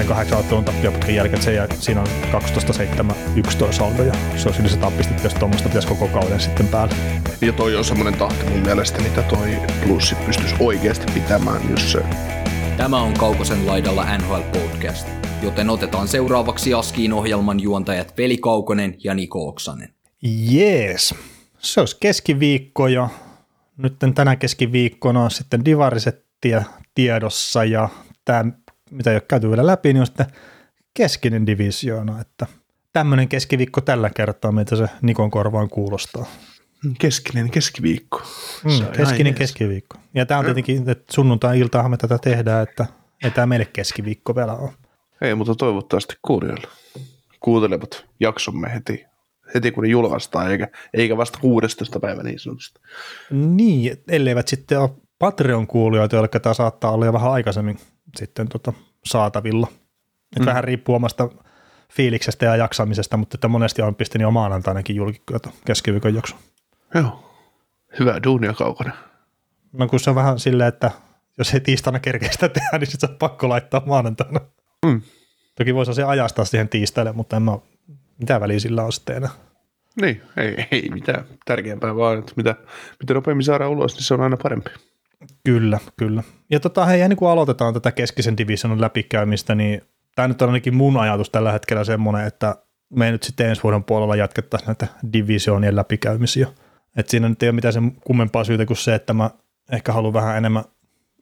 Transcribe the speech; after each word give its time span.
Sen 0.00 0.08
kahdeksan 0.08 0.38
ottelun 0.38 0.64
tappioputken 0.64 1.14
jälkeen, 1.14 1.42
sen 1.42 1.54
jäl- 1.54 1.76
siinä 1.78 2.00
on 2.00 2.06
12-7-11 2.32 3.72
saldo 3.72 4.02
ja 4.02 4.12
se 4.36 4.48
olisi 4.48 4.62
yli 4.62 4.76
tappisti, 4.80 5.14
jos 5.24 5.34
tuommoista 5.34 5.68
pitäisi 5.68 5.88
koko 5.88 6.08
kauden 6.08 6.40
sitten 6.40 6.68
päällä. 6.68 6.94
Ja 7.40 7.52
toi 7.52 7.76
on 7.76 7.84
semmoinen 7.84 8.14
tahti 8.14 8.44
mun 8.44 8.58
mielestä, 8.58 9.02
mitä 9.02 9.22
toi 9.22 9.56
plussi 9.84 10.14
pystyisi 10.14 10.54
oikeasti 10.60 11.12
pitämään, 11.12 11.70
jos 11.70 11.92
se 11.92 12.02
Tämä 12.76 13.02
on 13.02 13.14
Kaukosen 13.14 13.66
laidalla 13.66 14.18
NHL 14.18 14.40
Podcast, 14.52 15.08
joten 15.42 15.70
otetaan 15.70 16.08
seuraavaksi 16.08 16.74
Askiin 16.74 17.12
ohjelman 17.12 17.60
juontajat 17.60 18.14
Veli 18.18 18.38
Kaukonen 18.38 18.96
ja 19.04 19.14
Niko 19.14 19.48
Oksanen. 19.48 19.94
Jees, 20.22 21.14
se 21.58 21.80
olisi 21.80 21.96
keskiviikko 22.00 22.88
jo. 22.88 23.08
Nyt 23.76 23.94
tänä 24.14 24.36
keskiviikkona 24.36 25.24
on 25.24 25.30
sitten 25.30 25.64
divarisettiä 25.64 26.64
tiedossa 26.94 27.64
ja 27.64 27.88
tämä, 28.24 28.44
mitä 28.90 29.10
ei 29.10 29.16
ole 29.16 29.22
käyty 29.28 29.48
vielä 29.48 29.66
läpi, 29.66 29.92
niin 29.92 30.00
on 30.00 30.06
sitten 30.06 30.26
keskinen 30.94 31.46
divisioona, 31.46 32.20
että 32.20 32.46
tämmöinen 32.92 33.28
keskiviikko 33.28 33.80
tällä 33.80 34.10
kertaa, 34.10 34.52
mitä 34.52 34.76
se 34.76 34.86
Nikon 35.02 35.30
korvaan 35.30 35.68
kuulostaa. 35.68 36.26
keskinen 36.98 37.50
keskiviikko. 37.50 38.22
Mm, 38.64 38.86
on 38.86 38.92
keskinen 38.96 39.34
keskiviikko. 39.34 39.96
Ja 40.14 40.26
tämä 40.26 40.38
on 40.38 40.44
tietenkin, 40.44 40.88
että 40.90 41.12
sunnuntai-iltaahan 41.14 41.90
me 41.90 41.96
tätä 41.96 42.18
tehdään, 42.18 42.62
että 42.62 42.86
ei 43.24 43.30
tämä 43.30 43.46
meille 43.46 43.66
keskiviikko 43.72 44.36
vielä 44.36 44.54
ole. 44.54 44.70
Ei, 45.20 45.34
mutta 45.34 45.54
toivottavasti 45.54 46.14
kuulijoille 46.22 46.66
kuuntelevat 47.40 48.06
jaksomme 48.20 48.74
heti, 48.74 49.04
heti 49.54 49.70
kun 49.72 49.84
ne 49.84 49.90
julkaistaan, 49.90 50.50
eikä, 50.50 50.68
eikä 50.94 51.16
vasta 51.16 51.38
16. 51.40 52.00
päivä 52.00 52.22
niin 52.22 52.38
sanotusti. 52.38 52.80
Niin, 53.30 53.96
elleivät 54.08 54.48
sitten 54.48 54.80
ole 54.80 54.90
Patreon-kuulijoita, 55.18 56.16
joille 56.16 56.28
tämä 56.28 56.54
saattaa 56.54 56.90
olla 56.90 57.06
jo 57.06 57.12
vähän 57.12 57.32
aikaisemmin 57.32 57.78
sitten 58.16 58.48
tota 58.48 58.72
saatavilla. 59.04 59.66
Et 60.36 60.38
mm. 60.38 60.46
Vähän 60.46 60.64
riippuu 60.64 60.94
omasta 60.94 61.28
fiiliksestä 61.92 62.46
ja 62.46 62.56
jaksamisesta, 62.56 63.16
mutta 63.16 63.36
että 63.36 63.48
monesti 63.48 63.82
on 63.82 63.94
pistänyt 63.94 64.22
jo 64.22 64.30
maanantainakin 64.30 64.96
julki 64.96 65.22
tuota 65.26 65.50
keskiviikon 65.64 66.14
jakso. 66.14 66.36
Joo. 66.94 67.30
Hyvää 67.98 68.22
duunia 68.22 68.52
kaukana. 68.52 68.92
No 69.72 69.88
kun 69.88 70.00
se 70.00 70.10
on 70.10 70.16
vähän 70.16 70.38
silleen, 70.38 70.68
että 70.68 70.90
jos 71.38 71.54
ei 71.54 71.60
tiistaina 71.60 71.98
kerkeä 71.98 72.32
sitä 72.32 72.48
tehdä, 72.48 72.78
niin 72.78 72.86
sitten 72.86 73.08
se 73.08 73.12
on 73.12 73.18
pakko 73.18 73.48
laittaa 73.48 73.82
maanantaina. 73.86 74.40
Mm. 74.86 75.02
Toki 75.54 75.74
voisi 75.74 75.94
se 75.94 76.04
ajastaa 76.04 76.44
siihen 76.44 76.68
tiistaille, 76.68 77.12
mutta 77.12 77.36
en 77.36 77.42
mä, 77.42 77.58
mitä 78.18 78.40
väliä 78.40 78.58
sillä 78.58 78.84
on 78.84 78.92
sitten 78.92 79.16
enää. 79.16 79.30
Niin, 80.00 80.22
ei, 80.36 80.66
ei 80.70 80.88
mitään 80.90 81.24
tärkeämpää 81.44 81.96
vaan, 81.96 82.18
että 82.18 82.32
mitä, 82.36 82.54
mitä 83.00 83.14
nopeammin 83.14 83.44
saadaan 83.44 83.70
ulos, 83.70 83.94
niin 83.94 84.04
se 84.04 84.14
on 84.14 84.20
aina 84.20 84.36
parempi. 84.36 84.70
Kyllä, 85.44 85.78
kyllä. 85.96 86.22
Ja 86.50 86.60
tota, 86.60 86.84
hei, 86.84 87.00
ennen 87.00 87.16
kuin 87.16 87.30
aloitetaan 87.30 87.74
tätä 87.74 87.92
keskisen 87.92 88.36
divisionin 88.36 88.80
läpikäymistä, 88.80 89.54
niin 89.54 89.82
tämä 90.14 90.28
nyt 90.28 90.42
on 90.42 90.48
ainakin 90.48 90.74
mun 90.74 90.96
ajatus 90.96 91.30
tällä 91.30 91.52
hetkellä 91.52 91.84
semmoinen, 91.84 92.26
että 92.26 92.56
me 92.90 93.10
nyt 93.10 93.22
sitten 93.22 93.48
ensi 93.48 93.62
vuoden 93.62 93.84
puolella 93.84 94.16
jatkettaisiin 94.16 94.66
näitä 94.66 94.86
divisioonien 95.12 95.76
läpikäymisiä. 95.76 96.48
Et 96.96 97.08
siinä 97.08 97.28
nyt 97.28 97.42
ei 97.42 97.48
ole 97.48 97.54
mitään 97.54 97.74
sen 97.74 97.92
kummempaa 98.04 98.44
syytä 98.44 98.66
kuin 98.66 98.76
se, 98.76 98.94
että 98.94 99.12
mä 99.12 99.30
ehkä 99.72 99.92
haluan 99.92 100.12
vähän 100.12 100.36
enemmän 100.36 100.64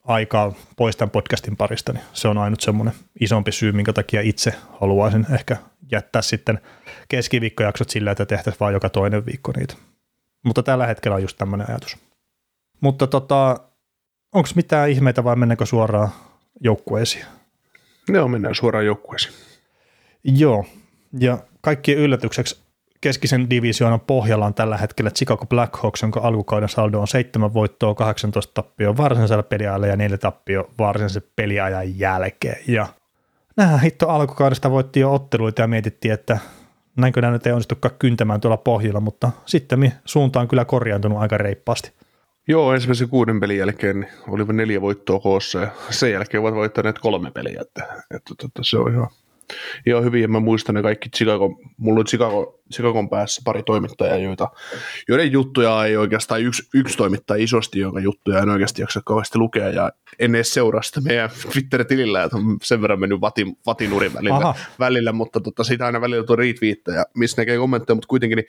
aikaa 0.03 0.53
pois 0.77 0.95
tämän 0.97 1.09
podcastin 1.09 1.57
parista, 1.57 1.93
niin 1.93 2.03
se 2.13 2.27
on 2.27 2.37
ainut 2.37 2.61
semmoinen 2.61 2.93
isompi 3.19 3.51
syy, 3.51 3.71
minkä 3.71 3.93
takia 3.93 4.21
itse 4.21 4.53
haluaisin 4.79 5.25
ehkä 5.33 5.57
jättää 5.91 6.21
sitten 6.21 6.59
keskiviikkojaksot 7.07 7.89
sillä, 7.89 8.11
että 8.11 8.25
tehtäisiin 8.25 8.59
vain 8.59 8.73
joka 8.73 8.89
toinen 8.89 9.25
viikko 9.25 9.53
niitä. 9.57 9.75
Mutta 10.45 10.63
tällä 10.63 10.87
hetkellä 10.87 11.15
on 11.15 11.21
just 11.21 11.37
tämmöinen 11.37 11.69
ajatus. 11.69 11.97
Mutta 12.81 13.07
tota, 13.07 13.59
onko 14.33 14.49
mitään 14.55 14.89
ihmeitä 14.89 15.23
vai 15.23 15.35
mennäänkö 15.35 15.65
suoraan 15.65 16.09
joukkueisiin? 16.61 17.25
Joo, 18.07 18.27
mennään 18.27 18.55
suoraan 18.55 18.85
joukkueeseen. 18.85 19.35
Joo, 20.23 20.65
ja 21.19 21.37
kaikkien 21.61 21.97
yllätykseksi 21.97 22.61
keskisen 23.01 23.49
divisioonan 23.49 23.99
pohjalla 23.99 24.45
on 24.45 24.53
tällä 24.53 24.77
hetkellä 24.77 25.11
Chicago 25.11 25.45
Blackhawks, 25.45 26.01
jonka 26.01 26.19
alkukauden 26.19 26.69
saldo 26.69 26.99
on 26.99 27.07
7 27.07 27.53
voittoa, 27.53 27.95
18 27.95 28.53
tappioa 28.53 28.97
varsinaisella 28.97 29.43
peliajalla 29.43 29.87
ja 29.87 29.95
4 29.95 30.17
tappio 30.17 30.69
varsinaisen 30.77 31.23
peliajan 31.35 31.99
jälkeen. 31.99 32.57
Ja 32.67 32.87
nähdään 33.57 33.81
hitto 33.81 34.09
alkukaudesta 34.09 34.71
voitti 34.71 34.99
jo 34.99 35.13
otteluita 35.13 35.61
ja 35.61 35.67
mietittiin, 35.67 36.13
että 36.13 36.37
näinkö 36.97 37.21
nämä 37.21 37.33
nyt 37.33 37.47
ei 37.47 37.53
onnistukaan 37.53 37.95
kyntämään 37.99 38.41
tuolla 38.41 38.57
pohjalla, 38.57 38.99
mutta 38.99 39.31
sitten 39.45 39.93
suunta 40.05 40.39
on 40.39 40.47
kyllä 40.47 40.65
korjaantunut 40.65 41.19
aika 41.19 41.37
reippaasti. 41.37 41.91
Joo, 42.49 42.73
ensimmäisen 42.73 43.09
kuuden 43.09 43.39
pelin 43.39 43.57
jälkeen 43.57 43.99
niin 43.99 44.11
oli 44.27 44.53
neljä 44.53 44.81
voittoa 44.81 45.19
koossa 45.19 45.59
ja 45.59 45.71
sen 45.89 46.11
jälkeen 46.11 46.41
ovat 46.41 46.55
voittaneet 46.55 46.99
kolme 46.99 47.31
peliä, 47.31 47.61
että, 47.61 47.83
että, 48.15 48.33
että 48.45 48.61
se 48.63 48.77
on 48.77 48.93
ihan, 48.93 49.07
ihan 49.85 50.03
hyvin. 50.03 50.21
Ja 50.21 50.27
mä 50.27 50.39
muistan 50.39 50.75
ne 50.75 50.81
kaikki 50.81 51.09
Chicago, 51.09 51.59
mulla 51.77 51.99
on 51.99 52.05
Chicago, 52.05 52.59
Chicagon 52.73 53.09
päässä 53.09 53.41
pari 53.45 53.63
toimittajaa, 53.63 54.17
joita, 54.17 54.47
joiden 55.07 55.31
juttuja 55.31 55.85
ei 55.85 55.97
oikeastaan, 55.97 56.41
yksi, 56.41 56.63
yksi 56.73 56.97
toimittaja 56.97 57.43
isosti, 57.43 57.79
jonka 57.79 57.99
juttuja 57.99 58.39
en 58.39 58.49
oikeasti 58.49 58.81
jaksa 58.81 59.01
kauheasti 59.05 59.37
lukea 59.37 59.69
ja 59.69 59.91
en 60.19 60.35
edes 60.35 60.53
seuraa 60.53 60.81
sitä 60.81 61.01
meidän 61.01 61.29
Twitter-tilillä, 61.51 62.23
että 62.23 62.37
on 62.37 62.57
sen 62.63 62.81
verran 62.81 62.99
mennyt 62.99 63.21
vatin, 63.21 63.57
vatinurin 63.65 64.13
välillä, 64.13 64.35
Aha. 64.35 64.55
välillä 64.79 65.11
mutta 65.11 65.39
tota, 65.39 65.63
siitä 65.63 65.85
aina 65.85 66.01
välillä 66.01 66.23
tuo 66.23 66.35
retweettejä, 66.35 67.05
missä 67.15 67.41
näkee 67.41 67.57
kommentteja, 67.57 67.95
mutta 67.95 68.07
kuitenkin 68.07 68.35
niin 68.35 68.47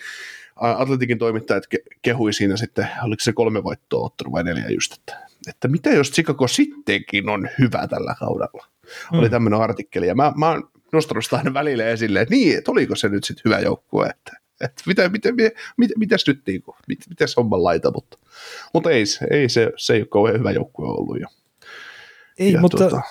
Atletikin 0.56 1.18
toimittajat 1.18 1.64
ke- 1.74 1.98
kehui 2.02 2.32
siinä 2.32 2.56
sitten, 2.56 2.88
oliko 3.02 3.20
se 3.20 3.32
kolme 3.32 3.64
voittoa 3.64 4.06
ottelu 4.06 4.32
vai 4.32 4.44
neljä 4.44 4.68
just, 4.68 4.92
että, 4.92 5.28
että 5.48 5.68
mitä 5.68 5.90
jos 5.90 6.10
Chicago 6.10 6.48
sittenkin 6.48 7.28
on 7.28 7.48
hyvä 7.58 7.86
tällä 7.88 8.14
kaudella. 8.18 8.66
Mm. 9.12 9.18
Oli 9.18 9.30
tämmöinen 9.30 9.60
artikkeli 9.60 10.06
ja 10.06 10.14
mä, 10.14 10.32
mä 10.36 10.60
nostanut 10.92 11.24
sitä 11.24 11.36
aina 11.36 11.54
välillä 11.54 11.84
esille, 11.86 12.20
että 12.20 12.34
niin, 12.34 12.58
että 12.58 12.70
oliko 12.70 12.96
se 12.96 13.08
nyt 13.08 13.24
sitten 13.24 13.42
hyvä 13.44 13.58
joukkue, 13.60 14.06
että, 14.06 14.32
että 14.60 14.82
mitä, 14.86 15.08
mitä, 15.08 15.32
mitä, 15.32 15.50
mitä, 15.76 15.94
mitäs 15.98 16.24
nyt 16.26 16.40
niin 16.46 16.62
kuin, 16.62 16.76
mit, 16.88 16.98
mitäs 17.08 17.36
homman 17.36 17.64
laita, 17.64 17.90
mutta, 17.90 18.18
mutta 18.74 18.90
ei, 18.90 19.06
se- 19.06 19.26
ei 19.30 19.48
se, 19.48 19.72
se 19.76 19.92
ei 19.92 20.00
ole 20.00 20.08
kauhean 20.10 20.38
hyvä 20.38 20.50
joukkue 20.50 20.88
ollut. 20.88 21.20
Ja, 21.20 21.26
Ei, 22.38 22.52
Ja 22.52 22.60
mutta 22.60 22.88
tota- 22.88 23.02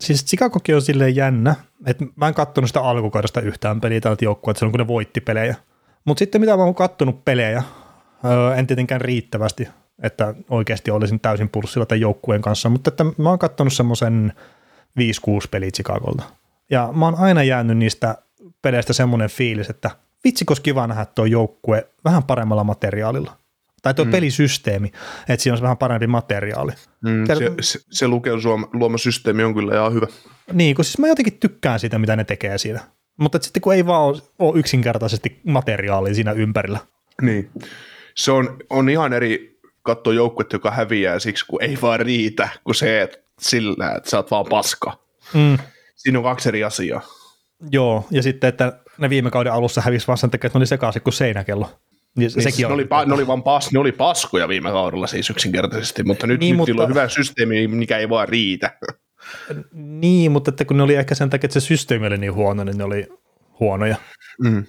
siis 0.00 0.24
Chicagokin 0.24 0.74
on 0.74 0.82
silleen 0.82 1.16
jännä, 1.16 1.54
että 1.86 2.04
mä 2.16 2.28
en 2.28 2.34
kattonut 2.34 2.70
sitä 2.70 2.80
alkukaudesta 2.80 3.40
yhtään 3.40 3.80
peliä 3.80 4.00
tältä 4.00 4.24
joukkueelta 4.24 4.58
silloin, 4.58 4.72
kun 4.72 4.80
ne 4.80 4.86
voitti 4.86 5.20
pelejä. 5.20 5.54
Mutta 6.04 6.18
sitten 6.18 6.40
mitä 6.40 6.56
mä 6.56 6.62
oon 6.62 6.74
kattonut 6.74 7.24
pelejä, 7.24 7.62
öö, 8.24 8.54
en 8.54 8.66
tietenkään 8.66 9.00
riittävästi, 9.00 9.68
että 10.02 10.34
oikeasti 10.50 10.90
olisin 10.90 11.20
täysin 11.20 11.48
pulssilla 11.48 11.86
tämän 11.86 12.00
joukkueen 12.00 12.42
kanssa, 12.42 12.68
mutta 12.68 12.88
että 12.88 13.04
mä 13.18 13.28
oon 13.28 13.38
kattonut 13.38 13.72
semmoisen 13.72 14.32
5-6 15.00 15.48
peliä 15.50 15.70
Chicagolta. 15.70 16.22
Ja 16.72 16.88
mä 16.94 17.04
oon 17.04 17.18
aina 17.18 17.42
jäänyt 17.42 17.78
niistä 17.78 18.18
peleistä 18.62 18.92
semmoinen 18.92 19.30
fiilis, 19.30 19.70
että 19.70 19.90
vitsikos 20.24 20.60
kiva 20.60 20.86
nähdä 20.86 21.06
tuo 21.06 21.24
joukkue 21.24 21.88
vähän 22.04 22.22
paremmalla 22.22 22.64
materiaalilla. 22.64 23.36
Tai 23.82 23.94
tuo 23.94 24.04
mm. 24.04 24.10
pelisysteemi, 24.10 24.92
että 25.28 25.42
siinä 25.42 25.52
olisi 25.52 25.62
vähän 25.62 25.76
parempi 25.76 26.06
materiaali. 26.06 26.72
mm, 27.04 27.26
Täällä- 27.26 27.44
se, 27.44 27.78
se, 27.78 27.84
se 27.90 28.08
Luken 28.08 28.42
suoma, 28.42 28.68
luoma 28.72 28.98
systeemi 28.98 29.44
on 29.44 29.54
kyllä 29.54 29.74
ihan 29.74 29.92
hyvä. 29.92 30.06
Niin, 30.52 30.74
kun 30.76 30.84
siis 30.84 30.98
mä 30.98 31.08
jotenkin 31.08 31.38
tykkään 31.38 31.80
siitä, 31.80 31.98
mitä 31.98 32.16
ne 32.16 32.24
tekee 32.24 32.58
siinä. 32.58 32.80
Mutta 33.16 33.38
sitten 33.42 33.60
kun 33.60 33.74
ei 33.74 33.86
vaan 33.86 34.02
ole, 34.02 34.22
ole 34.38 34.58
yksinkertaisesti 34.58 35.40
materiaalia 35.44 36.14
siinä 36.14 36.32
ympärillä. 36.32 36.78
Niin. 37.22 37.50
Se 38.14 38.32
on, 38.32 38.56
on 38.70 38.88
ihan 38.88 39.12
eri 39.12 39.60
katsoa 39.82 40.12
joukkuetta, 40.12 40.56
joka 40.56 40.70
häviää 40.70 41.18
siksi, 41.18 41.46
kun 41.46 41.62
ei 41.62 41.78
vaan 41.82 42.00
riitä, 42.00 42.48
kuin 42.64 42.74
se, 42.74 43.02
että 43.02 43.18
sillä, 43.40 43.94
että 43.96 44.10
sä 44.10 44.16
oot 44.16 44.30
vaan 44.30 44.46
paska. 44.48 44.98
Mm. 45.34 45.58
Siinä 46.02 46.18
on 46.18 46.24
kaksi 46.24 46.48
eri 46.48 46.64
asiaa. 46.64 47.00
Joo, 47.70 48.06
ja 48.10 48.22
sitten, 48.22 48.48
että 48.48 48.78
ne 48.98 49.10
viime 49.10 49.30
kauden 49.30 49.52
alussa 49.52 49.80
hävisi 49.80 50.06
vaan 50.06 50.18
sen 50.18 50.30
takia, 50.30 50.46
että 50.46 50.58
ne 50.58 50.60
oli 50.60 50.66
sekaisin 50.66 51.02
kuin 51.02 51.14
seinäkello. 51.14 51.66
Niin, 52.16 52.32
Niin, 52.34 52.42
sekin 52.42 52.68
ne, 52.68 52.74
oli, 52.74 52.84
pa- 52.84 53.06
ne, 53.08 53.14
oli 53.14 53.26
vaan 53.26 53.42
pas, 53.42 53.72
ne 53.72 53.78
oli 53.78 53.92
paskoja 53.92 54.48
viime 54.48 54.70
kaudella 54.70 55.06
siis 55.06 55.30
yksinkertaisesti, 55.30 56.02
mutta 56.02 56.26
nyt, 56.26 56.40
Niin, 56.40 56.46
niin, 56.56 56.58
nyt 56.66 56.68
mutta- 56.68 56.82
on 56.82 56.88
hyvä 56.88 57.08
systeemi, 57.08 57.68
mikä 57.68 57.98
ei 57.98 58.08
vaan 58.08 58.28
riitä. 58.28 58.70
Niin, 59.72 60.32
mutta 60.32 60.48
että 60.50 60.64
kun 60.64 60.76
ne 60.76 60.82
oli 60.82 60.94
ehkä 60.94 61.14
sen 61.14 61.30
takia, 61.30 61.46
että 61.46 61.60
se 61.60 61.66
systeemi 61.66 62.06
oli 62.06 62.18
niin 62.18 62.34
huono, 62.34 62.64
niin 62.64 62.78
ne 62.78 62.84
oli 62.84 63.08
huonoja. 63.60 63.96
Mm. 64.40 64.64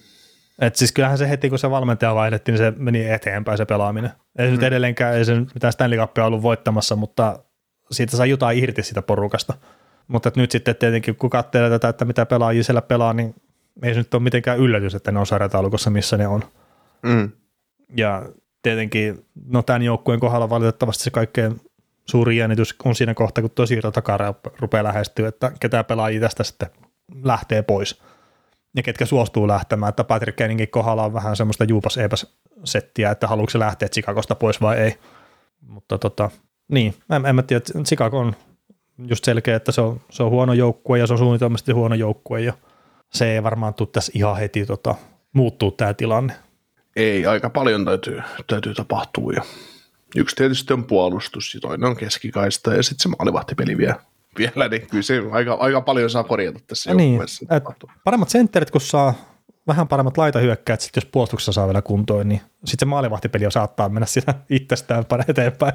Et 0.62 0.76
siis 0.76 0.92
kyllähän 0.92 1.18
se 1.18 1.30
heti, 1.30 1.50
kun 1.50 1.60
se 1.60 1.70
valmentaja 1.70 2.16
vaihdettiin, 2.16 2.54
niin 2.54 2.66
se 2.66 2.74
meni 2.78 3.10
eteenpäin 3.10 3.58
se 3.58 3.66
pelaaminen. 3.66 4.12
Ei 4.40 4.48
se 4.48 4.52
nyt 4.52 4.64
edelleenkään, 4.64 5.16
ei 5.16 5.26
se 5.26 5.36
mitään 5.54 5.74
Stanley 5.74 6.00
Cupia 6.00 6.26
ollut 6.26 6.42
voittamassa, 6.42 6.96
mutta 6.96 7.40
siitä 7.92 8.18
sai 8.18 8.30
jotain 8.30 8.58
irti 8.64 8.84
sitä 8.84 9.02
porukasta. 9.02 9.54
Mutta 10.08 10.32
nyt 10.36 10.52
sitten 10.52 10.76
tietenkin, 10.76 11.16
kun 11.16 11.30
katselee 11.30 11.70
tätä, 11.70 11.90
että 11.90 12.06
mitä 12.06 12.26
pelaajia 12.26 12.64
siellä 12.64 12.82
pelaa, 12.82 13.14
niin 13.14 13.36
ei 13.84 13.94
se 13.94 14.00
nyt 14.00 14.14
ole 14.14 14.24
mitenkään 14.24 14.60
yllätys, 14.60 14.96
että 14.96 15.12
ne 15.12 15.20
on 15.20 15.26
sarjataulukossa, 15.26 15.90
missä 15.90 16.18
ne 16.18 16.28
on. 16.28 16.44
Mm. 17.04 17.32
Ja 17.98 18.26
tietenkin, 18.62 19.26
no 19.46 19.64
tämän 19.64 19.82
joukkueen 19.82 20.20
kohdalla 20.20 20.50
valitettavasti 20.50 21.04
se 21.04 21.12
kaikkein 21.12 21.62
suuri 22.06 22.38
jännitys 22.38 22.76
on 22.86 22.96
siinä 22.96 23.14
kohtaa, 23.14 23.42
kun 23.42 23.52
tuo 23.52 23.66
siirtotakara 23.66 24.34
rupeaa 24.60 24.84
lähestyä, 24.84 25.28
että 25.28 25.52
ketä 25.60 25.84
pelaajia 25.84 26.20
tästä 26.20 26.44
sitten 26.44 26.70
lähtee 27.24 27.62
pois 27.62 28.02
ja 28.76 28.84
ketkä 28.84 29.06
suostuu 29.06 29.48
lähtemään, 29.48 29.90
että 29.90 30.04
Patrick 30.04 30.36
Kenningin 30.36 30.70
kohdalla 30.70 31.04
on 31.04 31.14
vähän 31.14 31.36
semmoista 31.36 31.64
juupas 31.64 31.98
eipäs 31.98 32.38
settiä, 32.64 33.12
että 33.12 33.28
haluatko 33.28 33.50
se 33.50 33.60
lähteä 33.60 33.90
Chicagosta 33.90 34.36
pois 34.36 34.62
vai 34.62 34.78
ei. 34.78 34.98
Mutta 35.62 35.98
tota, 35.98 36.30
niin, 36.72 36.94
en, 37.12 37.26
en 37.26 37.36
mä 37.36 37.44
tiedä, 37.44 37.58
että 37.58 37.84
Chicago 37.84 38.20
on 38.20 38.36
just 38.98 39.24
selkeä, 39.24 39.56
että 39.56 39.72
se 39.72 39.82
on, 39.82 40.02
se 40.10 40.24
on 40.24 40.32
huono 40.32 40.54
joukkue 40.54 41.00
ja 41.00 41.08
se 41.08 41.14
on 41.14 41.20
suunnitelmasti 41.20 41.72
huono 41.72 41.96
joukkue 41.96 42.42
ja 42.42 42.54
se 43.14 43.34
ei 43.34 43.44
varmaan 43.44 43.74
tule 43.74 43.90
tässä 43.92 44.12
ihan 44.16 44.38
heti 44.38 44.66
tota, 44.66 44.96
muuttuu 45.34 45.72
tämä 45.72 45.94
tilanne. 45.94 46.34
Ei, 46.96 47.26
aika 47.26 47.50
paljon 47.50 47.86
täytyy, 47.86 48.22
täytyy 48.48 48.74
tapahtua 48.74 49.34
ja 49.34 49.42
yksi 50.16 50.36
tietysti 50.36 50.74
on 50.74 50.84
puolustus 50.84 51.54
ja 51.54 51.60
toinen 51.60 51.90
on 51.90 51.96
keskikaista 51.96 52.74
ja 52.74 52.84
sitten 52.84 53.04
se 53.04 53.10
maalivahtipeli 53.10 53.78
vielä, 53.78 53.96
vielä 54.38 54.68
niin 54.68 54.88
kyllä 54.88 55.04
se 55.04 55.24
aika, 55.32 55.54
aika 55.54 55.82
paljon 55.82 56.10
saa 56.10 56.24
korjata 56.24 56.60
tässä 56.68 56.90
Ja 56.92 56.96
niin, 56.96 57.22
et 57.52 57.64
paremmat 58.04 58.30
sentterit, 58.30 58.72
kun 58.72 58.82
saa 58.82 59.14
vähän 59.68 59.88
paremmat 59.88 60.18
laitahyökkäät, 60.18 60.82
sit 60.82 60.96
jos 60.96 61.06
puolustuksessa 61.06 61.52
saa 61.52 61.68
vielä 61.68 61.82
kuntoon, 61.82 62.30
niin 62.30 62.42
sitten 62.66 62.80
se 62.80 62.90
maalivahtipeli 62.90 63.52
saattaa 63.52 63.90
mennä 63.90 64.06
siinä 64.06 64.34
itsestään 64.50 65.06
eteenpäin. 65.28 65.74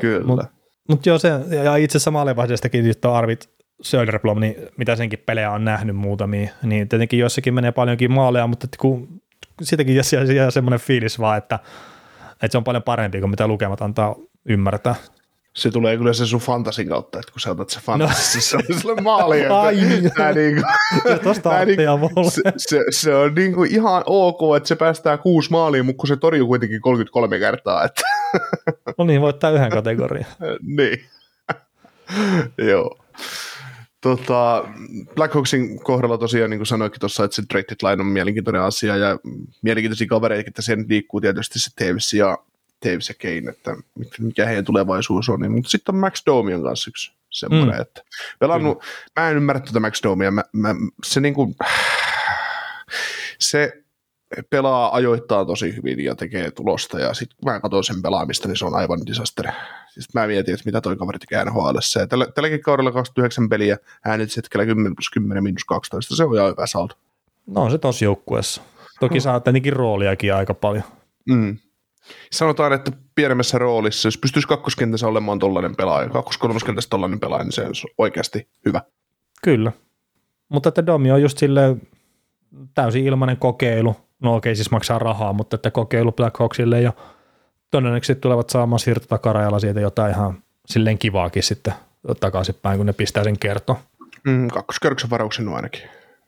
Kyllä. 0.00 0.26
Mut- 0.26 0.59
Mutta 0.90 1.08
joo, 1.08 1.18
se, 1.18 1.28
ja 1.64 1.76
itse 1.76 1.98
asiassa 1.98 2.10
maalivahdistakin 2.10 2.86
just 2.86 3.00
tuo 3.00 3.12
Arvit 3.12 3.50
Söderblom, 3.82 4.40
niin 4.40 4.54
mitä 4.76 4.96
senkin 4.96 5.22
pelejä 5.26 5.50
on 5.50 5.64
nähnyt 5.64 5.96
muutamia, 5.96 6.50
niin 6.62 6.88
tietenkin 6.88 7.18
jossakin 7.18 7.54
menee 7.54 7.72
paljonkin 7.72 8.12
maaleja, 8.12 8.46
mutta 8.46 8.66
kun 8.78 9.22
siitäkin 9.62 9.94
jää, 9.94 10.34
jää, 10.34 10.50
semmoinen 10.50 10.80
fiilis 10.80 11.18
vaan, 11.18 11.38
että, 11.38 11.58
että 12.30 12.48
se 12.52 12.58
on 12.58 12.64
paljon 12.64 12.82
parempi 12.82 13.20
kuin 13.20 13.30
mitä 13.30 13.46
lukemat 13.46 13.82
antaa 13.82 14.16
ymmärtää. 14.44 14.94
se 15.56 15.70
tulee 15.70 15.96
kyllä 15.96 16.12
se 16.12 16.26
sun 16.26 16.40
fantasin 16.40 16.88
kautta, 16.88 17.20
että 17.20 17.32
kun 17.32 17.40
sä 17.40 17.50
otat 17.50 17.70
se 17.70 17.80
fantasissa, 17.80 18.58
se 18.80 18.88
on 18.88 19.34
että 19.38 19.60
Ai 19.60 19.74
niin. 19.74 20.10
tää 20.16 20.32
niinku, 20.32 20.62
tää 21.42 21.64
niinku- 21.64 22.30
se, 22.30 22.42
se, 22.56 22.84
se, 22.90 23.14
on 23.14 23.34
niinku 23.34 23.64
ihan 23.64 24.02
ok, 24.06 24.56
että 24.56 24.66
se 24.66 24.76
päästää 24.76 25.18
kuusi 25.18 25.50
maalia, 25.50 25.84
mutta 25.84 26.00
kun 26.00 26.08
se 26.08 26.16
torjuu 26.16 26.48
kuitenkin 26.48 26.80
33 26.80 27.38
kertaa, 27.38 27.84
että 27.84 28.02
No 28.98 29.04
niin, 29.04 29.20
voittaa 29.20 29.50
yhden 29.50 29.70
kategorian. 29.70 30.26
niin. 30.76 31.04
Joo. 32.70 32.98
Tota, 34.00 34.64
Blackhawksin 35.14 35.80
kohdalla 35.84 36.18
tosiaan, 36.18 36.50
niin 36.50 36.58
kuin 36.58 36.66
sanoikin 36.66 37.00
tuossa, 37.00 37.24
että 37.24 37.34
se 37.34 37.42
traded 37.48 37.76
line 37.82 38.00
on 38.00 38.06
mielenkiintoinen 38.06 38.62
asia 38.62 38.96
ja 38.96 39.18
mielenkiintoisia 39.62 40.06
kavereita, 40.06 40.48
että 40.48 40.62
siellä 40.62 40.84
liikkuu 40.88 41.20
tietysti 41.20 41.58
se 41.58 41.70
Tavis 41.78 42.12
ja, 42.12 42.38
Tavis 42.80 43.08
ja 43.08 43.14
Kane, 43.22 43.50
että 43.50 43.76
mikä 44.18 44.46
heidän 44.46 44.64
tulevaisuus 44.64 45.28
on. 45.28 45.40
Niin, 45.40 45.52
mutta 45.52 45.70
sitten 45.70 45.94
on 45.94 46.00
Max 46.00 46.22
Domion 46.26 46.62
kanssa 46.62 46.90
yksi 46.90 47.12
semmoinen, 47.30 47.74
mm. 47.74 47.82
että 47.82 48.02
pelannut, 48.38 48.82
mä 49.20 49.30
en 49.30 49.36
ymmärrä 49.36 49.60
tuota 49.60 49.80
Max 49.80 50.02
Domia, 50.02 50.30
mä, 50.30 50.44
mä, 50.52 50.74
se 51.04 51.20
niin 51.20 51.34
kuin, 51.34 51.54
se 53.38 53.79
pelaa 54.50 54.94
ajoittaa 54.94 55.44
tosi 55.44 55.76
hyvin 55.76 56.04
ja 56.04 56.14
tekee 56.14 56.50
tulosta 56.50 57.00
ja 57.00 57.14
sitten 57.14 57.36
kun 57.36 57.52
mä 57.52 57.60
katson 57.60 57.84
sen 57.84 58.02
pelaamista, 58.02 58.48
niin 58.48 58.56
se 58.56 58.64
on 58.64 58.74
aivan 58.74 59.06
disaster. 59.06 59.46
Siis 59.88 60.14
mä 60.14 60.26
mietin, 60.26 60.54
että 60.54 60.66
mitä 60.66 60.80
toi 60.80 60.96
kaveri 60.96 61.18
tekee 61.18 61.44
nhl 61.44 61.78
tällä, 62.08 62.26
tälläkin 62.34 62.62
kaudella 62.62 62.92
29 62.92 63.48
peliä, 63.48 63.78
äänet 64.04 64.36
hetkellä 64.36 64.66
10 64.66 64.96
plus 64.96 65.10
10 65.10 65.42
minus 65.42 65.64
12, 65.64 66.16
se 66.16 66.24
on 66.24 66.34
ihan 66.34 66.50
hyvä 66.50 66.66
saldo. 66.66 66.94
No 67.46 67.62
on 67.62 67.70
se 67.70 67.78
tosi 67.78 68.04
joukkueessa. 68.04 68.62
Toki 69.00 69.20
saa 69.20 69.40
tietenkin 69.40 69.72
rooliakin 69.72 70.34
aika 70.34 70.54
paljon. 70.54 70.84
Mm. 71.28 71.56
Sanotaan, 72.32 72.72
että 72.72 72.92
pienemmässä 73.14 73.58
roolissa, 73.58 74.06
jos 74.06 74.18
pystyisi 74.18 74.48
kakkoskentässä 74.48 75.06
olemaan 75.06 75.38
tollainen 75.38 75.76
pelaaja, 75.76 76.08
kakkos-kolmoskentässä 76.08 76.90
tollainen 76.90 77.20
pelaaja, 77.20 77.44
niin 77.44 77.52
se 77.52 77.62
on 77.62 77.72
oikeasti 77.98 78.48
hyvä. 78.66 78.82
Kyllä. 79.42 79.72
Mutta 80.48 80.68
että 80.68 80.86
Domi 80.86 81.10
on 81.10 81.22
just 81.22 81.38
silleen 81.38 81.82
täysin 82.74 83.04
ilmainen 83.04 83.36
kokeilu. 83.36 83.96
No 84.20 84.34
okei, 84.36 84.56
siis 84.56 84.70
maksaa 84.70 84.98
rahaa, 84.98 85.32
mutta 85.32 85.56
että 85.56 85.70
kokeilu 85.70 86.12
Black 86.12 86.38
Hawksille 86.38 86.80
ja 86.80 86.92
todennäköisesti 87.70 88.20
tulevat 88.20 88.50
saamaan 88.50 88.80
siirtotakarajalla 88.80 89.58
siitä 89.58 89.80
jotain 89.80 90.12
ihan 90.12 90.42
silleen 90.66 90.98
kivaakin 90.98 91.42
sitten 91.42 91.74
takaisinpäin, 92.20 92.76
kun 92.76 92.86
ne 92.86 92.92
pistää 92.92 93.24
sen 93.24 93.38
kertoon. 93.38 93.78
Mm, 94.24 94.48
kakkoskerroksen 94.48 95.10
varauksen 95.10 95.48
on 95.48 95.56
ainakin. 95.56 95.82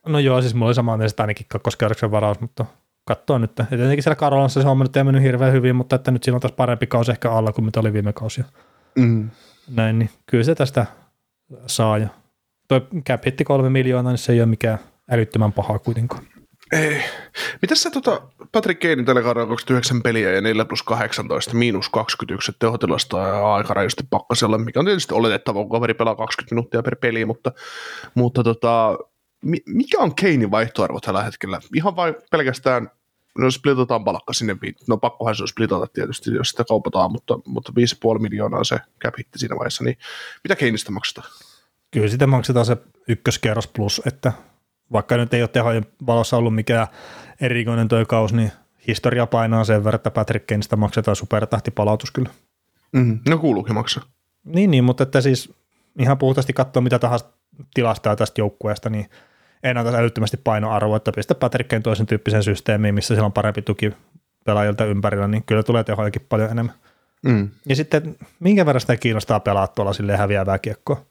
No 0.06 0.18
joo, 0.18 0.40
siis 0.40 0.54
mulla 0.54 0.66
oli 0.66 0.74
sama 0.74 0.96
mielestä 0.96 1.22
ainakin 1.22 1.46
kakkoskerroksen 1.48 2.10
varaus, 2.10 2.40
mutta 2.40 2.64
katsoa 3.04 3.38
nyt. 3.38 3.58
Ja 3.58 3.64
tietenkin 3.64 4.02
siellä 4.02 4.16
Karolassa 4.16 4.60
se 4.60 4.66
homma 4.66 4.84
nyt 4.84 4.96
ei 4.96 5.04
mennyt 5.04 5.22
hirveän 5.22 5.52
hyvin, 5.52 5.76
mutta 5.76 5.96
että 5.96 6.10
nyt 6.10 6.22
siinä 6.22 6.36
on 6.36 6.40
taas 6.40 6.52
parempi 6.52 6.86
kausi 6.86 7.10
ehkä 7.10 7.32
alla 7.32 7.52
kuin 7.52 7.64
mitä 7.64 7.80
oli 7.80 7.92
viime 7.92 8.12
kausi. 8.12 8.44
Mm. 8.94 9.30
Näin, 9.70 9.98
niin 9.98 10.10
kyllä 10.26 10.44
se 10.44 10.54
tästä 10.54 10.86
saa. 11.66 11.98
Ja 11.98 12.08
toi 12.68 12.86
cap 13.08 13.24
hitti 13.26 13.44
kolme 13.44 13.70
miljoonaa, 13.70 14.12
niin 14.12 14.18
se 14.18 14.32
ei 14.32 14.40
ole 14.40 14.46
mikään 14.46 14.78
älyttömän 15.10 15.52
pahaa 15.52 15.78
kuitenkaan. 15.78 16.22
Ei. 16.72 17.02
Mitäs 17.62 17.82
sä 17.82 17.90
tota, 17.90 18.22
Patrick 18.52 18.80
Kanein 18.80 19.04
tällä 19.04 19.22
kaudella 19.22 19.46
29 19.46 20.02
peliä 20.02 20.32
ja 20.32 20.40
4 20.40 20.64
plus 20.64 20.82
18, 20.82 21.54
miinus 21.54 21.88
21 21.88 22.52
tehotilasta 22.58 23.18
ja 23.18 23.54
aika 23.54 23.74
rajusti 23.74 24.02
pakkasella, 24.10 24.58
mikä 24.58 24.80
on 24.80 24.86
tietysti 24.86 25.14
oletettava, 25.14 25.60
kun 25.60 25.70
kaveri 25.70 25.94
pelaa 25.94 26.14
20 26.14 26.54
minuuttia 26.54 26.82
per 26.82 26.96
peli, 26.96 27.24
mutta, 27.24 27.52
mutta 28.14 28.44
tota, 28.44 28.98
mi- 29.44 29.62
mikä 29.66 29.98
on 29.98 30.14
Kanein 30.14 30.50
vaihtoarvo 30.50 31.00
tällä 31.00 31.22
hetkellä? 31.22 31.60
Ihan 31.74 31.96
vain 31.96 32.14
pelkästään, 32.30 32.90
no 33.38 33.50
splitataan 33.50 34.04
palkka 34.04 34.32
sinne, 34.32 34.56
no 34.88 34.96
pakkohan 34.96 35.36
se 35.36 35.42
on 35.42 35.48
splitata 35.48 35.86
tietysti, 35.86 36.30
jos 36.30 36.48
sitä 36.48 36.64
kaupataan, 36.64 37.12
mutta, 37.12 37.38
mutta 37.46 37.72
5,5 38.14 38.18
miljoonaa 38.18 38.64
se 38.64 38.78
cap 39.04 39.14
hitti 39.18 39.38
siinä 39.38 39.56
vaiheessa, 39.56 39.84
niin 39.84 39.96
mitä 40.44 40.56
Kaneista 40.56 40.92
maksetaan? 40.92 41.28
Kyllä 41.90 42.08
sitä 42.08 42.26
maksetaan 42.26 42.66
se 42.66 42.76
ykköskerros 43.08 43.66
plus, 43.66 44.02
että 44.06 44.32
vaikka 44.92 45.16
nyt 45.16 45.34
ei 45.34 45.42
ole 45.42 45.48
tehojen 45.48 45.86
valossa 46.06 46.36
ollut 46.36 46.54
mikään 46.54 46.86
erikoinen 47.40 47.88
toi 47.88 48.06
kaus, 48.06 48.32
niin 48.32 48.52
historia 48.86 49.26
painaa 49.26 49.64
sen 49.64 49.84
verran, 49.84 49.98
että 49.98 50.10
Patrick 50.10 50.46
Kaneista 50.46 50.76
maksetaan 50.76 51.16
supertähtipalautus 51.16 52.10
kyllä. 52.10 52.30
Mm, 52.92 53.20
no 53.28 53.38
kuuluukin 53.38 53.74
maksaa. 53.74 54.04
Niin, 54.44 54.70
niin, 54.70 54.84
mutta 54.84 55.02
että 55.02 55.20
siis 55.20 55.54
ihan 55.98 56.18
puhtaasti 56.18 56.52
katsoa 56.52 56.82
mitä 56.82 56.98
tahansa 56.98 57.26
tilastaa 57.74 58.16
tästä 58.16 58.40
joukkueesta, 58.40 58.90
niin 58.90 59.10
ei 59.62 59.74
näytä 59.74 59.98
älyttömästi 59.98 60.36
painoarvoa, 60.36 60.96
että 60.96 61.12
pistä 61.12 61.34
Patrick 61.34 61.68
Kane 61.68 61.82
toisen 61.82 62.06
tyyppisen 62.06 62.42
systeemiin, 62.42 62.94
missä 62.94 63.14
siellä 63.14 63.26
on 63.26 63.32
parempi 63.32 63.62
tuki 63.62 63.92
pelaajilta 64.44 64.84
ympärillä, 64.84 65.28
niin 65.28 65.42
kyllä 65.44 65.62
tulee 65.62 65.84
tehojakin 65.84 66.26
paljon 66.28 66.50
enemmän. 66.50 66.74
Mm. 67.22 67.48
Ja 67.68 67.76
sitten 67.76 68.16
minkä 68.40 68.66
verran 68.66 68.80
sitä 68.80 68.96
kiinnostaa 68.96 69.40
pelaa 69.40 69.66
tuolla 69.66 69.92
silleen 69.92 70.18
häviävää 70.18 70.58
kiekkoa. 70.58 71.04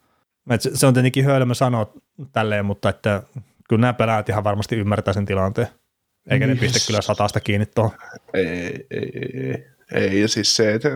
Et 0.50 0.62
se, 0.62 0.72
se 0.74 0.88
on 0.88 0.94
tietenkin 0.94 1.26
hölmö 1.26 1.54
sanoa 1.54 1.94
tälleen, 2.32 2.66
mutta 2.66 2.90
että 2.90 3.24
kyllä 3.72 3.82
nämä 3.82 3.94
pelaajat 3.94 4.30
ihan 4.30 4.44
varmasti 4.44 4.76
ymmärtää 4.76 5.14
sen 5.14 5.26
tilanteen. 5.26 5.68
Eikä 6.30 6.48
ne 6.48 6.54
Yes. 6.54 6.60
pistä 6.60 6.88
kyllä 6.88 7.02
satasta 7.02 7.40
kiinni 7.40 7.66
tuohon. 7.66 7.98
Ei, 8.34 8.88
ei, 8.92 9.12
ei, 9.14 9.50
ei. 9.50 9.66
Ei, 9.94 10.22
ja 10.22 10.28
siis 10.28 10.56
se, 10.56 10.74
että 10.74 10.90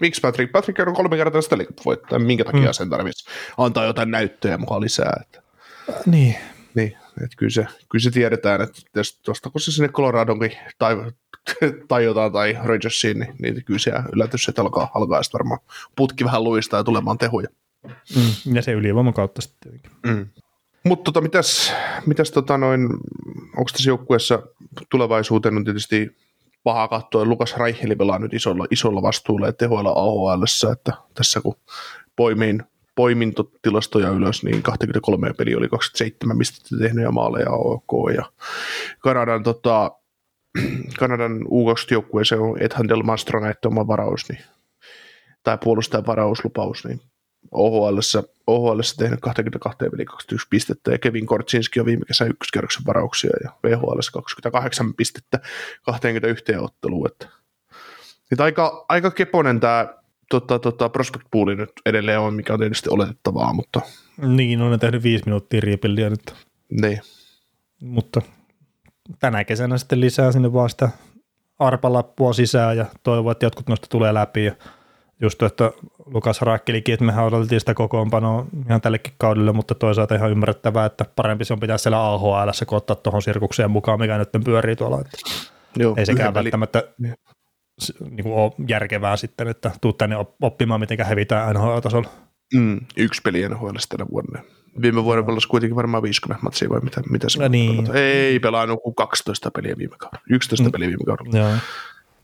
miksi 0.00 0.20
Patrick, 0.20 0.52
Patrick 0.52 0.88
on 0.88 0.94
kolme 0.94 1.16
kertaa 1.16 1.42
sitä 1.42 1.56
voittaa, 1.84 2.18
minkä 2.18 2.44
takia 2.44 2.66
mm. 2.66 2.72
sen 2.72 2.90
tarvitsisi 2.90 3.30
antaa 3.58 3.84
jotain 3.84 4.10
näyttöjä 4.10 4.58
mukaan 4.58 4.80
lisää. 4.80 5.20
Että, 5.22 5.42
Niin. 6.06 6.36
niin, 6.74 6.96
että 7.24 7.36
kyllä 7.36 7.50
se, 7.50 7.66
kyllä 7.88 8.02
se 8.02 8.10
tiedetään, 8.10 8.60
että 8.60 8.80
jos 8.96 9.20
tuosta 9.24 9.50
kun 9.50 9.60
se 9.60 9.72
sinne 9.72 9.88
Coloradonkin 9.88 10.52
tai, 10.78 10.96
tai 11.88 12.04
jotain 12.04 12.32
tai 12.32 12.56
Rangersiin, 12.64 13.18
niin, 13.18 13.34
niin 13.38 13.64
kyllä 13.64 13.78
se 13.78 13.92
yllätys, 14.12 14.48
että 14.48 14.62
alkaa, 14.62 14.90
alkaa 14.94 15.22
sitten 15.22 15.38
varmaan 15.38 15.60
putki 15.96 16.24
vähän 16.24 16.44
luistaa 16.44 16.80
ja 16.80 16.84
tulemaan 16.84 17.18
tehuja. 17.18 17.48
Mm. 18.16 18.54
Ja 18.56 18.62
se 18.62 18.72
ylivoiman 18.72 19.14
kautta 19.14 19.42
sitten 19.42 19.58
tietenkin. 19.72 20.00
Mm. 20.06 20.26
Mutta 20.86 21.04
tota, 21.04 21.20
mitäs, 21.20 21.72
mitäs 22.06 22.30
tota 22.30 22.58
noin, 22.58 22.82
onko 23.56 23.70
tässä 23.72 23.90
joukkueessa 23.90 24.42
tulevaisuuteen 24.90 25.56
on 25.56 25.64
tietysti 25.64 26.16
paha 26.64 26.88
katsoa, 26.88 27.24
Lukas 27.24 27.56
Reicheli 27.56 27.96
pelaa 27.96 28.18
nyt 28.18 28.34
isolla, 28.34 28.66
isolla 28.70 29.02
vastuulla 29.02 29.46
ja 29.46 29.52
tehoilla 29.52 29.90
AHL, 29.90 30.42
että 30.72 30.92
tässä 31.14 31.40
kun 31.40 31.56
poimin, 32.16 32.62
poimin 32.94 33.34
tilastoja 33.62 34.08
ylös, 34.08 34.44
niin 34.44 34.62
23 34.62 35.32
peli 35.32 35.54
oli 35.54 35.68
27 35.68 36.38
pistettä 36.38 36.76
tehnyt 36.78 37.04
ja 37.04 37.10
maaleja 37.10 37.50
OK. 37.50 38.14
Ja 38.16 38.24
Kanadan, 38.98 39.42
tota, 39.42 39.90
Kanadan 40.98 41.42
U20-joukkueeseen 41.42 42.40
on 42.40 42.62
Ethan 42.62 42.88
Del 42.88 43.02
Mastro 43.02 43.40
näette 43.40 43.68
oma 43.68 43.86
varaus, 43.86 44.28
niin, 44.28 44.42
tai 45.42 45.58
puolustajan 45.64 46.06
varauslupaus, 46.06 46.84
niin 46.84 47.00
OHL, 47.50 47.98
OHL 48.46 48.80
tehnyt 48.98 49.20
22 49.20 49.78
peli 49.78 50.04
21 50.04 50.46
pistettä 50.50 50.90
ja 50.92 50.98
Kevin 50.98 51.26
Kortsinski 51.26 51.80
on 51.80 51.86
viime 51.86 52.04
kesän 52.04 52.30
ykköskerroksen 52.30 52.86
varauksia 52.86 53.30
ja 53.44 53.50
VHL 53.64 54.00
28 54.12 54.94
pistettä 54.94 55.40
21 55.82 56.44
otteluun. 56.60 57.06
Että, 57.06 57.28
että 58.32 58.44
aika, 58.44 58.84
aika 58.88 59.10
keponen 59.10 59.60
tämä 59.60 59.94
tota, 60.30 60.58
tota, 60.58 60.88
prospect 60.88 61.26
pooli 61.30 61.54
nyt 61.54 61.72
edelleen 61.86 62.20
on, 62.20 62.34
mikä 62.34 62.52
on 62.52 62.58
tietysti 62.58 62.90
oletettavaa, 62.90 63.52
mutta, 63.52 63.80
Niin, 64.16 64.62
on 64.62 64.70
ne 64.70 64.78
tehnyt 64.78 65.02
viisi 65.02 65.24
minuuttia 65.26 65.60
rebuildia 65.60 66.10
nyt. 66.10 66.34
Niin. 66.70 67.00
Mutta 67.80 68.22
tänä 69.18 69.44
kesänä 69.44 69.78
sitten 69.78 70.00
lisää 70.00 70.32
sinne 70.32 70.52
vaan 70.52 70.70
sitä 70.70 70.88
arpalappua 71.58 72.32
sisään 72.32 72.76
ja 72.76 72.86
toivoo, 73.02 73.32
että 73.32 73.46
jotkut 73.46 73.68
noista 73.68 73.86
tulee 73.90 74.14
läpi. 74.14 74.44
Ja 74.44 74.54
just 75.20 75.42
että 75.42 75.72
Lukas 76.06 76.42
Rakkelikin, 76.42 76.92
että 76.92 77.04
mehän 77.04 77.24
odotettiin 77.24 77.60
sitä 77.60 77.74
kokoonpanoa 77.74 78.46
ihan 78.68 78.80
tällekin 78.80 79.12
kaudelle, 79.18 79.52
mutta 79.52 79.74
toisaalta 79.74 80.14
ihan 80.14 80.30
ymmärrettävää, 80.30 80.86
että 80.86 81.04
parempi 81.16 81.44
se 81.44 81.52
on 81.52 81.60
pitää 81.60 81.78
siellä 81.78 82.06
AHL, 82.12 82.48
kun 82.66 82.76
ottaa 82.76 82.96
tuohon 82.96 83.22
sirkukseen 83.22 83.70
mukaan, 83.70 84.00
mikä 84.00 84.18
nyt 84.18 84.28
pyörii 84.44 84.76
tuolla. 84.76 85.00
Että 85.00 85.16
Joo, 85.78 85.94
ei 85.96 86.06
sekään 86.06 86.28
yhden 86.28 86.34
välttämättä 86.34 86.82
niin 88.10 88.22
kuin 88.22 88.34
ole 88.34 88.52
järkevää 88.68 89.16
sitten, 89.16 89.48
että 89.48 89.70
tuu 89.80 89.92
tänne 89.92 90.16
op- 90.16 90.42
oppimaan, 90.42 90.80
miten 90.80 91.06
hevitään 91.06 91.54
NHL-tasolla. 91.56 92.08
Mm, 92.54 92.80
yksi 92.96 93.20
peli 93.24 93.48
NHL 93.48 93.68
tänä 93.88 94.06
vuonna. 94.10 94.42
Viime 94.82 95.04
vuonna 95.04 95.22
pelasi 95.22 95.48
kuitenkin 95.48 95.76
varmaan 95.76 96.02
50 96.02 96.44
matsia 96.44 96.68
vai 96.68 96.80
mitä, 96.80 97.02
mitä 97.10 97.28
se 97.28 97.38
No 97.42 97.48
niin. 97.48 97.76
pelata. 97.76 97.98
Ei 97.98 98.38
pelannut 98.40 98.82
kuin 98.82 98.94
12 98.94 99.50
peliä 99.50 99.74
viime 99.78 99.96
kaudella. 99.98 100.22
11 100.30 100.64
Mm. 100.68 100.72
peliä 100.72 100.88
viime 100.88 101.04
kaudella. 101.06 101.38
Joo. 101.38 101.58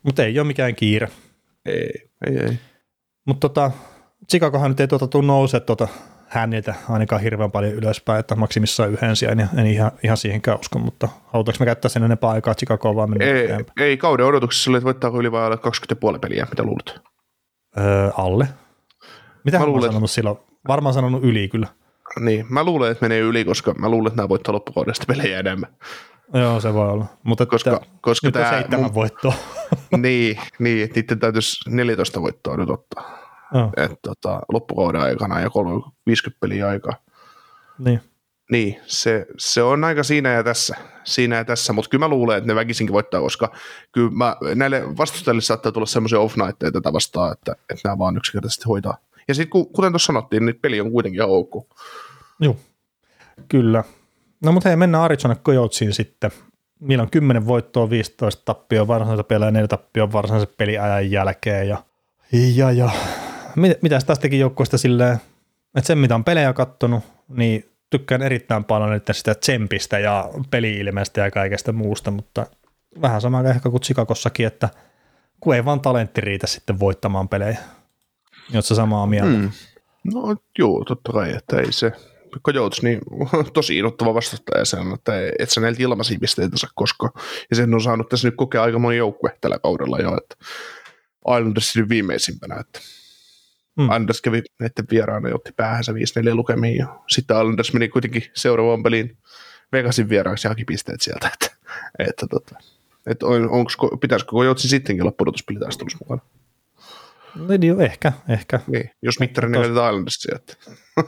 Mutta 0.03 0.25
ei 0.25 0.39
ole 0.39 0.47
mikään 0.47 0.75
kiire. 0.75 1.09
Ei, 1.67 1.91
ei, 2.27 2.39
ei. 2.39 2.59
Mutta 3.25 3.49
tota, 3.49 3.71
Chicagohan 4.31 4.71
nyt 4.71 4.81
ei 4.81 4.89
tuota 4.89 5.07
tuu 5.07 5.21
nouse 5.21 5.61
tuota 5.61 5.89
häniltä 6.29 6.75
ainakaan 6.89 7.23
hirveän 7.23 7.51
paljon 7.51 7.73
ylöspäin, 7.73 8.21
että 8.21 8.37
maksimissaan 8.37 8.91
yhden 8.93 9.17
sijaan, 9.17 9.39
ja 9.39 9.47
en 9.57 9.67
ihan, 9.67 9.91
ihan 10.05 10.17
siihenkään 10.17 10.61
usko, 10.61 10.79
mutta 10.79 11.09
halutaanko 11.27 11.57
me 11.61 11.67
käyttää 11.67 11.89
sen 11.89 12.03
enempää 12.03 12.31
aikaa 12.31 12.55
Chicagoon 12.55 12.97
vaan 12.97 13.11
mennä 13.11 13.25
Ei, 13.25 13.45
eteenpäin? 13.45 13.67
ei, 13.81 13.97
kauden 13.97 14.27
odotuksessa 14.27 14.71
oli, 14.71 14.77
että 14.79 14.85
voittaako 14.85 15.21
yli 15.21 15.33
vai 15.33 15.45
alle 15.45 15.57
20,5 16.13 16.19
peliä, 16.19 16.47
mitä 16.51 16.63
luulet? 16.63 17.01
Öö, 17.79 18.11
alle. 18.17 18.49
Mitä 19.45 19.59
Mä 19.59 19.67
luulen, 19.67 19.91
sanonut 19.91 20.11
silloin? 20.11 20.39
Varmaan 20.69 20.95
sanonut 20.95 21.25
yli 21.25 21.49
kyllä. 21.49 21.67
Niin, 22.21 22.47
mä 22.49 22.65
luulen, 22.65 22.93
että 22.93 23.05
menee 23.05 23.19
yli, 23.21 23.45
koska 23.45 23.75
mä 23.75 23.89
luulen, 23.89 24.07
että 24.07 24.17
nämä 24.17 24.29
voittaa 24.29 24.55
loppukaudesta 24.55 25.05
pelejä 25.09 25.39
enemmän. 25.39 25.71
Joo, 26.35 26.61
se 26.61 26.75
voi 26.75 26.89
olla. 26.89 27.07
Mutta 27.23 27.47
Koska, 27.47 27.73
että, 27.73 27.87
koska 28.01 28.27
nyt 28.27 28.37
on 28.37 28.43
tämä, 28.43 28.55
seitsemän 28.55 28.85
mun, 28.85 28.95
voittoa. 28.95 29.35
niin, 29.97 30.39
niin, 30.59 30.85
että 30.85 31.01
niiden 31.01 31.19
täytyisi 31.19 31.71
14 31.71 32.23
voittoa 32.23 32.57
nyt 32.57 32.71
ottaa. 32.71 33.19
Joo, 33.55 33.71
Että 33.77 33.97
tota, 34.03 34.41
loppukauden 34.53 35.01
aikana 35.01 35.41
ja 35.41 35.51
30, 35.51 35.97
50 36.07 36.41
peliä 36.41 36.69
aikaa. 36.69 36.95
niin. 37.79 38.01
Niin, 38.51 38.81
se, 38.87 39.27
se 39.39 39.63
on 39.63 39.85
aika 39.85 40.03
siinä 40.03 40.33
ja 40.33 40.45
tässä, 40.45 40.77
siinä 41.05 41.37
ja 41.37 41.45
tässä, 41.45 41.73
mutta 41.73 41.89
kyllä 41.89 42.05
mä 42.05 42.09
luulen, 42.09 42.39
että 42.39 42.49
ne 42.49 42.55
väkisinkin 42.55 42.93
voittaa, 42.93 43.21
koska 43.21 43.53
kyllä 43.93 44.11
mä, 44.11 44.37
näille 44.55 44.97
vastustajille 44.97 45.43
saattaa 45.43 45.73
tulla 45.73 45.87
semmoisia 45.87 46.21
off 46.21 46.37
nightteja 46.37 46.73
tätä 46.73 46.93
vastaan, 46.93 47.33
että, 47.33 47.53
että 47.53 47.81
nämä 47.89 47.99
vaan 47.99 48.17
yksinkertaisesti 48.17 48.65
hoitaa. 48.69 48.97
Ja 49.29 49.35
sitten 49.35 49.67
kuten 49.73 49.93
tuossa 49.93 50.07
sanottiin, 50.07 50.47
niin 50.47 50.59
peli 50.63 50.81
on 50.81 50.93
kuitenkin 50.93 51.19
ihan 51.19 51.31
ok. 51.31 51.67
Joo, 52.41 52.57
kyllä. 53.49 53.85
No 54.45 54.53
mutta 54.53 54.69
hei, 54.69 54.77
mennään 54.77 55.05
Arizona 55.05 55.37
Coyotesiin 55.37 55.93
sitten. 55.93 56.31
Niillä 56.81 57.03
on 57.03 57.11
10 57.11 57.47
voittoa, 57.47 57.91
15 57.91 58.43
tappioa 58.45 58.87
varsinaisessa 58.87 59.25
pelejä, 59.25 59.51
4 59.51 59.69
tappioa 59.69 60.13
varsinaisen 60.13 60.55
peliajan 60.57 61.11
jälkeen. 61.11 61.69
Ja, 61.69 61.83
ja, 62.55 62.71
ja. 62.71 62.91
Mit, 63.57 63.83
mitäs 63.83 64.05
taas 64.05 64.19
teki 64.19 64.39
joukkueesta 64.39 64.79
silleen, 64.79 65.19
että 65.77 65.87
sen 65.87 65.99
mitä 65.99 66.15
on 66.15 66.25
pelejä 66.25 66.53
kattonut, 66.53 67.05
niin 67.29 67.71
tykkään 67.91 68.23
erittäin 68.23 68.65
paljon 68.65 68.91
nyt 68.91 69.07
sitä 69.13 69.35
tsempistä 69.35 69.99
ja 69.99 70.31
peli-ilmeestä 70.51 71.21
ja 71.21 71.31
kaikesta 71.31 71.73
muusta, 71.73 72.11
mutta 72.11 72.47
vähän 73.01 73.21
sama 73.21 73.41
ehkä 73.41 73.71
kuin 73.71 73.81
Chicagossakin, 73.81 74.47
että 74.47 74.69
kun 75.41 75.55
ei 75.55 75.65
vaan 75.65 75.81
talentti 75.81 76.21
riitä 76.21 76.47
sitten 76.47 76.81
voittamaan 76.81 77.29
pelejä. 77.29 77.59
Oletko 78.55 78.75
samaa 78.75 79.07
mieltä? 79.07 79.39
Mm. 79.39 79.51
No 80.15 80.37
joo, 80.59 80.85
totta 80.85 81.13
kai, 81.13 81.33
että 81.37 81.61
ei 81.61 81.73
se, 81.73 81.93
Coyotes, 82.41 82.83
niin 82.83 83.01
tosi 83.53 83.79
innoittava 83.79 84.15
vastustaja 84.15 84.65
se 84.65 84.77
on, 84.77 84.95
että 84.95 85.13
et 85.39 85.51
sä 85.51 85.61
näiltä 85.61 85.83
ilmaisia 85.83 86.19
pisteitä 86.21 86.57
saa 86.57 86.71
koskaan. 86.75 87.13
Ja 87.51 87.57
sen 87.57 87.75
on 87.75 87.81
saanut 87.81 88.09
tässä 88.09 88.29
nyt 88.29 88.37
kokea 88.37 88.63
aika 88.63 88.79
moni 88.79 88.97
joukkue 88.97 89.37
tällä 89.41 89.59
kaudella 89.59 89.99
jo, 89.99 90.17
että 90.17 90.37
Islanders 91.39 91.77
nyt 91.77 91.89
viimeisimpänä, 91.89 92.57
että 92.61 92.81
Mm. 93.77 93.85
Islanders 93.85 94.21
kävi 94.21 94.43
näiden 94.59 94.85
vieraana 94.91 95.29
ja 95.29 95.35
otti 95.35 95.53
päähänsä 95.57 95.93
5-4 95.93 95.95
lukemiin 96.35 96.77
ja 96.77 97.01
sitten 97.09 97.37
Islanders 97.37 97.73
meni 97.73 97.89
kuitenkin 97.89 98.23
seuraavaan 98.35 98.83
peliin 98.83 99.19
Vegasin 99.73 100.09
vieraaksi 100.09 100.47
ja 100.47 100.51
haki 100.51 100.65
pisteet 100.65 101.01
sieltä, 101.01 101.31
että, 101.35 101.57
että, 101.99 102.27
tota, 102.27 102.57
että 103.07 103.27
on, 103.27 103.51
onko, 103.51 103.97
pitäisikö 104.01 104.31
Coyotesin 104.31 104.71
sittenkin 104.71 105.03
olla 105.03 105.15
pudotuspelitaistelussa 105.19 105.99
mukana? 106.01 106.21
Niin, 107.59 107.81
ehkä, 107.81 108.13
ehkä. 108.29 108.61
Niin, 108.67 108.91
jos 109.03 109.21
mittarin 109.21 109.51
Tos- 109.51 109.59
käytetään 109.59 109.87
Islandersia, 109.87 110.37
että 110.37 110.57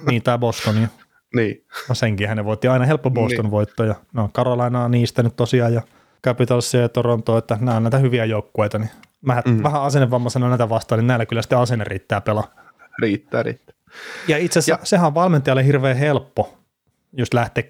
Niin, 0.07 0.23
tai 0.23 0.39
Bostonia. 0.39 0.89
Niin. 1.35 1.65
No 1.89 1.95
senkin 1.95 2.29
hänen 2.29 2.45
voitti 2.45 2.69
aina 2.69 2.85
helppo 2.85 3.11
Boston 3.11 3.45
Niin. 3.45 3.51
voitto. 3.51 3.85
Ja, 3.85 3.95
no 4.13 4.31
Carolina 4.35 4.85
on 4.85 4.91
niistä 4.91 5.23
nyt 5.23 5.37
tosiaan 5.37 5.75
ja 5.75 5.83
Capitalsia 6.25 6.81
ja 6.81 6.89
Toronto, 6.89 7.39
että 7.39 7.59
nämä 7.61 7.77
on 7.77 7.83
näitä 7.83 7.99
hyviä 7.99 8.25
joukkueita. 8.25 8.79
Niin 8.79 8.91
mä 9.21 9.43
mm. 9.47 9.63
Vähän 9.63 9.83
asennevammaisena 9.83 10.49
näitä 10.49 10.69
vastaan, 10.69 10.99
niin 10.99 11.07
näillä 11.07 11.27
kyllä 11.27 11.43
sitten 11.43 11.59
asenne 11.59 11.85
riittää 11.85 12.21
pelaa. 12.21 12.55
riittää, 13.03 13.43
riittää. 13.43 13.75
Ja 14.29 14.39
itse 14.39 14.59
asiassa 14.59 14.83
Ja- 14.83 14.87
sehän 14.87 15.07
on 15.07 15.15
valmentajalle 15.15 15.67
hirveän 15.67 15.97
helppo 15.97 16.59
just 17.17 17.35
lähteä 17.35 17.65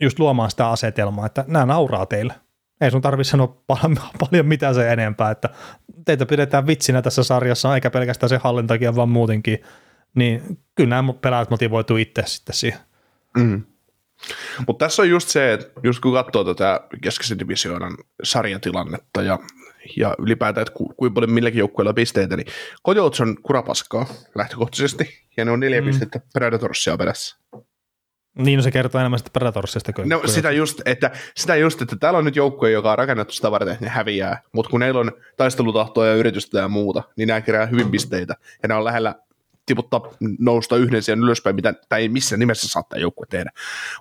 just 0.00 0.18
luomaan 0.18 0.50
sitä 0.50 0.68
asetelmaa, 0.70 1.26
että 1.26 1.44
nämä 1.48 1.66
nauraa 1.66 2.06
teille. 2.06 2.34
Ei 2.80 2.90
sun 2.90 3.00
tarvitse 3.02 3.30
sanoa 3.30 3.56
paljon, 3.66 3.96
paljon 4.30 4.46
mitään 4.46 4.74
se 4.74 4.92
enempää, 4.92 5.30
että 5.30 5.48
teitä 6.04 6.26
pidetään 6.26 6.66
vitsinä 6.66 7.02
tässä 7.02 7.22
sarjassa, 7.22 7.74
eikä 7.74 7.90
pelkästään 7.90 8.28
se 8.30 8.40
hallin 8.44 8.66
takia, 8.66 8.96
vaan 8.96 9.08
muutenkin. 9.08 9.62
Niin 10.14 10.58
kyllä 10.74 10.90
nämä 10.90 11.12
pelaajat 11.12 11.50
motivoituu 11.50 11.96
itse 11.96 12.22
sitten 12.26 12.54
siihen. 12.54 12.78
Mm. 13.36 13.62
Mutta 14.66 14.84
tässä 14.84 15.02
on 15.02 15.08
just 15.10 15.28
se, 15.28 15.52
että 15.52 15.80
just 15.82 16.00
kun 16.00 16.12
katsoo 16.12 16.44
tätä 16.44 16.80
keskisen 17.02 17.38
divisioonan 17.38 17.96
sarjatilannetta 18.22 19.22
ja, 19.22 19.38
ja 19.96 20.14
ylipäätään, 20.18 20.62
että 20.62 20.74
ku, 20.74 20.94
kuinka 20.96 21.14
paljon 21.14 21.30
milläkin 21.30 21.58
joukkueella 21.58 21.90
on 21.90 21.94
pisteitä, 21.94 22.36
niin 22.36 22.46
Coyotes 22.86 23.20
on 23.20 23.36
kurapaskaa 23.42 24.06
lähtökohtaisesti, 24.34 25.26
ja 25.36 25.44
ne 25.44 25.50
on 25.50 25.60
neljä 25.60 25.80
Mm. 25.80 25.86
pistettä 25.86 26.20
Predatorsia 26.32 26.96
perässä. 26.96 27.36
Niin, 28.38 28.56
no 28.56 28.62
se 28.62 28.70
kertoo 28.70 28.98
enemmän 29.00 29.18
sitä 29.18 29.30
Predatorsista 29.32 29.92
kuin 29.92 30.08
No 30.08 30.22
sitä 30.26 30.50
just, 30.50 30.80
että, 30.84 31.10
sitä 31.36 31.56
just, 31.56 31.82
että 31.82 31.96
täällä 31.96 32.18
on 32.18 32.24
nyt 32.24 32.36
joukkue, 32.36 32.70
joka 32.70 32.92
on 32.92 32.98
rakennettu 32.98 33.34
sitä 33.34 33.50
varten, 33.50 33.72
että 33.72 33.84
ne 33.84 33.90
häviää, 33.90 34.42
mutta 34.52 34.70
kun 34.70 34.80
neillä 34.80 35.00
on 35.00 35.12
taistelutahtoa 35.36 36.06
ja 36.06 36.14
yritystä 36.14 36.58
ja 36.58 36.68
muuta, 36.68 37.02
niin 37.16 37.26
nämä 37.26 37.40
kerää 37.40 37.66
hyvin 37.66 37.90
pisteitä, 37.90 38.34
ja 38.62 38.68
ne 38.68 38.74
on 38.74 38.84
lähellä 38.84 39.14
tiputtaa 39.68 40.00
nousta 40.38 40.76
yhden 40.76 41.02
sijaan 41.02 41.20
ylöspäin, 41.20 41.56
mitä 41.56 41.74
tai 41.88 42.00
ei 42.00 42.08
missään 42.08 42.38
nimessä 42.40 42.68
saattaa 42.68 42.98
joukkue 42.98 43.26
tehdä. 43.30 43.50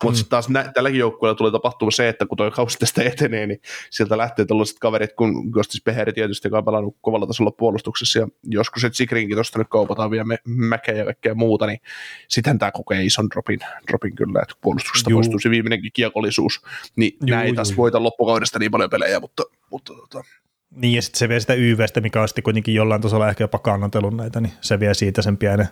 Mutta 0.03 0.09
Mm. 0.09 0.15
sitten 0.15 0.29
taas 0.29 0.49
nä, 0.49 0.71
tälläkin 0.73 0.99
joukkueella 0.99 1.35
tulee 1.37 1.51
tapahtua 1.51 1.91
se, 1.91 2.09
että 2.09 2.25
kun 2.25 2.37
tuo 2.37 2.51
kausi 2.51 2.77
tästä 2.79 3.03
etenee, 3.03 3.47
niin 3.47 3.61
sieltä 3.89 4.17
lähtee 4.17 4.45
tällaiset 4.45 4.79
kaverit, 4.79 5.13
kun 5.13 5.49
Gostis 5.49 5.81
Peheri 5.83 6.13
tietysti, 6.13 6.47
joka 6.47 6.57
on 6.57 6.65
pelannut 6.65 6.97
kovalla 7.01 7.27
tasolla 7.27 7.51
puolustuksessa, 7.51 8.19
ja 8.19 8.27
joskus 8.43 8.81
se 8.81 8.89
Zikrinkin 8.89 9.35
tuosta 9.37 9.59
nyt 9.59 9.67
kaupataan 9.69 10.11
vielä 10.11 10.25
mäkeä 10.45 10.95
ja 10.95 11.05
kaikkea 11.05 11.35
muuta, 11.35 11.65
niin 11.67 11.79
sitten 12.27 12.59
tämä 12.59 12.71
kokee 12.71 13.03
ison 13.03 13.29
dropin, 13.29 13.59
dropin 13.87 14.15
kyllä, 14.15 14.39
että 14.41 14.55
puolustuksesta 14.61 15.09
Juu. 15.09 15.17
poistuu 15.17 15.39
se 15.39 15.49
viimeinenkin 15.49 15.91
kiekollisuus, 15.93 16.61
niin 16.95 17.17
Juu, 17.27 17.39
ei 17.39 17.47
juu, 17.47 17.55
taas 17.55 17.77
voita 17.77 18.03
loppukaudesta 18.03 18.59
niin 18.59 18.71
paljon 18.71 18.89
pelejä, 18.89 19.19
mutta, 19.19 19.43
mutta 19.71 19.93
tota, 19.93 20.23
Niin, 20.71 20.95
ja 20.95 21.01
sitten 21.01 21.19
se 21.19 21.29
vie 21.29 21.39
sitä 21.39 21.53
YVstä, 21.53 22.01
mikä 22.01 22.21
on 22.21 22.27
sitten 22.27 22.43
kuitenkin 22.43 22.75
jollain 22.75 23.01
tasolla 23.01 23.29
ehkä 23.29 23.43
jopa 23.43 23.59
kannatellut 23.59 24.15
näitä, 24.15 24.41
niin 24.41 24.53
se 24.61 24.79
vie 24.79 24.93
siitä 24.93 25.21
sen 25.21 25.37
pienen 25.37 25.67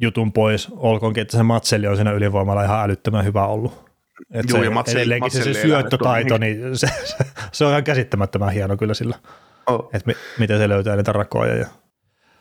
jutun 0.00 0.32
pois. 0.32 0.68
Olkoonkin, 0.76 1.22
että 1.22 1.36
se 1.36 1.42
Matselli 1.42 1.86
on 1.86 1.96
siinä 1.96 2.12
ylivoimalla 2.12 2.64
ihan 2.64 2.84
älyttömän 2.84 3.24
hyvä 3.24 3.46
ollut. 3.46 3.86
Et 4.30 4.48
Joo, 4.48 4.58
se, 4.58 4.64
ja 4.64 4.70
Matselli- 4.70 4.98
edelleenkin 4.98 5.30
se, 5.30 5.42
se 5.42 5.62
syöttötaito, 5.62 6.38
niin 6.38 6.78
se, 6.78 6.86
se, 7.04 7.16
se, 7.52 7.64
on 7.64 7.70
ihan 7.70 7.84
käsittämättömän 7.84 8.52
hieno 8.52 8.76
kyllä 8.76 8.94
sillä, 8.94 9.18
oh. 9.66 9.90
että 9.94 10.06
mi, 10.06 10.14
miten 10.38 10.58
se 10.58 10.68
löytää 10.68 10.96
niitä 10.96 11.12
rakoja. 11.12 11.54
Ja, 11.54 11.66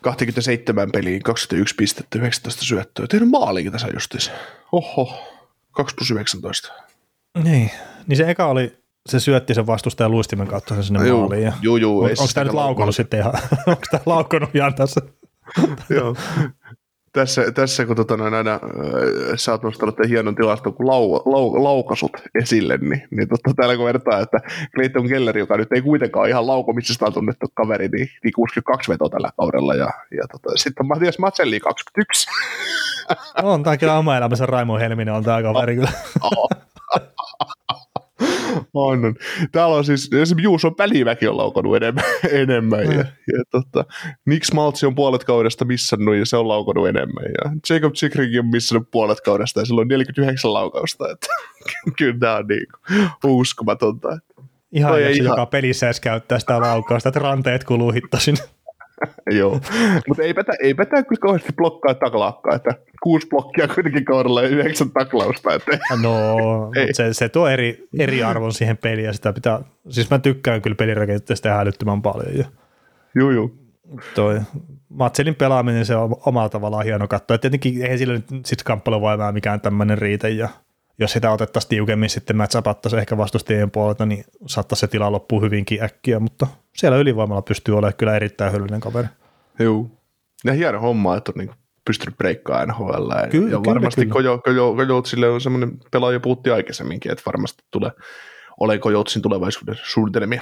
27 0.01 0.91
peliin, 0.91 1.23
21 1.23 1.75
pistettä, 1.75 2.19
19 2.19 2.65
syöttöä. 2.65 3.07
Tehnyt 3.07 3.29
maalikin 3.29 3.71
tässä 3.71 3.87
justiinsa. 3.93 4.31
Oho, 4.71 5.23
2 5.71 5.95
plus 5.95 6.11
19. 6.11 6.73
niin, 7.43 7.71
niin 8.07 8.17
se 8.17 8.29
eka 8.29 8.45
oli, 8.45 8.77
se 9.09 9.19
syötti 9.19 9.53
sen 9.53 9.67
vastustajan 9.67 10.11
luistimen 10.11 10.47
kautta 10.47 10.75
sen 10.75 10.83
sinne 10.83 11.07
Juu, 11.07 11.19
maaliin. 11.19 11.43
Ja, 11.43 11.53
juu, 11.61 11.77
juu, 11.77 11.99
on, 11.99 12.09
onko 12.09 12.15
sitä 12.15 12.33
tämä 12.33 12.43
nyt 12.43 12.53
laukonut. 12.53 12.95
sitten 12.95 13.19
ihan, 13.19 13.33
onko 13.67 13.81
tämä 13.91 14.03
laukonut 14.05 14.55
ihan 14.55 14.75
tässä? 14.75 15.01
Joo. 15.89 16.15
tässä, 17.13 17.51
tässä 17.51 17.85
kun 17.85 17.95
tota, 17.95 18.17
noin 18.17 18.33
aina 18.33 18.53
äh, 18.53 18.59
sä 19.35 19.51
oot 19.51 19.63
nostanut 19.63 19.95
tämän 19.95 20.09
hienon 20.09 20.35
tilaston 20.35 20.73
kuin 20.73 20.87
lau, 20.87 21.13
lau, 21.13 21.63
laukasut 21.63 22.11
esille, 22.41 22.77
niin, 22.77 23.07
niin 23.11 23.29
totta, 23.29 23.51
täällä 23.55 23.75
kun 23.75 23.85
vertaa, 23.85 24.19
että 24.19 24.37
Clayton 24.75 25.07
Keller, 25.07 25.37
joka 25.37 25.57
nyt 25.57 25.71
ei 25.71 25.81
kuitenkaan 25.81 26.21
ole 26.21 26.29
ihan 26.29 26.47
laukomisestaan 26.47 27.13
tunnettu 27.13 27.47
kaveri, 27.53 27.87
niin, 27.87 28.09
niin 28.23 28.33
62 28.33 28.91
vetoa 28.91 29.09
tällä 29.09 29.29
kaudella, 29.37 29.75
ja, 29.75 29.89
ja 30.17 30.27
tota, 30.31 30.57
sitten 30.57 30.83
on 30.83 30.87
Matias 30.87 31.19
Matselli 31.19 31.59
21. 31.59 32.27
On 33.43 33.63
tämä 33.63 33.77
kyllä 33.77 33.97
oma 33.97 34.17
elämänsä 34.17 34.45
Raimo 34.45 34.77
Helminen 34.77 35.13
on 35.13 35.23
tämä 35.23 35.41
kaveri 35.41 35.75
kyllä. 35.75 35.91
On, 38.73 39.05
on. 39.05 39.15
Täällä 39.51 39.75
on 39.75 39.85
siis, 39.85 40.03
esimerkiksi 40.03 40.43
Juuso 40.43 40.71
Välimäki 40.77 41.27
on 41.27 41.37
laukannut 41.37 41.75
enemmän, 41.75 42.03
enemmän 42.43 42.83
ja, 42.83 43.05
ja 43.33 43.43
tota, 43.51 43.85
Nick 44.25 44.43
Smaltsi 44.43 44.85
on 44.85 44.95
puolet 44.95 45.23
kaudesta 45.23 45.65
missannut 45.65 46.15
ja 46.15 46.25
se 46.25 46.37
on 46.37 46.47
laukannut 46.47 46.87
enemmän 46.87 47.25
ja 47.25 47.51
Jacob 47.69 47.93
Chikrinkin 47.93 48.39
on 48.39 48.47
missannut 48.47 48.91
puolet 48.91 49.21
kaudesta 49.21 49.59
ja 49.59 49.65
sillä 49.65 49.81
on 49.81 49.87
49 49.87 50.53
laukausta, 50.53 51.11
että 51.11 51.27
kyllä 51.97 52.19
tämä 52.19 52.35
on 52.35 52.47
niin 52.47 52.67
kuin 53.21 53.33
uskomatonta. 53.33 54.17
Ihan 54.71 55.01
jos 55.01 55.09
ei 55.09 55.17
joka 55.17 55.35
ihan- 55.35 55.47
pelissä 55.47 55.87
edes 55.87 55.99
käyttää 55.99 56.39
sitä 56.39 56.61
laukausta, 56.61 57.09
että 57.09 57.19
ranteet 57.19 57.63
kuluu 57.63 57.91
hittasin. 57.91 58.37
Joo, 59.39 59.59
mutta 60.07 60.23
eipä, 60.23 60.43
tä- 60.43 60.53
eipä 60.63 60.85
tämä 60.85 61.03
kyllä 61.03 61.19
kauheasti 61.21 61.53
blokkaa 61.53 61.91
ja 61.91 61.95
taklaakaan, 61.95 62.55
että 62.55 62.71
kuusi 63.03 63.27
blokkia 63.27 63.67
kuitenkin 63.67 64.05
kaudella 64.05 64.41
ja 64.41 64.47
yhdeksän 64.49 64.91
taklausta, 64.91 65.53
että 65.53 65.71
No, 66.03 66.37
Ei. 66.75 66.93
se, 66.93 67.13
se 67.13 67.29
tuo 67.29 67.47
eri, 67.47 67.83
eri 67.99 68.23
arvon 68.23 68.53
siihen 68.53 68.77
peliin 68.77 69.05
ja 69.05 69.13
sitä 69.13 69.33
pitää, 69.33 69.59
siis 69.89 70.09
mä 70.09 70.19
tykkään 70.19 70.61
kyllä 70.61 70.75
pelirakenteesta 70.75 71.49
ihan 71.49 71.61
älyttömän 71.61 72.01
paljon. 72.01 72.37
Ja 72.37 72.45
juu, 73.15 73.31
juu. 73.31 73.55
toi 74.15 74.41
Matselin 74.89 75.35
pelaaminen 75.35 75.85
se 75.85 75.95
on 75.95 76.15
omalla 76.25 76.49
tavallaan 76.49 76.85
hieno 76.85 77.07
katsoa. 77.07 77.35
Et 77.35 77.41
tietenkin 77.41 77.83
eihän 77.83 77.97
sillä 77.97 78.13
nyt 78.13 78.25
sit 78.45 78.63
kamppailuvoimaa 78.63 79.31
mikään 79.31 79.61
tämmöinen 79.61 79.97
riitä 79.97 80.27
ja 80.27 80.49
jos 80.99 81.11
sitä 81.11 81.31
otettaisiin 81.31 81.69
tiukemmin 81.69 82.09
sitten 82.09 82.37
matchapattaisiin 82.37 82.99
ehkä 82.99 83.17
vastustajien 83.17 83.71
puolelta, 83.71 84.05
niin 84.05 84.23
saattaisi 84.45 84.79
se 84.79 84.87
tila 84.87 85.11
loppua 85.11 85.41
hyvinkin 85.41 85.83
äkkiä, 85.83 86.19
mutta 86.19 86.47
siellä 86.75 86.97
ylivoimalla 86.97 87.41
pystyy 87.41 87.73
olemaan 87.73 87.93
kyllä 87.97 88.15
erittäin 88.15 88.51
hyödyllinen 88.51 88.79
kaveri. 88.79 89.07
Juu. 89.59 89.91
Ja 90.45 90.53
hieno 90.53 90.79
homma, 90.79 91.17
että 91.17 91.31
on 91.35 91.39
niin 91.39 91.55
pystynyt 91.85 92.17
breikkaamaan 92.17 92.67
NHL. 92.67 93.11
Ja, 93.11 93.27
Kyllä, 93.27 93.51
ja 93.51 93.63
varmasti. 93.63 94.05
Kojo, 94.05 94.37
Kojo, 94.37 94.75
Kojoutsille 94.75 95.29
on 95.29 95.41
semmoinen 95.41 95.77
pelaaja, 95.91 96.19
puhuttiin 96.19 96.53
aikaisemminkin, 96.53 97.11
että 97.11 97.23
varmasti 97.25 97.63
tulee 97.71 97.91
ole 98.59 98.77
Kojoutsin 98.77 99.21
tulevaisuuden 99.21 99.75
suunnitelmia. 99.83 100.41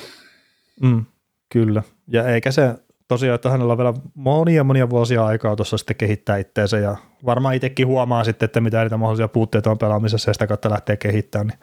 Mm, 0.81 1.05
kyllä. 1.49 1.83
Ja 2.07 2.27
eikä 2.27 2.51
se 2.51 2.75
tosiaan, 3.07 3.35
että 3.35 3.49
hänellä 3.49 3.71
on 3.71 3.77
vielä 3.77 3.93
monia 4.13 4.63
monia 4.63 4.89
vuosia 4.89 5.25
aikaa 5.25 5.55
tuossa 5.55 5.77
sitten 5.77 5.95
kehittää 5.95 6.37
itteensä 6.37 6.79
ja 6.79 6.97
varmaan 7.25 7.55
itsekin 7.55 7.87
huomaa 7.87 8.23
sitten, 8.23 8.45
että 8.45 8.61
mitä 8.61 8.81
niitä 8.81 8.97
mahdollisia 8.97 9.27
puutteita 9.27 9.71
on 9.71 9.77
pelaamisessa 9.77 10.29
ja 10.29 10.33
sitä 10.33 10.47
kautta 10.47 10.69
lähtee 10.69 10.97
kehittämään, 10.97 11.47
niin 11.47 11.59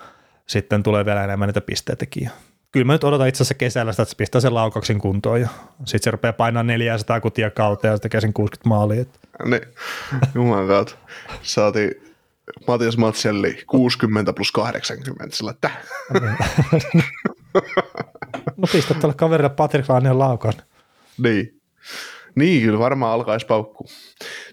sitten 0.47 0.83
tulee 0.83 1.05
vielä 1.05 1.25
enemmän 1.25 1.49
niitä 1.49 1.61
pisteitäkin. 1.61 2.31
Kyllä 2.73 2.85
mä 2.87 2.93
nyt 2.93 3.05
odotan 3.05 3.29
itse 3.29 3.43
asiassa 3.43 3.55
kesällä 3.55 3.93
sitä, 3.93 4.03
että 4.03 4.11
se 4.11 4.17
pistää 4.17 4.41
sen 4.41 4.55
laukauksen 4.55 4.99
kuntoon 4.99 5.41
ja 5.41 5.49
sitten 5.79 6.03
se 6.03 6.11
rupeaa 6.11 6.33
painaa 6.33 6.62
400 6.62 7.21
kutia 7.21 7.50
kautta 7.50 7.87
ja 7.87 7.97
se 7.97 8.03
tekee 8.03 8.21
sen 8.21 8.33
60 8.33 8.69
maalia. 8.69 9.05
Jumalan 10.35 10.69
kautta. 10.69 10.95
Saatiin 11.43 11.91
Matias 12.67 12.97
Matselli 12.97 13.62
60 13.67 14.33
plus 14.33 14.53
80, 14.53 15.37
sillä 15.37 15.50
että 15.50 15.71
No 18.57 18.67
pistä 18.73 18.95
tuolle 18.95 19.15
kaverille 19.15 19.50
Patrick 19.50 19.89
Laineen 19.89 20.19
laukaus. 20.19 20.57
niin. 21.19 21.57
Niin, 22.35 22.62
kyllä 22.62 22.79
varmaan 22.79 23.12
alkaisi 23.12 23.47
paukkuu. 23.47 23.87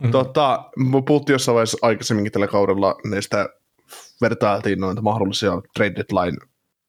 Mm. 0.01 0.11
Tota, 0.11 0.69
me 0.77 1.01
puhuttiin 1.07 1.33
jossain 1.33 1.53
vaiheessa 1.53 1.77
aikaisemminkin 1.81 2.31
tällä 2.31 2.47
kaudella 2.47 2.95
näistä 3.05 3.49
vertailtiin 4.21 4.79
noita 4.79 5.01
mahdollisia 5.01 5.51
trade 5.75 5.95
deadline 5.95 6.37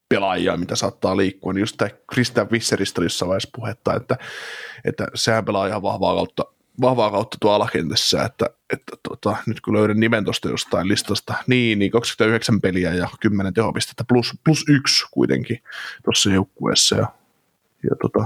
pelaajia, 0.09 0.57
mitä 0.57 0.75
saattaa 0.75 1.17
liikkua, 1.17 1.53
niin 1.53 1.59
just 1.59 1.77
tämä 1.77 1.89
Christian 2.13 2.47
Visseristä 2.51 3.01
oli 3.01 3.05
jossain 3.05 3.27
vaiheessa 3.29 3.49
puhetta, 3.55 3.95
että, 3.95 4.17
että 4.85 5.07
sehän 5.15 5.45
pelaa 5.45 5.67
ihan 5.67 5.81
vahvaa 5.81 6.15
kautta, 6.15 6.43
vahvaa 6.81 7.11
kautta 7.11 7.37
tuo 7.41 7.51
alakentässä, 7.51 8.23
että, 8.23 8.45
että 8.73 8.97
tota, 9.09 9.37
nyt 9.45 9.61
kun 9.61 9.73
löydän 9.73 9.99
nimen 9.99 10.23
tuosta 10.23 10.49
jostain 10.49 10.87
listasta, 10.87 11.33
niin, 11.47 11.79
niin 11.79 11.91
29 11.91 12.61
peliä 12.61 12.93
ja 12.93 13.09
10 13.19 13.53
tehopistettä 13.53 14.03
plus, 14.03 14.33
plus 14.43 14.65
yksi 14.69 15.05
kuitenkin 15.11 15.63
tuossa 16.03 16.29
joukkueessa 16.29 16.95
ja, 16.95 17.07
ja 17.83 17.95
tota, 18.01 18.25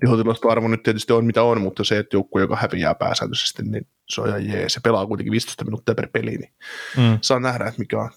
tehotilastoarvo 0.00 0.68
nyt 0.68 0.82
tietysti 0.82 1.12
on 1.12 1.24
mitä 1.24 1.42
on, 1.42 1.60
mutta 1.60 1.84
se, 1.84 1.98
että 1.98 2.16
joukkue, 2.16 2.40
joka 2.40 2.56
häviää 2.56 2.94
pääsääntöisesti, 2.94 3.62
niin 3.62 3.86
se 4.08 4.20
on 4.20 4.28
ihan 4.28 4.46
jee. 4.48 4.68
Se 4.68 4.80
pelaa 4.80 5.06
kuitenkin 5.06 5.30
15 5.32 5.64
minuuttia 5.64 5.94
per 5.94 6.08
peli, 6.12 6.30
niin 6.36 6.52
Mm. 6.96 7.18
saa 7.20 7.40
nähdä, 7.40 7.64
että 7.64 7.78
mikä 7.78 8.00
on 8.00 8.10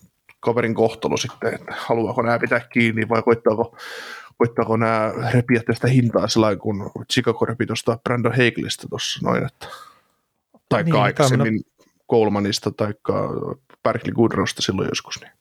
kaverin 0.45 0.75
kohtalo 0.75 1.17
sitten, 1.17 1.53
että 1.53 1.73
haluaako 1.77 2.21
nämä 2.21 2.39
pitää 2.39 2.59
kiinni 2.59 3.09
vai 3.09 3.21
koittaako, 3.21 3.77
koittaako 4.37 4.77
nämä 4.77 5.11
repiä 5.33 5.61
tästä 5.63 5.87
hintaa 5.87 6.27
sillä 6.27 6.55
kun 6.55 6.91
Chicago 7.13 7.45
repi 7.45 7.65
tuosta 7.65 7.99
Brandon 8.03 8.33
Heiglistä 8.33 8.87
tuossa 8.89 9.19
noin, 9.23 9.45
että 9.45 9.67
tai 10.69 10.83
Niin, 10.83 10.95
aikaisemmin 10.95 11.61
Colemanista 12.11 12.71
tai 12.71 12.93
Berkeley 13.83 14.13
Goodrowsta 14.13 14.61
silloin 14.61 14.89
joskus. 14.91 15.19
Niin. 15.21 15.31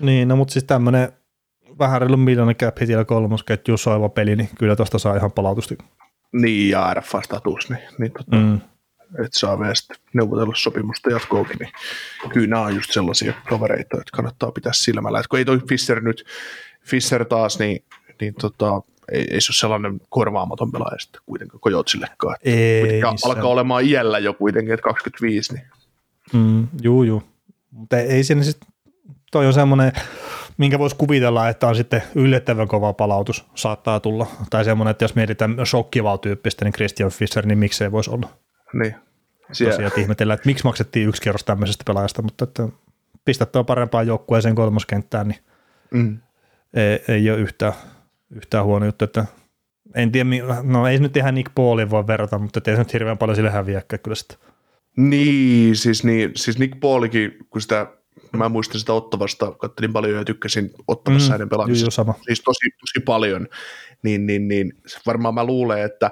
Niin, 0.00 0.28
no 0.28 0.36
mutta 0.36 0.52
siis 0.52 0.64
tämmöinen 0.64 1.12
vähän 1.78 2.00
reilun 2.00 2.20
miljoonan 2.20 2.56
cap 2.56 2.80
hitillä 2.80 3.04
kolmosketju 3.04 3.76
soiva 3.76 4.08
peli, 4.08 4.36
niin 4.36 4.48
kyllä 4.58 4.76
tuosta 4.76 4.98
saa 4.98 5.16
ihan 5.16 5.32
palautusta. 5.32 5.74
Niin, 6.32 6.70
ja 6.70 6.94
RFA-status, 6.94 7.70
niin, 7.70 7.82
niin 7.98 8.12
tota, 8.12 8.36
Mm. 8.36 8.60
Että 9.24 9.38
saa 9.38 9.58
vielä 9.58 9.72
neuvotella 10.12 10.54
sopimusta 10.56 11.10
jatkoonkin, 11.10 11.56
niin 11.58 11.72
kyllä 12.32 12.46
nämä 12.46 12.62
on 12.62 12.74
just 12.74 12.92
sellaisia 12.92 13.32
kavereita, 13.48 13.96
että 13.96 14.16
kannattaa 14.16 14.52
pitää 14.52 14.72
silmällä. 14.72 15.20
Et 15.20 15.26
kun 15.26 15.38
ei 15.38 15.44
toi 15.44 15.60
Fischer 15.68 16.00
nyt, 16.00 16.24
Fischer 16.84 17.24
taas, 17.24 17.58
niin, 17.58 17.84
niin 18.20 18.34
tota, 18.34 18.82
ei, 19.12 19.26
ei 19.30 19.40
se 19.40 19.50
ole 19.50 19.56
sellainen 19.56 20.00
korvaamaton 20.08 20.72
pelaaja 20.72 20.98
sitten 20.98 21.20
kuitenkaan 21.26 21.60
Kojotsillekaan. 21.60 22.36
Ei 22.44 23.02
alkaa 23.24 23.50
olemaan 23.50 23.84
iällä 23.84 24.18
jo 24.18 24.34
kuitenkin, 24.34 24.74
että 24.74 24.84
25, 24.84 25.54
niin 25.54 25.64
Mm, 26.32 26.68
juu, 26.82 27.02
juu. 27.02 27.22
Mutta 27.70 27.98
ei, 27.98 28.06
ei 28.06 28.24
siinä 28.24 28.42
sitten, 28.42 28.68
toi 29.32 29.46
on 29.46 29.52
semmoinen, 29.52 29.92
minkä 30.58 30.78
voisi 30.78 30.96
kuvitella, 30.96 31.48
että 31.48 31.68
on 31.68 31.76
sitten 31.76 32.02
yllättävän 32.14 32.68
kova 32.68 32.92
palautus 32.92 33.44
saattaa 33.54 34.00
tulla. 34.00 34.26
Tai 34.50 34.64
semmoinen, 34.64 34.90
että 34.90 35.04
jos 35.04 35.14
mietitään 35.14 35.56
shokkivaa 35.64 36.18
tyyppistä, 36.18 36.64
niin 36.64 36.72
Christian 36.72 37.10
Fischer, 37.10 37.46
niin 37.46 37.58
miksei 37.58 37.92
voisi 37.92 38.10
olla. 38.10 38.28
Niin. 38.82 38.94
Tosiaan, 39.48 39.74
Siellä, 39.74 39.88
että 39.88 40.00
ihmetellään, 40.00 40.34
että 40.34 40.48
miksi 40.48 40.64
maksettiin 40.64 41.08
yksi 41.08 41.22
kierros 41.22 41.44
tämmöisestä 41.44 41.84
pelaajasta, 41.86 42.22
mutta 42.22 42.44
että 42.44 42.68
pistät 43.24 43.52
tuo 43.52 43.64
parempaan 43.64 44.06
joukkueeseen 44.06 44.54
kolmoskenttään, 44.54 45.28
niin 45.28 45.38
mm, 45.90 46.18
ei, 46.74 47.04
ei 47.08 47.30
ole 47.30 47.38
yhtään, 47.38 47.72
yhtään 48.30 48.64
huono 48.64 48.86
juttu, 48.86 49.04
että 49.04 49.24
en 49.94 50.12
tiedä, 50.12 50.28
no 50.62 50.86
ei 50.86 50.96
se 50.96 51.02
nyt 51.02 51.16
ihan 51.16 51.34
Nick 51.34 51.54
Paulin 51.54 51.90
voi 51.90 52.06
verrata, 52.06 52.38
mutta 52.38 52.60
ei 52.66 52.76
se 52.76 52.82
nyt 52.82 52.92
hirveän 52.92 53.18
paljon 53.18 53.36
sille 53.36 53.50
häviäkään 53.50 54.00
kyllä 54.00 54.14
sitten. 54.14 54.38
niin, 54.96 55.76
siis, 55.76 56.04
niin, 56.04 56.30
siis 56.36 56.58
Nick 56.58 56.80
Paulikin, 56.80 57.36
kun 57.50 57.60
sitä, 57.60 57.86
mä 58.36 58.48
muistan 58.48 58.80
sitä 58.80 58.92
Ottavasta, 58.92 59.52
kattelin 59.52 59.92
paljon 59.92 60.18
ja 60.18 60.24
tykkäsin 60.24 60.70
Ottavassa 60.88 61.28
mm, 61.28 61.32
hänen 61.32 61.48
pelaamisesta. 61.48 62.14
siis 62.26 62.40
tosi, 62.40 62.70
tosi 62.80 63.04
paljon, 63.04 63.48
niin, 64.02 64.26
niin, 64.26 64.48
niin 64.48 64.72
varmaan 65.06 65.34
mä 65.34 65.44
luulen, 65.44 65.82
että 65.82 66.10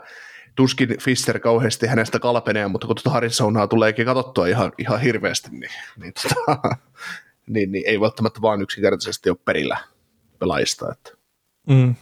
tuskin 0.55 0.99
Fischer 1.01 1.39
kauheasti 1.39 1.87
hänestä 1.87 2.19
kalpenee, 2.19 2.69
mutta 2.69 2.87
kun 2.87 2.97
tuota 2.97 3.11
Harrisonaa 3.11 3.67
tuleekin 3.67 4.07
katsottua 4.07 4.47
ihan, 4.47 4.73
ihan 4.79 5.01
hirveästi, 5.01 5.49
niin, 5.51 5.71
niin, 6.01 6.13
tota, 6.23 6.61
niin, 7.47 7.73
niin, 7.73 7.85
ei 7.87 8.01
välttämättä 8.01 8.43
vaan 8.43 8.63
yksinkertaisesti 8.63 9.31
ole 9.31 9.39
perillä 9.45 9.77
pelaajista. 10.39 10.93
Että. 10.93 11.13
Mm. 11.69 11.95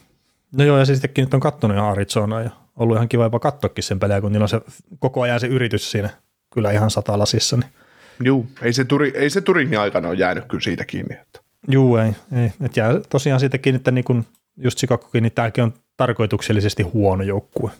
No 0.51 0.63
joo, 0.63 0.77
ja 0.77 0.85
siis 0.85 0.97
sittenkin 0.97 1.23
nyt 1.23 1.33
on 1.33 1.39
kattonut 1.39 1.77
ihan 1.77 1.89
Arizonaa 1.89 2.41
ja 2.41 2.49
ollut 2.75 2.95
ihan 2.97 3.09
kiva 3.09 3.23
jopa 3.23 3.39
katsoakin 3.39 3.83
sen 3.83 3.99
pelejä, 3.99 4.21
kun 4.21 4.31
niillä 4.31 4.43
on 4.43 4.49
se 4.49 4.61
koko 4.99 5.21
ajan 5.21 5.39
se 5.39 5.47
yritys 5.47 5.91
siinä 5.91 6.09
kyllä 6.53 6.71
ihan 6.71 6.91
satalasissa. 6.91 7.57
Niin. 7.57 7.69
Juu, 8.23 8.47
ei 8.61 8.73
se, 8.73 8.85
turi, 8.85 9.11
ei 9.15 9.29
se 9.29 9.41
Turinin 9.41 9.79
aikana 9.79 10.09
ole 10.09 10.17
jäänyt 10.17 10.45
kyllä 10.45 10.61
siitä 10.61 10.85
kiinni. 10.85 11.15
Että. 11.15 11.39
Juu, 11.67 11.97
ei. 11.97 12.11
ei. 12.41 12.51
Et 12.61 12.77
jää 12.77 12.99
tosiaan 13.09 13.39
siitäkin, 13.39 13.75
että 13.75 13.91
niin 13.91 14.03
kun 14.03 14.25
just 14.57 14.77
Chicagokin, 14.77 15.23
niin 15.23 15.31
tämäkin 15.31 15.63
on 15.63 15.73
tarkoituksellisesti 15.97 16.83
huono 16.83 17.23
joukkue. 17.23 17.71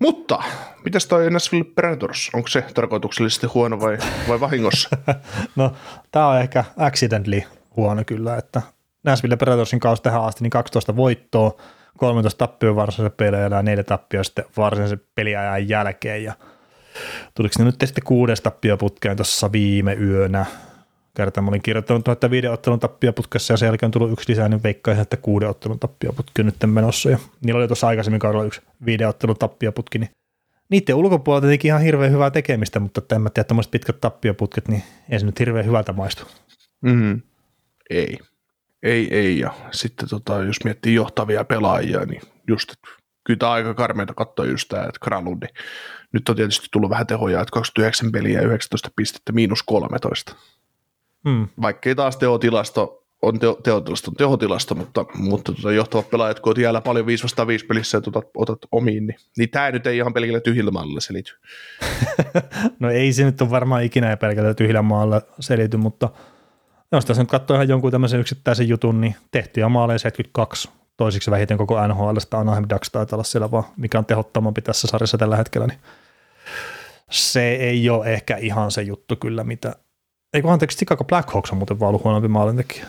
Mutta, 0.00 0.42
mitäs 0.84 1.06
toi 1.06 1.30
Nashville 1.30 1.64
Predators? 1.74 2.30
Onko 2.34 2.48
se 2.48 2.64
tarkoituksellisesti 2.74 3.46
huono 3.46 3.80
vai, 3.80 3.98
vai 4.28 4.40
vahingossa? 4.40 4.88
No, 5.56 5.72
tämä 6.10 6.28
on 6.28 6.40
ehkä 6.40 6.64
accidentally 6.76 7.42
huono 7.76 8.02
kyllä, 8.06 8.36
että 8.36 8.62
Nashville 9.04 9.36
Predatorsin 9.36 9.80
kausi 9.80 10.02
tähän 10.02 10.24
asti 10.24 10.42
niin 10.42 10.50
12 10.50 10.96
voittoa, 10.96 11.56
13 11.98 12.38
tappioa 12.38 12.76
varsinaisella 12.76 13.14
pelejä 13.16 13.46
ja 13.46 13.62
neljä 13.62 13.84
tappioa 13.84 14.24
sitten 14.24 14.44
varsinaisen 14.56 15.00
peliajan 15.14 15.68
jälkeen 15.68 16.24
ja 16.24 16.32
tuliko 17.34 17.54
ne 17.58 17.64
nyt 17.64 17.76
sitten 17.84 18.04
kuudes 18.04 18.40
tappio 18.40 18.76
putkeen 18.76 19.16
tuossa 19.16 19.52
viime 19.52 19.94
yönä. 19.94 20.46
Kerta 21.14 21.42
mä 21.42 21.48
olin 21.48 21.62
kirjoittanut, 21.62 22.08
että 22.08 22.30
viiden 22.30 22.52
ottelun 22.52 22.80
tappioputkessa 22.80 23.52
ja 23.52 23.56
sen 23.56 23.66
jälkeen 23.66 23.88
on 23.88 23.90
tullut 23.90 24.12
yksi 24.12 24.32
lisää, 24.32 24.48
niin 24.48 24.62
veikkaisin, 24.62 25.02
että 25.02 25.16
kuuden 25.16 25.48
ottelun 25.48 25.78
tappioputki 25.78 26.42
on 26.42 26.46
nyt 26.46 26.56
menossa. 26.66 27.10
Ja 27.10 27.18
niillä 27.44 27.58
oli 27.58 27.68
tuossa 27.68 27.86
aikaisemmin 27.86 28.20
kaudella 28.20 28.44
yksi 28.44 28.62
viiden 28.86 29.08
ottelun 29.08 29.36
tappioputki, 29.38 29.98
niin 29.98 30.10
niiden 30.68 30.94
ulkopuolelta 30.94 31.44
tietenkin 31.44 31.68
ihan 31.68 31.82
hirveän 31.82 32.12
hyvää 32.12 32.30
tekemistä, 32.30 32.80
mutta 32.80 33.14
en 33.14 33.22
mä 33.22 33.30
tiedä, 33.30 33.46
tämmöiset 33.46 33.70
pitkät 33.70 34.00
tappioputket, 34.00 34.68
niin 34.68 34.82
ei 35.10 35.20
se 35.20 35.26
nyt 35.26 35.40
hirveän 35.40 35.66
hyvältä 35.66 35.92
maistu. 35.92 36.26
Mm. 36.82 37.20
Ei. 37.90 38.18
Ei, 38.82 39.14
ei. 39.14 39.38
Ja 39.38 39.54
sitten 39.70 40.08
tota, 40.08 40.42
jos 40.42 40.64
miettii 40.64 40.94
johtavia 40.94 41.44
pelaajia, 41.44 42.04
niin 42.04 42.22
just, 42.48 42.74
kyllä 43.24 43.38
tämä 43.38 43.52
aika 43.52 43.74
karmeita 43.74 44.14
katsoa 44.14 44.46
just 44.46 44.68
tämä, 44.68 44.82
että 44.82 45.00
Gralundi. 45.02 45.46
Nyt 46.12 46.28
on 46.28 46.36
tietysti 46.36 46.66
tullut 46.72 46.90
vähän 46.90 47.06
tehoja, 47.06 47.40
että 47.40 47.52
29 47.52 48.12
peliä 48.12 48.40
ja 48.40 48.46
19 48.46 48.90
pistettä, 48.96 49.32
miinus 49.32 49.62
13. 49.62 50.36
Hmm. 51.28 51.48
Vaikkei 51.62 51.94
taas 51.94 52.16
tehotilasto 52.16 53.04
on 53.24 53.38
teo, 53.38 53.58
tehotilasto, 53.62 54.10
tehotilasto, 54.10 54.74
mutta, 54.74 55.04
mutta 55.14 55.52
tota, 55.52 55.72
johtavat 55.72 56.10
pelaajat, 56.10 56.40
kun 56.40 56.60
jäällä 56.60 56.80
paljon 56.80 57.06
5 57.06 57.22
vastaan 57.22 57.48
5 57.48 57.66
pelissä 57.66 57.98
ja 57.98 58.02
otat, 58.06 58.30
otat 58.36 58.58
omiin, 58.72 59.06
niin, 59.06 59.16
niin 59.38 59.50
tämä 59.50 59.70
nyt 59.70 59.86
ei 59.86 59.96
ihan 59.96 60.14
pelkillä 60.14 60.40
tyhjillä 60.40 60.70
maalla 60.70 61.00
selity. 61.00 61.32
no 62.80 62.90
ei 62.90 63.12
se 63.12 63.24
nyt 63.24 63.40
ole 63.40 63.50
varmaan 63.50 63.82
ikinä 63.82 64.16
pelkällä 64.16 64.54
tyhjillä 64.54 64.82
maalla 64.82 65.22
selity, 65.40 65.76
mutta 65.76 66.08
jos 66.92 67.04
tässä 67.04 67.22
nyt 67.22 67.30
katsoo 67.30 67.54
ihan 67.54 67.68
jonkun 67.68 67.92
tämmöisen 67.92 68.20
yksittäisen 68.20 68.68
jutun, 68.68 69.00
niin 69.00 69.16
tehtyjä 69.30 69.68
maaleja 69.68 69.98
72, 69.98 70.70
toisiksi 70.96 71.30
vähiten 71.30 71.58
koko 71.58 71.86
NHLstä 71.86 72.38
Anaheim 72.38 72.66
Ducks 72.70 72.90
taitaa 72.90 73.16
olla 73.16 73.24
siellä 73.24 73.50
vaan, 73.50 73.64
mikä 73.76 73.98
on 73.98 74.04
tehottomampi 74.04 74.62
tässä 74.62 74.86
sarjassa 74.86 75.18
tällä 75.18 75.36
hetkellä, 75.36 75.66
niin 75.66 75.78
se 77.10 77.54
ei 77.54 77.90
ole 77.90 78.12
ehkä 78.12 78.36
ihan 78.36 78.70
se 78.70 78.82
juttu 78.82 79.16
kyllä, 79.16 79.44
mitä, 79.44 79.76
ei 80.34 80.42
kun 80.42 80.52
anteeksi, 80.52 80.76
Chicago 80.76 81.04
Blackhawks 81.04 81.50
on 81.50 81.58
muuten 81.58 81.80
vaan 81.80 81.88
ollut 81.88 82.04
huonompi 82.04 82.28
maalintekijä, 82.28 82.86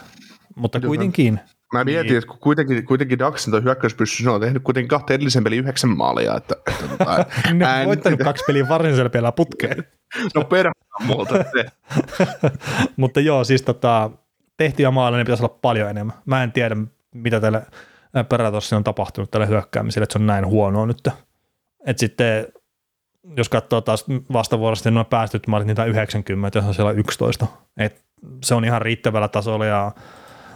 mutta 0.55 0.79
kuitenkin. 0.79 1.39
Mä 1.73 1.83
mietin, 1.83 2.09
niin. 2.09 2.17
että 2.17 2.27
kun 2.27 2.39
kuitenkin, 2.39 2.85
kuitenkin 2.85 3.19
Ducksin 3.19 3.51
toi 3.51 3.63
hyökkäyspyssy, 3.63 4.23
se 4.23 4.29
on 4.29 4.41
tehnyt 4.41 4.63
kuitenkin 4.63 4.89
kahta 4.89 5.13
edellisen 5.13 5.43
pelin 5.43 5.59
yhdeksän 5.59 5.89
maalia. 5.89 6.35
Että, 6.35 6.55
että, 6.67 6.87
tota, 6.87 7.25
ne 7.53 7.67
on 7.67 7.85
voittanut 7.85 8.19
kaksi 8.19 8.43
peliä 8.47 8.69
varsinaisella 8.69 9.09
pelaa 9.09 9.31
putkeen. 9.31 9.83
no 10.35 10.43
perään 10.43 10.73
muuta 11.03 11.35
se. 11.35 11.65
Mutta 12.97 13.19
joo, 13.19 13.43
siis 13.43 13.61
tota, 13.61 14.11
tehtyjä 14.57 14.91
maaleja 14.91 15.17
niin 15.17 15.25
pitäisi 15.25 15.43
olla 15.43 15.59
paljon 15.61 15.89
enemmän. 15.89 16.15
Mä 16.25 16.43
en 16.43 16.51
tiedä, 16.51 16.75
mitä 17.13 17.39
tälle 17.39 17.61
Predatorsin 18.29 18.75
on 18.75 18.83
tapahtunut 18.83 19.31
tälle 19.31 19.47
hyökkäämiselle, 19.47 20.03
että 20.03 20.13
se 20.13 20.19
on 20.19 20.27
näin 20.27 20.47
huonoa 20.47 20.85
nyt. 20.85 21.07
Et 21.85 21.97
sitten 21.97 22.47
jos 23.37 23.49
katsoo 23.49 23.81
taas 23.81 24.05
vastavuorosti 24.33 24.91
noin 24.91 25.05
päästyt 25.05 25.47
maalit, 25.47 25.67
niitä 25.67 25.85
90 25.85 26.57
ja 26.57 26.61
se 26.61 26.67
on 26.67 26.73
siellä 26.73 26.91
11. 26.91 27.47
Et 27.77 28.03
se 28.43 28.55
on 28.55 28.65
ihan 28.65 28.81
riittävällä 28.81 29.27
tasolla 29.27 29.65
ja 29.65 29.91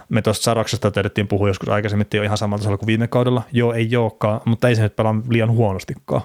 me 0.08 0.22
tuosta 0.22 0.42
Saroksesta 0.42 0.90
tiedettiin 0.90 1.28
puhua 1.28 1.48
joskus 1.48 1.68
aikaisemmin, 1.68 2.02
että 2.02 2.16
ei 2.16 2.18
ole 2.18 2.26
ihan 2.26 2.38
samalla 2.38 2.58
tasolla 2.58 2.78
kuin 2.78 2.86
viime 2.86 3.08
kaudella. 3.08 3.42
Joo, 3.52 3.72
ei 3.72 3.96
olekaan, 3.96 4.40
mutta 4.44 4.68
ei 4.68 4.76
se 4.76 4.82
nyt 4.82 4.96
pelaa 4.96 5.14
liian 5.28 5.50
huonostikaan. 5.50 6.22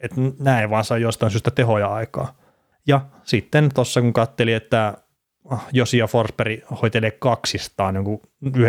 Et 0.00 0.12
näin 0.38 0.70
vaan 0.70 0.84
saa 0.84 0.98
jostain 0.98 1.32
syystä 1.32 1.50
tehoja 1.50 1.94
aikaa. 1.94 2.36
Ja 2.86 3.00
sitten 3.24 3.70
tuossa 3.74 4.00
kun 4.00 4.12
katteli, 4.12 4.52
että 4.52 4.94
ah, 5.50 5.66
Josi 5.72 5.98
ja 5.98 6.06
Forsberg 6.06 6.60
hoitelee 6.82 7.10
kaksistaan 7.10 7.94
niin 7.94 8.20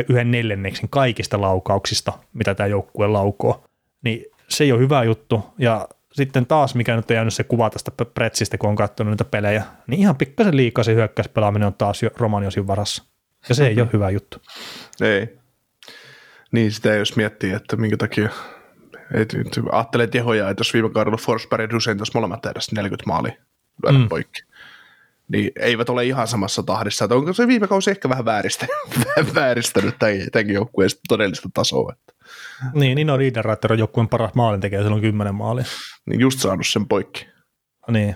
yhden 0.10 0.32
neljänneksen 0.32 0.90
kaikista 0.90 1.42
laukauksista, 1.42 2.14
mitä 2.34 2.56
tämä 2.56 2.68
joukkue 2.68 3.08
laukoo, 3.08 3.64
niin 4.04 4.26
se 4.48 4.64
ei 4.64 4.72
ole 4.72 4.80
hyvä 4.80 5.04
juttu. 5.04 5.44
Ja 5.58 5.88
sitten 6.18 6.46
taas, 6.46 6.76
mikä 6.76 6.96
nyt 6.96 7.12
on 7.12 7.16
jäänyt 7.16 7.34
se 7.34 7.44
kuva 7.44 7.70
tästä 7.70 7.92
Pretsistä, 8.14 8.58
kun 8.58 8.70
on 8.70 8.76
katsonut 8.76 9.12
niitä 9.12 9.26
pelejä, 9.26 9.64
niin 9.88 10.00
ihan 10.00 10.16
pikkasen 10.16 10.58
liikaa 10.58 10.84
se 10.84 10.96
hyökkäyspelaaminen 10.96 11.68
on 11.68 11.74
taas 11.74 12.04
jo 12.04 12.10
Romaniosin 12.18 12.68
varassa. 12.68 13.04
Ja 13.50 13.56
se 13.56 13.68
ei 13.68 13.82
ole 13.82 13.90
hyvä 13.94 14.10
juttu. 14.10 14.42
Ei. 15.02 15.38
Niin, 16.52 16.72
sitä 16.72 16.90
jos 16.90 17.16
miettii, 17.16 17.52
että 17.52 17.76
minkä 17.76 17.98
takia 17.98 18.30
et, 19.14 19.36
ajattelee 19.72 20.08
tehoja, 20.08 20.50
että 20.50 20.62
jos 20.62 20.74
viime 20.74 20.90
kaudella 20.90 21.18
Forsberg 21.18 21.62
ja 21.62 21.70
Dusen 21.70 21.98
tuossa 21.98 22.20
molemmat 22.20 22.46
edes 22.46 22.72
40 22.72 23.08
maalia 23.08 23.34
lyödä 23.84 23.98
mm. 23.98 24.10
poikki, 24.10 24.42
niin 25.28 25.52
eivät 25.60 25.90
ole 25.90 26.06
ihan 26.06 26.28
samassa 26.28 26.64
tahdissa. 26.64 27.06
Että 27.06 27.16
onko 27.16 27.34
se 27.34 27.48
viime 27.48 27.68
kausi 27.68 27.92
ehkä 27.92 28.10
vähän 28.10 28.26
vääristänyt, 28.34 28.76
vääristänyt 29.36 29.96
tämänkin 30.00 30.54
joukkueen 30.54 30.90
todellista 31.08 31.50
tasoa. 31.54 31.94
Että. 31.94 32.17
Niin, 32.74 32.96
niin 32.96 33.10
on 33.10 33.20
Riederreiter 33.20 33.72
on 33.72 33.80
joukkueen 33.80 34.10
paras 34.10 34.32
tekee, 34.62 34.82
silloin 34.82 35.02
kymmenen 35.02 35.36
maalia. 35.36 35.66
Niin 36.06 36.20
just 36.20 36.40
saanut 36.40 36.68
sen 36.68 36.88
poikki. 36.88 37.28
Niin. 37.92 38.16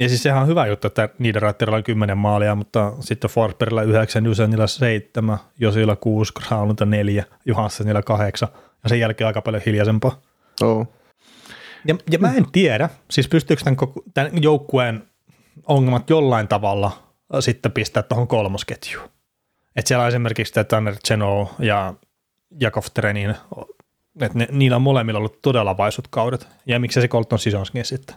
Ja 0.00 0.08
siis 0.08 0.22
sehän 0.22 0.42
on 0.42 0.48
hyvä 0.48 0.66
juttu, 0.66 0.86
että 0.86 1.08
Niederreiterilla 1.18 1.76
on 1.76 1.84
kymmenen 1.84 2.18
maalia, 2.18 2.54
mutta 2.54 2.92
sitten 3.00 3.30
Forsbergilla 3.30 3.82
yhdeksän, 3.82 4.26
Jusenilla 4.26 4.66
seitsemän, 4.66 5.38
Josilla 5.58 5.96
kuusi, 5.96 6.32
Graunilta 6.32 6.84
neljä, 6.84 7.24
Johanssonilla 7.46 8.02
kahdeksan, 8.02 8.48
ja 8.82 8.88
sen 8.88 9.00
jälkeen 9.00 9.26
aika 9.26 9.42
paljon 9.42 9.62
hiljaisempaa. 9.66 10.20
Oh. 10.62 10.88
Ja, 11.86 11.94
ja 12.10 12.18
mä 12.18 12.32
en 12.32 12.46
tiedä, 12.52 12.88
siis 13.10 13.28
pystyykö 13.28 13.62
tämän, 13.64 13.76
tämän 14.14 14.42
joukkueen 14.42 15.02
ongelmat 15.66 16.10
jollain 16.10 16.48
tavalla 16.48 17.02
sitten 17.40 17.72
pistää 17.72 18.02
tuohon 18.02 18.28
kolmosketjuun. 18.28 19.08
Että 19.76 19.88
siellä 19.88 20.02
on 20.02 20.08
esimerkiksi 20.08 20.52
tämä 20.52 20.64
Tanner 20.64 20.96
Cheno 21.06 21.54
ja 21.58 21.94
Jakov 22.60 22.84
Trenin, 22.94 23.34
että 24.20 24.38
ne, 24.38 24.48
niillä 24.50 24.76
on 24.76 24.82
molemmilla 24.82 25.18
ollut 25.18 25.42
todella 25.42 25.76
vaisut 25.76 26.08
kaudet. 26.08 26.48
Ja 26.66 26.80
miksi 26.80 27.00
se 27.00 27.08
Colton 27.08 27.38
Sisonskin 27.38 27.84
sitten. 27.84 28.16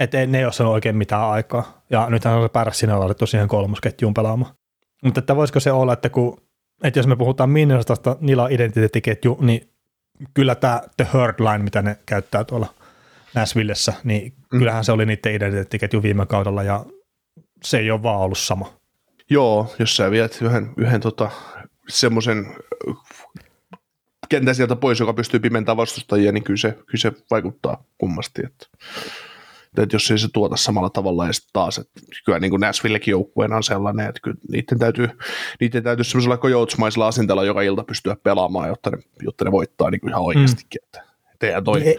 Että 0.00 0.26
ne 0.26 0.38
ei 0.38 0.44
ole 0.44 0.52
saanut 0.52 0.74
oikein 0.74 0.96
mitään 0.96 1.22
aikaa. 1.22 1.82
Ja 1.90 2.10
nythän 2.10 2.34
on 2.34 2.42
se 2.42 2.48
pärräs 2.48 2.78
sinne 2.78 2.96
laitettu 2.96 3.26
siihen 3.26 3.48
kolmosketjuun 3.48 4.14
pelaamaan. 4.14 4.54
Mutta 5.04 5.20
että 5.20 5.36
voisiko 5.36 5.60
se 5.60 5.72
olla, 5.72 5.92
että 5.92 6.08
kun, 6.08 6.40
että 6.84 6.98
jos 6.98 7.06
me 7.06 7.16
puhutaan 7.16 7.50
Minnesotasta, 7.50 8.16
niillä 8.20 8.42
on 8.42 8.52
identiteettiketju, 8.52 9.38
niin 9.40 9.70
kyllä 10.34 10.54
tämä 10.54 10.82
The 10.96 11.06
Herd 11.14 11.34
Line, 11.40 11.64
mitä 11.64 11.82
ne 11.82 11.98
käyttää 12.06 12.44
tuolla 12.44 12.74
Nashvillessä, 13.34 13.92
niin 14.04 14.32
mm. 14.52 14.58
kyllähän 14.58 14.84
se 14.84 14.92
oli 14.92 15.06
niiden 15.06 15.34
identiteettiketju 15.34 16.02
viime 16.02 16.26
kaudella 16.26 16.62
ja 16.62 16.84
se 17.62 17.78
ei 17.78 17.90
ole 17.90 18.02
vaan 18.02 18.20
ollut 18.20 18.38
sama. 18.38 18.72
Joo, 19.30 19.74
jos 19.78 19.96
sä 19.96 20.10
viet 20.10 20.38
yhden, 20.42 20.72
yhden 20.76 21.00
tota, 21.00 21.30
semmoisen 21.88 22.56
kentän 24.28 24.54
sieltä 24.54 24.76
pois, 24.76 25.00
joka 25.00 25.12
pystyy 25.12 25.40
pimentämään 25.40 25.76
vastustajia, 25.76 26.32
niin 26.32 26.44
kyllä 26.44 26.56
se, 26.56 26.70
kyllä 26.70 27.00
se 27.00 27.12
vaikuttaa 27.30 27.84
kummasti. 27.98 28.42
Että, 28.46 28.66
että 29.82 29.96
jos 29.96 30.10
ei 30.10 30.18
se 30.18 30.28
tuota 30.32 30.56
samalla 30.56 30.90
tavalla 30.90 31.26
ja 31.26 31.32
sitten 31.32 31.50
taas, 31.52 31.78
että 31.78 32.00
kyllä 32.24 32.38
niin 32.38 32.50
kuin 32.50 32.60
Nashvillekin 32.60 33.12
joukkueena 33.12 33.56
on 33.56 33.62
sellainen, 33.62 34.08
että 34.08 34.20
kyllä 34.22 34.36
niiden 34.52 34.78
täytyy, 34.78 35.08
niiden 35.60 35.82
täytyy 35.82 36.04
semmoisella 36.04 36.36
kojoutsmaisella 36.36 37.06
asenteella 37.06 37.44
joka 37.44 37.62
ilta 37.62 37.84
pystyä 37.84 38.16
pelaamaan, 38.22 38.68
jotta 38.68 38.90
ne, 38.90 38.98
jotta 39.22 39.44
ne 39.44 39.52
voittaa 39.52 39.90
niin 39.90 40.00
kuin 40.00 40.10
ihan 40.10 40.22
oikeastikin. 40.22 40.80
Mm. 40.82 40.86
Että, 40.86 41.02
että 41.32 41.46
eihän 41.46 41.64
toi, 41.64 41.82
ei. 41.82 41.96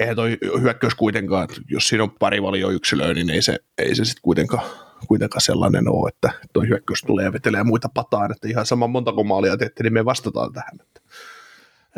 eihän 0.00 0.16
toi 0.16 0.38
hyökkäys 0.60 0.94
kuitenkaan, 0.94 1.44
että 1.44 1.60
jos 1.68 1.88
siinä 1.88 2.02
on 2.02 2.10
pari 2.10 2.42
valio 2.42 2.70
yksilöä, 2.70 3.14
niin 3.14 3.30
ei 3.30 3.42
se, 3.42 3.58
ei 3.78 3.94
se 3.94 4.04
sitten 4.04 4.22
kuitenkaan, 4.22 4.64
kuitenkaan 5.08 5.40
sellainen 5.40 5.88
ole, 5.88 6.08
että 6.08 6.30
tuo 6.52 6.62
hyökkäys 6.62 7.02
tulee 7.06 7.24
ja 7.24 7.32
vetelee 7.32 7.64
muita 7.64 7.88
pataan, 7.94 8.32
että 8.32 8.48
ihan 8.48 8.66
sama 8.66 8.86
montako 8.86 9.24
maalia 9.24 9.56
teette, 9.56 9.82
niin 9.82 9.92
me 9.92 10.04
vastataan 10.04 10.52
tähän. 10.52 10.80
Että 10.80 11.00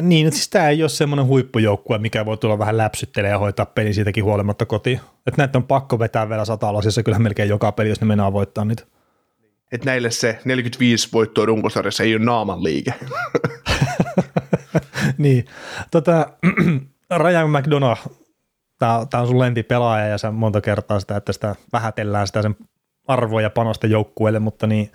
niin, 0.01 0.33
siis 0.33 0.49
tämä 0.49 0.69
ei 0.69 0.83
ole 0.83 0.89
semmoinen 0.89 1.27
huippujoukkue, 1.27 1.99
mikä 1.99 2.25
voi 2.25 2.37
tulla 2.37 2.59
vähän 2.59 2.77
läpsyttelemään 2.77 3.35
ja 3.35 3.39
hoitaa 3.39 3.67
peli 3.67 3.95
siitäkin 3.95 4.25
huolimatta 4.25 4.67
kotiin. 4.67 5.01
Että 5.27 5.43
näitä 5.43 5.59
on 5.59 5.65
pakko 5.65 5.99
vetää 5.99 6.29
vielä 6.29 6.45
satalasissa 6.45 7.03
kyllä 7.03 7.19
melkein 7.19 7.49
joka 7.49 7.73
peli, 7.73 7.89
jos 7.89 8.01
ne 8.01 8.07
mennään 8.07 8.33
voittaa 8.33 8.65
niitä. 8.65 8.85
Että 9.73 9.87
näille 9.87 10.11
se 10.11 10.39
45 10.45 11.09
voittoa 11.13 11.47
runkosarjassa 11.47 12.03
ei 12.03 12.17
ole 12.17 12.25
naaman 12.25 12.65
liike. 12.65 12.95
niin. 15.19 15.45
Tota, 15.91 16.27
Ryan 17.19 17.51
McDonough, 17.51 18.01
tämä, 18.79 19.07
on 19.21 19.27
sun 19.27 19.39
lentipelaaja 19.39 20.07
ja 20.07 20.19
sä 20.19 20.31
monta 20.31 20.61
kertaa 20.61 21.01
sitä, 21.01 21.17
että 21.17 21.33
sitä 21.33 21.55
vähätellään 21.73 22.27
sitä 22.27 22.43
sen 22.43 22.57
arvoa 23.09 23.43
ja 23.43 23.51
panosta 23.51 23.87
joukkueelle, 23.87 24.39
mutta 24.39 24.67
niin 24.67 24.91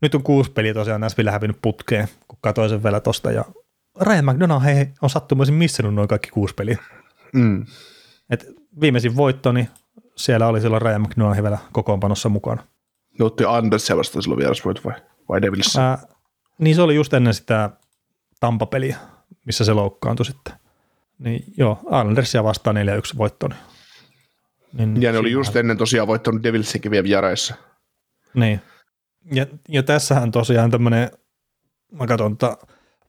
nyt 0.00 0.14
on 0.14 0.22
kuusi 0.22 0.50
peliä 0.50 0.74
tosiaan 0.74 1.00
Näsville 1.00 1.30
hävinnyt 1.30 1.58
putkeen, 1.62 2.08
kun 2.28 2.38
katsoin 2.40 2.70
sen 2.70 2.82
vielä 2.82 3.00
tosta 3.00 3.32
ja 3.32 3.44
Ryan 4.00 4.24
McDonough 4.24 4.64
hei, 4.64 4.86
on 5.02 5.10
sattumaisin 5.10 5.54
missannut 5.54 5.94
noin 5.94 6.08
kaikki 6.08 6.30
kuusi 6.30 6.54
peliä. 6.54 6.78
Mm. 7.32 7.66
Et 8.30 8.46
viimeisin 8.80 9.16
voitto, 9.16 9.52
niin 9.52 9.68
siellä 10.16 10.46
oli 10.46 10.60
silloin 10.60 10.82
Ryan 10.82 11.02
McDonough 11.02 11.42
vielä 11.42 11.58
kokoonpanossa 11.72 12.28
mukana. 12.28 12.62
Ne 13.18 13.24
otti 13.24 13.44
Andersia 13.44 13.96
vastaan 13.96 14.22
silloin 14.22 14.38
vierasvoit 14.38 14.84
vai, 14.84 14.94
vai 15.28 15.42
Devils? 15.42 15.76
Ää, 15.78 15.98
niin 16.58 16.76
se 16.76 16.82
oli 16.82 16.94
just 16.94 17.14
ennen 17.14 17.34
sitä 17.34 17.70
Tampa-peliä, 18.40 18.96
missä 19.46 19.64
se 19.64 19.72
loukkaantui 19.72 20.26
sitten. 20.26 20.54
Niin 21.18 21.44
joo, 21.56 21.80
Andersia 21.90 22.44
vastaan 22.44 22.76
4-1 22.76 22.78
voitto. 23.18 23.48
Niin, 24.72 25.02
ja 25.02 25.12
ne 25.12 25.18
oli 25.18 25.30
just 25.30 25.56
ennen 25.56 25.78
tosiaan 25.78 26.08
voittanut 26.08 26.42
Devilsinkin 26.42 26.90
vielä 26.90 27.04
vieraissa. 27.04 27.54
Niin. 28.34 28.60
Ja, 29.32 29.46
ja 29.68 29.82
tässähän 29.82 30.30
tosiaan 30.30 30.70
tämmöinen, 30.70 31.10
mä 31.92 32.06
katson, 32.06 32.32
että 32.32 32.56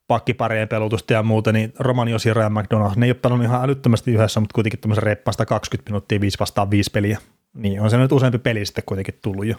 pakkiparien 0.08 0.68
pelutusta 0.68 1.12
ja 1.12 1.22
muuta, 1.22 1.52
niin 1.52 1.72
Romanios 1.78 2.26
ja 2.26 2.34
Ryan 2.34 2.52
McDonald, 2.52 2.92
ne 2.96 3.06
ei 3.06 3.10
ole 3.10 3.18
pelannut 3.22 3.46
ihan 3.46 3.64
älyttömästi 3.64 4.12
yhdessä, 4.12 4.40
mutta 4.40 4.54
kuitenkin 4.54 4.80
tämmöisen 4.80 5.02
reippaasta 5.02 5.46
20 5.46 5.90
minuuttia 5.90 6.20
5 6.20 6.38
vastaan 6.40 6.70
5 6.70 6.90
peliä. 6.90 7.18
Niin 7.54 7.80
on 7.80 7.90
se 7.90 7.96
nyt 7.96 8.12
useampi 8.12 8.38
peli 8.38 8.66
sitten 8.66 8.84
kuitenkin 8.86 9.18
tullut 9.22 9.46
jo. 9.46 9.56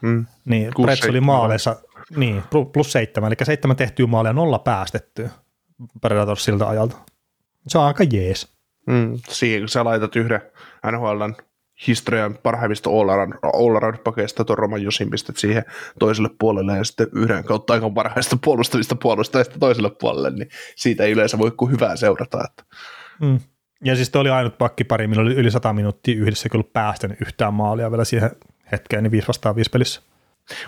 Mm. 0.00 0.26
Niin, 0.44 0.72
Prets 0.82 1.04
oli 1.08 1.20
maaleissa, 1.20 1.76
niin, 2.16 2.42
plus 2.72 2.92
seitsemän, 2.92 3.28
eli 3.28 3.36
seitsemän 3.42 3.76
tehtyä 3.76 4.06
maalia, 4.06 4.32
nolla 4.32 4.58
päästettyä 4.58 5.30
Predators 6.00 6.44
siltä 6.44 6.68
ajalta. 6.68 6.96
Se 7.68 7.78
on 7.78 7.84
aika 7.84 8.04
jees. 8.12 8.48
Mm, 8.86 9.18
siihen 9.28 9.60
kun 9.60 9.68
sä 9.68 9.84
laitat 9.84 10.16
yhden 10.16 10.40
NHLn 10.92 11.34
historian 11.86 12.38
parhaimmista 12.42 12.90
all-around 13.42 13.98
pakeista 13.98 14.44
tuon 14.44 14.58
Roman 14.58 14.82
Jusin 14.82 15.10
pistät 15.10 15.36
siihen 15.36 15.64
toiselle 15.98 16.30
puolelle 16.38 16.76
ja 16.76 16.84
sitten 16.84 17.06
yhden 17.14 17.44
kautta 17.44 17.72
aika 17.72 17.90
parhaista 17.90 18.38
puolustavista 18.44 18.94
puolustajista 18.94 19.58
toiselle 19.58 19.90
puolelle, 19.90 20.30
niin 20.30 20.48
siitä 20.76 21.04
ei 21.04 21.12
yleensä 21.12 21.38
voi 21.38 21.50
kuin 21.50 21.72
hyvää 21.72 21.96
seurata. 21.96 22.44
Että. 22.44 22.64
Mm. 23.20 23.40
Ja 23.84 23.96
siis 23.96 24.10
toi 24.10 24.20
oli 24.20 24.30
ainut 24.30 24.58
pakkipari, 24.58 25.06
millä 25.06 25.22
oli 25.22 25.34
yli 25.34 25.50
100 25.50 25.72
minuuttia 25.72 26.16
yhdessä 26.16 26.48
kyllä 26.48 26.64
päästänyt 26.72 27.20
yhtään 27.20 27.54
maalia 27.54 27.90
vielä 27.90 28.04
siihen 28.04 28.30
hetkeen, 28.72 29.02
niin 29.02 29.10
5 29.10 29.28
vastaan 29.28 29.56
5 29.56 29.70
pelissä. 29.70 30.00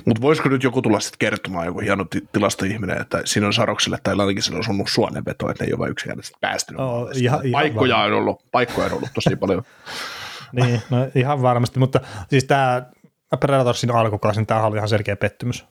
Mutta 0.05 0.22
voisiko 0.22 0.48
nyt 0.48 0.62
joku 0.62 0.83
tulla 0.83 1.01
sitten 1.01 1.18
kertomaan, 1.18 1.66
joku 1.66 1.81
hieno 1.81 2.05
ti- 2.05 2.29
tilastoihminen, 2.33 3.01
että 3.01 3.22
siinä 3.25 3.46
on 3.46 3.53
Sarokselle 3.53 3.98
tai 4.03 4.16
Lankiselle 4.16 4.57
on 4.57 4.61
osunut 4.61 4.88
suonenveto, 4.88 5.51
että 5.51 5.64
ne 5.64 5.68
ei 5.68 5.72
ole 5.72 5.79
vain 5.79 5.90
yksinkertaisesti 5.90 6.38
päästynyt. 6.40 6.79
Maaleista. 6.81 7.25
ihan- 7.25 7.46
ihan 7.46 7.62
paikkoja, 7.62 7.96
on 7.96 8.12
ollut, 8.12 8.42
paikkoja 8.53 8.87
on 8.87 8.92
ollut 8.92 9.09
tosi 9.14 9.37
paljon. 9.37 9.62
Niin, 10.53 10.83
no 10.91 10.97
ihan 11.15 11.43
varmasti, 11.43 11.79
mutta 11.79 12.01
siis 12.29 12.45
tämä 12.45 12.83
Predatorsin 13.41 13.91
alkukausi, 13.91 14.41
niin 14.41 14.47
tämä 14.47 14.67
oli 14.67 14.77
ihan 14.77 14.88
selkeä 14.88 15.17
pettymys. 15.17 15.65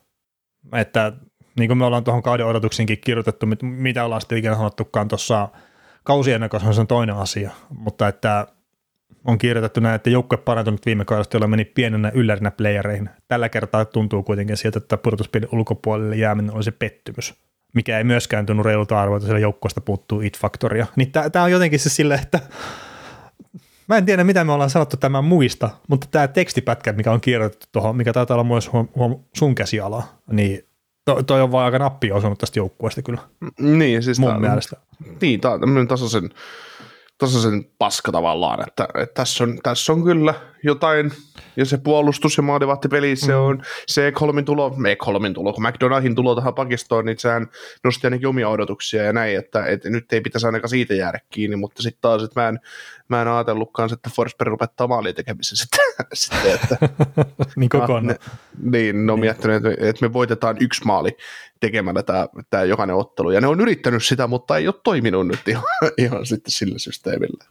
Että 0.72 1.12
niin 1.58 1.68
kuin 1.68 1.78
me 1.78 1.84
ollaan 1.84 2.04
tuohon 2.04 2.22
kauden 2.22 2.46
odotuksiinkin 2.46 2.98
kirjoitettu, 3.00 3.46
mit- 3.46 3.62
mitä 3.62 4.04
ollaan 4.04 4.20
sitten 4.20 4.38
ikinä 4.38 4.54
sanottukaan 4.54 5.08
tuossa 5.08 5.48
kausiennakossa, 6.04 6.72
se 6.72 6.80
on 6.80 6.86
toinen 6.86 7.16
asia, 7.16 7.50
mutta 7.70 8.08
että 8.08 8.46
on 9.24 9.38
kirjoitettu 9.38 9.80
näin, 9.80 9.94
että 9.94 10.10
joukkue 10.10 10.38
parantunut 10.38 10.86
viime 10.86 11.04
kaudesta, 11.04 11.36
jolla 11.36 11.46
meni 11.46 11.64
pienenä 11.64 12.10
yllärinä 12.14 12.50
playereihin. 12.50 13.10
Tällä 13.28 13.48
kertaa 13.48 13.84
tuntuu 13.84 14.22
kuitenkin 14.22 14.56
sieltä, 14.56 14.78
että 14.78 14.96
pudotuspelin 14.96 15.48
ulkopuolelle 15.52 16.16
jääminen 16.16 16.54
oli 16.54 16.64
se 16.64 16.70
pettymys, 16.70 17.34
mikä 17.74 17.98
ei 17.98 18.04
myöskään 18.04 18.46
tunnu 18.46 18.62
reilulta 18.62 19.00
arvoita, 19.00 19.26
sillä 19.26 19.38
joukkueesta 19.38 19.80
puuttuu 19.80 20.20
it-faktoria. 20.20 20.86
Niin 20.96 21.12
tämä 21.32 21.44
on 21.44 21.50
jotenkin 21.50 21.78
se 21.78 21.90
sille, 21.90 22.14
että 22.14 22.40
Mä 23.92 23.98
en 23.98 24.06
tiedä, 24.06 24.24
mitä 24.24 24.44
me 24.44 24.52
ollaan 24.52 24.70
sanottu 24.70 24.96
tämän 24.96 25.24
muista, 25.24 25.70
mutta 25.88 26.06
tämä 26.10 26.28
tekstipätkä, 26.28 26.92
mikä 26.92 27.12
on 27.12 27.20
kirjoitettu 27.20 27.66
tuohon, 27.72 27.96
mikä 27.96 28.12
taitaa 28.12 28.34
olla 28.34 28.44
myös 28.44 28.72
huom- 28.72 28.88
huom- 28.94 29.24
sun 29.36 29.54
käsiala, 29.54 30.02
niin 30.30 30.68
to, 31.04 31.22
toi 31.22 31.42
on 31.42 31.52
vaan 31.52 31.64
aika 31.64 31.78
nappi 31.78 32.12
osunut 32.12 32.38
tästä 32.38 32.58
joukkueesta 32.58 33.02
kyllä, 33.02 33.20
niin, 33.60 34.02
siis 34.02 34.18
mun 34.18 34.30
tää- 34.30 34.38
mielestä. 34.38 34.76
Niin, 35.20 35.40
tämä 35.40 35.54
on 35.54 35.60
tämmöinen 35.60 35.88
tasaisen, 35.88 36.30
tasaisen 37.18 37.64
paska 37.78 38.12
tavallaan, 38.12 38.68
että, 38.68 38.88
että 38.94 39.14
tässä, 39.14 39.44
on, 39.44 39.58
tässä 39.62 39.92
on 39.92 40.04
kyllä 40.04 40.34
jotain, 40.62 41.12
ja 41.56 41.64
se 41.64 41.78
puolustus 41.78 42.36
ja 42.36 42.42
maalivahtipeli, 42.42 43.16
se 43.16 43.34
on 43.34 43.62
se 43.86 44.12
kolmin 44.12 44.44
tulo, 44.44 44.74
me 44.76 44.96
kolmin 44.96 45.34
tulo, 45.34 45.52
kun 45.52 45.68
McDonaldin 45.68 46.14
tulo 46.14 46.34
tähän 46.34 46.54
pakistoon, 46.54 47.04
niin 47.04 47.18
sehän 47.18 47.46
nosti 47.84 48.06
ainakin 48.06 48.28
omia 48.28 48.48
odotuksia 48.48 49.02
ja 49.02 49.12
näin, 49.12 49.36
että, 49.36 49.66
että 49.66 49.90
nyt 49.90 50.12
ei 50.12 50.20
pitäisi 50.20 50.46
ainakaan 50.46 50.68
siitä 50.68 50.94
jäädä 50.94 51.20
kiinni, 51.30 51.56
mutta 51.56 51.82
sitten 51.82 52.00
taas, 52.00 52.22
että 52.22 52.40
mä 52.40 52.48
en, 52.48 52.60
mä 53.08 53.22
en 53.22 53.28
ajatellutkaan, 53.28 53.92
että 53.92 54.10
Forsberg 54.16 54.52
lopettaa 54.52 54.86
maalin 54.86 55.14
tekemisen 55.14 55.56
sitten, 55.56 55.80
sitten 56.12 56.54
että 56.54 56.76
niin 57.56 57.68
kokonaan. 57.68 58.06
ne, 58.06 58.16
niin, 58.62 59.06
ne 59.06 59.12
on 59.12 59.20
miettinyt, 59.20 59.56
että 59.56 59.68
me, 59.68 59.88
että 59.88 60.06
me 60.06 60.12
voitetaan 60.12 60.56
yksi 60.60 60.84
maali 60.84 61.16
tekemällä 61.60 62.02
tämä, 62.02 62.28
tämä 62.50 62.64
jokainen 62.64 62.96
ottelu. 62.96 63.30
Ja 63.30 63.40
ne 63.40 63.46
on 63.46 63.60
yrittänyt 63.60 64.04
sitä, 64.04 64.26
mutta 64.26 64.56
ei 64.56 64.66
ole 64.66 64.74
toiminut 64.84 65.26
nyt 65.26 65.48
ihan, 65.48 65.64
ihan 65.98 66.26
sitten 66.26 66.52
sillä 66.52 66.78
systeemillä. 66.78 67.44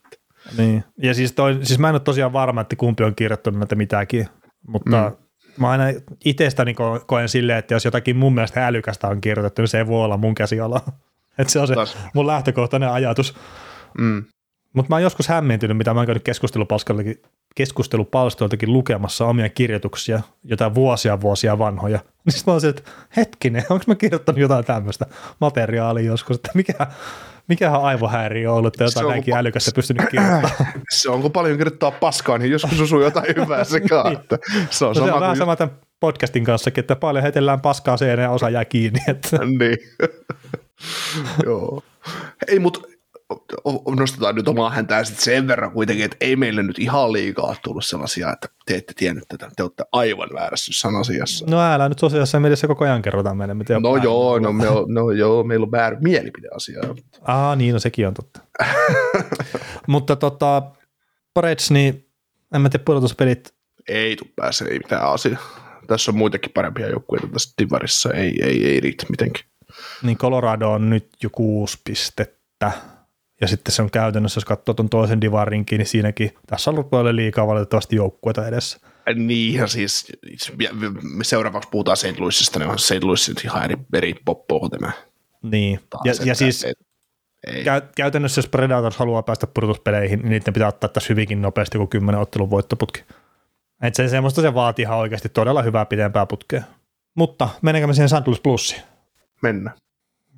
Niin. 0.57 0.83
Ja 0.97 1.13
siis, 1.13 1.31
toi, 1.31 1.59
siis 1.63 1.79
mä 1.79 1.89
en 1.89 1.95
ole 1.95 1.99
tosiaan 1.99 2.33
varma, 2.33 2.61
että 2.61 2.75
kumpi 2.75 3.03
on 3.03 3.15
kirjoittanut 3.15 3.59
näitä 3.59 3.75
mitäkin, 3.75 4.27
mutta 4.67 5.09
mm. 5.09 5.15
mä 5.57 5.69
aina 5.69 5.83
itsestäni 6.25 6.71
ko- 6.71 7.03
koen 7.05 7.29
silleen, 7.29 7.59
että 7.59 7.73
jos 7.73 7.85
jotakin 7.85 8.17
mun 8.17 8.33
mielestä 8.33 8.67
älykästä 8.67 9.07
on 9.07 9.21
kirjoitettu, 9.21 9.61
niin 9.61 9.67
se 9.67 9.77
ei 9.77 9.87
voi 9.87 10.05
olla 10.05 10.17
mun 10.17 10.35
käsiala. 10.35 10.81
Että 11.37 11.53
se 11.53 11.59
on 11.59 11.67
se 11.67 11.73
Taas. 11.73 11.97
mun 12.13 12.27
lähtökohtainen 12.27 12.89
ajatus. 12.89 13.35
Mm. 13.97 14.23
Mutta 14.73 14.89
mä 14.89 14.95
oon 14.95 15.03
joskus 15.03 15.27
hämmentynyt, 15.27 15.77
mitä 15.77 15.93
mä 15.93 15.99
oon 15.99 16.07
käynyt 16.07 16.23
keskustelupalstoiltakin, 16.23 17.21
keskustelupalstoiltakin 17.55 18.73
lukemassa 18.73 19.25
omia 19.25 19.49
kirjoituksia, 19.49 20.21
jotain 20.43 20.75
vuosia 20.75 21.21
vuosia 21.21 21.59
vanhoja. 21.59 21.99
Niin 22.25 22.33
sit 22.33 22.45
mä 22.45 22.53
oon 22.53 22.61
se, 22.61 22.69
että 22.69 22.81
hetkinen, 23.17 23.63
onko 23.69 23.83
mä 23.87 23.95
kirjoittanut 23.95 24.41
jotain 24.41 24.65
tämmöistä 24.65 25.05
materiaalia 25.41 26.05
joskus, 26.05 26.35
että 26.35 26.51
mikä, 26.53 26.87
mikähän 27.51 27.81
aivohäiriö 27.81 28.51
on 28.51 28.57
ollut, 28.57 28.73
että 28.73 28.87
Se 28.87 28.99
jotain 28.99 29.11
näinkin 29.11 29.33
älykästä 29.33 29.71
pystynyt 29.75 30.09
kirjoittamaan. 30.09 30.73
Se 30.99 31.09
on, 31.09 31.21
kun 31.21 31.31
paljon 31.31 31.57
kirjoittaa 31.57 31.91
paskaa, 31.91 32.37
niin 32.37 32.51
joskus 32.51 32.81
osuu 32.81 33.01
jotain 33.01 33.35
hyvää 33.41 33.63
sekaan. 33.63 34.13
Että 34.13 34.37
se 34.69 34.85
on 34.85 34.89
No 34.89 34.93
se 34.93 34.99
sama 34.99 35.13
on 35.13 35.21
vähän 35.21 35.37
sama 35.37 35.55
tämän 35.55 35.75
podcastin 35.99 36.43
kanssa, 36.43 36.71
että 36.77 36.95
paljon 36.95 37.23
heitellään 37.23 37.61
paskaa 37.61 37.97
seinään 37.97 38.23
ja 38.23 38.31
osa 38.31 38.49
jää 38.49 38.65
kiinni. 38.65 38.99
Että. 39.07 39.37
niin. 39.59 39.77
Joo. 41.45 41.83
Ei, 42.47 42.59
mutta 42.59 42.79
nostetaan 43.95 44.35
nyt 44.35 44.47
omaa 44.47 44.69
häntää 44.69 45.03
sitten 45.03 45.23
sen 45.23 45.47
verran 45.47 45.71
kuitenkin, 45.71 46.05
että 46.05 46.17
ei 46.21 46.35
meille 46.35 46.63
nyt 46.63 46.79
ihan 46.79 47.13
liikaa 47.13 47.55
tullut 47.63 47.85
sellaisia, 47.85 48.33
että 48.33 48.47
te 48.65 48.75
ette 48.75 48.93
tiennyt 48.95 49.23
tätä, 49.27 49.49
te 49.55 49.63
olette 49.63 49.83
aivan 49.91 50.29
väärässä 50.33 50.69
jossain 50.69 50.95
asiassa. 50.95 51.45
No 51.49 51.61
älä 51.61 51.89
nyt 51.89 51.99
sosiaalisessa 51.99 52.39
mediassa 52.39 52.67
koko 52.67 52.85
ajan 52.85 53.01
kerrotaan 53.01 53.37
meille, 53.37 53.53
mitä 53.53 53.79
No 53.79 53.97
joo, 53.97 54.39
no, 54.39 54.53
me 54.53 54.69
on, 54.69 54.93
no 54.93 55.11
joo, 55.11 55.43
meillä 55.43 55.63
on 55.63 55.71
väärä 55.71 55.97
mielipideasia. 55.99 56.81
Aa, 57.21 57.55
niin, 57.55 57.73
no 57.73 57.79
sekin 57.79 58.07
on 58.07 58.13
totta. 58.13 58.39
Mutta 59.87 60.15
tota, 60.15 60.61
Parets, 61.33 61.71
niin 61.71 62.07
en 62.55 62.61
mä 62.61 62.69
tiedä 62.69 62.83
pudotuspelit, 62.83 63.53
Ei 63.89 64.15
tuu 64.15 64.27
pääse, 64.35 64.65
ei 64.65 64.77
mitään 64.77 65.11
asia. 65.11 65.37
Tässä 65.87 66.11
on 66.11 66.17
muitakin 66.17 66.51
parempia 66.53 66.89
joukkueita 66.89 67.27
tässä 67.27 67.53
divarissa, 67.61 68.13
ei, 68.13 68.43
ei, 68.43 68.65
ei 68.67 68.79
riitä 68.79 69.05
mitenkään. 69.09 69.45
niin 70.03 70.17
Colorado 70.17 70.71
on 70.71 70.89
nyt 70.89 71.09
jo 71.23 71.29
kuusi 71.29 71.77
pistettä. 71.83 72.71
Ja 73.41 73.47
sitten 73.47 73.71
se 73.71 73.81
on 73.81 73.91
käytännössä, 73.91 74.37
jos 74.37 74.45
katsoo 74.45 74.73
tuon 74.73 74.89
toisen 74.89 75.21
divarinkin, 75.21 75.77
niin 75.77 75.87
siinäkin, 75.87 76.31
tässä 76.47 76.71
on 76.71 76.75
ollut 76.75 76.89
paljon 76.89 77.15
liikaa 77.15 77.47
valitettavasti 77.47 77.95
joukkueita 77.95 78.47
edessä. 78.47 78.79
Niin, 79.15 79.55
ja 79.55 79.67
siis 79.67 80.11
me 81.15 81.23
seuraavaksi 81.23 81.69
puhutaan 81.71 81.97
St. 81.97 82.19
Louisista, 82.19 82.59
niin 82.59 82.69
on 82.69 82.79
St. 82.79 83.03
Louis 83.03 83.31
ihan 83.43 83.63
eri, 83.63 83.77
eri 83.93 84.15
poppo 84.25 84.69
tämä. 84.69 84.91
Niin, 85.43 85.79
taas, 85.89 86.05
ja, 86.05 86.11
että 86.11 86.23
ja 86.25 86.35
siis 86.35 86.63
ei, 86.63 86.73
ei. 87.47 87.63
käy, 87.63 87.81
käytännössä 87.95 88.39
jos 88.39 88.47
Predators 88.47 88.97
haluaa 88.97 89.23
päästä 89.23 89.47
pudotuspeleihin, 89.47 90.19
niin 90.19 90.29
niiden 90.29 90.53
pitää 90.53 90.67
ottaa 90.67 90.89
tässä 90.89 91.07
hyvinkin 91.09 91.41
nopeasti 91.41 91.77
kuin 91.77 91.89
10 91.89 92.21
ottelun 92.21 92.49
voittoputki. 92.49 93.03
Et 93.81 93.95
se, 93.95 94.07
semmoista 94.07 94.41
se 94.41 94.53
vaatii 94.53 94.83
ihan 94.83 94.97
oikeasti 94.97 95.29
todella 95.29 95.61
hyvää 95.61 95.85
pitempää 95.85 96.25
putkea. 96.25 96.63
Mutta 97.15 97.49
menenkö 97.61 97.87
me 97.87 97.93
siihen 97.93 98.09
St. 98.09 98.27
Louis 98.27 98.39
Plussiin? 98.39 98.81
mennä. 99.41 99.71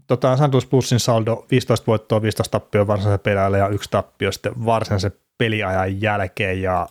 Tota. 0.07 0.37
Louis 0.51 0.65
Plusin 0.65 0.99
saldo 0.99 1.45
15 1.51 1.87
voittoa, 1.87 2.21
15 2.21 2.51
tappioa 2.59 2.87
varsinaisen 2.87 3.19
pelaajalle 3.19 3.57
ja 3.57 3.67
yksi 3.67 3.89
tappio 3.91 4.31
sitten 4.31 4.65
varsinaisen 4.65 5.11
peliajan 5.37 6.01
jälkeen. 6.01 6.61
Ja 6.61 6.87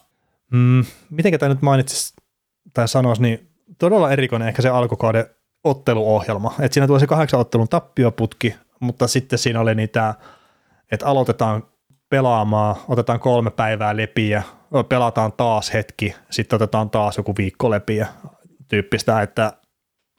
mm, 0.53 0.85
miten 1.11 1.39
tämä 1.39 1.53
nyt 1.53 1.63
mainitsisi 1.63 2.15
tai 2.75 2.89
sanoisi, 2.89 3.23
niin 3.23 3.49
todella 3.79 4.11
erikoinen 4.11 4.49
ehkä 4.49 4.63
se 4.63 4.69
alkukauden 4.69 5.27
otteluohjelma. 5.65 6.55
Et 6.61 6.73
siinä 6.73 6.87
tulee 6.87 7.01
se 7.01 7.07
kahdeksan 7.07 7.41
ottelun 7.41 7.69
tappioputki, 7.69 8.55
mutta 8.81 9.09
sitten 9.09 9.39
siinä 9.39 9.61
oli 9.61 9.75
niitä, 9.75 10.15
että 10.93 11.07
aloitetaan 11.07 11.63
pelaamaan, 12.09 12.77
otetaan 12.89 13.21
kolme 13.21 13.51
päivää 13.51 13.97
lepiä, 13.97 14.43
pelataan 14.89 15.33
taas 15.33 15.73
hetki, 15.73 16.15
sitten 16.31 16.57
otetaan 16.57 16.91
taas 16.91 17.17
joku 17.17 17.35
viikko 17.39 17.71
lepiä 17.71 18.07
tyyppistä, 18.69 19.23
että 19.23 19.53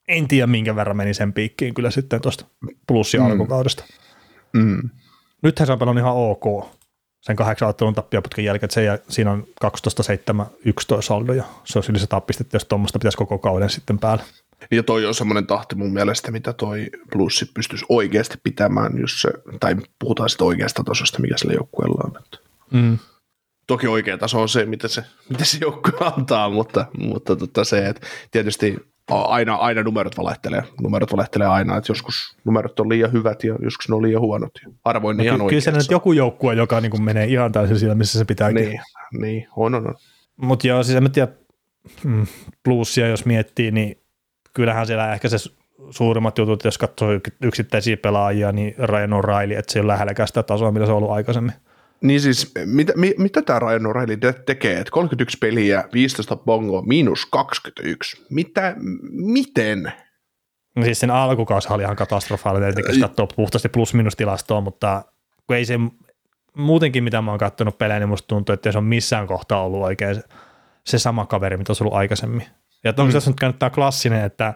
en 0.08 0.28
tiedä 0.28 0.48
minkä 0.48 0.76
verran 0.76 0.98
meni 0.98 1.14
sen 1.14 1.34
piikkiin 1.34 1.74
kyllä 1.74 1.92
sitten 1.92 2.22
tuosta 2.22 2.46
plussi 2.88 3.18
Mm. 3.20 3.26
alkukaudesta. 3.26 3.84
Mm. 4.54 4.90
Nythän 5.42 5.66
se 5.68 5.74
on 5.74 5.80
pelannut 5.80 6.02
ihan 6.02 6.14
ok 6.16 6.66
sen 7.22 7.36
kahdeksan 7.36 7.70
ottelun 7.70 7.96
tappioputken 7.96 8.46
jälkeen, 8.46 8.66
että 8.66 8.74
se, 8.74 8.84
jää- 8.84 8.98
siinä 9.10 9.32
on 9.32 9.48
12-7-11 9.66 11.02
saldo 11.02 11.34
ja 11.34 11.44
se 11.66 11.78
olisi 11.78 11.92
yli 11.92 12.00
100 12.00 12.22
pistettä, 12.22 12.56
jos 12.56 12.66
tuommoista 12.66 13.00
pitäisi 13.00 13.18
koko 13.18 13.38
kauden 13.38 13.70
sitten 13.70 14.00
päällä. 14.00 14.24
Ja 14.72 14.84
toi 14.84 15.06
on 15.06 15.16
semmoinen 15.16 15.48
tahti 15.48 15.76
mun 15.76 15.94
mielestä, 15.94 16.32
mitä 16.32 16.54
toi 16.54 16.90
plussi 17.12 17.46
pystyisi 17.54 17.86
oikeasti 17.90 18.38
pitämään, 18.44 18.98
jos 19.02 19.22
se, 19.22 19.30
tai 19.60 19.76
puhutaan 20.00 20.30
sitten 20.30 20.48
oikeasta 20.48 20.84
tasosta, 20.84 21.20
mikä 21.20 21.38
sillä 21.38 21.54
joukkueella 21.54 22.02
on. 22.06 22.22
Mm. 22.72 22.98
Toki 23.68 23.88
oikea 23.88 24.18
taso 24.18 24.42
on 24.42 24.50
se, 24.50 24.66
mitä 24.66 24.88
se, 24.88 25.04
mitä 25.30 25.46
se 25.46 25.58
joukkue 25.62 25.94
antaa, 26.18 26.50
mutta, 26.50 26.86
mutta 26.98 27.36
tota 27.36 27.64
se, 27.64 27.88
että 27.88 28.08
tietysti 28.32 28.78
aina, 29.22 29.56
aina 29.56 29.84
numerot 29.84 30.18
valehtelee. 30.18 30.64
Numerot 30.82 31.12
valehtelee 31.12 31.48
aina, 31.48 31.78
että 31.78 31.92
joskus 31.92 32.38
numerot 32.46 32.80
on 32.80 32.90
liian 32.90 33.12
hyvät 33.12 33.44
ja 33.44 33.56
joskus 33.64 33.90
ne 33.90 33.96
on 33.96 34.02
liian 34.02 34.22
huonot. 34.22 34.52
Harvoin 34.86 35.18
ne 35.18 35.24
No, 35.24 35.28
ihan 35.28 35.40
ky- 35.40 35.50
kyllä 35.50 35.62
se 35.62 35.72
nyt 35.72 35.92
joku 35.92 36.14
joukkue, 36.14 36.54
joka 36.54 36.82
niin 36.82 36.92
kuin 36.92 37.04
menee 37.04 37.26
ihan 37.26 37.52
täysin 37.52 37.80
siellä, 37.80 37.96
missä 37.96 38.20
se 38.20 38.26
pitääkin. 38.26 38.56
Niin, 38.56 38.82
niin, 39.20 39.48
on, 39.56 39.76
on, 39.76 39.88
on. 39.88 39.96
Mutta 40.38 40.68
joo, 40.68 40.84
siis 40.84 40.98
en 40.98 41.12
tiedä, 41.12 41.32
mm, 42.04 42.26
plussia 42.64 43.08
jos 43.08 43.26
miettii, 43.26 43.72
niin 43.72 43.98
kyllähän 44.54 44.88
siellä 44.88 45.14
ehkä 45.14 45.30
se 45.30 45.38
su- 45.38 45.64
suurimmat 45.90 46.38
jutut, 46.38 46.64
jos 46.64 46.78
katsoo 46.78 47.14
yk- 47.14 47.36
yksittäisiä 47.42 47.98
pelaajia, 47.98 48.52
niin 48.52 48.76
Ryan 48.78 49.14
O'Reilly, 49.14 49.58
että 49.58 49.74
se 49.74 49.80
ei 49.80 49.82
ole 49.82 49.94
lähelläkään 49.94 50.28
sitä 50.28 50.44
tasoa, 50.44 50.72
mitä 50.72 50.86
se 50.86 50.92
on 50.92 50.98
ollut 50.98 51.12
aikaisemmin. 51.12 51.54
Niin 52.04 52.22
siis, 52.22 52.52
mitä, 52.66 52.94
mi, 52.96 53.14
mitä 53.18 53.42
tämä 53.42 53.60
Ryan 53.60 53.82
O'Reilly 53.86 54.18
te- 54.18 54.34
tekee? 54.46 54.80
Et 54.80 54.90
31 54.90 55.38
peliä, 55.38 55.84
15 55.94 56.36
bongo, 56.36 56.82
miinus 56.82 57.26
21. 57.26 58.26
Mitä, 58.30 58.76
miten? 59.12 59.94
No 60.76 60.84
siis 60.84 61.00
sen 61.00 61.12
alkukausi 61.12 61.68
oli 61.72 61.84
ihan 61.84 61.96
katastrofaalinen, 61.96 62.74
tietenkin 62.76 63.02
jos 63.02 63.10
katsoo 63.10 63.28
puhtaasti 63.36 63.70
plus-minus-tilastoa, 63.70 64.62
mutta 64.62 65.04
kun 65.48 65.56
ei 65.56 65.66
se 65.66 65.80
muutenkin, 66.58 67.04
mitä 67.04 67.22
mä 67.22 67.32
oon 67.32 67.40
katsonut 67.40 67.78
pelejä, 67.78 68.00
niin 68.00 68.10
musta 68.10 68.28
tuntuu, 68.28 68.54
että 68.54 68.72
se 68.72 68.78
on 68.78 68.84
missään 68.84 69.28
kohtaa 69.28 69.64
ollut 69.64 69.82
oikein 69.84 70.24
se, 70.86 71.00
sama 71.00 71.26
kaveri, 71.26 71.58
mitä 71.58 71.74
se 71.74 71.84
on 71.84 71.88
ollut 71.88 71.98
aikaisemmin. 71.98 72.46
Ja 72.84 72.90
onko 72.90 73.04
Mm. 73.06 73.12
tässä 73.12 73.32
nyt 73.42 73.60
tämä 73.60 73.70
klassinen, 73.70 74.24
että 74.26 74.54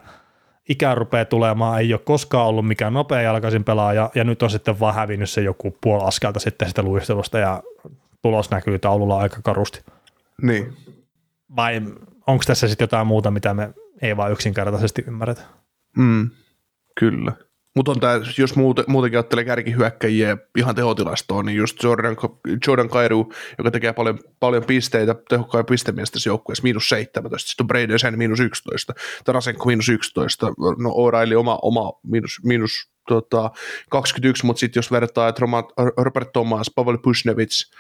ikä 0.70 0.96
rupeaa 0.96 1.26
tulemaan, 1.26 1.80
ei 1.80 1.94
ole 1.94 2.02
koskaan 2.04 2.48
ollut 2.48 2.68
mikään 2.68 2.94
nopea 2.94 3.22
jalkaisin 3.22 3.64
pelaaja, 3.64 4.10
ja 4.16 4.24
nyt 4.24 4.44
on 4.44 4.50
sitten 4.50 4.80
vaan 4.80 4.96
hävinnyt 4.96 5.30
se 5.30 5.42
joku 5.42 5.78
puoli 5.82 6.08
askelta 6.08 6.40
sitten 6.40 6.68
sitä 6.68 6.84
luistelusta, 6.84 7.40
ja 7.40 7.64
tulos 8.22 8.52
näkyy 8.52 8.80
taululla 8.80 9.18
aika 9.18 9.38
karusti. 9.44 9.82
Niin. 10.42 10.74
Vai 11.56 11.82
onko 12.28 12.44
tässä 12.48 12.68
sitten 12.68 12.84
jotain 12.84 13.08
muuta, 13.08 13.32
mitä 13.32 13.54
me 13.54 13.74
ei 14.02 14.18
vaan 14.18 14.32
yksinkertaisesti 14.32 15.04
ymmärretä. 15.08 15.42
Mm, 15.98 16.30
kyllä. 17.00 17.32
Mutta 17.78 17.92
on 17.92 18.00
tää, 18.00 18.20
jos 18.38 18.56
muuten, 18.56 18.86
muutenkin 18.88 19.18
ajattelee 19.18 19.46
kärkihyökkäjiä 19.46 20.38
ihan 20.58 20.76
tehotilastoon, 20.76 21.46
niin 21.46 21.58
just 21.58 21.84
Jordan, 21.84 22.18
Jordan 22.68 22.90
Kairu, 22.90 23.34
joka 23.58 23.72
tekee 23.72 23.94
paljon, 23.94 24.20
paljon 24.40 24.64
pisteitä, 24.64 25.16
tehokkaan 25.30 25.66
pistemiestä 25.66 26.14
tässä 26.14 26.30
joukkueessa, 26.30 26.64
miinus 26.64 26.90
17, 26.90 27.50
sitten 27.50 27.64
on 27.64 27.68
Brady 27.68 28.00
sen 28.00 28.18
miinus 28.18 28.40
11, 28.40 28.94
Tarasenko 29.26 29.66
miinus 29.66 29.90
11, 29.90 30.48
no 30.78 30.90
O'Reilly 30.90 31.36
oma, 31.36 31.60
oma 31.62 31.94
miinus, 32.04 32.40
miinus 32.44 32.90
tota, 33.08 33.52
21, 33.90 34.46
mutta 34.46 34.60
sitten 34.60 34.78
jos 34.78 34.92
vertaa, 34.92 35.28
että 35.28 35.42
Robert 35.98 36.34
Thomas, 36.34 36.72
Pavel 36.76 36.98
Pusnevits, 36.98 37.72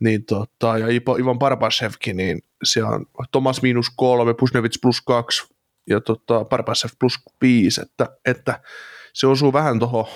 niin 0.00 0.24
tota, 0.24 0.78
ja 0.78 0.86
Ivan 1.20 1.38
Barbashevkin, 1.38 2.16
niin 2.16 2.42
siellä 2.64 2.90
on 2.90 3.06
Thomas 3.32 3.62
miinus 3.62 3.86
kolme, 3.96 4.34
Pusnevits 4.34 4.78
plus 4.82 5.00
kaksi 5.00 5.54
ja 5.90 6.00
tota, 6.00 6.44
Barbashev 6.44 6.90
plus 6.98 7.18
viisi, 7.42 7.82
että, 7.82 8.08
että 8.24 8.60
se 9.12 9.26
osuu 9.26 9.52
vähän 9.52 9.78
tuohon 9.78 10.06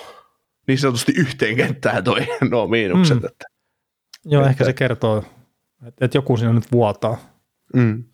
niin 0.68 0.78
sanotusti 0.78 1.12
yhteen 1.16 1.56
kenttään 1.56 2.04
toi 2.04 2.20
nuo 2.50 2.68
miinukset. 2.68 3.20
Mm. 3.20 3.26
Että, 3.26 3.44
Joo, 4.24 4.42
että, 4.42 4.50
ehkä 4.50 4.64
se 4.64 4.72
kertoo, 4.72 5.24
että, 5.86 6.04
että 6.04 6.18
joku 6.18 6.36
siinä 6.36 6.52
nyt 6.52 6.72
vuotaa. 6.72 7.18
Mm. 7.74 8.04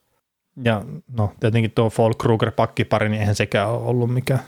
Ja 0.65 0.85
no 1.09 1.33
tietenkin 1.41 1.71
tuo 1.71 1.91
Folk 1.91 2.19
Kruger 2.19 2.51
pakkipari, 2.51 3.09
niin 3.09 3.21
eihän 3.21 3.35
sekään 3.35 3.69
ole 3.69 3.87
ollut 3.87 4.15
mikään 4.15 4.41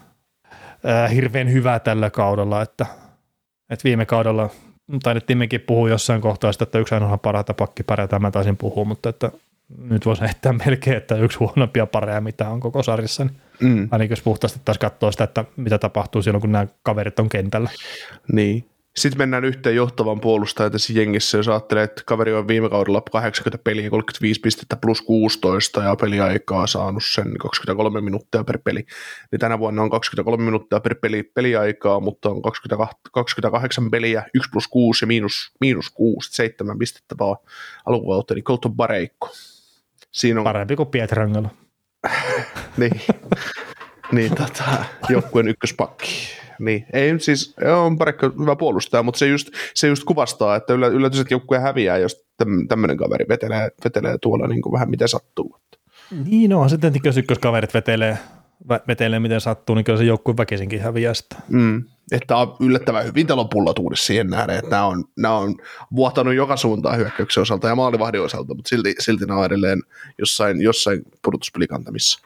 äh, 0.87 1.11
hirveän 1.15 1.53
hyvä 1.53 1.79
tällä 1.79 2.11
kaudella, 2.11 2.63
että, 2.63 2.87
että 3.71 3.85
viime 3.85 4.07
kaudella 4.07 4.51
taidettiin 5.03 5.39
mekin 5.39 5.61
puhua 5.61 5.89
jossain 5.89 6.21
kohtaa 6.21 6.53
sitä, 6.53 6.63
että 6.63 6.79
yksi 6.79 6.95
ainoa 6.95 7.19
parhaita 7.19 7.55
pakkipareja, 7.55 8.09
tämä 8.09 8.31
taisin 8.31 8.57
puhua, 8.57 8.85
mutta 8.85 9.09
että 9.09 9.31
nyt 9.79 10.07
voisi 10.07 10.23
heittää 10.23 10.53
melkein, 10.53 10.97
että 10.97 11.17
yksi 11.17 11.39
huonompia 11.39 11.87
pareja, 11.87 12.21
mitä 12.21 12.49
on 12.49 12.61
koko 12.61 12.83
sarjassa. 12.83 13.25
Niin 13.25 13.37
mm. 13.61 13.89
Ainakin 13.91 14.13
jos 14.13 14.23
puhtaasti 14.23 14.61
taas 14.65 14.79
katsoo 14.79 15.13
sitä, 15.13 15.25
että 15.25 15.45
mitä 15.57 15.79
tapahtuu 15.79 16.23
silloin, 16.23 16.41
kun 16.41 16.53
nämä 16.53 16.67
kaverit 16.83 17.19
on 17.19 17.29
kentällä. 17.29 17.71
Niin. 18.33 18.65
Sitten 18.97 19.19
mennään 19.19 19.45
yhteen 19.45 19.77
johtavan 19.77 20.21
puolustajan 20.21 20.73
tässä 20.73 20.93
jengissä, 20.93 21.39
jos 21.39 21.49
ajattelee, 21.49 21.85
että 21.85 22.03
kaveri 22.07 22.33
on 22.33 22.49
viime 22.49 22.71
kaudella 22.71 23.01
80 23.01 23.65
peliä, 23.65 23.91
35 23.91 24.41
pistettä 24.41 24.77
plus 24.77 25.03
16 25.03 25.83
ja 25.83 25.97
peliaikaa 25.97 26.67
saanut 26.67 27.03
sen 27.07 27.39
23 27.39 28.01
minuuttia 28.01 28.45
per 28.45 28.59
peli. 28.65 28.87
Niin 29.33 29.41
tänä 29.41 29.59
vuonna 29.59 29.83
on 29.83 29.91
23 29.91 30.45
minuuttia 30.45 30.81
per 30.81 30.95
peli 30.95 31.23
peliaikaa, 31.23 32.01
mutta 32.01 32.31
on 32.31 32.43
22, 32.43 32.97
28 33.13 33.91
peliä, 33.91 34.25
1 34.35 34.51
plus 34.51 34.69
6 34.69 35.05
ja 35.05 35.07
miinus, 35.07 35.53
miinus 35.61 35.91
6, 35.91 36.33
7 36.33 36.79
pistettä 36.79 37.15
vaan 37.19 37.37
alkuvuotta, 37.87 38.35
niin 38.35 38.45
Colton 38.45 38.75
Bareikko. 38.75 39.31
Siinä 40.15 40.41
on... 40.41 40.45
Parempi 40.45 40.77
kuin 40.77 40.89
Pietrangelo. 40.89 41.49
niin, 42.77 43.01
niin 44.13 44.35
tota, 44.35 44.85
joukkueen 45.09 45.49
ykköspakki. 45.49 46.29
Niin, 46.59 46.87
ei 46.93 47.21
siis, 47.21 47.55
on 47.85 47.99
parekka 47.99 48.31
hyvä 48.41 48.57
puolustaja, 48.57 49.03
mutta 49.03 49.19
se 49.19 49.27
just, 49.27 49.49
se 49.75 49.89
just 49.89 50.05
kuvastaa, 50.05 50.57
että 50.57 50.75
yllätys, 50.75 51.21
että 51.21 51.35
joukkue 51.35 51.59
häviää, 51.59 51.99
jos 51.99 52.27
tämmöinen 52.69 52.97
kaveri 52.97 53.25
vetelee, 53.29 53.71
vetelee 53.85 54.19
tuolla 54.23 54.47
niin 54.47 54.63
kuin 54.63 54.73
vähän 54.73 54.91
miten 54.91 55.09
sattuu. 55.09 55.57
Niin 56.25 56.55
on, 56.55 56.71
sitten 56.71 56.93
jos 57.05 57.17
ykköskaverit 57.17 57.75
vetelee, 57.75 58.19
vetelee 58.89 59.21
miten 59.21 59.41
sattuu, 59.41 59.75
niin 59.75 59.85
kyllä 59.85 59.99
se 59.99 60.05
joukkue 60.05 60.37
väkisinkin 60.37 60.81
häviää 60.81 61.15
sitä. 61.15 61.37
Mm. 61.49 61.85
Että 62.13 62.37
on 62.37 62.57
yllättävän 62.61 63.05
hyvin 63.05 63.27
täällä 63.27 63.41
on 63.41 63.49
pullatuudessa 63.49 64.07
siihen 64.07 64.31
nähden, 64.31 64.59
että 64.59 64.71
nämä 64.71 64.87
on, 64.87 65.05
nämä 65.17 65.37
on 65.37 65.57
vuotanut 65.97 66.35
joka 66.35 66.57
suuntaan 66.57 66.97
hyökkäyksen 66.97 67.43
osalta 67.43 67.69
ja 67.69 67.77
maalivahdin 67.77 68.21
osalta, 68.21 68.55
mutta 68.55 68.69
silti, 68.69 68.95
silti 68.99 69.27
nämä 69.27 69.41
on 69.41 69.47
edelleen 69.47 69.83
jossain, 70.19 70.61
jossain 70.61 71.03
pudotuspelikantamissa. 71.23 72.21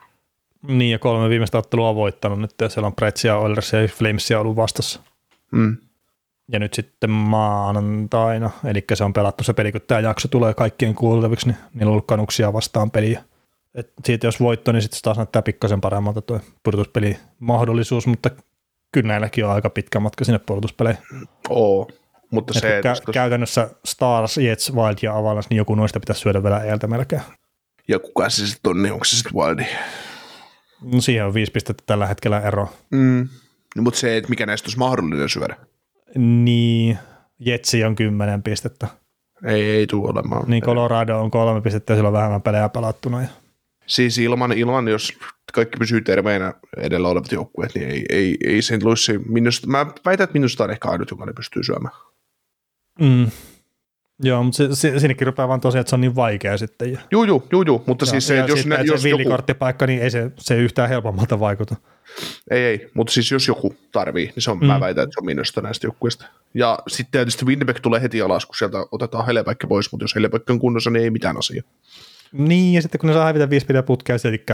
Niin, 0.62 0.90
ja 0.90 0.98
kolme 0.98 1.28
viimeistä 1.28 1.58
ottelua 1.58 1.88
on 1.88 1.96
voittanut 1.96 2.40
nyt, 2.40 2.54
ja 2.60 2.68
siellä 2.68 2.86
on 2.86 2.94
Pretsia, 2.94 3.36
Oilers 3.36 3.72
ja 3.72 3.88
Flamesia 3.88 4.40
ollut 4.40 4.56
vastassa. 4.56 5.00
Mm. 5.50 5.76
Ja 6.52 6.58
nyt 6.58 6.74
sitten 6.74 7.10
maanantaina, 7.10 8.50
eli 8.64 8.84
se 8.94 9.04
on 9.04 9.12
pelattu 9.12 9.44
se 9.44 9.52
peli, 9.52 9.72
kun 9.72 9.80
tämä 9.80 10.00
jakso 10.00 10.28
tulee 10.28 10.54
kaikkien 10.54 10.94
kuultaviksi, 10.94 11.46
niin 11.46 11.56
niillä 11.74 11.88
on 11.88 11.92
ollut 11.92 12.06
kanuksia 12.06 12.52
vastaan 12.52 12.90
peliä. 12.90 13.24
Et 13.74 13.92
siitä 14.04 14.26
jos 14.26 14.40
voitto, 14.40 14.72
niin 14.72 14.82
sitten 14.82 15.00
taas 15.02 15.16
näyttää 15.16 15.42
pikkasen 15.42 15.80
paremmalta 15.80 16.22
tuo 16.22 16.40
pudotuspeli 16.62 17.18
mahdollisuus, 17.38 18.06
mutta 18.06 18.30
kyllä 18.92 19.08
näilläkin 19.08 19.44
on 19.44 19.50
aika 19.50 19.70
pitkä 19.70 20.00
matka 20.00 20.24
sinne 20.24 20.38
pudotuspeleihin. 20.38 21.02
Oo, 21.48 21.88
mutta 22.30 22.54
se... 22.54 22.80
Kä- 22.80 23.12
käytännössä 23.12 23.70
Stars, 23.84 24.38
Jets, 24.38 24.74
Wild 24.74 24.96
ja 25.02 25.16
Avalanche, 25.16 25.46
niin 25.50 25.58
joku 25.58 25.74
noista 25.74 26.00
pitäisi 26.00 26.20
syödä 26.20 26.42
vielä 26.42 26.64
ELtä 26.64 26.86
melkein. 26.86 27.22
Ja 27.88 27.98
kuka 27.98 28.30
se 28.30 28.46
sitten 28.46 28.70
on, 28.70 28.82
niin 28.82 28.92
onko 28.92 29.04
se 29.04 29.16
sitten 29.16 29.34
Wildi? 29.34 29.66
No 30.82 31.00
siihen 31.00 31.26
on 31.26 31.34
viisi 31.34 31.52
pistettä 31.52 31.82
tällä 31.86 32.06
hetkellä 32.06 32.40
ero. 32.40 32.68
Mm. 32.90 33.28
No, 33.76 33.82
mutta 33.82 34.00
se, 34.00 34.16
että 34.16 34.30
mikä 34.30 34.46
näistä 34.46 34.66
olisi 34.66 34.78
mahdollinen 34.78 35.28
syödä. 35.28 35.56
Niin, 36.16 36.98
Jetsi 37.38 37.84
on 37.84 37.96
kymmenen 37.96 38.42
pistettä. 38.42 38.88
Ei, 39.44 39.62
ei 39.62 39.86
tule 39.86 40.10
olemaan. 40.10 40.50
Niin 40.50 40.62
Colorado 40.62 41.20
on 41.20 41.30
kolme 41.30 41.60
pistettä 41.60 41.92
ja 41.92 41.96
sillä 41.96 42.06
on 42.06 42.12
vähemmän 42.12 42.42
pelejä 42.42 42.68
pelattuna. 42.68 43.22
Siis 43.88 44.18
ilman, 44.18 44.52
ilman, 44.52 44.88
jos 44.88 45.12
kaikki 45.52 45.78
pysyy 45.78 46.00
terveenä 46.00 46.54
edellä 46.76 47.08
olevat 47.08 47.32
joukkueet, 47.32 47.74
niin 47.74 47.88
ei, 47.88 48.04
ei, 48.08 48.36
ei 48.46 48.62
St. 48.62 48.82
Louis, 48.82 49.10
minusta, 49.28 49.66
mä 49.66 49.86
väitän, 50.04 50.24
että 50.24 50.32
minusta 50.32 50.64
on 50.64 50.70
ehkä 50.70 50.88
ainut, 50.88 51.10
joka 51.10 51.26
ne 51.26 51.32
pystyy 51.32 51.64
syömään. 51.64 51.94
Mm. 53.00 53.30
Joo, 54.22 54.42
mutta 54.42 54.56
se, 54.56 54.68
se, 54.74 54.98
sinnekin 55.00 55.26
rupeaa 55.26 55.48
vaan 55.48 55.60
tosiaan, 55.60 55.80
että 55.80 55.88
se 55.90 55.96
on 55.96 56.00
niin 56.00 56.16
vaikea 56.16 56.58
sitten. 56.58 56.98
Juu, 57.10 57.24
juu, 57.24 57.46
juu, 57.52 57.62
juu 57.66 57.84
mutta 57.86 58.04
ja, 58.04 58.10
siis 58.10 58.26
se, 58.26 58.36
ja 58.36 58.46
jos, 58.46 58.60
sitten, 58.60 58.78
ne, 58.78 58.84
jos 58.84 59.02
se 59.02 59.08
villikorttipaikka, 59.08 59.86
niin 59.86 60.02
ei 60.02 60.10
se, 60.10 60.30
se 60.36 60.56
yhtään 60.56 60.88
helpommalta 60.88 61.40
vaikuta. 61.40 61.76
Ei, 62.50 62.64
ei, 62.64 62.90
mutta 62.94 63.12
siis 63.12 63.30
jos 63.30 63.48
joku 63.48 63.74
tarvii, 63.92 64.26
niin 64.26 64.42
se 64.42 64.50
on, 64.50 64.58
mm. 64.58 64.66
mä 64.66 64.80
väitän, 64.80 65.04
että 65.04 65.14
se 65.14 65.20
on 65.20 65.26
minusta 65.26 65.60
näistä 65.60 65.86
joukkueista. 65.86 66.26
Ja 66.54 66.78
sitten 66.88 67.12
tietysti 67.12 67.44
Winnipeg 67.44 67.80
tulee 67.80 68.02
heti 68.02 68.22
alas, 68.22 68.46
kun 68.46 68.56
sieltä 68.56 68.78
otetaan 68.90 69.26
Helepäikkä 69.26 69.66
pois, 69.66 69.92
mutta 69.92 70.04
jos 70.04 70.14
Helepäikkä 70.14 70.52
on 70.52 70.58
kunnossa, 70.58 70.90
niin 70.90 71.04
ei 71.04 71.10
mitään 71.10 71.38
asiaa. 71.38 71.64
Niin, 72.32 72.74
ja 72.74 72.82
sitten 72.82 72.98
kun 72.98 73.08
ne 73.08 73.14
saa 73.14 73.24
hävitä 73.24 73.50
viisi 73.50 73.66
peliä 73.66 73.82
putkea, 73.82 74.16
eli 74.24 74.44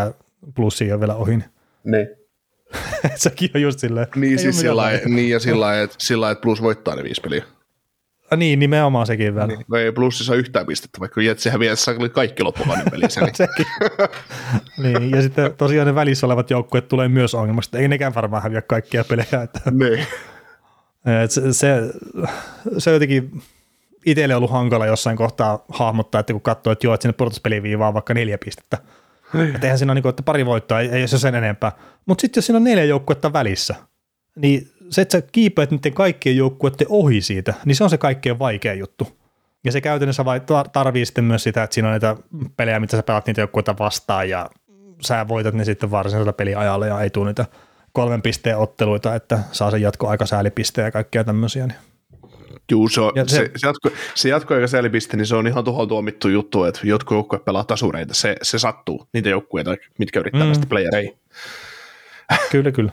plussia 0.54 0.94
on 0.94 1.00
vielä 1.00 1.14
ohi. 1.14 1.38
Niin. 1.84 2.08
Sekin 3.16 3.50
on 3.54 3.62
just 3.62 3.78
silleen. 3.78 4.06
Niin, 4.16 4.38
siis 4.38 4.60
sillä 4.60 4.90
niin 5.06 5.30
ja 5.30 5.40
sillä 5.40 5.60
lailla, 5.60 5.82
että, 5.82 5.96
sillä 5.98 6.30
että 6.30 6.42
plus 6.42 6.62
voittaa 6.62 6.96
ne 6.96 7.02
viisi 7.02 7.20
peliä. 7.20 7.44
Ah, 8.30 8.38
niin, 8.38 8.58
nimenomaan 8.58 9.06
sekin 9.06 9.34
vielä. 9.34 9.46
Niin, 9.46 9.64
no 9.68 9.78
ei 9.78 9.92
plussissa 9.92 10.34
yhtään 10.34 10.66
pistettä, 10.66 11.00
vaikka 11.00 11.22
Jetsi 11.22 11.50
häviässä 11.50 11.94
oli 11.98 12.08
kaikki 12.08 12.42
loppuvainen 12.42 12.90
pelissä. 12.90 13.20
Niin. 13.20 13.34
sekin. 13.42 13.66
niin, 14.82 15.10
ja 15.10 15.22
sitten 15.22 15.54
tosiaan 15.54 15.86
ne 15.86 15.94
välissä 15.94 16.26
olevat 16.26 16.50
joukkueet 16.50 16.88
tulee 16.88 17.08
myös 17.08 17.34
ongelmasta. 17.34 17.78
Ei 17.78 17.88
nekään 17.88 18.14
varmaan 18.14 18.42
häviä 18.42 18.62
kaikkia 18.62 19.04
pelejä. 19.04 19.42
Että, 19.42 19.60
niin. 19.70 20.06
se, 21.28 21.52
se, 21.52 21.92
se 22.78 22.90
jotenkin 22.90 23.42
itselle 24.06 24.36
ollut 24.36 24.50
hankala 24.50 24.86
jossain 24.86 25.16
kohtaa 25.16 25.64
hahmottaa, 25.68 26.18
että 26.18 26.32
kun 26.32 26.42
katsoo, 26.42 26.72
että 26.72 26.86
joo, 26.86 26.94
että 26.94 27.02
sinne 27.02 27.12
pudotuspeliin 27.12 27.62
viivaa 27.62 27.94
vaikka 27.94 28.14
neljä 28.14 28.38
pistettä. 28.38 28.78
Niin. 29.32 29.54
Että 29.54 29.66
eihän 29.66 29.78
siinä 29.78 29.90
ole, 29.90 29.94
niin 29.94 30.02
kuin, 30.02 30.10
että 30.10 30.22
pari 30.22 30.46
voittoa, 30.46 30.80
ei, 30.80 30.88
ei 30.88 31.08
se 31.08 31.18
sen 31.18 31.34
enempää. 31.34 31.72
Mutta 32.06 32.22
sitten 32.22 32.38
jos 32.38 32.46
siinä 32.46 32.56
on 32.56 32.64
neljä 32.64 32.84
joukkuetta 32.84 33.32
välissä, 33.32 33.74
niin 34.36 34.70
se, 34.90 35.02
että 35.02 35.18
sä 35.18 35.26
kiipeät 35.32 35.70
niiden 35.70 35.94
kaikkien 35.94 36.36
joukkueiden 36.36 36.86
ohi 36.90 37.20
siitä, 37.20 37.54
niin 37.64 37.76
se 37.76 37.84
on 37.84 37.90
se 37.90 37.98
kaikkein 37.98 38.38
vaikea 38.38 38.74
juttu. 38.74 39.08
Ja 39.64 39.72
se 39.72 39.80
käytännössä 39.80 40.24
vai 40.24 40.40
tarvii 40.72 41.06
sitten 41.06 41.24
myös 41.24 41.42
sitä, 41.42 41.62
että 41.62 41.74
siinä 41.74 41.88
on 41.88 41.92
näitä 41.92 42.16
pelejä, 42.56 42.80
mitä 42.80 42.96
sä 42.96 43.02
pelaat 43.02 43.26
niitä 43.26 43.40
joukkueita 43.40 43.78
vastaan 43.78 44.28
ja 44.28 44.50
sä 45.02 45.28
voitat 45.28 45.54
ne 45.54 45.64
sitten 45.64 45.90
varsinaisella 45.90 46.32
peliajalla 46.32 46.86
ja 46.86 47.00
ei 47.00 47.10
tule 47.10 47.26
niitä 47.26 47.46
kolmen 47.92 48.22
pisteen 48.22 48.58
otteluita, 48.58 49.14
että 49.14 49.38
saa 49.52 49.70
sen 49.70 49.82
jatko 49.82 50.08
aika 50.08 50.26
säälipisteen 50.26 50.84
ja 50.84 50.92
kaikkea 50.92 51.24
tämmöisiä. 51.24 51.66
Niin. 51.66 51.78
Juu, 52.70 52.88
se, 52.88 53.00
on, 53.00 53.12
se, 53.16 53.36
se, 53.36 53.50
se, 53.56 53.66
jatko, 53.66 53.90
se 54.14 54.28
jatkoaika 54.28 54.66
niin 55.16 55.26
se 55.26 55.36
on 55.36 55.46
ihan 55.46 55.64
tuohon 55.64 55.88
tuomittu 55.88 56.28
juttu, 56.28 56.64
että 56.64 56.80
jotkut 56.84 57.14
joukkueet 57.14 57.44
pelaa 57.44 57.64
tasureita, 57.64 58.14
se, 58.14 58.36
se 58.42 58.58
sattuu, 58.58 59.08
niitä 59.12 59.28
joukkueita, 59.28 59.76
mitkä 59.98 60.20
yrittää 60.20 60.44
mm. 60.44 60.68
playereihin. 60.68 61.18
Kyllä, 62.50 62.72
kyllä. 62.72 62.92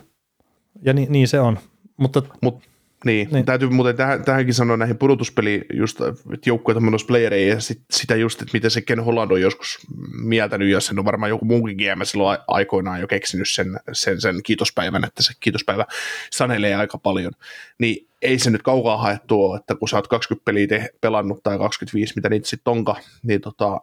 Ja 0.82 0.92
niin, 0.92 1.12
niin 1.12 1.28
se 1.28 1.40
on. 1.40 1.58
Mutta, 1.96 2.22
Mut, 2.40 2.62
niin, 3.04 3.28
niin, 3.32 3.44
täytyy 3.44 3.68
muuten 3.68 3.96
tähän, 3.96 4.24
tähänkin 4.24 4.54
sanoa 4.54 4.76
näihin 4.76 4.98
pudotuspeliin, 4.98 5.64
just, 5.72 6.00
että 6.34 6.50
joukkueet 6.50 6.76
on 6.76 6.84
menossa 6.84 7.06
playereihin 7.06 7.48
ja 7.48 7.60
sit, 7.60 7.80
sitä 7.90 8.16
just, 8.16 8.42
että 8.42 8.52
miten 8.52 8.70
se 8.70 8.80
Ken 8.80 9.00
Holland 9.00 9.30
on 9.30 9.40
joskus 9.40 9.78
mieltänyt, 10.22 10.68
ja 10.68 10.80
sen 10.80 10.98
on 10.98 11.04
varmaan 11.04 11.30
joku 11.30 11.44
muukin 11.44 11.76
GM 11.76 12.02
silloin 12.04 12.38
aikoinaan 12.48 13.00
jo 13.00 13.06
keksinyt 13.06 13.48
sen, 13.48 13.80
sen, 13.92 14.20
sen 14.20 14.42
kiitospäivän, 14.42 15.04
että 15.04 15.22
se 15.22 15.32
kiitospäivä 15.40 15.86
sanelee 16.30 16.74
aika 16.74 16.98
paljon, 16.98 17.32
niin 17.78 18.08
ei 18.22 18.38
se 18.38 18.50
nyt 18.50 18.62
kaukaa 18.62 18.96
haettu 18.96 19.44
ole, 19.44 19.58
että 19.58 19.74
kun 19.74 19.88
sä 19.88 19.96
oot 19.96 20.08
20 20.08 20.44
peliä 20.44 20.66
te, 20.66 20.90
pelannut 21.00 21.42
tai 21.42 21.58
25, 21.58 22.12
mitä 22.16 22.28
niitä 22.28 22.48
sitten 22.48 22.70
onka, 22.70 22.96
niin 23.22 23.40
tota, 23.40 23.80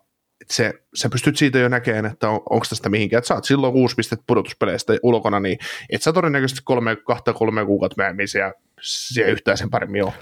se, 0.47 0.73
sä 0.95 1.09
pystyt 1.09 1.37
siitä 1.37 1.59
jo 1.59 1.69
näkemään, 1.69 2.05
että 2.05 2.29
on, 2.29 2.41
onko 2.49 2.65
tästä 2.69 2.89
mihinkään, 2.89 3.17
että 3.17 3.27
saat 3.27 3.45
silloin 3.45 3.73
kuusi 3.73 3.95
pistettä 3.95 4.23
pudotuspeleistä 4.27 4.93
ulkona, 5.03 5.39
niin 5.39 5.59
et 5.89 6.01
sä 6.01 6.13
todennäköisesti 6.13 6.61
kolme, 6.63 6.95
kahta 6.95 7.33
kolme 7.33 7.65
kuukautta 7.65 7.95
myöhemmin 7.97 8.27
siellä, 8.27 8.53
siellä 8.81 9.31
yhtään 9.31 9.57
sen 9.57 9.69
paremmin 9.69 10.03
ole. 10.03 10.13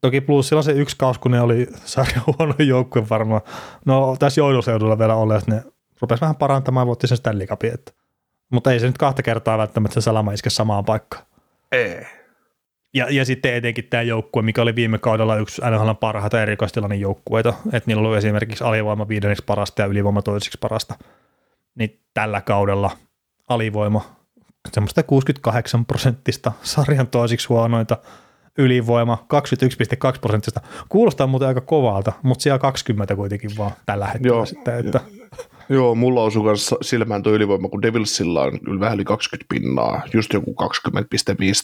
Toki 0.00 0.20
plus 0.20 0.48
se 0.48 0.72
yksi 0.72 0.96
kaus, 0.96 1.18
kun 1.18 1.30
ne 1.30 1.40
oli 1.40 1.66
sarjan 1.84 2.22
huono 2.26 2.54
joukkue 2.58 3.08
varmaan. 3.10 3.42
No 3.84 4.16
tässä 4.18 4.40
jouluseudulla 4.40 4.98
vielä 4.98 5.14
olleet, 5.14 5.46
ne 5.46 5.62
rupesi 6.00 6.20
vähän 6.20 6.36
parantamaan, 6.36 6.86
voitti 6.86 7.06
sen 7.06 7.18
Stanley 7.18 7.46
Cupin, 7.46 7.74
että 7.74 7.92
Mutta 8.52 8.72
ei 8.72 8.80
se 8.80 8.86
nyt 8.86 8.98
kahta 8.98 9.22
kertaa 9.22 9.58
välttämättä 9.58 9.94
se 9.94 10.04
salama 10.04 10.32
iske 10.32 10.50
samaan 10.50 10.84
paikkaan. 10.84 11.24
Ei. 11.72 12.06
Ja, 12.96 13.06
ja 13.10 13.24
sitten 13.24 13.54
etenkin 13.54 13.84
tämä 13.90 14.02
joukkue, 14.02 14.42
mikä 14.42 14.62
oli 14.62 14.74
viime 14.74 14.98
kaudella 14.98 15.36
yksi 15.36 15.62
NHL 15.70 15.90
parhaita 15.92 16.42
erikoistilannin 16.42 17.00
joukkueita, 17.00 17.54
että 17.72 17.82
niillä 17.86 18.08
oli 18.08 18.16
esimerkiksi 18.16 18.64
alivoima 18.64 19.08
viidenneksi 19.08 19.44
parasta 19.44 19.82
ja 19.82 19.86
ylivoima 19.86 20.22
toiseksi 20.22 20.58
parasta, 20.60 20.94
niin 21.74 22.00
tällä 22.14 22.40
kaudella 22.40 22.90
alivoima 23.48 24.16
semmoista 24.72 25.02
68 25.02 25.86
prosenttista 25.86 26.52
sarjan 26.62 27.06
toisiksi 27.06 27.48
huonoita, 27.48 27.98
ylivoima 28.58 29.26
21,2 30.14 30.20
prosenttista. 30.20 30.60
Kuulostaa 30.88 31.26
muuten 31.26 31.48
aika 31.48 31.60
kovalta, 31.60 32.12
mutta 32.22 32.42
siellä 32.42 32.58
20 32.58 33.16
kuitenkin 33.16 33.50
vaan 33.58 33.72
tällä 33.86 34.06
hetkellä 34.06 34.36
Joo, 34.36 34.46
sitten, 34.46 34.78
että 34.78 35.00
Joo, 35.68 35.94
mulla 35.94 36.22
osui 36.22 36.44
kanssa 36.44 36.76
silmään 36.82 37.22
tuo 37.22 37.32
ylivoima, 37.32 37.68
kun 37.68 37.82
Devilsilla 37.82 38.42
on 38.42 38.60
kyllä 38.60 38.80
vähän 38.80 38.94
yli 38.94 39.04
20 39.04 39.46
pinnaa, 39.48 40.02
just 40.14 40.32
joku 40.32 40.56
20,5 40.90 40.96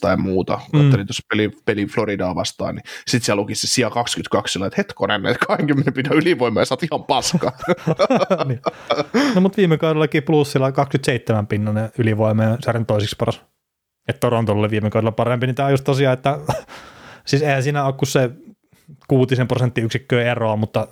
tai 0.00 0.16
muuta. 0.16 0.60
Katselin 0.72 1.06
tuossa 1.06 1.22
peli, 1.28 1.50
peli 1.64 1.86
Floridaa 1.86 2.34
vastaan, 2.34 2.74
niin 2.74 2.82
sitten 3.06 3.24
siellä 3.24 3.40
luki 3.40 3.54
se 3.54 3.66
sija 3.66 3.90
22, 3.90 4.52
sillä, 4.52 4.66
että 4.66 4.74
hetkonen, 4.76 5.26
että 5.26 5.46
20 5.46 5.92
pinnan 5.92 6.16
ylivoima 6.16 6.60
ja 6.60 6.64
sä 6.64 6.74
oot 6.74 6.82
ihan 6.82 7.04
paska. 7.04 7.52
niin. 8.48 8.60
No 9.34 9.40
mutta 9.40 9.56
viime 9.56 9.78
kaudellakin 9.78 10.22
plussilla 10.22 10.72
27 10.72 11.46
pinnanen 11.46 11.90
ylivoima 11.98 12.42
ja 12.42 12.56
sarjan 12.64 12.86
toisiksi 12.86 13.16
paras. 13.18 13.42
Että 14.08 14.20
Torontolla 14.20 14.60
oli 14.60 14.70
viime 14.70 14.90
kaudella 14.90 15.12
parempi, 15.12 15.46
niin 15.46 15.54
tämä 15.54 15.66
on 15.66 15.72
just 15.72 15.84
tosiaan, 15.84 16.14
että 16.14 16.38
siis 17.26 17.42
eihän 17.42 17.62
siinä 17.62 17.84
ole 17.84 17.92
kuin 17.92 18.08
se 18.08 18.30
kuutisen 19.08 19.48
prosenttiyksikköä 19.48 20.30
eroa, 20.30 20.56
mutta 20.56 20.88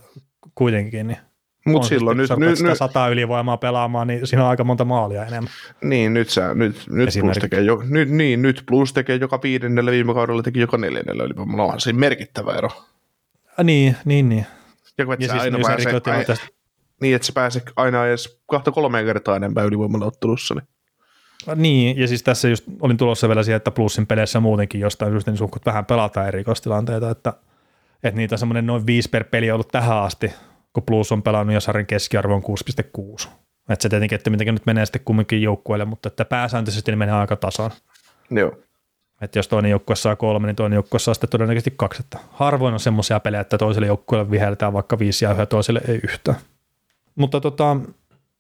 kuitenkin, 0.54 1.06
niin 1.06 1.18
Mutta 1.66 1.88
silloin 1.88 2.16
nyt, 2.16 2.30
nyt, 2.30 2.38
nyt, 2.38 2.60
nyt, 2.60 2.78
sata 2.78 3.08
ylivoimaa 3.08 3.56
pelaamaan, 3.56 4.06
niin 4.06 4.26
siinä 4.26 4.44
on 4.44 4.50
aika 4.50 4.64
monta 4.64 4.84
maalia 4.84 5.26
enemmän. 5.26 5.52
niin, 5.82 6.14
nyt, 6.14 6.30
sä, 6.30 6.54
nyt, 6.54 6.84
nyt, 6.90 7.08
plus 7.20 7.38
tekee, 7.38 7.60
jo, 7.60 7.82
nyt, 7.88 8.10
niin, 8.10 8.42
nyt 8.42 8.62
plus 8.66 8.92
tekee 8.92 9.16
joka 9.16 9.40
viidennellä, 9.42 9.90
viime 9.90 10.14
kaudella 10.14 10.42
teki 10.42 10.60
joka 10.60 10.78
neljännellä 10.78 11.24
ylivoimalla. 11.24 11.62
Onhan 11.62 11.80
siinä 11.80 11.98
merkittävä 11.98 12.54
ero. 12.54 12.68
Ah, 13.58 13.64
niin, 13.64 13.96
niin, 14.04 14.28
niin. 14.28 14.46
Ja 14.98 15.04
kun 15.04 15.14
et 15.14 15.20
Ja 15.20 15.26
sä 15.28 15.32
siis 15.32 15.42
aina 15.42 15.58
jos 15.58 15.66
pääse, 15.66 15.88
ai, 15.88 15.94
erikoistilanteesta- 15.94 16.52
niin, 17.00 17.16
että 17.16 17.26
sä 17.26 17.32
pääse 17.32 17.62
aina 17.76 18.06
edes 18.06 18.40
kahta 18.46 18.70
kolmeen 18.72 19.06
kertaa 19.06 19.36
enempää 19.36 19.64
ylivoimalla 19.64 20.06
ottelussa. 20.06 20.54
Niin. 20.54 20.68
Niin, 21.54 21.98
ja 21.98 22.08
siis 22.08 22.22
tässä 22.22 22.48
just 22.48 22.64
olin 22.80 22.96
tulossa 22.96 23.28
vielä 23.28 23.42
siihen, 23.42 23.56
että 23.56 23.70
plussin 23.70 24.06
peleissä 24.06 24.40
muutenkin 24.40 24.80
jostain 24.80 25.12
syystä 25.12 25.30
niin 25.30 25.38
suhkut 25.38 25.66
vähän 25.66 25.86
pelataan 25.86 26.28
erikoistilanteita, 26.28 27.10
että, 27.10 27.32
että 28.02 28.16
niitä 28.16 28.34
on 28.34 28.38
semmoinen 28.38 28.66
noin 28.66 28.86
viisi 28.86 29.08
per 29.10 29.24
peli 29.24 29.50
ollut 29.50 29.68
tähän 29.68 29.98
asti, 29.98 30.32
kun 30.72 30.82
plus 30.82 31.12
on 31.12 31.22
pelannut 31.22 31.54
ja 31.54 31.60
sarjan 31.60 31.86
keskiarvo 31.86 32.34
on 32.34 32.42
6,6. 33.22 33.28
Että 33.68 33.82
se 33.82 33.88
tietenkin, 33.88 34.16
että 34.16 34.30
miten 34.30 34.54
nyt 34.54 34.66
menee 34.66 34.86
sitten 34.86 35.02
kumminkin 35.04 35.42
joukkueelle, 35.42 35.84
mutta 35.84 36.08
että 36.08 36.24
pääsääntöisesti 36.24 36.92
ne 36.92 36.96
menee 36.96 37.14
aika 37.14 37.36
tasaan. 37.36 37.70
Joo. 38.30 38.58
Että 39.20 39.38
jos 39.38 39.48
toinen 39.48 39.70
joukkue 39.70 39.96
saa 39.96 40.16
kolme, 40.16 40.46
niin 40.46 40.56
toinen 40.56 40.76
joukkue 40.76 41.00
saa 41.00 41.14
sitten 41.14 41.30
todennäköisesti 41.30 41.74
kaksi. 41.76 42.02
Että 42.02 42.18
harvoin 42.32 42.74
on 42.74 42.80
semmoisia 42.80 43.20
pelejä, 43.20 43.40
että 43.40 43.58
toiselle 43.58 43.86
joukkueelle 43.86 44.30
viheltää 44.30 44.72
vaikka 44.72 44.98
viisi 44.98 45.24
ja 45.24 45.32
yhä 45.32 45.46
toiselle 45.46 45.80
ei 45.88 46.00
yhtään. 46.04 46.38
Mutta 47.14 47.40
tota, 47.40 47.76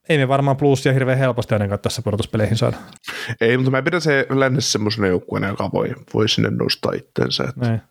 ei 0.08 0.18
me 0.18 0.28
varmaan 0.28 0.56
plussia 0.56 0.92
hirveän 0.92 1.18
helposti 1.18 1.54
ainakaan 1.54 1.80
tässä 1.80 2.02
pudotuspeleihin 2.02 2.56
saada. 2.56 2.76
Ei, 3.40 3.56
mutta 3.56 3.70
mä 3.70 3.82
pidän 3.82 4.00
se 4.00 4.26
lännessä 4.30 4.72
semmoisena 4.72 5.06
joukkueena, 5.06 5.48
joka 5.48 5.70
voi, 5.72 5.94
voi 6.14 6.28
sinne 6.28 6.50
nostaa 6.50 6.92
itsensä. 6.92 7.44
Et, 7.44 7.56
Näin. 7.56 7.82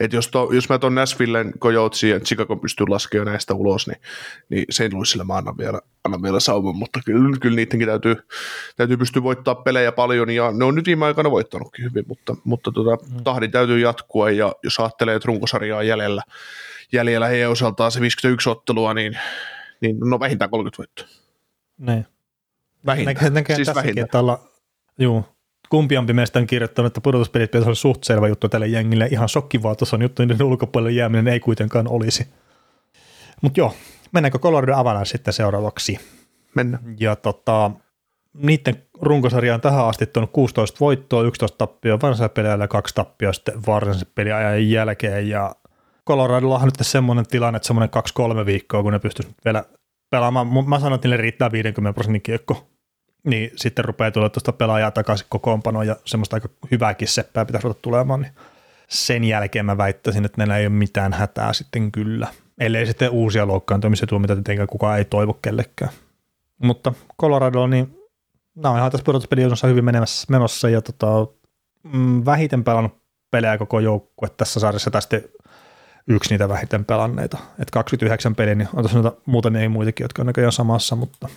Et 0.00 0.12
jos, 0.12 0.28
to, 0.28 0.48
jos 0.52 0.68
mä 0.68 0.78
tuon 0.78 0.94
Nashvillen, 0.94 1.52
Coyotesin 1.58 2.10
ja 2.10 2.20
Chicago 2.20 2.56
pystyn 2.56 2.90
laskemaan 2.90 3.26
näistä 3.26 3.54
ulos, 3.54 3.86
niin, 3.86 4.00
niin 4.48 4.64
St. 4.70 4.92
Louisille 4.92 5.24
mä 5.24 5.34
annan 5.36 5.58
vielä, 5.58 5.80
annan 6.04 6.22
vielä 6.22 6.40
sauman, 6.40 6.76
mutta 6.76 7.00
kyllä, 7.04 7.36
kyllä 7.40 7.56
niidenkin 7.56 7.88
täytyy, 7.88 8.16
täytyy 8.76 8.96
pystyä 8.96 9.22
voittaa 9.22 9.54
pelejä 9.54 9.92
paljon, 9.92 10.30
ja 10.30 10.50
ne 10.52 10.64
on 10.64 10.74
nyt 10.74 10.86
viime 10.86 11.04
aikoina 11.06 11.30
voittanutkin 11.30 11.84
hyvin, 11.84 12.04
mutta, 12.08 12.36
mutta 12.44 12.72
tota, 12.72 13.04
Mm. 13.14 13.24
tahdin 13.24 13.50
täytyy 13.50 13.78
jatkua, 13.80 14.30
ja 14.30 14.52
jos 14.62 14.80
ajattelee, 14.80 15.14
että 15.14 15.26
runkosarjaa 15.26 15.82
jäljellä, 15.82 16.22
jäljellä 16.92 17.26
heidän 17.26 17.50
osaltaan 17.50 17.92
se 17.92 18.00
51 18.00 18.50
ottelua, 18.50 18.94
niin, 18.94 19.18
niin 19.80 19.96
no 20.00 20.20
vähintään 20.20 20.50
30 20.50 20.78
voittoa. 20.78 21.06
Näin. 21.78 22.06
Vähintään. 22.86 23.14
Näkee, 23.14 23.30
näkee 23.30 23.56
Siis 23.56 23.74
vähintään. 23.74 24.04
että 24.04 24.18
olla, 24.18 24.40
juu, 24.98 25.24
kumpiampi 25.70 26.12
meistä 26.12 26.38
on 26.38 26.46
kirjoittanut, 26.46 26.90
että 26.90 27.00
pudotuspelit 27.00 27.50
pitäisi 27.50 27.68
olla 27.68 27.74
suht 27.74 28.04
selvä 28.04 28.28
juttu 28.28 28.48
tälle 28.48 28.66
jengille. 28.66 29.08
Ihan 29.10 29.28
shokkivaa 29.28 29.74
tuossa 29.74 29.96
on 29.96 30.02
juttu, 30.02 30.22
niiden 30.22 30.46
ulkopuolelle 30.46 30.92
jääminen 30.92 31.28
ei 31.28 31.40
kuitenkaan 31.40 31.88
olisi. 31.88 32.28
Mutta 33.42 33.60
joo, 33.60 33.74
mennäänkö 34.12 34.38
Colorado 34.38 34.74
Avalanche 34.76 35.04
sitten 35.04 35.34
seuraavaksi? 35.34 35.98
Mennä. 36.54 36.78
Ja 37.00 37.16
tota, 37.16 37.70
niiden 38.34 38.82
runkosarja 39.00 39.54
on 39.54 39.60
tähän 39.60 39.86
asti 39.86 40.06
tuonut 40.06 40.30
16 40.32 40.76
voittoa, 40.80 41.22
11 41.22 41.58
tappioa 41.58 41.98
varsinaisella 42.02 42.64
ja 42.64 42.68
kaksi 42.68 42.94
tappioa 42.94 43.32
sitten 43.32 43.66
varsinaisen 43.66 44.08
peliajan 44.14 44.70
jälkeen. 44.70 45.28
Ja 45.28 45.54
Coloradolla 46.08 46.58
on 46.58 46.64
nyt 46.64 46.74
semmoinen 46.82 47.26
tilanne, 47.26 47.56
että 47.56 47.66
semmoinen 47.66 47.90
kaksi-kolme 47.90 48.46
viikkoa, 48.46 48.82
kun 48.82 48.92
ne 48.92 48.98
pystyisi 48.98 49.34
vielä 49.44 49.64
pelaamaan. 50.10 50.68
Mä 50.68 50.80
sanon, 50.80 50.94
että 50.94 51.08
niille 51.08 51.22
riittää 51.22 51.52
50 51.52 51.94
prosentin 51.94 52.22
kiekko. 52.22 52.68
Niin 53.24 53.50
sitten 53.56 53.84
rupeaa 53.84 54.10
tulla 54.10 54.28
tuosta 54.28 54.52
pelaajaa 54.52 54.90
takaisin 54.90 55.26
kokoonpanoon 55.30 55.86
ja 55.86 55.96
semmoista 56.04 56.36
aika 56.36 56.48
hyvääkin 56.70 57.08
seppää 57.08 57.44
pitäisi 57.44 57.64
ruveta 57.64 57.82
tulemaan. 57.82 58.20
Niin 58.20 58.32
sen 58.88 59.24
jälkeen 59.24 59.66
mä 59.66 59.78
väittäisin, 59.78 60.24
että 60.24 60.38
näillä 60.38 60.56
ei 60.56 60.66
ole 60.66 60.74
mitään 60.74 61.12
hätää 61.12 61.52
sitten 61.52 61.92
kyllä. 61.92 62.28
Ellei 62.58 62.86
sitten 62.86 63.10
uusia 63.10 63.46
loukkaantumisia 63.46 64.06
tuo, 64.06 64.18
mitä 64.18 64.34
tietenkään 64.34 64.68
kukaan 64.68 64.98
ei 64.98 65.04
toivo 65.04 65.32
kellekään. 65.32 65.90
Mutta 66.58 66.92
Colorado, 67.20 67.66
niin 67.66 67.98
nämä 68.54 68.72
on 68.72 68.78
ihan 68.78 68.90
tässä 68.90 69.04
pudotuspeliosassa 69.04 69.66
hyvin 69.66 69.84
menemässä, 69.84 70.26
menossa 70.30 70.68
ja 70.68 70.82
tota, 70.82 71.06
mm, 71.82 72.24
vähiten 72.24 72.64
pelannut 72.64 72.98
pelejä 73.30 73.58
koko 73.58 73.80
joukkue 73.80 74.28
tässä 74.28 74.60
sarjassa 74.60 75.00
sitten 75.00 75.24
yksi 76.06 76.30
niitä 76.30 76.48
vähiten 76.48 76.84
pelanneita. 76.84 77.38
Et 77.58 77.70
29 77.70 78.34
peliä, 78.34 78.54
niin 78.54 78.68
on 78.74 78.82
tuossa 78.82 79.02
noita 79.02 79.20
muutamia 79.26 79.62
ei 79.62 79.68
muitakin, 79.68 80.04
jotka 80.04 80.22
on 80.22 80.26
näköjään 80.26 80.52
samassa, 80.52 80.96
mutta 80.96 81.28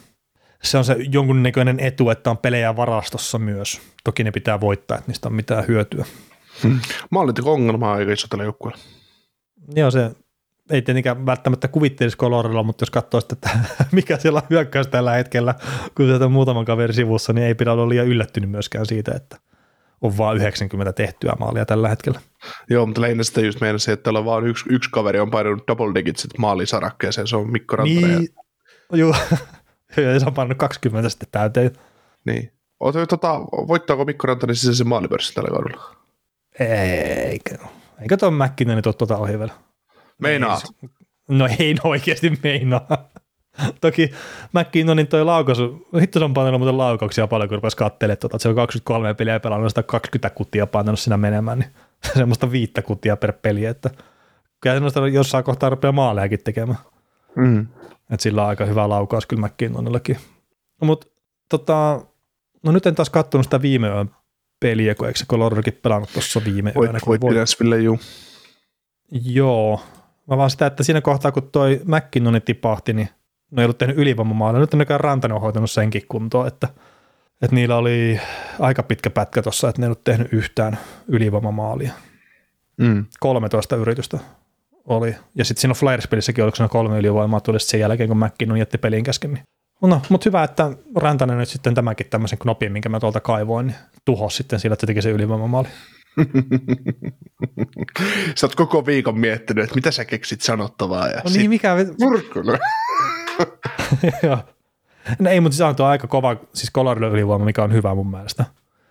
se 0.64 0.78
on 0.78 0.86
se 0.86 0.95
jonkunnäköinen 1.12 1.80
etu, 1.80 2.09
että 2.09 2.30
on 2.30 2.38
pelejä 2.38 2.76
varastossa 2.76 3.39
myös. 3.39 3.82
Toki 4.03 4.24
ne 4.24 4.32
pitää 4.32 4.59
voittaa, 4.59 4.97
että 4.97 5.12
niistä 5.12 5.30
on 5.30 5.36
mitään 5.36 5.68
hyötyä. 5.68 6.05
Maalinteko 7.09 7.53
ongelma 7.53 7.93
aika 7.93 8.12
iso 8.12 8.28
tällä 8.28 8.43
joukkueella. 8.43 8.82
Joo, 9.76 9.91
se 9.91 10.12
ei 10.70 10.82
tietenkään 10.82 11.26
välttämättä 11.26 11.68
kuvittelisi 11.68 12.18
Coloradolla, 12.18 12.64
mutta 12.64 12.82
jos 12.82 12.91
katsoo 12.91 13.20
sitten, 13.22 13.38
että 13.38 13.59
mikä 13.91 14.18
siellä 14.18 14.38
on 14.38 14.47
hyökkäys 14.49 14.88
tällä 14.88 15.12
hetkellä, 15.12 15.55
kun 15.97 16.05
sieltä 16.05 16.26
on 16.26 16.32
muutaman 16.32 16.66
kaveri 16.66 16.93
sivussa, 16.93 17.34
niin 17.34 17.47
ei 17.47 17.55
pidä 17.55 17.72
olla 17.72 17.89
liian 17.89 18.07
yllättynyt 18.07 18.49
myöskään 18.49 18.86
siitä, 18.86 19.12
että 19.16 19.38
on 20.01 20.18
vain 20.18 20.38
90 20.38 20.93
tehtyä 20.93 21.34
maalia 21.39 21.66
tällä 21.66 21.89
hetkellä. 21.89 22.20
Joo, 22.70 22.86
mutta 22.86 23.01
lähinnä 23.01 23.24
sitä 23.24 23.41
just 23.41 23.62
meidän 23.62 23.80
se, 23.80 23.91
että 23.91 24.03
täällä 24.03 24.20
on 24.20 24.26
vaan 24.26 24.47
yksi, 24.47 24.66
yksi 24.70 24.89
kaveri 24.89 25.20
on 25.20 25.32
painanut 25.32 25.68
double 25.68 25.95
digitsit 25.95 26.38
maalisarakkeeseen, 26.38 27.28
se 27.28 27.36
on 27.36 27.51
Mikko 27.51 27.76
Rantanen. 27.76 28.18
Niin, 28.20 28.30
joo, 28.93 29.16
ja 29.98 30.20
se 30.20 30.26
on 30.26 30.34
pannut 30.34 30.58
20 30.58 31.10
sitten 31.10 31.28
täyteen. 31.32 31.72
Niin. 32.26 32.52
Oota, 32.80 33.08
tota, 33.08 33.39
voittaako 33.42 34.06
Mikko 34.06 34.28
Rantanen 34.28 34.56
sisäisen 34.56 34.88
maalipörssin 34.88 35.36
tällä 35.36 35.50
kaudella? 35.50 35.96
Eikä, 36.60 37.58
eikä 38.02 38.18
tuon 38.18 38.34
McKinnon 38.34 38.76
nyt 38.76 38.86
ole 38.86 38.94
tuota 38.94 39.18
ohi 39.18 39.39
vielä. 39.39 39.54
Meinaat? 40.18 40.64
No 41.30 41.48
ei 41.60 41.74
no 41.74 41.82
oikeasti 41.84 42.39
meinaa. 42.44 43.10
Toki 43.82 44.12
McKinnonin 44.54 45.08
toi 45.08 45.26
laukaisu, 45.26 45.88
hitto 46.02 46.20
se 46.20 46.26
on 46.26 46.34
pannut 46.34 46.60
muuten 46.62 46.78
laukauksia 46.78 47.28
paljon, 47.28 47.50
kun 47.50 47.56
rupesi 47.56 47.78
katselemaan, 47.78 48.18
tuota, 48.18 48.36
että 48.36 48.44
se 48.44 48.50
on 48.50 48.56
23 48.56 49.14
peliä 49.14 49.39
pelannut, 49.39 49.70
sitä 49.70 49.84
20 49.84 50.30
kutia 50.30 50.68
pannut 50.68 51.00
siinä 51.00 51.18
menemään, 51.18 51.60
niin 51.60 51.72
semmoista 52.18 52.52
viittä 52.52 52.82
kutia 52.82 53.18
per 53.18 53.34
peli, 53.42 53.66
että 53.66 53.89
kyllä 54.62 54.76
semmoista 54.76 55.08
jossain 55.08 55.44
kohtaa 55.44 55.70
rupeaa 55.70 55.92
maalejakin 55.92 56.44
tekemään. 56.44 56.80
Mm. 57.36 57.68
Että 58.12 58.24
sillä 58.24 58.43
on 58.43 58.49
aika 58.49 58.66
hyvä 58.66 58.89
laukaus 58.89 59.26
kyllä 59.26 59.47
McKinnonillakin. 59.47 60.18
Mutta 60.82 61.07
tota, 61.49 62.01
no 62.64 62.72
nyt 62.72 62.86
en 62.86 62.95
taas 62.95 63.09
katsonut 63.09 63.45
sitä 63.45 63.62
viime 63.62 63.88
yön 63.88 64.12
peliä, 64.59 64.95
kun 64.95 65.07
eikö 65.07 65.20
se 65.20 65.26
Coloradokin 65.26 65.80
pelannut 65.84 66.14
tuossa 66.14 66.41
viime 66.45 66.72
Voit, 66.76 66.88
yönä. 66.89 66.99
voit- 67.05 67.36
Nashville, 67.36 67.80
juu. 67.80 67.99
Joo. 69.12 69.82
Mä 70.28 70.38
vaan 70.38 70.49
sitä, 70.49 70.66
että 70.66 70.84
siinä 70.84 71.01
kohtaa, 71.01 71.32
kun 71.32 71.49
toi 71.51 71.82
McKinnoni 71.86 72.41
tipahti, 72.41 72.93
niin 72.93 73.09
ne 73.51 73.62
ei 73.62 73.66
ollut 73.66 73.78
tehnyt 73.78 73.97
ylivoimamaalia. 73.97 74.62
Nyt 74.62 74.74
on 74.74 74.86
Rantanen 74.99 75.36
on 75.36 75.41
hoitanut 75.41 75.72
senkin 75.72 76.07
kuntoon, 76.07 76.47
että, 76.47 76.68
että 77.41 77.55
niillä 77.55 77.76
oli 77.76 78.20
aika 78.59 78.84
pitkä 78.84 79.09
pätkä 79.09 79.41
tuossa, 79.41 79.70
että 79.70 79.82
ne 79.82 79.86
ei 79.86 79.88
ollut 79.88 80.03
tehnyt 80.03 80.34
yhtään 80.34 80.78
ylivoimamaalia. 81.07 81.91
Mm. 82.78 83.05
13 83.20 83.76
yritystä 83.76 84.20
oli. 84.86 85.15
Ja 85.36 85.45
sitten 85.45 85.61
siinä 85.61 85.73
Flyers-pelissäkin 85.73 86.43
oliko 86.43 86.55
siinä 86.55 86.69
kolme 86.69 86.99
ylivoimaa 86.99 87.41
tuli 87.41 87.59
sen 87.59 87.79
jälkeen, 87.79 88.09
kun 88.09 88.25
McKinnon 88.25 88.59
jätti 88.59 88.77
pelin 88.77 89.03
kesken. 89.03 89.34
Niin. 89.34 89.43
No, 89.82 90.01
mutta 90.09 90.29
hyvä, 90.29 90.43
että 90.43 90.71
Rantanen 90.95 91.38
nyt 91.38 91.49
sitten 91.49 91.75
tämäkin 91.75 92.07
tämmöisen 92.09 92.39
knopin, 92.39 92.71
minkä 92.71 92.89
mä 92.89 92.99
tuolta 92.99 93.19
kaivoin, 93.19 93.67
niin 93.67 93.75
tuhosi 94.05 94.38
sitten 94.38 94.59
sillä, 94.59 94.73
että 94.73 94.82
se 94.82 94.88
teki 94.88 95.01
sen 95.01 95.11
ylivoimamaali. 95.11 95.67
Sä 98.36 98.47
oot 98.47 98.55
koko 98.55 98.86
viikon 98.86 99.19
miettinyt, 99.19 99.63
että 99.63 99.75
mitä 99.75 99.91
sä 99.91 100.05
keksit 100.05 100.41
sanottavaa. 100.41 101.07
Ja 101.07 101.21
No 101.23 101.32
niin, 101.34 101.49
mikä... 101.49 101.75
Murkkuna. 101.99 102.57
Joo. 104.23 104.38
No 105.19 105.29
ei, 105.29 105.39
mutta 105.39 105.57
se 105.57 105.63
on 105.63 105.75
tuo 105.75 105.86
aika 105.86 106.07
kova, 106.07 106.36
siis 106.53 106.71
Colorado 106.71 107.09
ylivoima, 107.09 107.45
mikä 107.45 107.63
on 107.63 107.73
hyvä 107.73 107.95
mun 107.95 108.11
mielestä. 108.11 108.45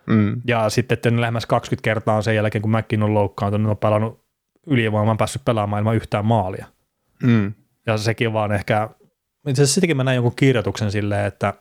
Mm. 0.05 0.41
Ja 0.47 0.69
sitten, 0.69 0.93
että 0.93 1.21
lähemmäs 1.21 1.45
20 1.45 1.83
kertaa 1.83 2.21
sen 2.21 2.35
jälkeen, 2.35 2.61
kun 2.61 2.71
Mäkin 2.71 3.03
on 3.03 3.13
loukkaantunut, 3.13 3.71
on 3.71 3.77
pelannut 3.77 4.20
ylivoimaan 4.67 5.17
päässyt 5.17 5.45
pelaamaan 5.45 5.79
ilman 5.79 5.95
yhtään 5.95 6.25
maalia. 6.25 6.65
Mm. 7.23 7.53
Ja 7.87 7.97
sekin 7.97 8.33
vaan 8.33 8.51
ehkä, 8.51 8.89
itse 9.47 9.61
asiassa 9.61 9.75
sitäkin 9.75 9.97
mä 9.97 10.03
näin 10.03 10.15
jonkun 10.15 10.35
kirjoituksen 10.35 10.91
silleen, 10.91 11.25
että 11.25 11.53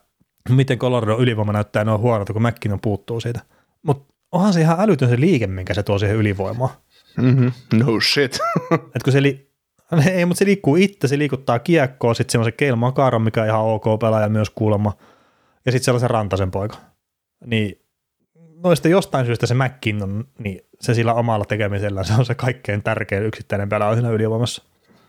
miten 0.49 0.79
Colorado 0.79 1.19
ylivoima 1.19 1.53
näyttää 1.53 1.85
noin 1.85 2.01
huonolta, 2.01 2.33
kun 2.33 2.43
Mäkin 2.43 2.73
on 2.73 2.81
puuttuu 2.81 3.21
siitä. 3.21 3.41
Mutta 3.83 4.15
onhan 4.33 4.53
se 4.53 4.61
ihan 4.61 4.81
älytön 4.81 5.09
se 5.09 5.21
liike, 5.21 5.47
minkä 5.47 5.75
se 5.75 5.83
tuo 5.83 5.99
siihen 5.99 6.17
ylivoimaan. 6.17 6.71
Mm-hmm. 7.17 7.53
No 7.73 8.01
shit. 8.01 8.39
Et 8.97 9.03
kun 9.03 9.13
se 9.13 9.23
li- 9.23 9.51
ei, 10.13 10.25
mutta 10.25 10.39
se 10.39 10.45
liikkuu 10.45 10.77
itse, 10.77 11.09
se 11.09 11.19
liikuttaa 11.19 11.59
kiekkoa, 11.59 12.15
sitten 12.15 12.33
semmoisen 12.33 12.53
Keil 12.57 12.77
Makaron, 12.77 13.23
mikä 13.23 13.41
on 13.41 13.47
ihan 13.47 13.61
ok 13.61 13.85
pelaaja 14.01 14.29
myös 14.29 14.51
kuulemma, 14.51 14.93
ja 15.67 15.73
sitten 15.73 15.85
sellaisen 15.85 16.11
Rantasen 16.11 16.51
poika. 16.51 16.77
Niin 17.47 17.83
noista 18.65 18.89
jostain 18.89 19.27
syystä 19.27 19.47
se 19.47 19.55
McKinnon, 19.55 20.25
niin 20.39 20.61
se 20.81 20.95
sillä 20.95 21.15
omalla 21.15 21.45
tekemisellä 21.45 22.05
se 22.05 22.13
on 22.13 22.27
se 22.27 22.35
kaikkein 22.35 22.83
tärkein 22.83 23.25
yksittäinen 23.25 23.69
pelaaja 23.69 23.95
siinä 23.95 24.11
ylivoimassa. 24.11 24.63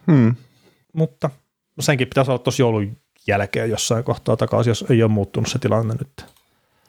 Mm. 0.08 0.36
Mutta 0.94 1.30
senkin 1.80 2.08
pitäisi 2.08 2.32
olla 2.32 2.40
tuossa 2.40 2.62
joulun 2.62 2.98
jälkeen 3.28 3.70
jossain 3.70 4.04
kohtaa 4.04 4.38
takaisin, 4.38 4.72
jos 4.72 4.86
ei 4.90 5.04
ole 5.04 5.12
muuttunut 5.12 5.50
se 5.50 5.60
tilanne 5.60 5.94
nyt. 5.94 6.26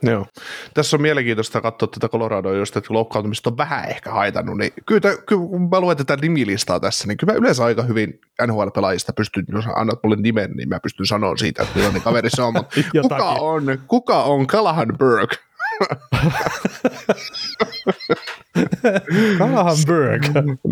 Joo. 0.03 0.27
Tässä 0.75 0.97
on 0.97 1.03
mielenkiintoista 1.03 1.61
katsoa 1.61 1.89
tätä 1.89 2.09
Coloradoa, 2.09 2.53
just, 2.53 2.77
että 2.77 2.95
loukkaantumista 2.95 3.51
on 3.51 3.57
vähän 3.57 3.89
ehkä 3.89 4.11
haitannut, 4.11 4.59
niin 4.59 4.73
kyllä, 4.87 5.01
kyllä 5.01 5.49
kun 5.49 5.69
mä 5.71 5.81
luen 5.81 5.97
tätä 5.97 6.17
nimilistaa 6.17 6.81
tässä, 6.81 7.09
niin 7.09 7.17
kyllä 7.17 7.33
mä 7.33 7.39
yleensä 7.39 7.65
aika 7.65 7.83
hyvin 7.83 8.21
NHL-pelaajista 8.47 9.13
pystyn, 9.13 9.45
jos 9.53 9.65
annat 9.75 9.99
mulle 10.03 10.17
nimen, 10.17 10.51
niin 10.51 10.69
mä 10.69 10.81
pystyn 10.81 11.07
sanoa 11.07 11.37
siitä, 11.37 11.63
että 11.63 11.75
millainen 11.75 12.03
kaveri 12.03 12.31
se 12.31 12.43
on, 12.43 12.53
mutta 12.53 12.77
kuka 13.03 13.25
on, 13.25 13.65
kuka 13.87 14.23
on 14.23 14.47
Callahan 14.47 14.89
Burke? 14.99 15.37
Callahan 19.39 19.77
Burke. 19.87 20.29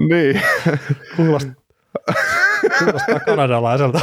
niin. 0.08 0.42
Kuulostaa, 1.16 1.54
kuulostaa 2.78 3.20
kanadalaiselta. 3.20 4.00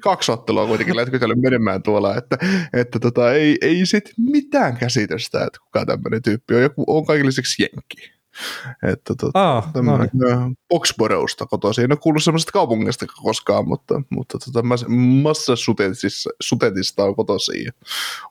Kaksi 0.00 0.32
ottelua 0.32 0.66
kuitenkin 0.66 0.96
lätkytellyt 0.96 1.40
menemään 1.40 1.82
tuolla, 1.82 2.16
että, 2.16 2.38
että 2.72 2.98
tota, 2.98 3.32
ei, 3.32 3.58
ei 3.60 3.86
sit 3.86 4.12
mitään 4.16 4.76
käsitystä, 4.76 5.44
että 5.44 5.58
kuka 5.60 5.86
tämmöinen 5.86 6.22
tyyppi 6.22 6.54
on. 6.54 6.62
Joku 6.62 6.84
on 6.86 7.06
kaikille 7.06 7.28
lisäksi 7.28 7.62
jenkki. 7.62 8.19
Että 8.82 9.14
tota, 9.14 9.56
Ah, 9.56 9.70
no 9.74 9.98
niin. 9.98 10.10
Boxborosta 10.68 11.46
kotoisin. 11.46 11.84
En 11.84 11.92
ole 11.92 11.98
kuullut 11.98 12.24
semmoisesta 12.24 12.52
kaupungista 12.52 13.06
koskaan, 13.22 13.68
mutta, 13.68 14.02
mutta 14.10 14.38
tota, 14.38 14.62
Massachusettsista 15.22 17.04
on 17.04 17.16
kotoisin. 17.16 17.64
Ja 17.64 17.72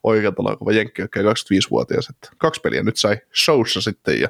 oikein 0.04 0.34
kova 0.36 0.72
jenkki, 0.72 1.02
joka 1.02 1.20
25-vuotias. 1.20 2.10
Että 2.10 2.30
kaksi 2.38 2.62
peliä 2.62 2.84
nyt 2.84 2.98
sai 2.98 3.18
showssa 3.44 3.82
sitten 3.82 4.20
ja 4.22 4.30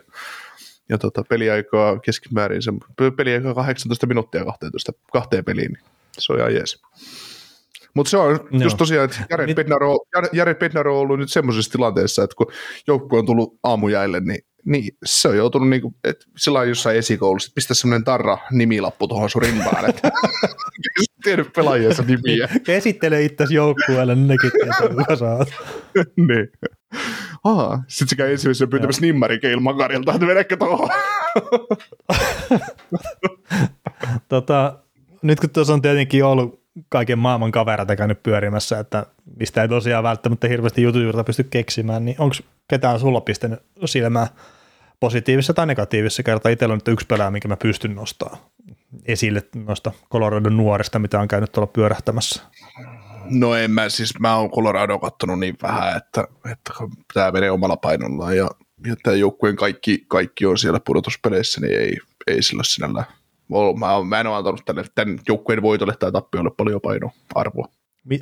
ja 0.90 0.98
tota, 0.98 1.24
peliaikaa 1.30 2.00
keskimäärin, 2.00 2.62
se, 2.62 2.72
peliaikaa 3.18 3.54
18 3.54 4.08
minuuttia 4.08 4.46
12, 4.46 4.92
kahteen 5.14 5.46
peliin, 5.46 5.72
niin 5.72 5.84
se 6.18 6.34
on 6.34 6.40
ihan 6.40 6.54
jees. 6.54 6.82
Mutta 7.94 8.10
se 8.10 8.18
on 8.18 8.40
Joo. 8.52 8.64
just 8.64 8.78
tosiaan, 8.78 9.06
että 9.06 9.26
Jared 9.30 9.56
Bednaro, 9.56 9.98
Jared 10.34 10.56
Bednaro 10.56 10.96
on 10.96 11.02
ollut 11.02 11.20
nyt 11.20 11.32
semmoisessa 11.32 11.72
tilanteessa, 11.72 12.24
että 12.24 12.36
kun 12.36 12.52
joukkue 12.88 13.20
on 13.20 13.26
tullut 13.26 13.60
aamujäille, 13.64 14.20
niin, 14.20 14.42
niin 14.70 14.98
se 15.06 15.28
on 15.28 15.38
joutunut 15.38 15.70
niin 15.70 15.82
kuin, 15.82 15.96
että 16.04 16.26
sillä 16.38 16.60
on 16.60 16.70
jossain 16.70 16.98
esikoulussa, 16.98 17.48
että 17.48 17.56
pistää 17.56 17.76
semmoinen 17.76 18.04
tarra 18.04 18.38
nimilappu 18.52 19.08
tuohon 19.08 19.30
sun 19.30 19.42
rimpaan, 19.42 19.90
että 19.90 20.12
tiedä 21.24 21.46
pelaajiensa 21.56 22.04
nimiä. 22.04 22.50
Esittele 22.68 23.24
itseäsi 23.24 23.54
joukkueelle, 23.54 24.16
niin 24.16 24.28
nekin 24.28 24.52
tietää, 24.52 24.98
kuka 24.98 25.16
sä 25.16 25.26
oot. 25.26 25.50
niin. 26.28 26.52
Aha, 27.44 27.84
sitten 27.88 28.10
se 28.10 28.16
käy 28.16 28.32
ensimmäisenä 28.32 28.70
pyytämässä 28.70 29.02
nimmari 29.02 29.40
Keil 29.40 29.60
Makarilta, 29.60 30.14
että 30.14 30.28
vedäkö 30.28 30.58
tuohon. 30.58 30.90
tota, 34.30 34.80
nyt 35.22 35.40
kun 35.40 35.50
tuossa 35.50 35.74
on 35.74 35.82
tietenkin 35.82 36.26
ollut 36.26 36.64
kaiken 36.90 37.20
maailman 37.20 37.52
kavereita 37.52 37.96
käynyt 37.96 38.24
pyörimässä, 38.24 38.80
että 38.80 39.06
mistä 39.40 39.62
ei 39.62 39.68
tosiaan 39.68 40.04
välttämättä 40.04 40.48
hirveästi 40.48 40.82
jutujuurta 40.82 41.24
pysty 41.24 41.44
keksimään, 41.44 42.06
niin 42.06 42.16
onko 42.20 42.36
ketään 42.68 43.00
sulla 43.00 43.22
pistänyt 43.22 43.60
silmää 43.86 44.28
positiivisessa 45.00 45.54
tai 45.54 45.66
negatiivisessa 45.66 46.24
kertaa? 46.24 46.52
Itsellä 46.52 46.74
on 46.74 46.78
nyt 46.78 46.88
yksi 46.88 47.08
pelaaja, 47.08 47.32
minkä 47.32 47.48
mä 47.48 47.58
pystyn 47.58 47.96
nostamaan 47.96 48.40
esille 49.06 49.44
noista 49.56 49.92
Coloradon 50.12 50.58
nuorista, 50.58 51.00
mitä 51.00 51.20
on 51.20 51.28
käynyt 51.28 51.52
tuolla 51.52 51.72
pyörähtämässä. 51.74 52.44
No 53.26 53.56
en 53.56 53.72
mä, 53.72 53.90
siis 53.90 54.20
mä 54.20 54.36
oon 54.36 54.52
Colorado 54.52 55.00
kattonut 55.00 55.40
niin 55.40 55.56
vähän, 55.62 55.98
että, 55.98 56.28
että 56.52 56.74
tämä 57.14 57.32
menee 57.32 57.52
omalla 57.52 57.78
painollaan 57.78 58.38
ja, 58.38 58.50
ja 58.88 58.96
tämä 59.04 59.16
joukkueen 59.16 59.56
kaikki, 59.56 60.06
kaikki 60.08 60.46
on 60.46 60.58
siellä 60.58 60.80
pudotuspeleissä, 60.86 61.62
niin 61.62 61.80
ei, 61.80 61.98
ei 62.28 62.42
sillä 62.42 62.64
sinällä 62.64 63.04
Mä, 63.80 64.04
mä 64.10 64.20
en 64.20 64.28
ole 64.28 64.36
antanut 64.36 64.62
tälle, 64.66 64.84
tämän 64.96 65.20
joukkueen 65.28 65.62
voitolle 65.62 65.96
tai 66.00 66.12
tappiolle 66.12 66.52
paljon 66.58 66.82
painoarvoa. 66.82 67.68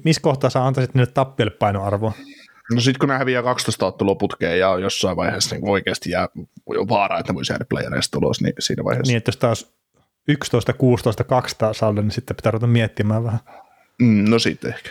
Missä 0.04 0.22
kohtaa 0.22 0.50
sä 0.50 0.66
antaisit 0.66 0.96
niille 0.96 1.12
tappiolle 1.12 1.52
painoarvoa? 1.52 2.14
No 2.74 2.82
sitten 2.82 3.00
kun 3.00 3.10
ne 3.10 3.18
häviää 3.18 3.44
12 3.44 3.86
ottelua 3.86 4.16
putkeen 4.16 4.60
ja 4.60 4.80
jossain 4.80 5.18
vaiheessa 5.18 5.56
niin 5.56 5.70
oikeasti 5.70 6.10
jää 6.10 6.28
vaara, 6.90 7.20
että 7.20 7.34
ne 7.34 7.36
voisi 7.36 7.54
jäädä 7.54 7.66
playereista 7.70 8.18
ulos, 8.18 8.42
niin 8.42 8.54
siinä 8.60 8.84
vaiheessa. 8.84 9.12
Niin, 9.12 9.18
että 9.18 9.30
jos 9.30 9.38
taas 9.38 9.74
11, 10.28 10.74
16, 10.74 11.24
200 11.24 11.74
saldo, 11.74 12.02
niin 12.02 12.12
sitten 12.12 12.36
pitää 12.36 12.52
ruveta 12.52 12.68
miettimään 12.68 13.24
vähän. 13.24 13.40
Mm, 14.02 14.30
no 14.30 14.40
sitten 14.40 14.74
ehkä. 14.74 14.90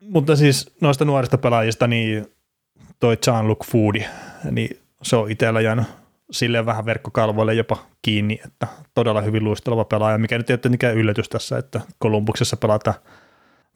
Mutta 0.00 0.36
siis 0.36 0.76
noista 0.80 1.04
nuorista 1.04 1.38
pelaajista, 1.38 1.86
niin 1.86 2.26
toi 3.00 3.16
Jean-Luc 3.26 3.70
Foodi, 3.70 4.04
niin 4.50 4.80
se 5.02 5.16
on 5.16 5.30
itsellä 5.30 5.60
jäänyt 5.60 5.86
silleen 6.30 6.66
vähän 6.66 6.86
verkkokalvoille 6.86 7.54
jopa 7.54 7.86
kiinni, 8.02 8.40
että 8.46 8.66
todella 8.94 9.20
hyvin 9.20 9.44
luisteleva 9.44 9.84
pelaaja, 9.84 10.18
mikä 10.18 10.38
nyt 10.38 10.50
ei 10.50 10.56
ole 10.82 10.92
yllätys 10.92 11.28
tässä, 11.28 11.58
että 11.58 11.80
Kolumbuksessa 11.98 12.56
pelata 12.56 12.94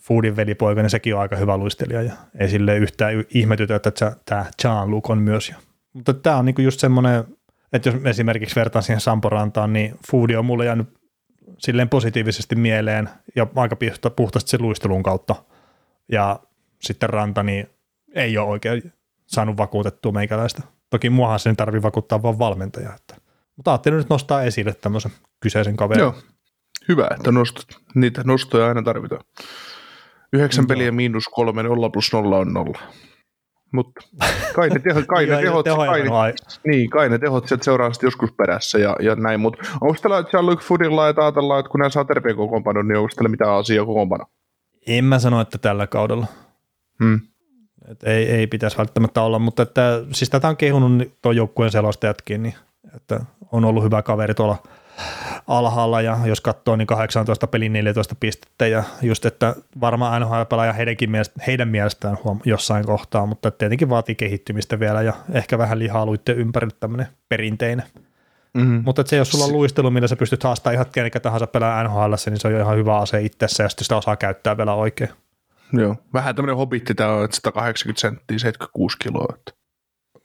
Foodin 0.00 0.36
velipoika, 0.36 0.82
niin 0.82 0.90
sekin 0.90 1.14
on 1.14 1.20
aika 1.20 1.36
hyvä 1.36 1.56
luistelija 1.56 2.02
ja 2.02 2.12
ei 2.38 2.48
sille 2.48 2.76
yhtään 2.76 3.14
ihmetytä, 3.34 3.76
että 3.76 3.92
tämä 4.24 4.44
Jean-Luc 4.64 5.10
on 5.10 5.18
myös. 5.18 5.52
Mutta 5.92 6.14
tämä 6.14 6.36
on 6.36 6.44
niinku 6.44 6.60
just 6.60 6.80
semmoinen, 6.80 7.24
että 7.72 7.88
jos 7.88 7.96
esimerkiksi 8.04 8.56
vertaan 8.56 8.82
siihen 8.82 9.00
Samporantaan, 9.00 9.72
niin 9.72 9.94
Foodi 10.10 10.36
on 10.36 10.44
mulle 10.44 10.64
jäänyt 10.64 10.88
silleen 11.58 11.88
positiivisesti 11.88 12.56
mieleen 12.56 13.08
ja 13.36 13.46
aika 13.56 13.76
puhtaasti 14.16 14.50
sen 14.50 14.62
luistelun 14.62 15.02
kautta. 15.02 15.34
Ja 16.12 16.40
sitten 16.80 17.10
Ranta, 17.10 17.42
niin 17.42 17.66
ei 18.14 18.38
ole 18.38 18.48
oikein 18.48 18.92
saanut 19.26 19.56
vakuutettua 19.56 20.12
meikäläistä. 20.12 20.62
Toki 20.90 21.10
muahan 21.10 21.38
sen 21.38 21.56
tarvii 21.56 21.82
vakuuttaa 21.82 22.22
vaan 22.22 22.38
valmentaja. 22.38 22.94
Että. 22.94 23.16
Mutta 23.56 23.70
ajattelin 23.70 23.98
nyt 23.98 24.08
nostaa 24.10 24.42
esille 24.42 24.74
tämmöisen 24.74 25.12
kyseisen 25.40 25.76
kaverin. 25.76 26.02
Joo, 26.02 26.14
hyvä, 26.88 27.08
että 27.16 27.32
nostat. 27.32 27.66
Niitä 27.94 28.22
nostoja 28.24 28.68
aina 28.68 28.82
tarvitaan. 28.82 29.24
Yhdeksän 30.32 30.66
peliä 30.66 30.92
miinus 30.92 31.24
kolme, 31.28 31.62
nolla 31.62 31.90
plus 31.90 32.12
nolla 32.12 32.38
on 32.38 32.52
nolla. 32.52 32.78
Mutta 33.72 34.00
kai 34.54 34.68
ne 34.68 34.78
tehot, 34.88 35.04
kai 35.06 35.26
ne 35.26 35.40
tehot, 35.40 35.64
kai 35.64 36.02
ne, 36.02 36.10
niin, 36.66 36.90
kai 36.90 37.08
ne 37.08 37.18
tehot 37.18 37.48
sieltä 37.48 37.64
seuraa 37.64 37.90
joskus 38.02 38.32
perässä 38.32 38.78
ja, 38.78 38.96
ja 39.00 39.14
näin, 39.14 39.40
mutta 39.40 39.62
onko 39.80 39.96
tällä 40.02 40.24
Jean-Luc 40.32 40.60
Foodilla, 40.60 41.08
että 41.08 41.22
ajatellaan, 41.22 41.60
että 41.60 41.70
kun 41.70 41.80
nämä 41.80 41.90
saa 41.90 42.04
terpeen 42.04 42.36
kokoonpano, 42.36 42.82
niin 42.82 42.96
onko 42.96 43.10
tällä 43.16 43.28
mitään 43.28 43.54
asiaa 43.54 43.86
kokoonpano? 43.86 44.24
En 44.86 45.04
mä 45.04 45.18
sano, 45.18 45.40
että 45.40 45.58
tällä 45.58 45.86
kaudella. 45.86 46.26
Hmm. 47.04 47.20
Et 47.90 48.02
ei, 48.02 48.30
ei 48.30 48.46
pitäisi 48.46 48.78
välttämättä 48.78 49.22
olla, 49.22 49.38
mutta 49.38 49.62
että, 49.62 50.02
siis 50.12 50.30
tätä 50.30 50.48
on 50.48 50.56
kehunut 50.56 51.08
tuon 51.22 51.36
joukkueen 51.36 51.72
selostajatkin, 51.72 52.42
niin, 52.42 52.54
että 52.96 53.20
on 53.52 53.64
ollut 53.64 53.84
hyvä 53.84 54.02
kaveri 54.02 54.34
tuolla 54.34 54.56
alhaalla 55.46 56.00
ja 56.00 56.18
jos 56.24 56.40
katsoo 56.40 56.76
niin 56.76 56.86
18 56.86 57.46
pelin 57.46 57.72
14 57.72 58.14
pistettä 58.20 58.66
ja 58.66 58.84
just, 59.02 59.26
että 59.26 59.54
varmaan 59.80 60.22
NHL-pelaaja 60.22 60.72
heidänkin 60.72 61.10
mielestä, 61.10 61.42
heidän 61.46 61.68
mielestään 61.68 62.18
huom- 62.24 62.40
jossain 62.44 62.86
kohtaa, 62.86 63.26
mutta 63.26 63.50
tietenkin 63.50 63.88
vaatii 63.88 64.14
kehittymistä 64.14 64.80
vielä 64.80 65.02
ja 65.02 65.12
ehkä 65.32 65.58
vähän 65.58 65.78
lihaa 65.78 66.06
luitten 66.06 66.38
ympärillä 66.38 66.76
tämmöinen 66.80 67.06
perinteinen. 67.28 67.86
Mm-hmm. 68.54 68.82
Mutta 68.84 69.02
se, 69.06 69.16
jos 69.16 69.30
sulla 69.30 69.44
on 69.44 69.52
luistelu, 69.52 69.90
millä 69.90 70.08
sä 70.08 70.16
pystyt 70.16 70.44
haastamaan 70.44 70.74
ihan 70.74 70.86
kenekä 70.92 71.20
tahansa 71.20 71.46
pelaa 71.46 71.84
NHL, 71.84 72.14
niin 72.26 72.40
se 72.40 72.48
on 72.48 72.54
jo 72.54 72.60
ihan 72.60 72.76
hyvä 72.76 72.98
ase 72.98 73.22
itsessä 73.22 73.62
ja 73.62 73.68
sitten 73.68 73.84
sitä 73.84 73.96
osaa 73.96 74.16
käyttää 74.16 74.56
vielä 74.56 74.74
oikein. 74.74 75.10
Joo, 75.72 75.96
vähän 76.14 76.34
tämmöinen 76.34 76.56
hobitti 76.56 76.94
tämä 76.94 77.12
on, 77.12 77.24
että 77.24 77.36
180 77.36 78.00
senttiä, 78.00 78.38
76 78.38 78.96
kiloa. 78.98 79.34
Että. 79.38 79.52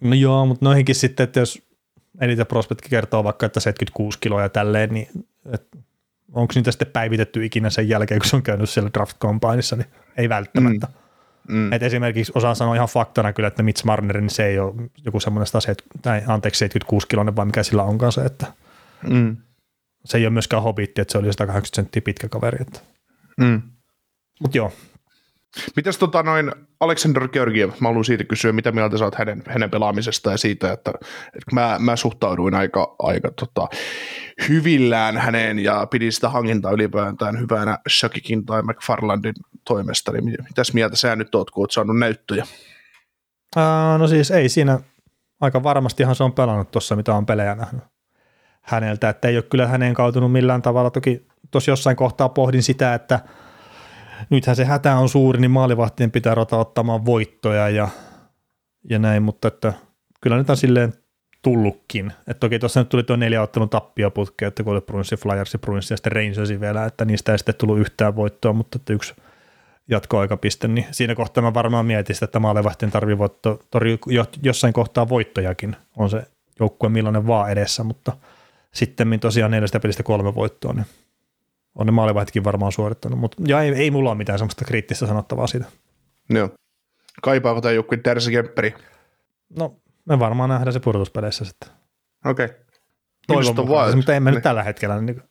No 0.02 0.16
joo, 0.16 0.46
mutta 0.46 0.66
noihinkin 0.66 0.96
sitten, 0.96 1.24
että 1.24 1.40
jos 1.40 1.62
Elite 2.22 2.46
Prospectkin 2.46 2.90
kertoo 2.90 3.24
vaikka, 3.24 3.46
että 3.46 3.60
76 3.60 4.20
kiloa 4.20 4.42
ja 4.42 4.50
tälleen, 4.50 4.94
niin 4.94 5.08
onko 6.34 6.52
niitä 6.56 6.72
sitten 6.72 6.88
päivitetty 6.88 7.46
ikinä 7.46 7.70
sen 7.70 7.90
jälkeen, 7.90 8.20
kun 8.20 8.30
se 8.30 8.36
on 8.36 8.44
käynyt 8.44 8.70
siellä 8.70 8.90
draft 8.94 9.18
combineissa, 9.20 9.76
niin 9.76 9.88
ei 10.18 10.30
välttämättä. 10.30 10.88
Mm. 10.88 10.94
Mm. 11.48 11.74
Et 11.74 11.84
esimerkiksi 11.84 12.32
osaan 12.36 12.56
sanoa 12.56 12.76
ihan 12.76 12.88
faktana 12.88 13.34
kyllä, 13.34 13.48
että 13.48 13.64
Mitch 13.64 13.86
Marner, 13.86 14.22
niin 14.22 14.30
se 14.30 14.46
ei 14.46 14.60
ole 14.60 14.74
joku 15.06 15.20
semmoinen 15.20 15.48
170, 15.48 16.00
tai 16.02 16.22
anteeksi 16.28 16.60
76 16.60 17.08
kiloinen, 17.08 17.36
vai 17.36 17.46
mikä 17.46 17.64
sillä 17.64 17.84
onkaan 17.84 18.12
se, 18.12 18.22
että 18.22 18.54
mm. 19.10 19.38
se 20.06 20.18
ei 20.18 20.26
ole 20.26 20.34
myöskään 20.34 20.64
hobitti, 20.64 21.02
että 21.02 21.12
se 21.12 21.18
oli 21.18 21.34
180 21.34 21.76
senttiä 21.76 22.02
pitkä 22.02 22.30
kaveri. 22.30 22.58
Että. 22.62 22.80
Mm. 23.38 23.62
Mutta 24.42 24.58
joo, 24.58 24.72
Mitäs 25.76 25.98
tota 25.98 26.24
noin 26.24 26.52
Aleksander 26.80 27.28
Georgiev, 27.28 27.70
mä 27.80 27.88
haluan 27.88 28.06
siitä 28.06 28.24
kysyä, 28.24 28.52
mitä 28.52 28.72
mieltä 28.72 28.98
sä 28.98 29.06
oot 29.06 29.16
hänen, 29.16 29.44
hänen 29.48 29.72
pelaamisesta 29.72 30.32
ja 30.32 30.38
siitä, 30.38 30.72
että, 30.72 30.92
että 31.26 31.52
mä, 31.54 31.78
mä 31.80 31.96
suhtauduin 31.96 32.54
aika, 32.54 32.96
aika 33.00 33.32
tota, 33.32 33.68
hyvillään 34.50 35.18
häneen 35.18 35.60
ja 35.60 35.88
pidin 35.92 36.12
sitä 36.12 36.30
hankintaa 36.30 36.72
ylipäätään 36.72 37.40
hyvänä 37.40 37.78
Shakikin 37.90 38.46
tai 38.46 38.62
McFarlandin 38.62 39.34
toimesta, 39.68 40.12
niin 40.12 40.24
mitäs 40.26 40.74
mieltä 40.74 40.96
sä 40.96 41.16
nyt 41.16 41.36
oot, 41.36 41.52
kun 41.52 41.64
oot 41.64 41.72
saanut 41.72 41.98
näyttöjä? 42.00 42.46
Ää, 43.56 43.98
no 43.98 44.08
siis 44.08 44.32
ei 44.32 44.50
siinä, 44.50 44.80
aika 45.42 45.64
varmastihan 45.64 46.16
se 46.16 46.24
on 46.24 46.34
pelannut 46.34 46.72
tuossa, 46.72 46.96
mitä 46.96 47.16
on 47.16 47.26
pelejä 47.26 47.56
nähnyt 47.56 47.84
häneltä, 48.66 49.10
että 49.10 49.28
ei 49.28 49.38
ole 49.38 49.44
kyllä 49.44 49.68
häneen 49.68 49.94
kautunut 49.94 50.32
millään 50.32 50.62
tavalla. 50.62 50.90
Toki 50.90 51.28
tuossa 51.52 51.72
jossain 51.72 51.96
kohtaa 51.96 52.30
pohdin 52.30 52.64
sitä, 52.64 52.94
että 52.94 53.20
nythän 54.30 54.56
se 54.56 54.66
hätä 54.66 54.96
on 54.96 55.10
suuri, 55.10 55.42
niin 55.42 55.52
maalivahtien 55.52 56.12
pitää 56.12 56.36
rota 56.36 56.58
ottamaan 56.58 57.06
voittoja 57.06 57.70
ja, 57.70 57.88
ja 58.90 59.00
näin, 59.00 59.24
mutta 59.24 59.48
että 59.48 59.74
kyllä 60.22 60.38
nyt 60.38 60.50
on 60.50 60.58
silleen 60.58 60.94
tullutkin. 61.42 62.14
Et 62.28 62.40
toki 62.40 62.60
tuossa 62.60 62.80
nyt 62.80 62.90
tuli 62.90 63.04
tuo 63.04 63.16
neljä 63.16 63.42
ottelun 63.42 63.70
tappioputke, 63.70 64.46
että 64.46 64.64
kun 64.64 64.74
oli 64.74 64.82
Bruinssi, 64.82 65.16
Flyers, 65.18 65.58
Bruinssi 65.62 65.94
ja 65.94 65.98
sitten 65.98 66.12
Rangersi 66.12 66.60
vielä, 66.60 66.86
että 66.86 67.06
niistä 67.06 67.32
ei 67.32 67.38
sitten 67.38 67.56
tullut 67.56 67.80
yhtään 67.80 68.16
voittoa, 68.16 68.54
mutta 68.54 68.76
että 68.76 68.94
yksi 68.94 69.14
jatkoaikapiste, 69.90 70.68
niin 70.68 70.86
siinä 70.92 71.16
kohtaa 71.16 71.42
mä 71.42 71.54
varmaan 71.54 71.86
mietin 71.86 72.16
sitä, 72.16 72.26
että 72.26 72.40
maalivahtien 72.40 72.92
tarvii 72.92 73.18
voitto, 73.18 73.60
jossain 74.44 74.74
kohtaa 74.74 75.10
voittojakin, 75.10 75.76
on 75.98 76.10
se 76.10 76.24
joukkue 76.60 76.90
millainen 76.90 77.28
vaan 77.28 77.52
edessä, 77.52 77.84
mutta 77.84 78.12
sitten 78.74 79.20
tosiaan 79.20 79.52
neljästä 79.52 79.80
pelistä 79.80 80.04
kolme 80.04 80.36
voittoa, 80.36 80.74
niin 80.74 80.86
on 81.76 81.86
ne 81.86 81.92
maalivahtikin 81.92 82.44
varmaan 82.44 82.72
suorittanut, 82.72 83.20
mutta 83.20 83.44
ja 83.48 83.62
ei, 83.62 83.74
ei 83.74 83.92
mulla 83.92 84.10
ole 84.10 84.18
mitään 84.18 84.40
semmoista 84.40 84.66
kriittistä 84.66 85.08
sanottavaa 85.08 85.48
siitä. 85.48 85.66
Joo. 86.30 86.50
Kaipaako 87.22 87.62
tämä 87.62 87.72
joku 87.72 87.98
Tersi 88.04 88.32
Kempperi? 88.32 88.74
No, 89.60 89.76
me 90.06 90.20
varmaan 90.20 90.50
nähdään 90.50 90.74
se 90.74 90.80
pudotuspeleissä 90.80 91.46
sitten. 91.46 91.70
Okei. 92.26 92.46
Okay. 92.46 92.58
Toivon 93.28 93.56
mukaan, 93.56 93.96
mutta 93.96 94.14
ei 94.14 94.20
me 94.20 94.30
niin. 94.30 94.36
nyt 94.36 94.44
tällä 94.44 94.64
hetkellä. 94.64 95.02
Niin, 95.02 95.22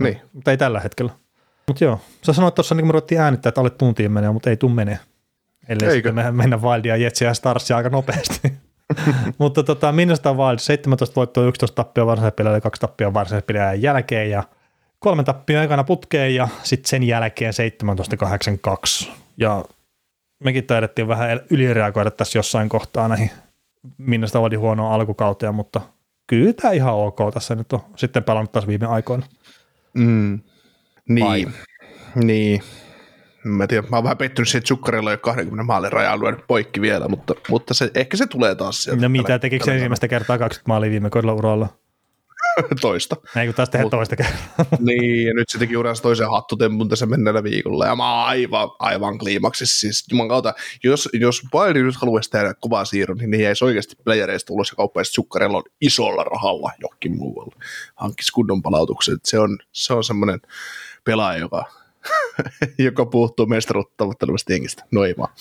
niin. 0.00 0.20
Mutta 0.32 0.50
ei 0.50 0.56
tällä 0.56 0.80
hetkellä. 0.80 1.12
Mutta 1.66 1.84
joo, 1.84 2.00
sä 2.22 2.32
sanoit 2.32 2.54
tuossa, 2.54 2.74
niin 2.74 2.82
kun 2.82 2.88
me 2.88 2.92
ruvettiin 2.92 3.20
äänittää, 3.20 3.48
että 3.48 3.60
alle 3.60 3.70
tuntiin 3.70 4.12
menee, 4.12 4.30
mutta 4.30 4.50
ei 4.50 4.56
tuu 4.56 4.68
menee. 4.68 4.98
Ellei 5.68 5.88
Eikö? 5.88 6.08
sitten 6.08 6.14
me 6.14 6.32
mennä 6.32 6.56
Wildia, 6.56 6.96
Jetsiä 6.96 7.28
ja 7.28 7.34
Starsia 7.34 7.76
aika 7.76 7.88
nopeasti. 7.88 8.52
mutta 9.38 9.62
tota, 9.62 9.92
Minnesota 9.92 10.32
Wild, 10.32 10.58
17 10.58 11.16
voittoa, 11.16 11.44
11 11.44 11.74
tappia 11.74 12.06
varsinaisella 12.06 12.50
ja 12.50 12.60
kaksi 12.60 12.80
tappia 12.80 13.14
varsinaisella 13.14 13.74
jälkeen 13.74 14.30
ja 14.30 14.42
kolme 15.04 15.24
tappia 15.24 15.62
ekana 15.62 15.84
putkeen 15.84 16.34
ja 16.34 16.48
sitten 16.62 16.88
sen 16.88 17.02
jälkeen 17.02 17.52
17-82. 19.04 19.10
Ja 19.36 19.64
mekin 20.44 20.66
taidettiin 20.66 21.08
vähän 21.08 21.40
ylireagoida 21.50 22.10
tässä 22.10 22.38
jossain 22.38 22.68
kohtaa 22.68 23.08
näihin 23.08 23.30
Minnesota 23.98 24.40
Wildin 24.40 24.60
huonoa 24.60 24.94
alkukauteen, 24.94 25.54
mutta 25.54 25.80
kyllä 26.26 26.52
tämä 26.52 26.72
ihan 26.72 26.94
ok 26.94 27.18
tässä 27.34 27.54
nyt 27.54 27.72
on 27.72 27.80
sitten 27.96 28.24
pelannut 28.24 28.52
taas 28.52 28.66
viime 28.66 28.86
aikoina. 28.86 29.26
Mm. 29.94 30.40
Niin, 31.08 31.26
Vai? 31.26 31.46
niin. 32.14 32.62
Mä, 33.44 33.66
tiedän, 33.66 33.90
mä 33.90 33.96
oon 33.96 34.04
vähän 34.04 34.18
pettynyt 34.18 34.48
siitä, 34.48 34.58
että 34.58 34.68
Sukkarilla 34.68 35.10
ei 35.10 35.14
ole 35.14 35.18
20 35.18 35.62
maalin 35.62 35.92
rajaa 35.92 36.20
lyönyt 36.20 36.46
poikki 36.46 36.80
vielä, 36.80 37.08
mutta, 37.08 37.34
mutta 37.48 37.74
se, 37.74 37.90
ehkä 37.94 38.16
se 38.16 38.26
tulee 38.26 38.54
taas 38.54 38.84
sieltä. 38.84 39.02
No 39.02 39.08
mitä, 39.08 39.38
tekikö 39.38 39.64
se 39.64 39.74
ensimmäistä 39.74 40.08
kertaa 40.08 40.38
20 40.38 40.68
maalia 40.68 40.90
viime 40.90 41.10
kaudella 41.10 41.34
uralla? 41.34 41.68
toista. 42.80 43.16
Ei 43.36 43.46
kun 43.46 43.54
taas 43.54 43.70
tehdä 43.70 43.84
Mut, 43.84 43.90
toista 43.90 44.16
kertaa. 44.16 44.66
niin, 44.78 45.26
ja 45.26 45.34
nyt 45.34 45.48
se 45.48 45.58
teki 45.58 45.76
uransa 45.76 46.02
toisen 46.02 46.30
hattutempun 46.30 46.88
tässä 46.88 47.06
mennellä 47.06 47.42
viikolla, 47.42 47.86
ja 47.86 47.96
mä 47.96 48.14
oon 48.14 48.28
aivan, 48.28 48.68
aivan 48.78 49.18
kliimaksissa. 49.18 49.80
Siis 49.80 50.04
juman 50.10 50.28
kautta, 50.28 50.54
jos, 50.84 51.08
jos 51.12 51.42
Bayern 51.52 51.86
nyt 51.86 51.96
haluaisi 51.96 52.30
tehdä 52.30 52.54
kovaa 52.54 52.84
siirron, 52.84 53.18
niin 53.18 53.30
ne 53.30 53.36
jäisi 53.36 53.64
oikeasti 53.64 53.96
playereista 54.04 54.52
ulos 54.52 54.70
ja 54.70 54.76
kauppaisi 54.76 55.12
Sukkarella 55.12 55.62
isolla 55.80 56.24
rahalla 56.24 56.72
johonkin 56.80 57.16
muualle. 57.16 57.54
Hankkisi 57.94 58.32
kunnon 58.32 58.62
palautuksen. 58.62 59.16
Se 59.24 59.38
on, 59.38 59.58
se 59.72 59.92
on 59.92 60.04
semmoinen 60.04 60.40
pelaaja, 61.04 61.40
joka 61.40 61.83
joka 62.78 63.06
puuttuu 63.06 63.46
mestaruutta 63.46 63.94
tavoittelevasta 63.96 64.52
jengistä. 64.52 64.84
No 64.90 65.04
ei 65.04 65.14
vaan. 65.18 65.32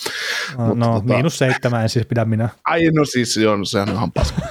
No, 0.58 0.66
Mutta, 0.66 0.86
no 0.86 1.00
tota, 1.00 1.14
miinus 1.14 1.38
seitsemän 1.38 1.84
en 1.84 1.90
siis 1.90 2.06
pidä 2.06 2.26
minä. 2.26 2.50
Ai 2.66 2.92
no 2.92 3.06
siis 3.06 3.38
on, 3.38 3.66
sehän 3.66 3.90
on 3.90 3.96
ihan 3.96 4.12
paska. 4.12 4.42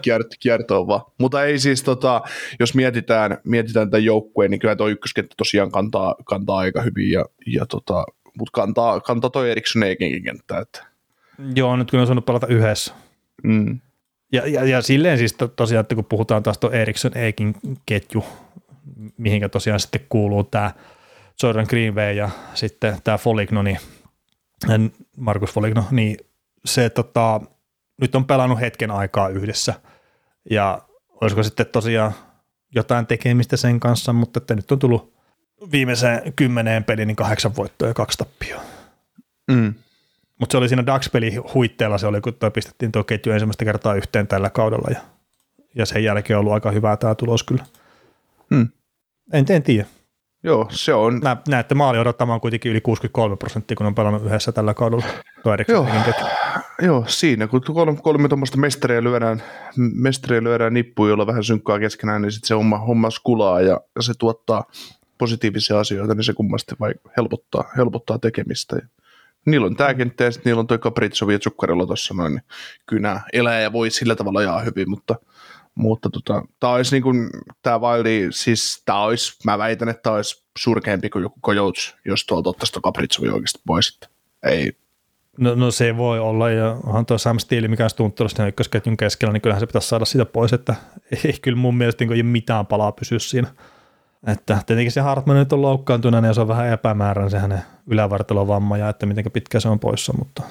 Kierto, 0.40 0.86
vaan. 0.86 1.00
Mutta 1.18 1.44
ei 1.44 1.58
siis, 1.58 1.82
tota, 1.82 2.22
jos 2.60 2.74
mietitään, 2.74 3.38
mietitään 3.44 3.90
tämän 3.90 4.04
joukkueen, 4.04 4.50
niin 4.50 4.60
kyllä 4.60 4.76
tuo 4.76 4.88
ykköskenttä 4.88 5.34
tosiaan 5.36 5.70
kantaa, 5.70 6.14
kantaa 6.24 6.58
aika 6.58 6.82
hyvin, 6.82 7.10
ja, 7.10 7.24
ja 7.46 7.66
tota, 7.66 8.04
mutta 8.38 8.50
kantaa, 8.52 9.00
kantaa 9.00 9.30
toi 9.30 9.50
Eriksson 9.50 9.82
eikenkin 9.82 10.22
kenttä. 10.22 10.58
Että. 10.58 10.86
Joo, 11.54 11.76
nyt 11.76 11.90
kun 11.90 12.00
on 12.00 12.06
saanut 12.06 12.26
palata 12.26 12.46
yhdessä. 12.46 12.94
Mm. 13.42 13.80
Ja, 14.32 14.46
ja, 14.46 14.64
ja 14.64 14.82
silleen 14.82 15.18
siis 15.18 15.32
to, 15.32 15.48
tosiaan, 15.48 15.80
että 15.80 15.94
kun 15.94 16.04
puhutaan 16.04 16.42
taas 16.42 16.58
tuon 16.58 16.74
Eriksson 16.74 17.16
Eikin 17.16 17.54
ketju, 17.86 18.24
mihinkä 19.16 19.48
tosiaan 19.48 19.80
sitten 19.80 20.00
kuuluu 20.08 20.44
tämä 20.44 20.72
Jordan 21.42 21.66
Greenway 21.68 22.12
ja 22.12 22.30
sitten 22.54 22.98
tämä 23.04 23.18
Foligno, 23.18 23.62
niin, 23.62 23.78
Markus 25.16 25.52
Foligno, 25.52 25.84
niin 25.90 26.16
se 26.64 26.90
tota, 26.90 27.40
nyt 28.00 28.14
on 28.14 28.24
pelannut 28.24 28.60
hetken 28.60 28.90
aikaa 28.90 29.28
yhdessä 29.28 29.74
ja 30.50 30.82
olisiko 31.20 31.42
sitten 31.42 31.66
tosiaan 31.66 32.12
jotain 32.74 33.06
tekemistä 33.06 33.56
sen 33.56 33.80
kanssa, 33.80 34.12
mutta 34.12 34.38
että 34.38 34.54
nyt 34.54 34.72
on 34.72 34.78
tullut 34.78 35.14
viimeiseen 35.72 36.32
kymmeneen 36.32 36.84
peliin 36.84 37.06
niin 37.08 37.16
kahdeksan 37.16 37.56
voittoa 37.56 37.88
ja 37.88 37.94
kaksi 37.94 38.18
tappioa. 38.18 38.62
Mm. 39.50 39.74
Mutta 40.38 40.52
se 40.52 40.58
oli 40.58 40.68
siinä 40.68 40.86
Dax-peli 40.86 41.36
huitteella, 41.54 41.98
se 41.98 42.06
oli 42.06 42.20
kun 42.20 42.34
toi 42.34 42.50
pistettiin 42.50 42.92
tuo 42.92 43.04
ketju 43.04 43.32
ensimmäistä 43.32 43.64
kertaa 43.64 43.94
yhteen 43.94 44.26
tällä 44.26 44.50
kaudella 44.50 44.88
ja, 44.90 45.00
ja 45.74 45.86
sen 45.86 46.04
jälkeen 46.04 46.36
on 46.36 46.40
ollut 46.40 46.52
aika 46.52 46.70
hyvää 46.70 46.96
tämä 46.96 47.14
tulos 47.14 47.42
kyllä. 47.42 47.64
Mm. 48.50 48.68
En, 49.32 49.46
en 49.48 49.62
tiedä. 49.62 49.86
Joo, 50.42 50.66
se 50.70 50.94
on. 50.94 51.20
Nä, 51.24 51.36
näette 51.48 51.74
maali 51.74 51.98
odottamaan 51.98 52.40
kuitenkin 52.40 52.72
yli 52.72 52.80
63 52.80 53.36
prosenttia, 53.36 53.76
kun 53.76 53.86
on 53.86 53.94
pelannut 53.94 54.24
yhdessä 54.24 54.52
tällä 54.52 54.74
kaudella. 54.74 55.04
Joo, 55.72 55.86
joo, 56.82 57.04
siinä 57.06 57.46
kun 57.46 57.60
kolme, 57.62 57.96
kolme 58.02 58.28
tuommoista 58.28 58.58
mestaria 58.58 59.02
lyödään, 59.02 59.42
mestaria 59.76 60.42
lyödään 60.42 60.74
nippuun, 60.74 61.08
jolla 61.08 61.26
vähän 61.26 61.44
synkkää 61.44 61.78
keskenään, 61.78 62.22
niin 62.22 62.32
sitten 62.32 62.48
se 62.48 62.54
homma, 62.54 62.78
homma 62.78 63.10
skulaa 63.10 63.60
ja, 63.60 63.80
ja, 63.96 64.02
se 64.02 64.12
tuottaa 64.18 64.64
positiivisia 65.18 65.80
asioita, 65.80 66.14
niin 66.14 66.24
se 66.24 66.32
kummasti 66.32 66.74
vai 66.80 66.94
helpottaa, 67.16 67.64
helpottaa 67.76 68.18
tekemistä. 68.18 68.76
Ja 68.76 68.88
niillä 69.46 69.66
on 69.66 69.76
tämä 69.76 69.94
kenttä 69.94 70.24
ja 70.24 70.30
sitten 70.30 70.50
niillä 70.50 70.60
on 70.60 70.66
toi 70.66 70.78
Caprizzov 70.78 71.30
ja 71.30 71.38
Zuccarello 71.38 71.86
tuossa 71.86 72.14
noin, 72.14 72.32
niin 72.32 72.44
kyllä 72.86 73.20
elää 73.32 73.60
ja 73.60 73.72
voi 73.72 73.90
sillä 73.90 74.16
tavalla 74.16 74.38
ajaa 74.38 74.60
hyvin, 74.60 74.90
mutta– 74.90 75.14
mutta 75.78 76.10
tota, 76.10 76.42
tämä 76.60 76.72
olisi 76.72 76.94
niin 76.94 77.02
kuin, 77.02 77.30
tämä 77.62 77.80
Wildi, 77.80 78.28
siis 78.30 78.82
tämä 78.84 79.02
olisi, 79.02 79.32
mä 79.44 79.58
väitän, 79.58 79.88
että 79.88 80.02
tämä 80.02 80.16
olisi 80.16 80.44
surkeampi 80.58 81.10
kuin 81.10 81.22
joku 81.22 81.40
Coyotes, 81.40 81.96
jos 82.04 82.26
tuolta 82.26 82.50
ottaisi 82.50 82.72
tuo 82.72 82.82
Capricciovi 82.82 83.28
oikeasti 83.28 83.60
pois. 83.66 84.00
Ei. 84.42 84.72
No, 85.38 85.54
no, 85.54 85.70
se 85.70 85.96
voi 85.96 86.18
olla, 86.18 86.50
ja 86.50 86.76
onhan 86.86 87.06
tuo 87.06 87.18
Sam 87.18 87.38
Steele, 87.38 87.68
mikä 87.68 87.84
on 87.84 88.12
siinä 88.28 88.46
ykkösketjun 88.46 88.96
keskellä, 88.96 89.32
niin 89.32 89.40
kyllähän 89.40 89.60
se 89.60 89.66
pitäisi 89.66 89.88
saada 89.88 90.04
sitä 90.04 90.24
pois, 90.24 90.52
että 90.52 90.74
ei 91.24 91.32
kyllä 91.42 91.58
mun 91.58 91.76
mielestä 91.76 92.04
niin 92.04 92.26
mitään 92.26 92.66
palaa 92.66 92.92
pysyä 92.92 93.18
siinä. 93.18 93.48
Että 94.26 94.58
tietenkin 94.66 94.92
se 94.92 95.00
Hartman 95.00 95.36
nyt 95.36 95.52
on 95.52 95.62
loukkaantuneena 95.62 96.26
ja 96.26 96.34
se 96.34 96.40
on 96.40 96.48
vähän 96.48 96.72
epämäärän 96.72 97.30
se 97.30 97.38
hänen 97.38 97.62
ylävartalovamma 97.86 98.78
ja 98.78 98.88
että 98.88 99.06
miten 99.06 99.32
pitkä 99.32 99.60
se 99.60 99.68
on 99.68 99.78
poissa, 99.78 100.12
mutta 100.18 100.42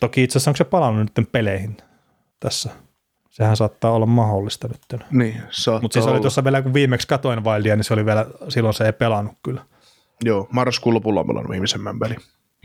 toki 0.00 0.22
itse 0.22 0.38
asiassa 0.38 0.50
onko 0.50 0.56
se 0.56 0.64
palannut 0.64 1.10
nyt 1.16 1.32
peleihin 1.32 1.76
tässä 2.40 2.70
Sehän 3.40 3.56
saattaa 3.56 3.90
olla 3.90 4.06
mahdollista 4.06 4.68
nyt. 4.68 5.02
Niin, 5.10 5.42
Mutta 5.82 5.94
siis 5.94 6.06
oli 6.06 6.20
tuossa 6.20 6.44
vielä, 6.44 6.62
kun 6.62 6.74
viimeksi 6.74 7.08
katoin 7.08 7.44
Wildia, 7.44 7.76
niin 7.76 7.84
se 7.84 7.94
oli 7.94 8.06
vielä, 8.06 8.26
silloin 8.48 8.74
se 8.74 8.84
ei 8.84 8.92
pelannut 8.92 9.34
kyllä. 9.42 9.64
Joo, 10.24 10.48
marraskuun 10.52 10.94
lopulla 10.94 11.20
on 11.20 11.26
pelannut 11.26 11.50
viimeisemmän 11.50 11.98
peli 11.98 12.16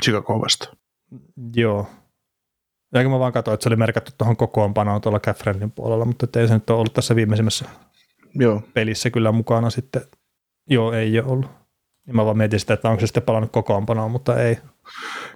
Chicago 0.04 0.42
vasta. 0.42 0.76
Joo. 1.56 1.88
Ja 2.94 3.10
mä 3.10 3.20
vaan 3.20 3.34
katsoin, 3.34 3.54
että 3.54 3.64
se 3.64 3.70
oli 3.70 3.76
merkattu 3.76 4.12
tuohon 4.18 4.38
kokoonpanoon 4.38 5.02
tuolla 5.02 5.20
Catherinin 5.20 5.72
puolella, 5.72 6.06
mutta 6.06 6.40
ei 6.40 6.48
se 6.48 6.54
nyt 6.54 6.70
ole 6.70 6.80
ollut 6.80 6.94
tässä 6.94 7.16
viimeisimmässä 7.16 7.66
Joo. 8.34 8.62
pelissä 8.74 9.10
kyllä 9.10 9.32
mukana 9.32 9.70
sitten. 9.70 10.02
Joo, 10.70 10.94
ei 10.94 11.20
ole 11.20 11.28
ollut. 11.28 11.50
Niin 12.06 12.16
mä 12.16 12.26
vaan 12.26 12.38
mietin 12.38 12.60
sitä, 12.60 12.74
että 12.74 12.90
onko 12.90 13.00
se 13.00 13.08
sitten 13.08 13.24
palannut 13.24 13.52
kokoonpanoon, 13.52 14.12
mutta 14.12 14.42
ei. 14.42 14.58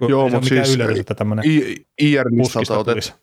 Joo, 0.08 0.28
mutta 0.28 0.48
siis 0.48 0.74
yllätys, 0.74 0.98
että 0.98 1.14
tämmöinen 1.14 1.44
IR-listalta 2.00 2.78
otet, 2.78 3.14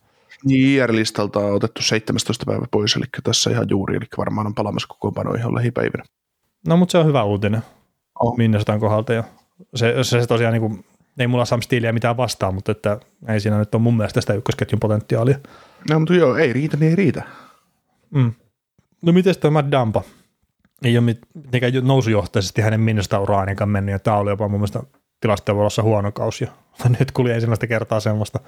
niin, 0.45 0.79
IR-listalta 0.79 1.39
on 1.39 1.53
otettu 1.53 1.81
17 1.81 2.45
päivä 2.45 2.65
pois, 2.71 2.95
eli 2.95 3.05
tässä 3.23 3.49
ihan 3.49 3.67
juuri, 3.69 3.95
eli 3.95 4.05
varmaan 4.17 4.47
on 4.47 4.55
palaamassa 4.55 4.87
kokoonpano 4.87 5.33
ihan 5.33 5.55
lähipäivinä. 5.55 6.03
No, 6.67 6.77
mutta 6.77 6.91
se 6.91 6.97
on 6.97 7.05
hyvä 7.05 7.23
uutinen 7.23 7.61
oh. 8.19 8.37
Minnesotan 8.37 8.79
kohdalta. 8.79 9.13
Ja 9.13 9.23
se, 9.75 10.03
se, 10.03 10.21
se 10.21 10.27
tosiaan, 10.27 10.53
niin 10.53 10.61
kuin, 10.61 10.85
ei 11.19 11.27
mulla 11.27 11.45
Sam 11.45 11.61
Steelia 11.61 11.93
mitään 11.93 12.17
vastaa, 12.17 12.51
mutta 12.51 12.71
että 12.71 12.99
ei 13.27 13.39
siinä 13.39 13.57
nyt 13.57 13.75
ole 13.75 13.81
mun 13.81 13.97
mielestä 13.97 14.21
sitä 14.21 14.33
ykkösketjun 14.33 14.79
potentiaalia. 14.79 15.39
No, 15.89 15.99
mutta 15.99 16.15
joo, 16.15 16.35
ei 16.35 16.53
riitä, 16.53 16.77
niin 16.77 16.89
ei 16.89 16.95
riitä. 16.95 17.23
Mm. 18.11 18.33
No, 19.01 19.11
miten 19.11 19.35
tämä 19.39 19.71
Dampa? 19.71 20.03
Ei 20.83 20.97
ole 20.97 21.15
mitenkään 21.33 21.73
nousujohtaisesti 21.87 22.61
hänen 22.61 22.79
Minnesota-uraa 22.79 23.39
ainakaan 23.39 23.69
mennyt, 23.69 23.93
ja 23.93 23.99
tämä 23.99 24.17
oli 24.17 24.29
jopa 24.29 24.47
mun 24.47 24.59
mielestä 24.59 24.83
tilastovuorossa 25.19 25.83
huono 25.83 26.11
kausi. 26.11 26.47
Nyt 26.99 27.11
kuli 27.11 27.31
ensimmäistä 27.31 27.67
kertaa 27.67 27.99
semmoista 27.99 28.39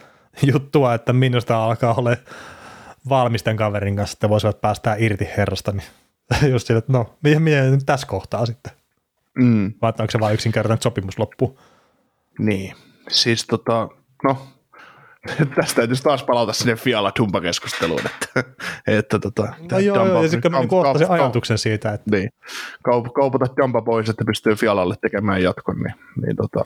juttua, 0.53 0.93
että 0.93 1.13
minusta 1.13 1.63
alkaa 1.63 1.93
olla 1.93 2.15
valmisten 3.09 3.57
kaverin 3.57 3.95
kanssa, 3.95 4.15
että 4.15 4.30
voisivat 4.30 4.61
päästää 4.61 4.95
irti 4.95 5.28
herrasta, 5.38 5.72
niin 5.72 5.88
just 6.51 6.67
sille, 6.67 6.78
että 6.78 6.93
no, 6.93 7.15
mihin 7.24 7.41
minä 7.41 7.61
nyt 7.61 7.86
tässä 7.86 8.07
kohtaa 8.07 8.45
sitten? 8.45 8.72
Mm. 9.36 9.74
Vai 9.82 9.93
onko 9.99 10.11
se 10.11 10.20
vain 10.20 10.34
yksinkertainen 10.34 10.82
sopimus 10.82 11.20
loppu? 11.20 11.59
Niin, 12.39 12.76
siis 13.09 13.47
tota, 13.47 13.89
no, 14.24 14.47
tästä 15.55 15.76
täytyisi 15.76 16.03
taas 16.03 16.24
palata 16.24 16.53
sinne 16.53 16.76
Fiala 16.76 17.11
Dumpa 17.20 17.41
keskusteluun, 17.41 18.01
että, 18.05 18.53
että 18.88 19.20
tota, 19.20 19.53
No 19.72 19.80
joo, 19.80 20.07
joo, 20.07 20.24
ja 20.24 20.30
sitten 20.30 20.51
mä 20.51 20.59
kaup- 20.59 20.67
kohtasin 20.67 21.07
kaup- 21.07 21.11
ajatuksen 21.11 21.57
siitä, 21.57 21.93
että 21.93 22.11
Niin, 22.17 22.30
kaup- 22.89 23.11
kaupata 23.15 23.45
Dumpa 23.61 23.82
pois, 23.82 24.09
että 24.09 24.26
pystyy 24.26 24.55
Fialalle 24.55 24.95
tekemään 25.01 25.43
jatkon, 25.43 25.76
niin, 25.76 25.95
niin 26.26 26.36
tota, 26.36 26.65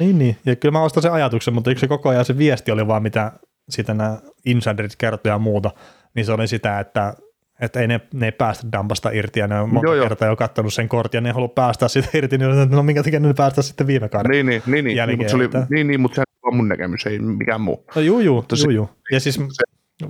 niin, 0.00 0.18
niin, 0.18 0.36
ja 0.46 0.56
kyllä 0.56 0.72
mä 0.72 0.82
ostan 0.82 1.02
sen 1.02 1.12
ajatuksen, 1.12 1.54
mutta 1.54 1.70
yksi 1.70 1.88
koko 1.88 2.08
ajan 2.08 2.24
se 2.24 2.38
viesti 2.38 2.72
oli 2.72 2.86
vaan, 2.86 3.02
mitä 3.02 3.32
sitä 3.68 3.94
nämä 3.94 4.18
insiderit 4.44 4.96
kertoi 4.96 5.32
ja 5.32 5.38
muuta, 5.38 5.70
niin 6.14 6.26
se 6.26 6.32
oli 6.32 6.48
sitä, 6.48 6.80
että 6.80 7.14
että 7.60 7.80
ei 7.80 7.88
ne, 7.88 8.00
ne 8.14 8.26
ei 8.26 8.32
päästä 8.32 8.66
dampasta 8.72 9.10
irti 9.10 9.40
ja 9.40 9.46
ne 9.48 9.60
on 9.60 9.72
monta 9.74 9.94
Joo, 9.94 10.02
kertaa 10.02 10.28
jo 10.28 10.36
kattanut 10.36 10.74
sen 10.74 10.88
kortin 10.88 11.18
ja 11.18 11.20
ne 11.20 11.28
ei 11.28 11.32
halua 11.34 11.48
päästä 11.48 11.88
sitä 11.88 12.08
irti, 12.14 12.38
niin 12.38 12.70
no 12.70 12.82
minkä 12.82 13.02
takia 13.02 13.20
ne 13.20 13.34
päästä 13.34 13.62
sitten 13.62 13.86
viime 13.86 14.08
kauden. 14.08 14.30
niin, 14.30 14.46
niin, 14.46 14.62
niin, 14.66 14.84
niin, 14.84 14.96
Jälkeen, 14.96 15.18
mutta 15.18 15.30
se 15.30 15.36
oli, 15.36 15.48
niin, 15.70 15.86
niin, 15.86 16.00
mutta 16.00 16.14
se 16.14 16.22
on 16.52 16.56
mun 16.56 16.68
näkemys, 16.68 17.06
ei 17.06 17.18
mikään 17.18 17.60
muu. 17.60 17.86
No 17.94 18.02
juu, 18.02 18.20
juu, 18.20 18.36
Mutta 18.36 18.56
se- 18.56 18.62
juu, 18.62 18.70
juu. 18.70 18.90
Ja 19.12 19.20
siis 19.20 19.40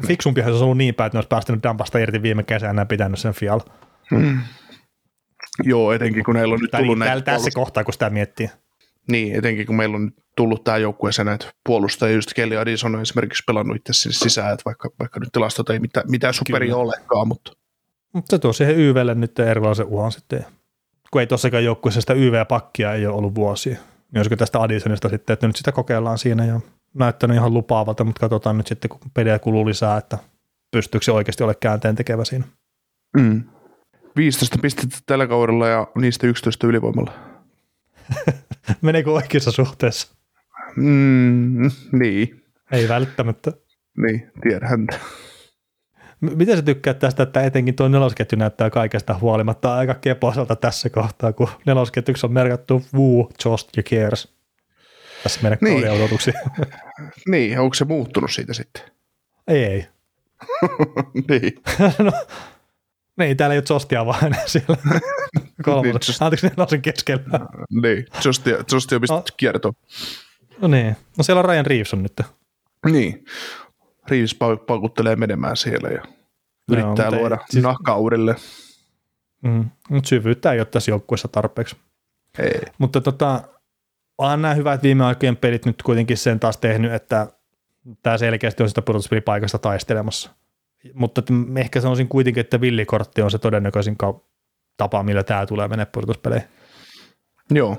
fiksumpihan 0.07 0.49
se 0.49 0.53
olisi 0.53 0.65
ollut 0.65 0.79
niin 0.79 0.95
päin, 0.95 1.07
että 1.07 1.17
ne 1.17 1.19
olisi 1.19 1.29
päästänyt 1.29 1.63
dampasta 1.63 1.99
irti 1.99 2.23
viime 2.23 2.43
kesänä 2.43 2.83
ja 2.83 2.87
pitänyt 2.87 3.19
sen 3.19 3.33
fial. 3.35 3.61
Joo, 5.65 5.93
etenkin 5.93 6.25
kun 6.25 6.35
meillä 6.35 6.55
on 6.55 6.61
nyt 6.61 6.71
Tai 6.71 6.81
tullut 6.81 6.99
niin, 6.99 7.07
näitä 7.07 7.21
tässä 7.33 7.49
puolust- 7.49 7.55
kohtaa, 7.55 7.85
kun 7.85 7.93
sitä 7.93 8.11
miettii. 8.11 8.51
Niin, 9.11 9.37
etenkin 9.37 9.67
kun 9.67 9.77
meillä 9.77 9.97
on 9.97 10.05
nyt 10.05 10.15
tullut 10.37 10.65
tähän 10.65 10.83
joukkueeseen 10.83 11.27
näitä 11.27 11.47
puolustajia, 11.67 12.15
just 12.15 12.33
Kelly 12.35 12.57
Addison 12.59 12.95
on 12.95 13.03
esimerkiksi 13.03 13.43
pelannut 13.47 13.77
itse 13.77 13.93
sinne 13.93 14.15
sisään, 14.15 14.53
että 14.53 14.63
vaikka, 14.65 14.91
vaikka 14.99 15.21
nyt 15.21 15.29
tilastot 15.33 15.71
ei 15.71 15.79
mitään, 15.79 16.11
mitään 16.11 16.35
superia 16.35 16.67
Kyllä. 16.67 16.83
olekaan, 16.83 17.29
mutta 17.29 17.53
Mutta 18.13 18.31
se 18.37 18.39
tuo 18.39 18.53
siihen 18.53 18.77
YVlle 18.77 19.15
nyt 19.15 19.39
erilaisen 19.39 19.87
uhan 19.87 20.13
sitten. 20.13 20.45
Kun 21.11 21.21
ei 21.21 21.27
tossakaan 21.27 21.65
joukkueessa 21.65 22.01
sitä 22.01 22.13
YV-pakkia 22.15 22.93
ei 22.95 23.07
ole 23.07 23.17
ollut 23.17 23.35
vuosia. 23.35 23.79
Niin 24.13 24.19
olisiko 24.19 24.37
tästä 24.37 24.61
Addisonista 24.63 25.09
sitten, 25.09 25.35
että 25.35 25.47
nyt 25.47 25.57
sitä 25.57 25.73
kokeillaan 25.73 26.19
siinä 26.19 26.45
ja 26.45 26.61
näyttänyt 26.95 27.37
ihan 27.37 27.55
lupaavalta, 27.55 28.05
mutta 28.05 28.21
katsotaan 28.21 28.57
nyt 28.59 28.67
sitten, 28.67 28.89
kun 28.89 29.01
pelejä 29.15 29.39
kuluu 29.39 29.67
lisää, 29.67 29.97
että 29.99 30.19
pystyykö 30.71 31.05
se 31.05 31.13
oikeasti 31.13 31.43
ole 31.45 31.55
käänteen 31.55 31.97
tekevä 31.97 32.25
siinä. 32.25 32.45
mm. 33.17 33.43
15 34.17 34.59
pistettä 34.63 34.99
tällä 35.07 35.27
kaudella 35.27 35.69
ja 35.69 35.87
niistä 35.95 36.27
11 36.27 36.67
ylivoimalla. 36.67 37.13
Meneekö 38.83 39.13
oikeassa 39.13 39.51
suhteessa? 39.51 40.15
Mm, 40.77 41.71
niin, 41.93 42.45
Ei 42.73 42.89
välttämättä. 42.89 43.53
niin, 43.97 44.31
tiedän. 44.43 44.81
M- 44.81 44.87
Miten 46.23 46.57
sä 46.57 46.63
tykkäät 46.63 46.99
tästä, 46.99 47.23
että 47.23 47.43
etenkin 47.43 47.75
tuo 47.75 47.89
nelosketju 47.89 48.39
näyttää 48.39 48.71
kaikesta 48.71 49.19
huolimatta 49.21 49.75
aika 49.77 49.95
kepoiselta 49.95 50.57
tässä 50.57 50.91
kohtaa, 50.91 51.33
kun 51.33 51.49
nelosketjuksi 51.67 52.27
on 52.27 52.33
merkattu 52.33 52.83
Woo, 52.95 53.31
Jost 53.45 53.77
ja 53.77 53.83
Kiers. 53.83 54.29
Tässä 55.23 55.41
meidän 55.43 55.59
Niin. 55.61 55.81
niin. 55.83 55.91
odotuksia. 55.93 56.33
Niin, 57.29 57.59
onko 57.61 57.75
se 57.75 57.85
muuttunut 57.85 58.31
siitä 58.31 58.55
sitten? 58.55 58.83
ei, 59.49 59.65
ei. 59.65 59.87
niin. 61.29 61.53
no, 62.05 62.13
niin, 63.19 63.37
täällä 63.37 63.55
ei 63.55 63.59
ole 63.59 63.65
Jostia 63.71 64.07
vaan 64.07 64.37
siellä. 64.47 64.77
Kolmosen. 65.65 65.93
Niin, 65.93 66.01
just- 66.09 66.23
Anteeksi, 66.23 66.47
nelosen 66.47 66.83
keskellä. 66.83 67.41
niin, 67.83 68.07
Justi 68.25 68.55
on 68.55 69.01
pistetty 69.01 69.05
No. 69.11 69.23
kiertoon. 69.37 69.75
No 70.61 70.69
niin. 70.69 70.97
No 71.19 71.25
siellä 71.25 71.39
on 71.41 71.45
Ryan 71.45 71.67
Reeves 71.67 71.95
on 71.95 72.03
nyt. 72.03 72.21
Niin. 72.91 73.25
Reeves 74.09 74.35
pau- 74.35 74.65
paukuttelee 74.67 75.17
menemään 75.17 75.57
siellä 75.57 75.89
ja 75.89 76.03
yrittää 76.73 77.07
ei- 77.07 77.13
luoda 77.13 77.39
siis- 77.51 77.63
nahkaa 77.65 77.97
uudelleen. 77.97 78.37
Mm. 79.43 79.65
Mutta 79.91 80.09
syvyyttä 80.09 80.53
ei 80.53 80.61
ole 80.61 80.67
tässä 80.67 80.91
joukkueessa 80.91 81.29
tarpeeksi. 81.29 81.77
Ei. 82.39 82.61
Mutta 82.79 83.01
tota, 83.01 83.43
onhan 84.19 84.43
nämä 84.43 84.55
hyvät 84.55 84.83
viime 84.83 85.05
aikojen 85.05 85.37
pelit 85.37 85.67
nyt 85.67 85.83
kuitenkin 85.83 86.17
sen 86.17 86.41
taas 86.41 86.57
tehnyt, 86.57 86.93
että 86.93 87.27
tämä 88.03 88.19
selkeästi 88.19 88.63
on 88.63 88.69
sitä 88.69 88.83
pudotuspelipaikasta 88.83 89.59
taistelemassa. 89.59 90.31
Mutta 90.95 91.19
että 91.19 91.33
ehkä 91.57 91.81
sanoisin 91.81 92.09
kuitenkin, 92.09 92.41
että 92.41 92.61
villikortti 92.61 93.23
on 93.23 93.31
se 93.31 93.39
todennäköisin 93.39 93.97
tapa, 94.77 95.03
millä 95.03 95.23
tämä 95.23 95.47
tulee 95.47 95.69
mennä 95.69 95.87
pudotuspeleihin. 95.87 96.49
Joo. 97.51 97.77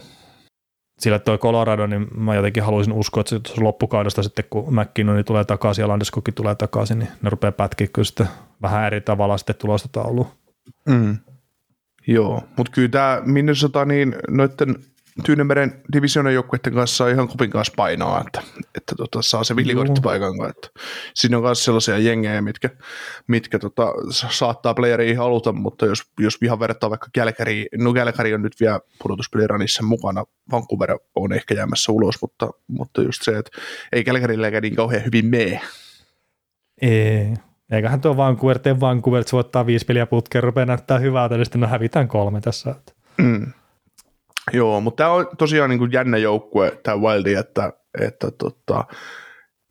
Sillä 1.04 1.20
toi 1.20 1.38
Colorado, 1.38 1.88
niin 1.88 2.08
mä 2.18 2.36
jotenkin 2.36 2.64
haluaisin 2.64 2.94
uskoa, 2.94 3.22
että 3.22 3.54
se 3.54 3.62
loppukaudesta 3.62 4.24
sitten, 4.24 4.46
kun 4.50 4.76
McKinnoni 4.76 5.24
tulee 5.24 5.44
takaisin 5.44 5.84
ja 5.84 5.88
Landeskogki 5.88 6.32
tulee 6.32 6.56
takaisin, 6.56 7.00
niin 7.00 7.10
ne 7.22 7.30
rupeaa 7.30 7.52
pätkiä 7.52 7.88
kyllä 7.88 8.06
sitten 8.06 8.28
vähän 8.62 8.86
eri 8.88 9.02
tavalla 9.02 9.38
sitten 9.38 9.56
tulosta 9.56 9.90
tauluun. 9.92 10.28
Mm. 10.90 11.18
Joo, 12.08 12.44
mutta 12.58 12.72
kyllä 12.72 12.90
tämä 12.90 13.22
Minnesota 13.26 13.86
niin 13.86 14.16
noiden 14.30 14.76
Tyynemeren 15.26 15.82
divisionan 15.94 16.34
joukkueiden 16.34 16.74
kanssa 16.74 17.10
ihan 17.10 17.28
kupin 17.28 17.50
kanssa 17.50 17.74
painoa, 17.76 18.24
että, 18.28 18.42
että 18.76 18.96
tota, 18.98 19.22
saa 19.22 19.44
se 19.44 19.56
villikorttipaikan 19.56 20.38
kanssa. 20.38 20.50
Että 20.50 20.80
siinä 21.16 21.38
on 21.38 21.44
myös 21.44 21.66
sellaisia 21.66 21.98
jengejä, 21.98 22.42
mitkä, 22.42 22.70
mitkä 23.28 23.60
tota, 23.60 23.94
sa- 24.10 24.28
saattaa 24.32 24.74
playeria 24.74 25.18
haluta, 25.18 25.52
mutta 25.52 25.86
jos, 25.86 26.04
jos 26.20 26.38
ihan 26.42 26.60
vertaa 26.60 26.90
vaikka 26.90 27.08
Kälkäri, 27.14 27.66
no 27.78 27.94
Kälkäri 27.94 28.34
on 28.34 28.42
nyt 28.42 28.56
vielä 28.60 28.80
pudotuspeliranissa 29.04 29.84
mukana, 29.84 30.24
Vancouver 30.52 30.98
on 31.16 31.34
ehkä 31.34 31.56
jäämässä 31.56 31.92
ulos, 31.92 32.22
mutta, 32.22 32.50
mutta 32.68 33.02
just 33.02 33.24
se, 33.24 33.38
että 33.38 33.52
ei 33.92 34.04
Kälkärilläkään 34.04 34.64
niin 34.64 34.76
kauhean 34.76 35.06
hyvin 35.06 35.26
mene. 35.26 35.62
Ei. 36.82 37.34
Eiköhän 37.72 38.02
tuo 38.02 38.18
Vancouver 38.18 38.60
tee 38.60 38.80
Vancouver, 38.80 39.22
että 39.22 39.30
se 39.30 39.36
voittaa 39.36 39.66
viisi 39.66 39.86
peliä 39.86 40.06
putkeen, 40.06 40.44
rupeaa 40.44 40.66
näyttää 40.66 41.00
hyvältä, 41.00 41.36
niin 41.36 41.46
sitten 41.46 41.62
no 41.62 41.68
hävitään 41.68 42.08
kolme 42.08 42.42
tässä. 42.42 42.76
Mm. 43.18 43.54
Joo, 44.54 44.82
mutta 44.82 45.04
tämä 45.04 45.14
on 45.14 45.28
tosiaan 45.38 45.70
niin 45.70 45.80
kuin 45.80 45.92
jännä 45.92 46.18
joukkue, 46.18 46.80
tämä 46.84 46.98
Wildi, 46.98 47.34
että, 47.34 47.74
että 48.02 48.32
tota, 48.32 48.84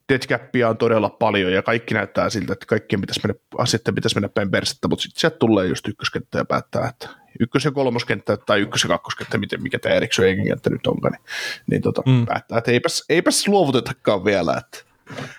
deadcappia 0.09 0.69
on 0.69 0.77
todella 0.77 1.11
paljon 1.11 1.53
ja 1.53 1.63
kaikki 1.63 1.95
näyttää 1.95 2.31
siltä, 2.31 2.53
että 2.53 2.67
kaikkien 2.67 3.01
pitäisi 3.01 3.21
mennä, 3.25 3.41
asioiden 3.59 3.95
pitäisi 3.95 4.17
mennä 4.17 4.29
päin 4.29 4.51
persettä, 4.51 4.89
mutta 4.89 5.03
sitten 5.03 5.21
sieltä 5.21 5.37
tulee 5.39 5.67
just 5.67 5.89
ykköskenttä 5.89 6.39
ja 6.39 6.45
päättää, 6.45 6.89
että 6.89 7.09
ykkös- 7.41 7.65
ja 7.65 7.71
kolmoskenttä 7.71 8.37
tai 8.37 8.61
ykkös- 8.61 8.83
ja 8.85 8.89
kakkoskenttä, 8.89 9.39
miten, 9.39 9.63
mikä 9.63 9.79
tämä 9.79 9.95
Eriksson 9.95 10.25
Eikin 10.25 10.47
kenttä 10.47 10.71
nyt 10.71 10.87
onkaan, 10.87 11.13
niin, 11.13 11.23
niin 11.71 11.83
tota, 11.83 12.03
mm. 12.07 12.27
Päättää, 12.27 12.59
että 12.59 12.71
eipäs, 12.71 13.05
eipäs 13.09 13.49
luovutetakaan 13.49 14.25
vielä, 14.25 14.57
että, 14.59 14.79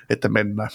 että 0.09 0.29
mennään. 0.29 0.69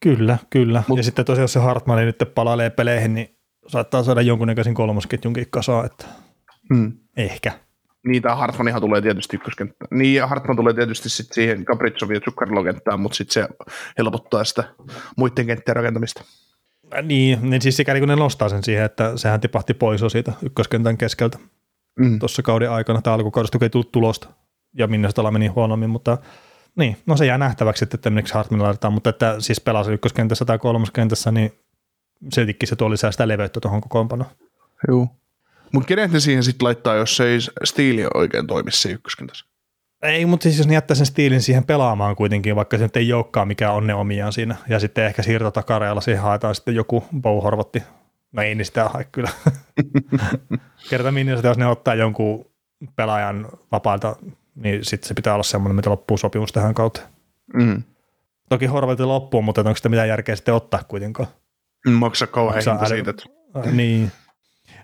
Kyllä, 0.00 0.38
kyllä. 0.50 0.82
Mut- 0.88 0.98
ja 0.98 1.02
sitten 1.02 1.24
tosiaan 1.24 1.42
jos 1.42 1.52
se 1.52 1.58
Hartmani 1.58 2.04
nyt 2.04 2.22
palailee 2.34 2.70
peleihin, 2.70 3.14
niin 3.14 3.38
saattaa 3.66 4.02
saada 4.02 4.20
jonkunnäköisen 4.20 4.74
kolmosketjunkin 4.74 5.46
kasaan, 5.50 5.86
että 5.86 6.06
Mm. 6.70 6.92
ehkä. 7.16 7.52
Niin, 8.06 8.22
tämä 8.22 8.36
Hartmanihan 8.36 8.80
tulee 8.80 9.02
tietysti 9.02 9.36
ykköskenttään. 9.36 9.98
Niin, 9.98 10.14
ja 10.14 10.26
Hartman 10.26 10.56
tulee 10.56 10.74
tietysti 10.74 11.08
sit 11.08 11.32
siihen 11.32 11.64
Capricciovin 11.64 12.14
ja 12.14 12.20
Zuccarello 12.20 12.64
kenttään, 12.64 13.00
mutta 13.00 13.16
sitten 13.16 13.32
se 13.32 13.48
helpottaa 13.98 14.44
sitä 14.44 14.64
muiden 15.16 15.46
kenttien 15.46 15.76
rakentamista. 15.76 16.24
Äh, 16.94 17.02
Niin, 17.04 17.50
niin 17.50 17.62
siis 17.62 17.76
sikäli 17.76 17.98
kun 17.98 18.08
ne 18.08 18.16
nostaa 18.16 18.48
sen 18.48 18.62
siihen, 18.64 18.84
että 18.84 19.16
sehän 19.16 19.40
tipahti 19.40 19.74
pois 19.74 20.00
jo 20.00 20.08
siitä 20.08 20.32
ykköskentän 20.42 20.96
keskeltä 20.98 21.38
Mm. 21.98 22.18
tuossa 22.18 22.42
kauden 22.42 22.70
aikana, 22.70 23.02
tai 23.02 23.14
alkukaudesta, 23.14 23.58
kun 23.58 23.64
ei 23.64 23.70
tullut 23.70 23.92
tulosta, 23.92 24.28
ja 24.74 24.86
minne 24.86 25.08
sitä 25.08 25.30
meni 25.30 25.46
huonommin, 25.46 25.90
mutta 25.90 26.18
niin, 26.76 26.96
no 27.06 27.16
se 27.16 27.26
jää 27.26 27.38
nähtäväksi, 27.38 27.84
että 27.94 28.10
miksi 28.10 28.34
Hartman 28.34 28.62
laitetaan, 28.62 28.92
mutta 28.92 29.10
että 29.10 29.36
siis 29.38 29.60
pelasi 29.60 29.92
ykköskentässä 29.92 30.44
tai 30.44 30.58
kolmoskentässä, 30.58 31.32
niin 31.32 31.52
siltikin 32.32 32.68
se 32.68 32.76
tuo 32.76 32.90
lisää 32.90 33.12
sitä 33.12 33.28
leveyttä 33.28 33.60
tuohon 33.60 33.80
kokoonpanoon. 33.80 34.30
Joo. 34.88 35.08
Mutta 35.72 35.86
kenet 35.86 36.12
ne 36.12 36.20
siihen 36.20 36.42
sitten 36.42 36.64
laittaa, 36.64 36.94
jos 36.94 37.20
ei 37.20 37.38
Steeli 37.64 38.04
oikein 38.14 38.46
toimi 38.46 38.70
se 38.70 38.90
ykköskentässä? 38.90 39.46
Ei, 40.02 40.26
mutta 40.26 40.42
siis 40.42 40.58
jos 40.58 40.66
ne 40.66 40.74
jättää 40.74 40.94
sen 40.94 41.06
stiilin 41.06 41.42
siihen 41.42 41.64
pelaamaan 41.64 42.16
kuitenkin, 42.16 42.56
vaikka 42.56 42.78
se 42.78 42.82
nyt 42.82 42.96
ei 42.96 43.12
olekaan 43.12 43.48
mikä 43.48 43.70
on 43.70 43.86
ne 43.86 43.94
omiaan 43.94 44.32
siinä, 44.32 44.56
ja 44.68 44.78
sitten 44.80 45.04
ehkä 45.04 45.22
siirto 45.22 45.50
takareella 45.50 46.00
siihen 46.00 46.22
haetaan 46.22 46.54
sitten 46.54 46.74
joku 46.74 47.04
Bow 47.20 47.42
Horvatti. 47.42 47.82
No 48.32 48.42
ei 48.42 48.54
niin 48.54 48.66
sitä 48.66 48.88
hae 48.88 49.04
kyllä. 49.04 49.30
Kerta 50.90 51.12
minne 51.12 51.32
jos 51.32 51.58
ne 51.58 51.66
ottaa 51.66 51.94
jonkun 51.94 52.50
pelaajan 52.96 53.48
vapailta, 53.72 54.16
niin 54.54 54.84
sitten 54.84 55.08
se 55.08 55.14
pitää 55.14 55.34
olla 55.34 55.42
semmoinen, 55.42 55.76
mitä 55.76 55.90
loppuu 55.90 56.16
sopimus 56.16 56.52
tähän 56.52 56.74
kautta. 56.74 57.00
Mm. 57.54 57.82
Toki 58.48 58.66
Horvatin 58.66 59.08
loppuu, 59.08 59.42
mutta 59.42 59.60
onko 59.60 59.76
sitä 59.76 59.88
mitään 59.88 60.08
järkeä 60.08 60.36
sitten 60.36 60.54
ottaa 60.54 60.82
kuitenkaan? 60.88 61.28
Maksaa 61.90 62.28
kauhean 62.28 62.54
Maksaa 62.54 62.74
hinta 62.74 62.86
äly- 62.86 62.88
siitä, 62.88 63.10
että 63.10 63.26
niin. 63.72 64.12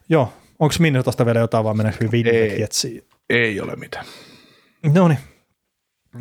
Joo, 0.09 0.33
onko 0.62 0.74
Minnesotasta 0.78 1.26
vielä 1.26 1.40
jotain, 1.40 1.64
vaan 1.64 1.76
mennäänkö 1.76 2.08
Winnipeg. 2.08 2.60
Jetsiin? 2.60 3.04
ei 3.30 3.60
ole 3.60 3.76
mitään. 3.76 4.06
No 4.94 5.08
niin. 5.08 5.18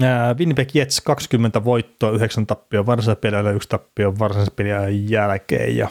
Ää, 0.02 0.34
Winnipeg 0.34 0.76
Jets 0.76 1.02
20 1.02 1.64
voittoa, 1.64 2.12
9 2.12 2.48
tappio 2.48 2.86
varsinaisella 2.86 3.22
pelillä, 3.22 3.52
yksi 3.52 3.70
tappio 3.70 4.20
varsinaisen 4.20 4.54
pelin 4.56 5.10
jälkeen. 5.10 5.78
Ja 5.78 5.90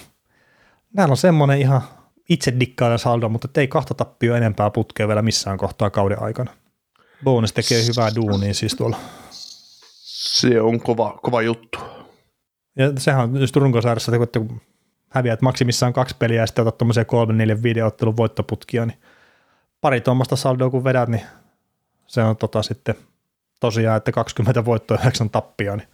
näillä 0.96 1.12
on 1.12 1.16
semmoinen 1.16 1.58
ihan 1.58 1.82
itse 2.28 2.54
dikkainen 2.60 2.98
saldo, 2.98 3.28
mutta 3.28 3.60
ei 3.60 3.68
kahta 3.68 3.94
tappio 3.94 4.34
enempää 4.34 4.70
putkea 4.70 5.08
vielä 5.08 5.22
missään 5.22 5.58
kohtaa 5.58 5.90
kauden 5.90 6.22
aikana. 6.22 6.50
Bones 7.24 7.52
tekee 7.52 7.86
hyvää 7.86 8.10
duunia 8.14 8.54
siis 8.54 8.74
tuolla. 8.74 8.96
Se 9.30 10.60
on 10.60 10.80
kova, 10.80 11.18
kova 11.22 11.42
juttu. 11.42 11.78
Ja 12.76 12.92
sehän 12.98 13.22
on 13.22 13.40
just 13.40 13.56
että 14.22 14.38
kun 14.38 14.60
häviät 15.10 15.42
maksimissaan 15.42 15.92
kaksi 15.92 16.16
peliä 16.18 16.40
ja 16.40 16.46
sitten 16.46 16.62
otat 16.62 16.78
tuommoisia 16.78 17.04
kolme, 17.04 17.32
neljä 17.32 17.62
videoottelun 17.62 18.16
voittoputkia, 18.16 18.86
niin 18.86 18.98
pari 19.80 20.00
tuommoista 20.00 20.36
saldoa 20.36 20.70
kun 20.70 20.84
vedät, 20.84 21.08
niin 21.08 21.22
se 22.06 22.22
on 22.22 22.36
tota 22.36 22.62
sitten 22.62 22.94
tosiaan, 23.60 23.96
että 23.96 24.12
20 24.12 24.64
voittoa 24.64 24.98
9 25.02 25.30
tappia, 25.30 25.76
niin 25.76 25.88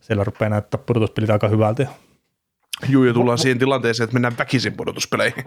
siellä 0.00 0.24
rupeaa 0.24 0.48
näyttää 0.48 0.80
pudotuspelit 0.86 1.30
aika 1.30 1.48
hyvältä. 1.48 1.86
Juu, 2.88 3.04
ja 3.04 3.12
tullaan 3.12 3.38
siihen 3.38 3.58
tilanteeseen, 3.58 4.04
että 4.04 4.14
mennään 4.14 4.38
väkisin 4.38 4.72
pudotuspeleihin. 4.72 5.44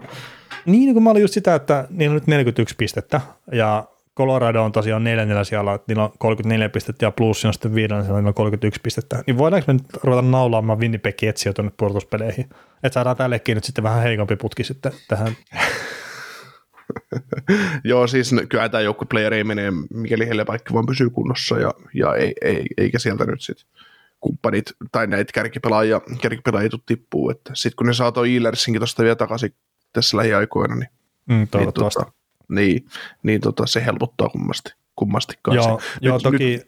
Niin, 0.65 0.93
kun 0.93 1.03
mä 1.03 1.09
olin 1.09 1.21
just 1.21 1.33
sitä, 1.33 1.55
että 1.55 1.87
niillä 1.89 2.13
on 2.13 2.15
nyt 2.15 2.27
41 2.27 2.75
pistettä, 2.75 3.21
ja 3.51 3.87
Colorado 4.17 4.63
on 4.63 4.71
tosiaan 4.71 5.03
neljännellä 5.03 5.43
siellä, 5.43 5.73
että 5.73 5.85
niillä 5.87 6.03
on 6.03 6.11
34 6.17 6.69
pistettä, 6.69 7.05
ja 7.05 7.11
plus 7.11 7.45
on 7.45 7.53
sitten 7.53 7.75
viidennellä 7.75 8.03
siellä, 8.03 8.19
niillä 8.19 8.29
on 8.29 8.33
31 8.33 8.81
pistettä. 8.83 9.23
Niin 9.27 9.37
voidaanko 9.37 9.65
me 9.67 9.73
nyt 9.73 10.03
ruveta 10.03 10.21
naulaamaan 10.21 10.79
Winnipeg 10.79 11.23
etsiä 11.23 11.53
tuonne 11.53 11.71
pudotuspeleihin? 11.77 12.49
Että 12.83 12.93
saadaan 12.93 13.17
tällekin 13.17 13.55
nyt 13.55 13.63
sitten 13.63 13.83
vähän 13.83 14.03
heikompi 14.03 14.35
putki 14.35 14.63
sitten 14.63 14.91
tähän. 15.07 15.35
Joo, 17.83 18.07
siis 18.07 18.31
kyllä 18.49 18.69
tämä 18.69 18.81
joukkueplayer 18.81 19.33
ei 19.33 19.43
mene, 19.43 19.63
mikäli 19.93 20.25
heille 20.25 20.45
vaikka 20.47 20.73
vaan 20.73 20.85
pysyy 20.85 21.09
kunnossa, 21.09 21.59
ja, 21.59 21.73
ja 21.93 22.15
ei, 22.15 22.33
ei, 22.41 22.65
eikä 22.77 22.99
sieltä 22.99 23.25
nyt 23.25 23.41
sitten 23.41 23.65
kumppanit 24.19 24.71
tai 24.91 25.07
näitä 25.07 25.33
kärkipelaajia, 25.33 26.01
kärkipelaajia 26.21 26.69
tippuu. 26.85 27.33
Sitten 27.53 27.75
kun 27.75 27.87
ne 27.87 27.93
saa 27.93 28.11
tuon 28.11 28.27
Eilersinkin 28.27 28.79
tuosta 28.79 29.03
vielä 29.03 29.15
takaisin 29.15 29.53
tässä 29.93 30.17
lähiaikoina, 30.17 30.75
niin, 30.75 30.89
Mm, 31.25 31.47
toivottavasti. 31.47 31.99
niin, 32.01 32.07
tota, 32.07 32.17
niin, 32.49 32.85
niin 33.23 33.41
tota, 33.41 33.67
se 33.67 33.85
helpottaa 33.85 34.29
kummasti, 34.29 34.73
kummastikaan. 34.95 35.55
Joo, 35.55 35.79
se. 35.79 35.85
joo 36.01 36.15
nyt, 36.15 36.23
toki, 36.23 36.37
Nyt, 36.37 36.67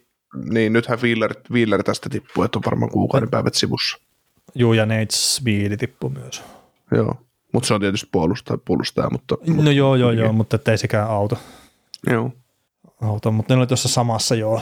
niin, 0.53 0.73
nythän 0.73 1.01
Wheeler, 1.01 1.33
Wheeler 1.51 1.83
tästä 1.83 2.09
tippuu, 2.09 2.43
että 2.43 2.59
on 2.59 2.63
varmaan 2.65 2.91
kuukauden 2.91 3.29
päivät 3.29 3.53
sivussa. 3.53 3.97
Juu 4.55 4.73
ja 4.73 4.85
Nate 4.85 5.07
Speedi 5.09 5.77
tippui 5.77 6.09
myös. 6.09 6.43
Joo, 6.91 7.15
mutta 7.53 7.67
se 7.67 7.73
on 7.73 7.81
tietysti 7.81 8.09
puolustaja, 8.11 8.57
puolustaja 8.65 9.09
mutta... 9.11 9.37
No 9.47 9.71
joo, 9.71 9.95
joo, 9.95 10.11
joo, 10.11 10.33
mutta 10.33 10.59
ei 10.71 10.77
sekään 10.77 11.09
auta. 11.09 11.37
Joo. 12.09 12.31
auta, 13.01 13.31
mutta 13.31 13.53
ne 13.53 13.59
oli 13.59 13.67
tuossa 13.67 13.89
samassa 13.89 14.35
joo, 14.35 14.61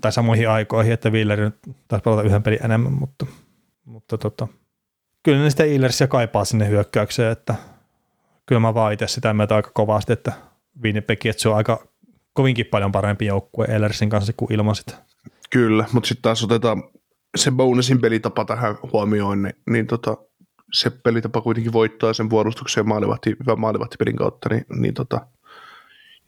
tai 0.00 0.12
samoihin 0.12 0.50
aikoihin, 0.50 0.92
että 0.92 1.10
Wheeler 1.10 1.40
nyt 1.40 1.56
taisi 1.88 2.02
pelata 2.02 2.22
yhden 2.22 2.42
pelin 2.42 2.64
enemmän, 2.64 2.92
mutta, 2.92 3.26
mutta 3.84 4.18
tota, 4.18 4.48
kyllä 5.22 5.42
ne 5.42 5.50
sitten 5.50 5.72
Illersia 5.72 6.08
kaipaa 6.08 6.44
sinne 6.44 6.68
hyökkäykseen, 6.68 7.32
että 7.32 7.54
kyllä 8.46 8.60
mä 8.60 8.74
vaan 8.74 8.92
itse 8.92 9.06
sitä 9.06 9.34
mieltä 9.34 9.56
aika 9.56 9.70
kovasti, 9.74 10.12
että 10.12 10.32
Winnipeg, 10.82 11.26
että 11.26 11.42
se 11.42 11.48
on 11.48 11.56
aika 11.56 11.86
kovinkin 12.32 12.66
paljon 12.66 12.92
parempi 12.92 13.26
joukkue 13.26 13.64
Ellersin 13.64 14.10
kanssa 14.10 14.32
kuin 14.36 14.52
ilman 14.52 14.74
sitä. 14.74 14.92
Kyllä, 15.50 15.84
mutta 15.92 16.08
sitten 16.08 16.22
taas 16.22 16.44
otetaan 16.44 16.82
se 17.36 17.50
bonusin 17.50 18.00
pelitapa 18.00 18.44
tähän 18.44 18.76
huomioon, 18.92 19.42
niin, 19.42 19.54
niin 19.70 19.86
tota, 19.86 20.16
se 20.72 20.90
pelitapa 20.90 21.40
kuitenkin 21.40 21.72
voittaa 21.72 22.12
sen 22.12 22.28
puolustuksen 22.28 22.80
ja 22.80 22.84
maalivahti, 22.84 23.36
hyvän 23.40 23.60
maalivahtipelin 23.60 24.16
kautta, 24.16 24.48
niin, 24.48 24.66
niin 24.76 24.94
tota, 24.94 25.20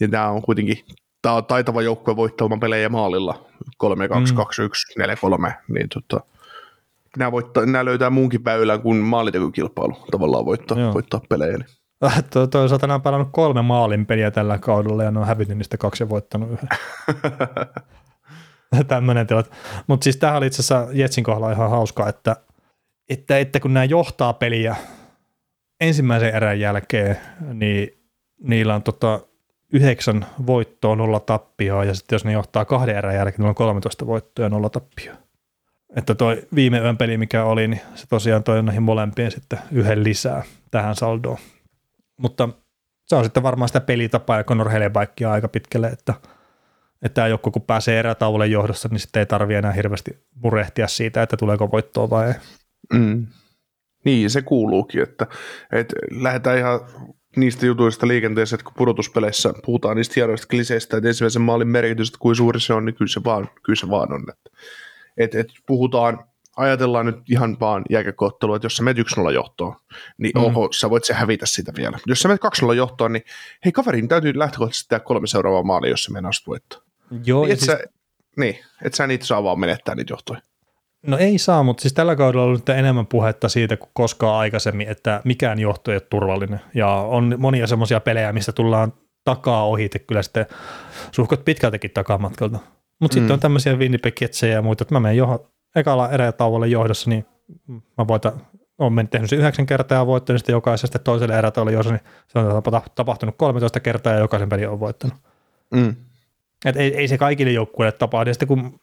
ja 0.01 0.09
tämä 0.09 0.28
on 0.30 0.42
kuitenkin 0.42 0.76
tämä 1.22 1.34
on 1.34 1.44
taitava 1.44 1.82
joukkue 1.82 2.16
voittamaan 2.16 2.61
pelejä 2.61 2.88
maalilla 2.88 3.46
3 3.76 4.09
2 4.09 4.32
Mm. 4.32 4.36
2 4.36 4.62
1 4.62 4.99
4 4.99 5.16
3 5.16 5.55
niin 5.68 5.88
tota, 5.94 6.24
nämä, 7.18 7.32
voittaa, 7.32 7.66
nämä 7.66 7.84
löytää 7.84 8.11
muunkin 8.11 8.44
väylän 8.44 8.82
kuin 8.82 8.96
maalitekokilpailu 8.96 9.96
tavallaan 10.11 10.44
voittaa, 10.44 10.78
Joo. 10.78 10.94
voittaa 10.94 11.20
pelejä. 11.28 11.57
Niin. 11.59 11.66
To- 12.30 12.46
Toisaalta 12.46 12.86
nämä 12.86 12.94
on 12.94 13.03
pelannut 13.03 13.28
kolme 13.32 13.62
maalin 13.62 14.07
peliä 14.07 14.30
tällä 14.30 14.59
kaudella 14.59 15.05
ja 15.05 15.11
ne 15.11 15.20
on 15.20 15.26
hävinnyt 15.26 15.59
niistä 15.59 15.76
kaksi 15.76 16.03
ja 16.03 16.09
voittanut 16.09 16.51
yhden. 16.51 16.68
Tämmöinen 18.89 19.27
tilanne. 19.27 19.51
Mutta 19.87 20.05
siis 20.05 20.16
tämähän 20.16 20.39
oli 20.39 20.47
itse 20.47 20.62
asiassa 20.62 20.87
Jetsin 20.93 21.25
kohdalla 21.25 21.53
ihan 21.53 21.71
hauskaa, 21.71 22.09
että, 22.09 22.37
että, 23.09 23.39
että 23.39 23.61
kun 23.61 23.75
nämä 23.75 23.85
johtaa 23.85 24.33
peliä 24.33 24.77
ensimmäisen 25.81 26.35
erän 26.35 26.61
jälkeen, 26.61 27.16
niin 27.53 27.99
niillä 28.43 28.75
on 28.75 28.83
tota 28.83 29.21
yhdeksän 29.73 30.27
voittoa, 30.47 30.97
nolla 30.97 31.21
tappioa, 31.21 31.85
ja 31.85 31.95
sitten 31.95 32.16
jos 32.16 32.25
ne 32.25 32.33
johtaa 32.33 32.64
kahden 32.64 32.97
erän 32.97 33.14
jälkeen, 33.14 33.39
niillä 33.39 33.49
on 33.49 33.55
13 33.55 34.07
voittoa 34.07 34.45
ja 34.45 34.49
nolla 34.49 34.71
tappioa. 34.71 35.16
Että 35.97 36.14
toi 36.14 36.43
viime 36.55 36.79
yön 36.79 36.97
peli, 36.97 37.19
mikä 37.19 37.45
oli, 37.45 37.69
niin 37.69 37.81
se 37.95 38.07
tosiaan 38.09 38.43
toi 38.43 38.62
näihin 38.62 38.83
molempiin 38.83 39.31
sitten 39.31 39.59
yhden 39.73 40.05
lisää 40.05 40.43
tähän 40.71 40.97
saldoon. 40.97 41.39
Mutta 42.16 42.49
se 43.07 43.16
on 43.16 43.25
sitten 43.25 43.43
varmaan 43.43 43.69
sitä 43.69 43.81
pelitapaa 43.81 44.45
Conor 44.45 44.69
Helebaikkia 44.69 45.33
aika 45.33 45.49
pitkälle, 45.49 45.87
että, 45.87 46.14
että 47.03 47.14
tämä 47.14 47.28
joku 47.28 47.51
kun 47.51 47.62
pääsee 47.62 47.99
erätauolle 47.99 48.46
johdossa, 48.46 48.88
niin 48.88 49.01
sitten 49.01 49.20
ei 49.20 49.26
tarvi 49.26 49.55
enää 49.55 49.72
hirveästi 49.72 50.11
murehtia 50.34 50.88
siitä, 50.88 51.22
että 51.22 51.36
tuleeko 51.36 51.70
voittoa 51.72 52.11
vai 52.11 52.28
ei. 52.28 52.34
Mm. 52.92 53.26
Niin, 54.05 54.30
se 54.30 54.42
kuuluukin, 54.42 55.03
että, 55.03 55.26
että 55.72 55.96
lähdetään 56.11 56.59
ihan 56.59 56.80
niistä 57.36 57.66
jutuista 57.66 58.09
liikenteessä, 58.09 58.55
että 58.55 58.64
kun 58.64 58.72
pudotuspeleissä 58.76 59.55
puhutaan 59.66 59.96
niistä 59.96 60.12
hienoista 60.16 60.46
kliseistä, 60.46 60.96
että 60.96 61.09
ensimmäisen 61.09 61.42
maalin 61.42 61.68
merkitys, 61.68 62.09
että 62.09 62.18
kuin 62.18 62.36
suuri 62.36 62.61
se 62.61 62.72
on, 62.74 62.84
niin 62.84 62.94
kyllä 62.94 63.12
se 63.12 63.24
vaan, 63.24 63.49
kyllä 63.62 63.76
se 63.76 63.90
vaan 63.90 64.12
on. 64.12 64.24
Että, 64.28 64.51
että, 65.16 65.40
että 65.40 65.53
puhutaan, 65.66 66.24
ajatellaan 66.57 67.07
nyt 67.07 67.30
ihan 67.30 67.57
vaan 67.61 67.84
jääkäkoottelua, 67.90 68.57
että 68.57 68.66
jos 68.66 68.76
sä 68.76 68.82
menet 68.82 69.07
1-0 69.18 69.32
johtoon, 69.32 69.76
niin 70.18 70.32
Mm. 70.34 70.44
oho, 70.44 70.68
sä 70.72 70.90
voit 70.90 71.05
se 71.05 71.14
hävitä 71.14 71.46
sitä 71.46 71.72
vielä. 71.76 71.99
Jos 72.07 72.20
sä 72.20 72.28
menet 72.28 72.40
2-0 72.70 72.74
johtoon, 72.74 73.12
niin 73.12 73.22
hei 73.64 73.72
kaverin 73.72 74.09
täytyy 74.09 74.38
lähtökohtaisesti 74.38 74.88
tehdä 74.88 75.05
kolme 75.05 75.26
seuraavaa 75.26 75.62
maalia, 75.62 75.90
jos 75.90 76.05
se 76.05 76.12
mennään 76.12 76.32
voittoon. 76.46 76.88
Joo, 77.25 77.45
Niin, 77.45 77.53
et, 77.53 77.59
siis, 77.59 77.71
sä, 77.71 77.81
niin, 78.37 78.59
et 78.85 78.95
sä 78.95 79.07
niitä 79.07 79.27
saa 79.27 79.43
vaan 79.43 79.61
menettää 79.61 79.95
niitä 79.95 80.13
johtoja. 80.13 80.41
no 81.07 81.19
ei 81.19 81.39
saa, 81.39 81.63
mutta 81.63 81.81
siis 81.81 81.93
tällä 81.95 82.17
kaudella 82.17 82.43
on 82.43 82.49
ollut 82.49 82.69
enemmän 82.69 83.07
puhetta 83.07 83.49
siitä 83.49 83.77
kuin 83.77 83.91
koskaan 83.93 84.39
aikaisemmin, 84.39 84.89
että 84.89 85.21
mikään 85.25 85.59
johto 85.59 85.91
ei 85.91 85.95
ole 85.95 86.07
turvallinen. 86.11 86.61
Ja 86.75 86.89
on 86.89 87.35
monia 87.39 87.67
semmoisia 87.67 88.01
pelejä, 88.01 88.33
mistä 88.33 88.53
tullaan 88.53 88.93
takaa 89.25 89.65
ohite 89.65 89.99
kyllä 89.99 90.23
sitten 90.23 90.47
suhkot 91.13 91.45
pitkältäkin 91.45 91.91
takamatkalta. 91.91 92.59
Mutta 93.01 93.15
mm. 93.15 93.21
sitten 93.21 93.35
on 93.35 93.41
tämmöisiä 93.41 93.77
Winnipeg 93.77 94.17
ja 94.53 94.63
muita, 94.63 94.85
että 94.85 94.95
mä 94.95 95.01
menen 95.01 95.17
johon, 95.17 95.39
ekalla 95.77 96.11
erätauolle 96.11 96.69
johdossa, 96.69 97.11
niin 97.11 97.27
mä 97.99 98.07
voitan, 98.09 98.33
olen 98.79 98.93
mennyt 98.93 99.11
tehnyt 99.11 99.31
sen 99.31 99.39
yhdeksän 99.39 99.67
kertaa 99.67 99.99
ja 99.99 100.07
voittanut 100.07 100.41
sitten 100.41 100.53
jokaisesta 100.53 100.99
toiselle 100.99 101.39
erätauolle 101.39 101.73
johdossa, 101.73 101.95
niin 101.95 102.05
se 102.27 102.39
on 102.39 102.63
tapa- 102.63 102.91
tapahtunut 102.95 103.35
13 103.39 103.81
kertaa 103.81 104.13
ja 104.13 104.19
jokaisen 104.19 104.49
pelin 104.49 104.69
on 104.69 104.81
voittanut. 104.81 105.17
Mm. 105.75 105.97
Et 106.65 106.77
ei, 106.77 106.97
ei 106.97 107.09
se 107.09 107.19
kaikille 107.19 107.53
joukkueille 107.53 107.93
tapahdu. 107.93 108.31
Ja 108.31 108.35
sitten 108.35 108.49
kun 108.49 108.81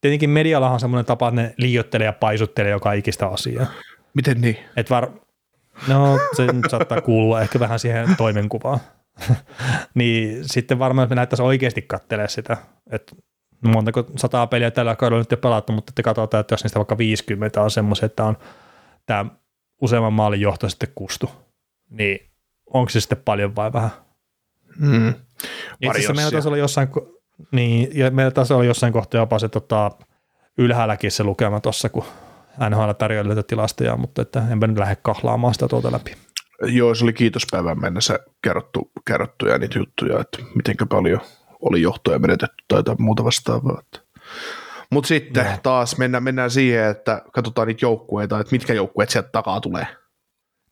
tietenkin 0.00 0.30
mediallahan 0.30 0.74
on 0.74 0.80
semmoinen 0.80 1.04
tapa, 1.04 1.28
että 1.28 1.42
ne 1.42 1.54
liioittelee 1.56 2.04
ja 2.04 2.12
paisuttelee 2.12 2.70
joka 2.70 2.92
ikistä 2.92 3.26
asiaa. 3.26 3.66
Miten 4.14 4.40
niin? 4.40 4.58
Et 4.76 4.90
var... 4.90 5.10
No, 5.88 6.18
se 6.36 6.46
saattaa 6.68 7.00
kuulua 7.00 7.40
ehkä 7.40 7.60
vähän 7.60 7.78
siihen 7.78 8.16
toimenkuvaan. 8.16 8.80
niin 9.94 10.48
sitten 10.48 10.78
varmaan 10.78 11.04
että 11.04 11.14
me 11.14 11.16
näyttäisiin 11.16 11.46
oikeasti 11.46 11.82
kattelee 11.82 12.28
sitä, 12.28 12.56
että 12.90 13.16
montako 13.60 14.04
sataa 14.16 14.46
peliä 14.46 14.70
tällä 14.70 14.96
kaudella 14.96 15.20
nyt 15.20 15.30
jo 15.30 15.36
pelattu, 15.36 15.72
mutta 15.72 15.90
että 15.90 16.02
katsotaan, 16.02 16.40
että 16.40 16.52
jos 16.52 16.64
niistä 16.64 16.78
vaikka 16.78 16.98
50 16.98 17.62
on 17.62 17.70
semmoisia, 17.70 18.06
että 18.06 18.24
on 18.24 18.36
tämä 19.06 19.26
useamman 19.82 20.12
maalin 20.12 20.40
johto 20.40 20.68
sitten 20.68 20.88
kustu, 20.94 21.30
niin 21.90 22.30
onko 22.66 22.90
se 22.90 23.00
sitten 23.00 23.22
paljon 23.24 23.56
vai 23.56 23.72
vähän? 23.72 23.90
Mm. 24.78 25.08
Itse 25.80 25.90
asiassa 25.90 26.14
meillä 26.14 26.30
taisi 26.30 26.48
olla 26.48 26.56
jossain, 26.56 26.88
niin, 27.52 27.88
ja 27.94 28.10
meillä 28.10 28.30
taisi 28.30 28.52
olla 28.52 28.64
jossain 28.64 28.92
kohtaa 28.92 29.20
jopa 29.20 29.38
se 29.38 29.48
tota, 29.48 29.90
ylhäälläkin 30.58 31.10
se 31.10 31.24
lukema 31.24 31.60
tuossa, 31.60 31.88
kun 31.88 32.04
NHL 32.70 32.90
tarjoili 32.90 33.28
näitä 33.28 33.42
tilastoja, 33.42 33.96
mutta 33.96 34.22
että 34.22 34.42
enpä 34.50 34.66
nyt 34.66 34.78
lähde 34.78 34.96
kahlaamaan 34.96 35.54
sitä 35.54 35.68
tuolta 35.68 35.92
läpi. 35.92 36.14
Joo, 36.62 36.94
se 36.94 37.04
oli 37.04 37.12
kiitospäivän 37.12 37.80
mennessä 37.80 38.18
kerrottu, 38.42 38.90
kerrottuja 39.06 39.58
niitä 39.58 39.78
juttuja, 39.78 40.20
että 40.20 40.38
miten 40.54 40.88
paljon 40.88 41.20
oli 41.62 41.82
johtoja 41.82 42.18
menetetty 42.18 42.64
tai 42.68 42.78
jotain 42.78 43.02
muuta 43.02 43.24
vastaavaa. 43.24 43.82
Mutta 44.90 45.08
sitten 45.08 45.46
Joo. 45.46 45.56
taas 45.62 45.98
mennään, 45.98 46.22
mennään 46.22 46.50
siihen, 46.50 46.84
että 46.84 47.22
katsotaan 47.32 47.68
niitä 47.68 47.84
joukkueita, 47.84 48.40
että 48.40 48.52
mitkä 48.52 48.72
joukkueet 48.72 49.10
sieltä 49.10 49.28
takaa 49.32 49.60
tulee. 49.60 49.86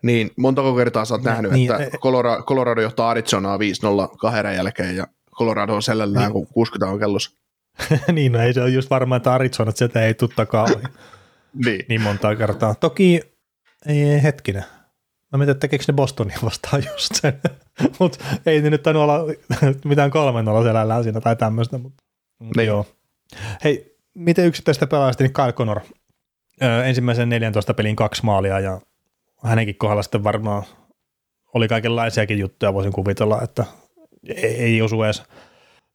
Niin 0.03 0.31
montako 0.37 0.75
kertaa 0.75 1.05
sä 1.05 1.15
oot 1.15 1.21
Niin, 1.23 1.31
nähnyt, 1.31 1.53
niin, 1.53 1.73
että 1.73 1.85
e- 1.85 1.99
Colorado, 1.99 2.43
Colorado 2.43 2.81
johtaa 2.81 3.11
Arizonaa 3.11 3.57
5-0 3.57 3.61
kahden 4.19 4.57
jälkeen 4.57 4.97
ja 4.97 5.07
Colorado 5.39 5.75
on 5.75 5.83
selällään, 5.83 6.25
Niin. 6.25 6.33
kun 6.33 6.47
60 6.47 6.93
on 6.93 6.99
kellossa. 6.99 7.31
niin, 8.13 8.33
no 8.33 8.41
ei 8.41 8.53
se 8.55 8.63
ole 8.63 8.71
just 8.71 8.91
varmaan, 8.91 9.17
että 9.17 9.33
Arizona, 9.35 9.69
että 9.69 9.79
sieltä 9.79 10.03
ei 10.03 10.15
tule 10.15 10.31
takaa 10.37 10.67
Niin. 11.65 11.85
niin 11.89 12.01
montaa 12.01 12.37
kertaa. 12.37 12.75
Toki, 12.75 13.21
ei, 13.87 14.23
hetkinen, 14.23 14.65
mä 15.33 15.39
mietin, 15.39 15.51
että 15.51 15.61
tekeekö 15.61 15.85
ne 15.89 15.95
Bostonia 15.95 16.39
vastaan 16.45 16.83
just 16.93 17.15
sen, 17.15 17.41
mutta 18.01 18.25
ei 18.47 18.63
ne 18.63 18.71
nyt 18.71 18.83
tainnut 18.83 19.03
olla 19.03 19.19
mitään 19.85 20.11
kolmen 20.11 20.45
nolla 20.45 20.63
selällään 20.63 21.03
siinä 21.05 21.21
tai 21.21 21.37
tämmöistä, 21.37 21.79
mutta 21.79 22.05
mut 22.39 22.57
Niin. 22.57 22.67
joo. 22.67 22.87
Hei, 23.65 23.97
miten 24.15 24.47
yksittäistä 24.47 24.87
pelaajasta, 24.87 25.23
niin 25.25 25.33
Kyle 25.33 25.53
Connor, 25.53 25.81
ö, 26.63 26.85
ensimmäisen 26.85 27.29
14 27.29 27.75
pelin 27.75 27.97
kaksi 27.97 28.25
maalia 28.25 28.61
ja 28.61 28.81
hänenkin 29.45 29.77
kohdalla 29.77 30.03
sitten 30.03 30.25
varmaan 30.25 30.63
oli 31.55 31.69
kaikenlaisiakin 31.69 32.39
juttuja, 32.39 32.75
voisin 32.75 32.93
kuvitella, 32.93 33.43
että 33.43 33.65
ei, 34.29 34.57
ei 34.57 34.83
osu 34.83 35.03
edes 35.03 35.23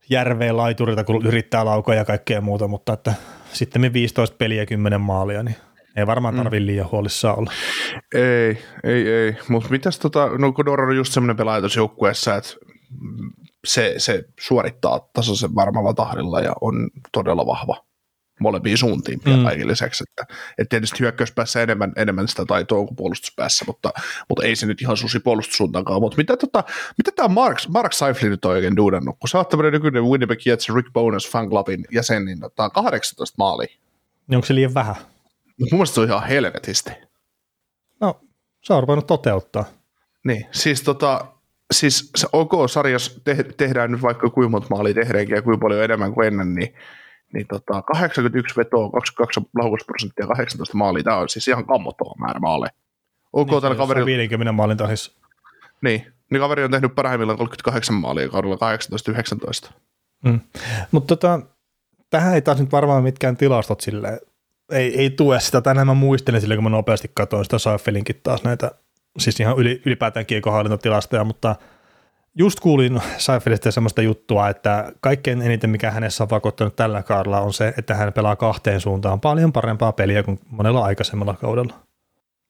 järveen 0.09 0.57
laiturilta, 0.57 1.03
kun 1.03 1.26
yrittää 1.26 1.65
laukoa 1.65 1.95
ja 1.95 2.05
kaikkea 2.05 2.41
muuta, 2.41 2.67
mutta 2.67 2.93
että 2.93 3.13
sitten 3.53 3.93
15 3.93 4.36
peliä 4.38 4.65
10 4.65 5.01
maalia, 5.01 5.43
niin 5.43 5.55
ei 5.95 6.07
varmaan 6.07 6.36
tarvi 6.36 6.59
mm. 6.59 6.65
liian 6.65 6.91
huolissaan 6.91 7.39
olla. 7.39 7.51
Ei, 8.13 8.57
ei, 8.84 9.07
ei. 9.07 9.36
Mutta 9.49 9.69
mitäs 9.69 9.99
tota, 9.99 10.30
no 10.38 10.51
kun 10.51 10.69
on 10.69 10.95
just 10.95 11.13
semmoinen 11.13 11.38
pelaaja 11.38 11.63
joukkueessa, 11.76 12.36
että 12.36 12.49
se, 13.65 13.93
se 13.97 14.24
suorittaa 14.39 15.09
tasaisen 15.13 15.55
varmalla 15.55 15.93
tahdilla 15.93 16.41
ja 16.41 16.53
on 16.61 16.89
todella 17.11 17.45
vahva 17.45 17.90
molempiin 18.41 18.77
suuntiin 18.77 19.19
mm. 19.25 19.43
kaiken 19.43 19.67
lisäksi. 19.67 20.03
Että, 20.09 20.33
että 20.57 20.69
tietysti 20.69 20.99
hyökkäyspäässä 20.99 21.61
enemmän, 21.61 21.93
enemmän 21.95 22.27
sitä 22.27 22.45
taitoa 22.45 22.85
kuin 22.85 22.95
puolustuspäässä, 22.95 23.65
mutta, 23.67 23.89
mutta 24.29 24.45
ei 24.45 24.55
se 24.55 24.65
nyt 24.65 24.81
ihan 24.81 24.97
susi 24.97 25.19
puolustussuuntaankaan. 25.19 26.01
Mutta 26.01 26.17
mitä, 26.17 26.37
tota, 26.37 26.63
mitä 26.97 27.11
tämä 27.15 27.27
Mark, 27.27 27.57
Mark 27.67 27.93
Seiflin 27.93 28.31
nyt 28.31 28.45
on 28.45 28.51
oikein 28.51 28.75
duudannut? 28.75 29.15
Kun 29.19 29.29
sä 29.29 29.37
oot 29.37 29.49
tämmöinen 29.49 29.73
nykyinen 29.73 30.03
Winnipeg 30.03 30.39
Jets 30.45 30.69
Rick 30.75 30.93
Bonus 30.93 31.29
fan 31.31 31.49
clubin 31.49 31.85
jäsen, 31.91 32.25
niin 32.25 32.39
tota, 32.39 32.69
18 32.69 33.35
maalia. 33.37 33.77
Niin 34.27 34.35
onko 34.35 34.45
se 34.45 34.55
liian 34.55 34.73
vähän? 34.73 34.95
Mun 35.59 35.69
mielestä 35.71 35.95
se 35.95 36.01
on 36.01 36.07
ihan 36.07 36.27
helvetisti. 36.27 36.91
No, 38.01 38.21
se 38.63 38.73
on 38.73 38.83
ruvennut 38.83 39.07
toteuttaa. 39.07 39.65
Niin, 40.23 40.45
siis 40.51 40.81
tota, 40.81 41.25
siis 41.71 42.11
se 42.15 42.27
OK-sarjassa 42.33 43.19
te- 43.23 43.45
tehdään 43.57 43.91
nyt 43.91 44.01
vaikka 44.01 44.29
kuinka 44.29 44.49
monta 44.49 44.67
maalia 44.69 44.93
tehdäänkin 44.93 45.35
ja 45.35 45.41
kuinka 45.41 45.61
paljon 45.61 45.83
enemmän 45.83 46.13
kuin 46.13 46.27
ennen, 46.27 46.53
niin, 46.55 46.75
niin 47.34 47.47
tota, 47.47 47.82
81 47.82 48.57
vetoa, 48.57 48.89
22 48.89 49.41
laukusprosenttia, 49.57 50.27
18 50.27 50.77
maalia, 50.77 51.03
tämä 51.03 51.17
on 51.17 51.29
siis 51.29 51.47
ihan 51.47 51.65
kammottava 51.65 52.15
määrä 52.19 52.39
maaleja. 52.39 52.71
OK 53.34 53.49
niin, 53.49 53.61
tällä 53.61 53.77
kaveri... 53.77 54.05
50 54.05 54.51
maalin 54.51 54.77
tahissa. 54.77 55.11
Niin, 55.82 56.05
niin 56.29 56.39
kaveri 56.39 56.63
on 56.63 56.71
tehnyt 56.71 56.95
parhaimmillaan 56.95 57.38
38 57.38 57.95
maalia 57.95 58.29
kaudella 58.29 58.57
18-19. 59.67 59.71
Mm. 60.25 60.39
Mutta 60.91 61.15
tota, 61.15 61.39
tähän 62.09 62.34
ei 62.34 62.41
taas 62.41 62.59
nyt 62.59 62.71
varmaan 62.71 63.03
mitkään 63.03 63.38
tilastot 63.38 63.82
silleen, 63.82 64.19
ei, 64.71 64.99
ei 64.99 65.09
tue 65.09 65.39
sitä. 65.39 65.61
Tänään 65.61 65.88
mä 65.88 65.93
muistelin 65.93 66.41
silleen, 66.41 66.57
kun 66.57 66.63
mä 66.63 66.69
nopeasti 66.69 67.11
katsoin 67.13 67.45
sitä 67.45 67.59
Seifelinkin 67.59 68.19
taas 68.23 68.43
näitä 68.43 68.71
siis 69.17 69.39
ihan 69.39 69.57
yli, 69.57 69.82
ylipäätään 69.86 70.25
kiekohallintotilastoja, 70.25 71.23
mutta 71.23 71.55
just 72.36 72.59
kuulin 72.59 73.01
Seifelistä 73.17 73.71
semmoista 73.71 74.01
juttua, 74.01 74.49
että 74.49 74.91
kaikkein 74.99 75.41
eniten 75.41 75.69
mikä 75.69 75.91
hänessä 75.91 76.23
on 76.23 76.29
vakuuttanut 76.29 76.75
tällä 76.75 77.03
kaudella 77.03 77.41
on 77.41 77.53
se, 77.53 77.73
että 77.77 77.95
hän 77.95 78.13
pelaa 78.13 78.36
kahteen 78.36 78.82
suuntaan 78.82 79.21
paljon 79.21 79.53
parempaa 79.53 79.91
peliä 79.91 80.23
kuin 80.23 80.39
monella 80.49 80.86
aikaisemmalla 80.86 81.34
kaudella. 81.34 81.73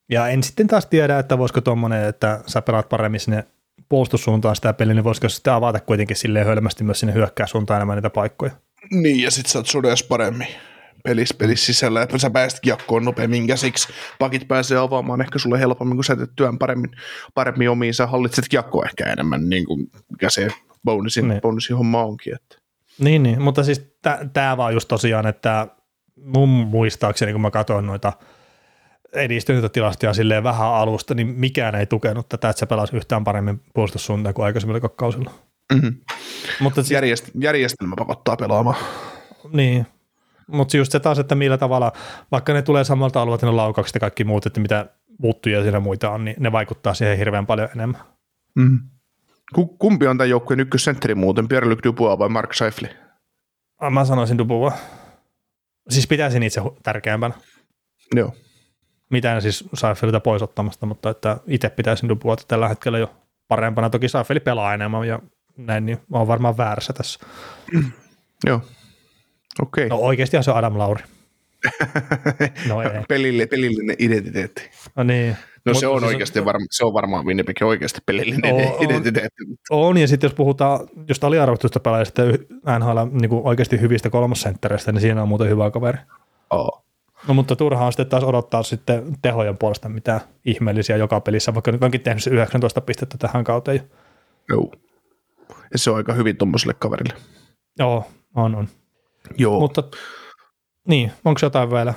Ja 0.10 0.28
en 0.28 0.44
sitten 0.44 0.68
taas 0.68 0.86
tiedä, 0.86 1.20
että 1.20 1.38
voisiko 1.38 1.62
tuommoinen, 1.62 2.06
että 2.06 2.40
sä 2.48 2.62
pelaat 2.62 2.90
paremmin 2.90 3.20
sinne 3.20 3.46
puolustussuuntaan 3.90 4.56
sitä 4.56 4.74
peliä, 4.74 4.94
niin 4.94 5.04
voisiko 5.04 5.30
sitten 5.30 5.54
avata 5.54 5.80
kuitenkin 5.80 6.16
silleen 6.16 6.46
hölmästi 6.46 6.84
myös 6.84 7.00
sinne 7.00 7.14
hyökkääsuuntaan 7.14 7.78
enemmän 7.78 7.98
niitä 7.98 8.10
paikkoja. 8.10 8.52
Niin, 8.92 9.22
ja 9.22 9.32
sitten 9.32 9.52
sä 9.52 9.60
oot 9.60 10.08
paremmin 10.10 10.48
pelissä, 11.04 11.36
pelissä 11.38 11.66
sisällä, 11.66 12.02
että 12.02 12.18
sä 12.18 12.30
pääset 12.30 12.60
kiekkoon 12.60 13.06
nopeammin 13.06 13.48
käsiksi. 13.48 13.88
Pakit 14.20 14.48
pääsee 14.48 14.78
avaamaan 14.78 15.22
ehkä 15.22 15.40
sulle 15.40 15.60
helpommin, 15.60 15.98
kun 15.98 16.04
sä 16.04 16.16
teet 16.16 16.32
työn 16.36 16.58
paremmin, 16.58 16.92
paremmin 17.34 17.70
omiin, 17.70 17.94
sä 17.94 18.08
hallitset 18.08 18.46
kiekkoa 18.50 18.86
ehkä 18.86 19.12
enemmän, 19.12 19.50
niin 19.50 19.66
kuin 19.66 19.92
mikä 20.10 20.30
se 20.30 20.48
bonusin, 20.86 21.28
niin. 21.28 21.42
bonusin 21.42 21.78
homma 21.78 22.04
onkin. 22.04 22.36
Että. 22.36 22.58
Niin, 23.00 23.24
niin, 23.24 23.42
mutta 23.42 23.64
siis 23.64 23.92
tämä 24.34 24.58
vaan 24.58 24.74
just 24.74 24.88
tosiaan, 24.88 25.28
että 25.28 25.68
mun 26.26 26.50
muistaakseni, 26.50 27.32
kun 27.32 27.42
mä 27.42 27.52
katsoin 27.52 27.86
noita 27.86 28.14
edistyneitä 29.14 29.70
tilastoja 29.70 30.14
silleen 30.14 30.44
vähän 30.44 30.68
alusta, 30.68 31.14
niin 31.14 31.28
mikään 31.28 31.76
ei 31.76 31.86
tukenut 31.86 32.30
tätä, 32.30 32.50
että 32.50 32.60
se 32.60 32.66
pelasi 32.66 32.96
yhtään 32.96 33.24
paremmin 33.24 33.62
puolustussuuntaan 33.74 34.34
kuin 34.34 34.46
aikaisemmilla 34.46 34.90
kausilla. 34.90 35.32
Mm-hmm. 35.74 35.96
Mutta 36.60 36.82
siis, 36.82 36.92
Järjest, 36.92 37.30
järjestelmä 37.40 37.96
pakottaa 37.98 38.36
pelaamaan. 38.36 38.78
Niin, 39.54 39.88
mutta 40.52 40.78
just 40.78 40.92
se 40.92 41.00
taas, 41.00 41.20
että 41.20 41.36
millä 41.36 41.58
tavalla, 41.58 41.92
vaikka 42.32 42.54
ne 42.54 42.62
tulee 42.62 42.84
samalta 42.84 43.22
alueelta 43.22 43.46
ne 43.46 43.52
laukaukset 43.52 43.96
ja 43.96 44.00
kaikki 44.00 44.24
muut, 44.24 44.46
että 44.46 44.60
mitä 44.60 44.86
muuttuja 45.18 45.62
siinä 45.62 45.80
muita 45.80 46.10
on, 46.10 46.26
niin 46.26 46.36
ne 46.40 46.52
vaikuttaa 46.52 46.94
siihen 46.94 47.18
hirveän 47.18 47.46
paljon 47.46 47.70
enemmän. 47.76 48.02
Mm. 48.56 48.80
Kumpi 49.80 50.08
on 50.08 50.18
tämän 50.18 50.30
joukkueen 50.30 50.60
ykkössentteri 50.60 51.16
muuten, 51.16 51.48
Pierre-Luc 51.48 51.84
Dubois 51.84 52.20
vai 52.20 52.30
Mark 52.30 52.54
Scheifele? 52.54 52.96
Ah, 53.78 53.92
mä 53.92 54.06
sanoisin 54.06 54.38
Dubois. 54.38 54.74
Siis 55.90 56.08
pitäisin 56.08 56.44
itse 56.44 56.62
tärkeämpänä. 56.84 57.34
Joo. 58.16 58.34
Mitään 59.10 59.42
siis 59.42 59.70
Seifeliltä 59.74 60.20
pois 60.20 60.42
ottamasta, 60.42 60.86
mutta 60.86 61.10
että 61.10 61.38
itse 61.48 61.70
pitäisin 61.70 62.10
Dubois 62.10 62.46
tällä 62.46 62.68
hetkellä 62.68 63.00
jo 63.00 63.12
parempana. 63.48 63.90
Toki 63.90 64.10
Seifeli 64.10 64.40
pelaa 64.40 64.74
enemmän 64.74 65.08
ja 65.08 65.20
näin, 65.58 65.86
niin 65.86 65.98
on 66.12 66.28
varmaan 66.28 66.58
väärässä 66.58 66.94
tässä. 66.94 67.20
Joo. 68.46 68.62
Okei. 69.62 69.90
No 69.90 69.96
oikeastihan 69.96 70.44
se 70.44 70.52
on 70.52 70.58
Adam 70.58 70.78
Lauri. 70.78 71.04
no 72.70 72.82
ei. 72.82 72.90
Pelille, 73.08 73.46
pelillinen 73.46 73.96
identiteetti. 74.00 74.70
No 74.96 75.04
niin. 75.04 75.38
No 75.66 75.74
se 75.74 75.88
on 75.88 76.00
siis 76.00 76.12
oikeasti, 76.12 76.40
on... 76.40 76.46
varma, 76.46 76.66
se 76.72 76.86
on 76.86 76.94
varmaan 76.94 77.26
Winnipegin 77.26 77.68
oikeasti 77.68 78.00
pelillinen 78.06 78.54
on, 78.54 78.84
identiteetti. 78.84 79.44
On, 79.70 79.88
on, 79.88 79.98
ja 79.98 80.08
sitten 80.08 80.28
jos 80.28 80.36
puhutaan 80.36 80.88
just 81.08 81.24
aliarvoitusta 81.24 81.80
pelaajista 81.80 82.22
NHL 82.80 83.00
niin 83.12 83.42
oikeasti 83.44 83.82
hyvistä 83.82 84.10
kolmosenttereistä, 84.10 84.92
niin 84.92 85.02
siinä 85.02 85.22
on 85.22 85.28
muuten 85.28 85.50
hyvä 85.50 85.72
kaveri. 85.72 85.98
Oh. 86.50 86.84
No 87.28 87.34
mutta 87.34 87.56
turhaa 87.56 87.86
on 87.86 87.92
sitten 87.92 88.08
taas 88.08 88.24
odottaa 88.24 88.64
sitten 88.64 89.18
tehojen 89.22 89.58
puolesta 89.58 89.90
mitä 89.90 90.22
ihmeellisiä 90.46 90.98
joka 90.98 91.22
pelissä, 91.22 91.54
vaikka 91.54 91.72
nyt 91.72 91.84
onkin 91.84 92.02
tehnyt 92.02 92.28
19 92.28 92.82
pistettä 92.82 93.18
tähän 93.18 93.44
kauteen. 93.44 93.82
Joo. 94.50 94.72
Ja 95.50 95.80
se 95.80 95.92
on 95.92 95.98
aika 95.98 96.14
hyvin 96.14 96.38
tuommoiselle 96.38 96.74
kaverille. 96.74 97.14
Joo, 97.80 98.08
on, 98.36 98.56
on. 98.56 98.68
Joo. 99.38 99.60
Mutta 99.60 99.84
niin, 100.88 101.12
onko 101.26 101.40
jotain 101.44 101.72
vielä 101.72 101.94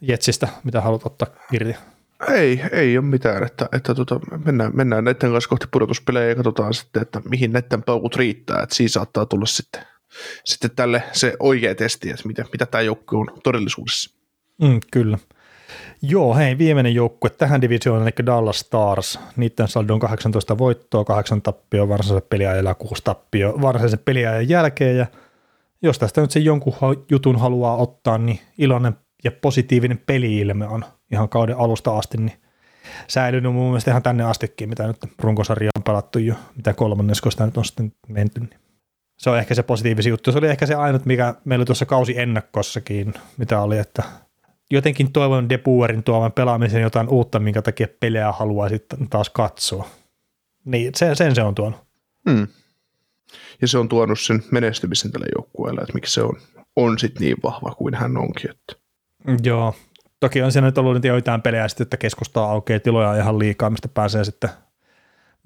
Jetsistä, 0.00 0.48
mitä 0.64 0.80
haluat 0.80 1.06
ottaa 1.06 1.28
irti? 1.52 1.76
Ei, 2.28 2.62
ei 2.72 2.98
ole 2.98 3.06
mitään, 3.06 3.42
että, 3.42 3.68
että 3.72 3.94
tota, 3.94 4.20
mennään, 4.44 4.76
mennään 4.76 5.04
näiden 5.04 5.32
kanssa 5.32 5.48
kohti 5.48 5.66
pudotuspelejä 5.70 6.28
ja 6.28 6.34
katsotaan 6.34 6.74
sitten, 6.74 7.02
että 7.02 7.20
mihin 7.28 7.52
näiden 7.52 7.82
paukut 7.82 8.16
riittää, 8.16 8.62
että 8.62 8.74
siinä 8.74 8.88
saattaa 8.88 9.26
tulla 9.26 9.46
sitten, 9.46 9.82
sitten 10.44 10.70
tälle 10.76 11.02
se 11.12 11.36
oikea 11.40 11.74
testi, 11.74 12.10
että 12.10 12.26
mitä, 12.26 12.44
mitä 12.52 12.66
tämä 12.66 12.82
joukkue 12.82 13.18
on 13.18 13.40
todellisuudessa. 13.44 14.10
Mm, 14.62 14.80
kyllä. 14.92 15.18
Joo, 16.02 16.34
hei, 16.34 16.58
viimeinen 16.58 16.94
joukkue 16.94 17.30
tähän 17.30 17.60
divisioon, 17.60 18.02
eli 18.02 18.26
Dallas 18.26 18.58
Stars. 18.58 19.18
Niiden 19.36 19.68
saldo 19.68 19.94
on 19.94 20.00
18 20.00 20.58
voittoa, 20.58 21.04
8 21.04 21.42
tappioa 21.42 21.88
varsinaisen 21.88 22.28
peliajan 22.30 22.64
ja 22.64 22.74
6 22.74 23.04
tappio 23.04 23.54
varsinaisen 23.60 23.98
peliajan 24.04 24.48
jälkeen, 24.48 24.96
ja 24.96 25.06
jos 25.82 25.98
tästä 25.98 26.20
nyt 26.20 26.30
se 26.30 26.40
jonkun 26.40 26.74
jutun 27.10 27.38
haluaa 27.40 27.76
ottaa, 27.76 28.18
niin 28.18 28.40
iloinen 28.58 28.96
ja 29.24 29.32
positiivinen 29.32 29.98
peliilme 30.06 30.66
on 30.66 30.84
ihan 31.12 31.28
kauden 31.28 31.56
alusta 31.56 31.98
asti, 31.98 32.18
niin 32.18 32.42
säilynyt 33.08 33.52
mun 33.52 33.66
mielestä 33.66 33.90
ihan 33.90 34.02
tänne 34.02 34.24
astikin, 34.24 34.68
mitä 34.68 34.86
nyt 34.86 34.96
runkosarja 35.18 35.70
on 35.76 35.82
pelattu 35.82 36.18
jo, 36.18 36.34
mitä 36.56 36.72
kolmanneskosta 36.72 37.46
nyt 37.46 37.56
on 37.56 37.64
sitten 37.64 37.92
menty. 38.08 38.40
Niin 38.40 38.60
se 39.18 39.30
on 39.30 39.38
ehkä 39.38 39.54
se 39.54 39.62
positiivisi 39.62 40.08
juttu. 40.08 40.32
Se 40.32 40.38
oli 40.38 40.48
ehkä 40.48 40.66
se 40.66 40.74
ainut, 40.74 41.06
mikä 41.06 41.34
meillä 41.44 41.64
tuossa 41.64 41.86
kausi 41.86 42.18
ennakkossakin, 42.18 43.14
mitä 43.36 43.60
oli, 43.60 43.78
että 43.78 44.02
jotenkin 44.70 45.12
toivon 45.12 45.48
Depuerin 45.48 46.02
tuovan 46.02 46.32
pelaamisen 46.32 46.82
jotain 46.82 47.08
uutta, 47.08 47.38
minkä 47.38 47.62
takia 47.62 47.86
pelejä 48.00 48.32
haluaa 48.32 48.68
sitten 48.68 49.08
taas 49.08 49.30
katsoa. 49.30 49.88
Niin 50.64 50.92
sen, 50.96 51.16
sen 51.16 51.34
se 51.34 51.42
on 51.42 51.54
tuonut. 51.54 51.80
Hmm 52.30 52.48
ja 53.62 53.68
se 53.68 53.78
on 53.78 53.88
tuonut 53.88 54.20
sen 54.20 54.44
menestymisen 54.50 55.12
tälle 55.12 55.26
joukkueelle, 55.36 55.80
että 55.80 55.94
miksi 55.94 56.14
se 56.14 56.22
on, 56.22 56.36
on 56.76 56.98
sitten 56.98 57.20
niin 57.20 57.36
vahva 57.42 57.74
kuin 57.74 57.94
hän 57.94 58.16
onkin. 58.16 58.50
Että. 58.50 58.74
Joo, 59.42 59.74
toki 60.20 60.42
on 60.42 60.52
siinä 60.52 60.66
nyt 60.66 60.78
ollut 60.78 61.04
joitain 61.04 61.42
pelejä 61.42 61.68
sitten, 61.68 61.84
että 61.84 61.96
keskustaa 61.96 62.50
aukeaa 62.50 62.80
tiloja 62.80 63.16
ihan 63.16 63.38
liikaa, 63.38 63.70
mistä 63.70 63.88
pääsee 63.88 64.24
sitten 64.24 64.50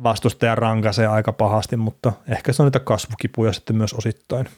vastustaja 0.02 0.54
rankasee 0.54 1.06
aika 1.06 1.32
pahasti, 1.32 1.76
mutta 1.76 2.12
ehkä 2.28 2.52
se 2.52 2.62
on 2.62 2.66
niitä 2.66 2.80
kasvukipuja 2.80 3.52
sitten 3.52 3.76
myös 3.76 3.94
osittain. 3.94 4.48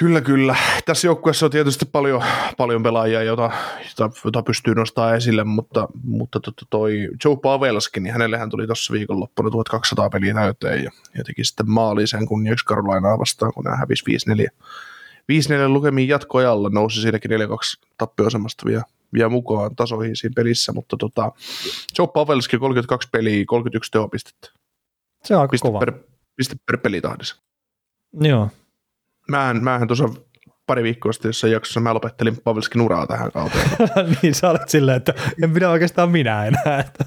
Kyllä, 0.00 0.20
kyllä. 0.20 0.56
Tässä 0.84 1.06
joukkueessa 1.06 1.46
on 1.46 1.52
tietysti 1.52 1.84
paljon, 1.92 2.22
paljon 2.56 2.82
pelaajia, 2.82 3.22
jota, 3.22 3.50
jota, 3.88 4.16
jota 4.24 4.42
pystyy 4.42 4.74
nostamaan 4.74 5.16
esille, 5.16 5.44
mutta, 5.44 5.88
mutta 6.04 6.40
to, 6.40 6.52
toi 6.70 7.08
Joe 7.24 7.36
Pavelskin, 7.42 8.02
niin 8.02 8.12
hänellehän 8.12 8.50
tuli 8.50 8.66
tuossa 8.66 8.92
viikonloppuna 8.92 9.50
1200 9.50 10.10
peliä 10.10 10.34
täyteen 10.34 10.84
ja, 10.84 10.90
ja 11.18 11.24
teki 11.24 11.44
sitten 11.44 11.70
maali 11.70 12.06
sen 12.06 12.26
kunniaksi 12.26 12.64
Carolinaa 12.64 13.18
vastaan, 13.18 13.52
kun 13.52 13.64
nämä 13.64 13.76
hävisi 13.76 14.04
5-4. 14.32 14.48
5-4 15.32 15.68
lukemiin 15.68 16.08
jatkoajalla 16.08 16.70
nousi 16.70 17.00
siinäkin 17.00 17.30
4-2 17.30 17.34
tappioasemasta 17.98 18.62
vielä, 18.66 18.82
vielä 19.12 19.28
mukaan 19.28 19.76
tasoihin 19.76 20.16
siinä 20.16 20.32
pelissä, 20.36 20.72
mutta 20.72 20.96
tota, 20.96 21.32
Joe 21.98 22.06
Pavelski 22.06 22.58
32 22.58 23.08
peliä, 23.12 23.44
31 23.46 23.90
tehopistettä. 23.90 24.48
Se 25.24 25.36
on 25.36 25.40
aika 25.40 25.50
piste 25.50 25.68
kova. 25.68 25.78
Per, 25.78 25.92
piste 26.36 26.56
per 26.66 26.78
pelitahdissa. 26.78 27.36
Joo, 28.20 28.50
Mähän, 29.28 29.64
mähän 29.64 29.88
tuossa 29.88 30.08
pari 30.66 30.82
viikkoa 30.82 31.12
sitten 31.12 31.28
jossain 31.28 31.52
jaksossa 31.52 31.80
mä 31.80 31.94
lopettelin 31.94 32.36
Pavelskin 32.44 32.80
uraa 32.80 33.06
tähän 33.06 33.32
kauteen. 33.32 33.70
niin 34.22 34.34
sä 34.34 34.50
olet 34.50 34.68
silleen, 34.68 34.96
että 34.96 35.14
en 35.42 35.50
minä 35.50 35.70
oikeastaan 35.70 36.10
minä 36.10 36.44
enää. 36.44 36.80
Että. 36.80 37.04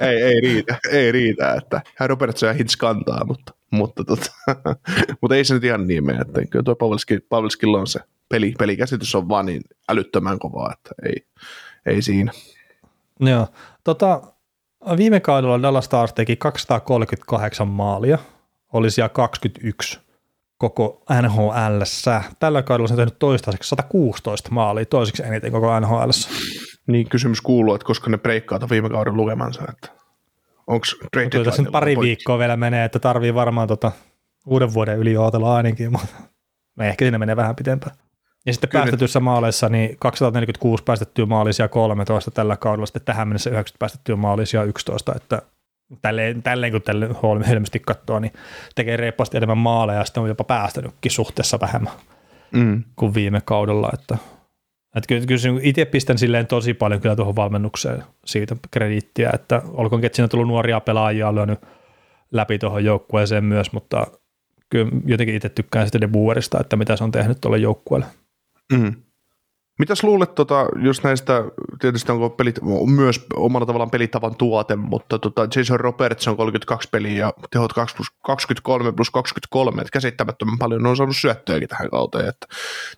ei, 0.08 0.22
ei 0.22 0.40
riitä, 0.40 0.78
ei 0.90 1.12
riitä, 1.12 1.54
että 1.54 1.80
hän 1.96 2.08
Robertson 2.10 2.48
ja 2.48 2.52
Hintz 2.52 2.76
kantaa, 2.76 3.24
mutta, 3.24 3.54
mutta, 3.70 4.04
tota, 4.04 4.30
mutta 5.20 5.36
ei 5.36 5.44
se 5.44 5.54
nyt 5.54 5.64
ihan 5.64 5.86
niin 5.86 6.06
mene, 6.06 6.20
että 6.20 6.46
kyllä 6.50 6.62
tuo 6.62 6.76
Pavelski, 6.76 7.20
Pavelskilla 7.28 7.78
on 7.78 7.86
se 7.86 8.00
peli, 8.28 8.54
pelikäsitys 8.58 9.14
on 9.14 9.28
vaan 9.28 9.46
niin 9.46 9.62
älyttömän 9.88 10.38
kovaa, 10.38 10.72
että 10.72 10.90
ei, 11.02 11.26
ei 11.86 12.02
siinä. 12.02 12.32
Joo, 13.20 13.46
tota, 13.84 14.22
viime 14.96 15.20
kaudella 15.20 15.62
Dallas 15.62 15.84
Stars 15.84 16.12
teki 16.12 16.36
238 16.36 17.68
maalia, 17.68 18.18
oli 18.72 18.90
siellä 18.90 19.08
21 19.08 20.05
koko 20.58 21.04
NHL. 21.22 21.82
Tällä 22.38 22.62
kaudella 22.62 22.88
se 22.88 22.94
on 22.94 22.98
tehnyt 22.98 23.18
toistaiseksi 23.18 23.68
116 23.68 24.50
maalia, 24.50 24.86
toiseksi 24.86 25.22
eniten 25.22 25.52
koko 25.52 25.80
NHL. 25.80 26.10
Niin 26.86 27.08
kysymys 27.08 27.40
kuuluu, 27.40 27.74
että 27.74 27.86
koska 27.86 28.10
ne 28.10 28.18
breikkaa 28.18 28.60
viime 28.70 28.90
kauden 28.90 29.16
lukemansa, 29.16 29.62
että 29.68 29.88
onko 30.66 30.86
trade 31.12 31.44
tässä 31.44 31.62
pari 31.72 31.94
poikki? 31.94 32.08
viikkoa 32.08 32.38
vielä 32.38 32.56
menee, 32.56 32.84
että 32.84 32.98
tarvii 32.98 33.34
varmaan 33.34 33.68
tota 33.68 33.92
uuden 34.46 34.74
vuoden 34.74 34.98
yli 34.98 35.16
ootella 35.16 35.56
ainakin, 35.56 35.92
mutta 35.92 36.14
ehkä 36.80 37.04
siinä 37.04 37.18
menee 37.18 37.36
vähän 37.36 37.56
pitempään. 37.56 37.96
Ja 38.46 38.52
sitten 38.52 38.70
Kyllä. 38.70 38.82
päästetyissä 38.82 39.20
maaleissa, 39.20 39.68
niin 39.68 39.96
246 39.98 40.84
päästettyä 40.84 41.26
maalisia 41.26 41.68
13 41.68 42.30
tällä 42.30 42.56
kaudella, 42.56 42.86
sitten 42.86 43.02
tähän 43.04 43.28
mennessä 43.28 43.50
90 43.50 43.78
päästettyä 43.78 44.16
maalisia 44.16 44.62
11, 44.62 45.12
että 45.16 45.42
tälleen, 46.02 46.42
tälleen 46.42 46.72
kun 46.72 46.82
tälle 46.82 47.08
helmesti 47.48 47.78
katsoo, 47.78 48.18
niin 48.20 48.32
tekee 48.74 48.96
reippaasti 48.96 49.36
enemmän 49.36 49.58
maaleja 49.58 49.98
ja 49.98 50.04
sitten 50.04 50.22
on 50.22 50.28
jopa 50.28 50.44
päästänytkin 50.44 51.12
suhteessa 51.12 51.60
vähemmän 51.60 51.92
mm. 52.52 52.84
kuin 52.96 53.14
viime 53.14 53.40
kaudella, 53.44 53.90
että 53.94 54.18
että 54.96 55.08
kyllä, 55.08 55.26
kyllä 55.26 55.60
itse 55.62 55.84
pistän 55.84 56.18
silleen 56.18 56.46
tosi 56.46 56.74
paljon 56.74 57.00
kyllä 57.00 57.16
tuohon 57.16 57.36
valmennukseen 57.36 58.04
siitä 58.24 58.56
krediittiä, 58.70 59.30
että 59.34 59.62
olkoon 59.66 60.04
että 60.04 60.16
siinä 60.16 60.24
on 60.24 60.30
tullut 60.30 60.48
nuoria 60.48 60.80
pelaajia, 60.80 61.34
lyönyt 61.34 61.58
läpi 62.32 62.58
tuohon 62.58 62.84
joukkueeseen 62.84 63.44
myös, 63.44 63.72
mutta 63.72 64.06
kyllä 64.70 64.90
jotenkin 65.06 65.34
itse 65.34 65.48
tykkään 65.48 65.86
sitten 65.86 66.00
De 66.00 66.08
Boerista, 66.08 66.60
että 66.60 66.76
mitä 66.76 66.96
se 66.96 67.04
on 67.04 67.10
tehnyt 67.10 67.40
tuolle 67.40 67.58
joukkueelle. 67.58 68.06
Mm. 68.72 68.94
Mitäs 69.78 70.02
luulet 70.02 70.34
tota, 70.34 70.66
just 70.82 71.04
näistä, 71.04 71.44
tietysti 71.80 72.12
onko 72.12 72.30
pelit 72.30 72.58
myös 72.86 73.26
omalla 73.34 73.66
tavallaan 73.66 73.90
pelitavan 73.90 74.36
tuote, 74.36 74.76
mutta 74.76 75.18
tota 75.18 75.48
Jason 75.56 75.80
Roberts 75.80 76.28
on 76.28 76.36
32 76.36 76.88
peliä 76.92 77.18
ja 77.18 77.32
tehot 77.50 77.72
2 77.72 77.96
plus 77.96 78.06
23 78.22 78.92
plus 78.92 79.10
23, 79.10 79.82
että 79.82 79.92
käsittämättömän 79.92 80.58
paljon 80.58 80.86
on 80.86 80.96
saanut 80.96 81.16
syöttöjäkin 81.16 81.68
tähän 81.68 81.90
kauteen, 81.90 82.28
että 82.28 82.46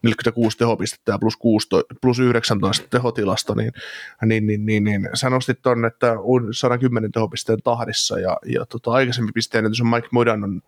46 0.02 0.58
tehopistettä 0.58 1.12
ja 1.12 1.18
plus, 1.18 1.36
16, 1.36 1.94
plus 2.00 2.18
19 2.18 2.86
tehotilasta, 2.90 3.54
niin, 3.54 3.72
niin, 4.24 4.46
niin, 4.46 4.66
niin, 4.66 4.84
niin 4.84 5.08
sä 5.14 5.30
nostit 5.30 5.58
ton, 5.62 5.84
että 5.84 6.16
on 6.18 6.54
110 6.54 7.12
tehopisteen 7.12 7.58
tahdissa 7.64 8.18
ja, 8.18 8.36
ja 8.46 8.66
tota, 8.66 8.92
aikaisemmin 8.92 9.34
pisteen 9.34 9.64
on 9.64 9.90
Mike 9.90 10.08
Modanon 10.10 10.62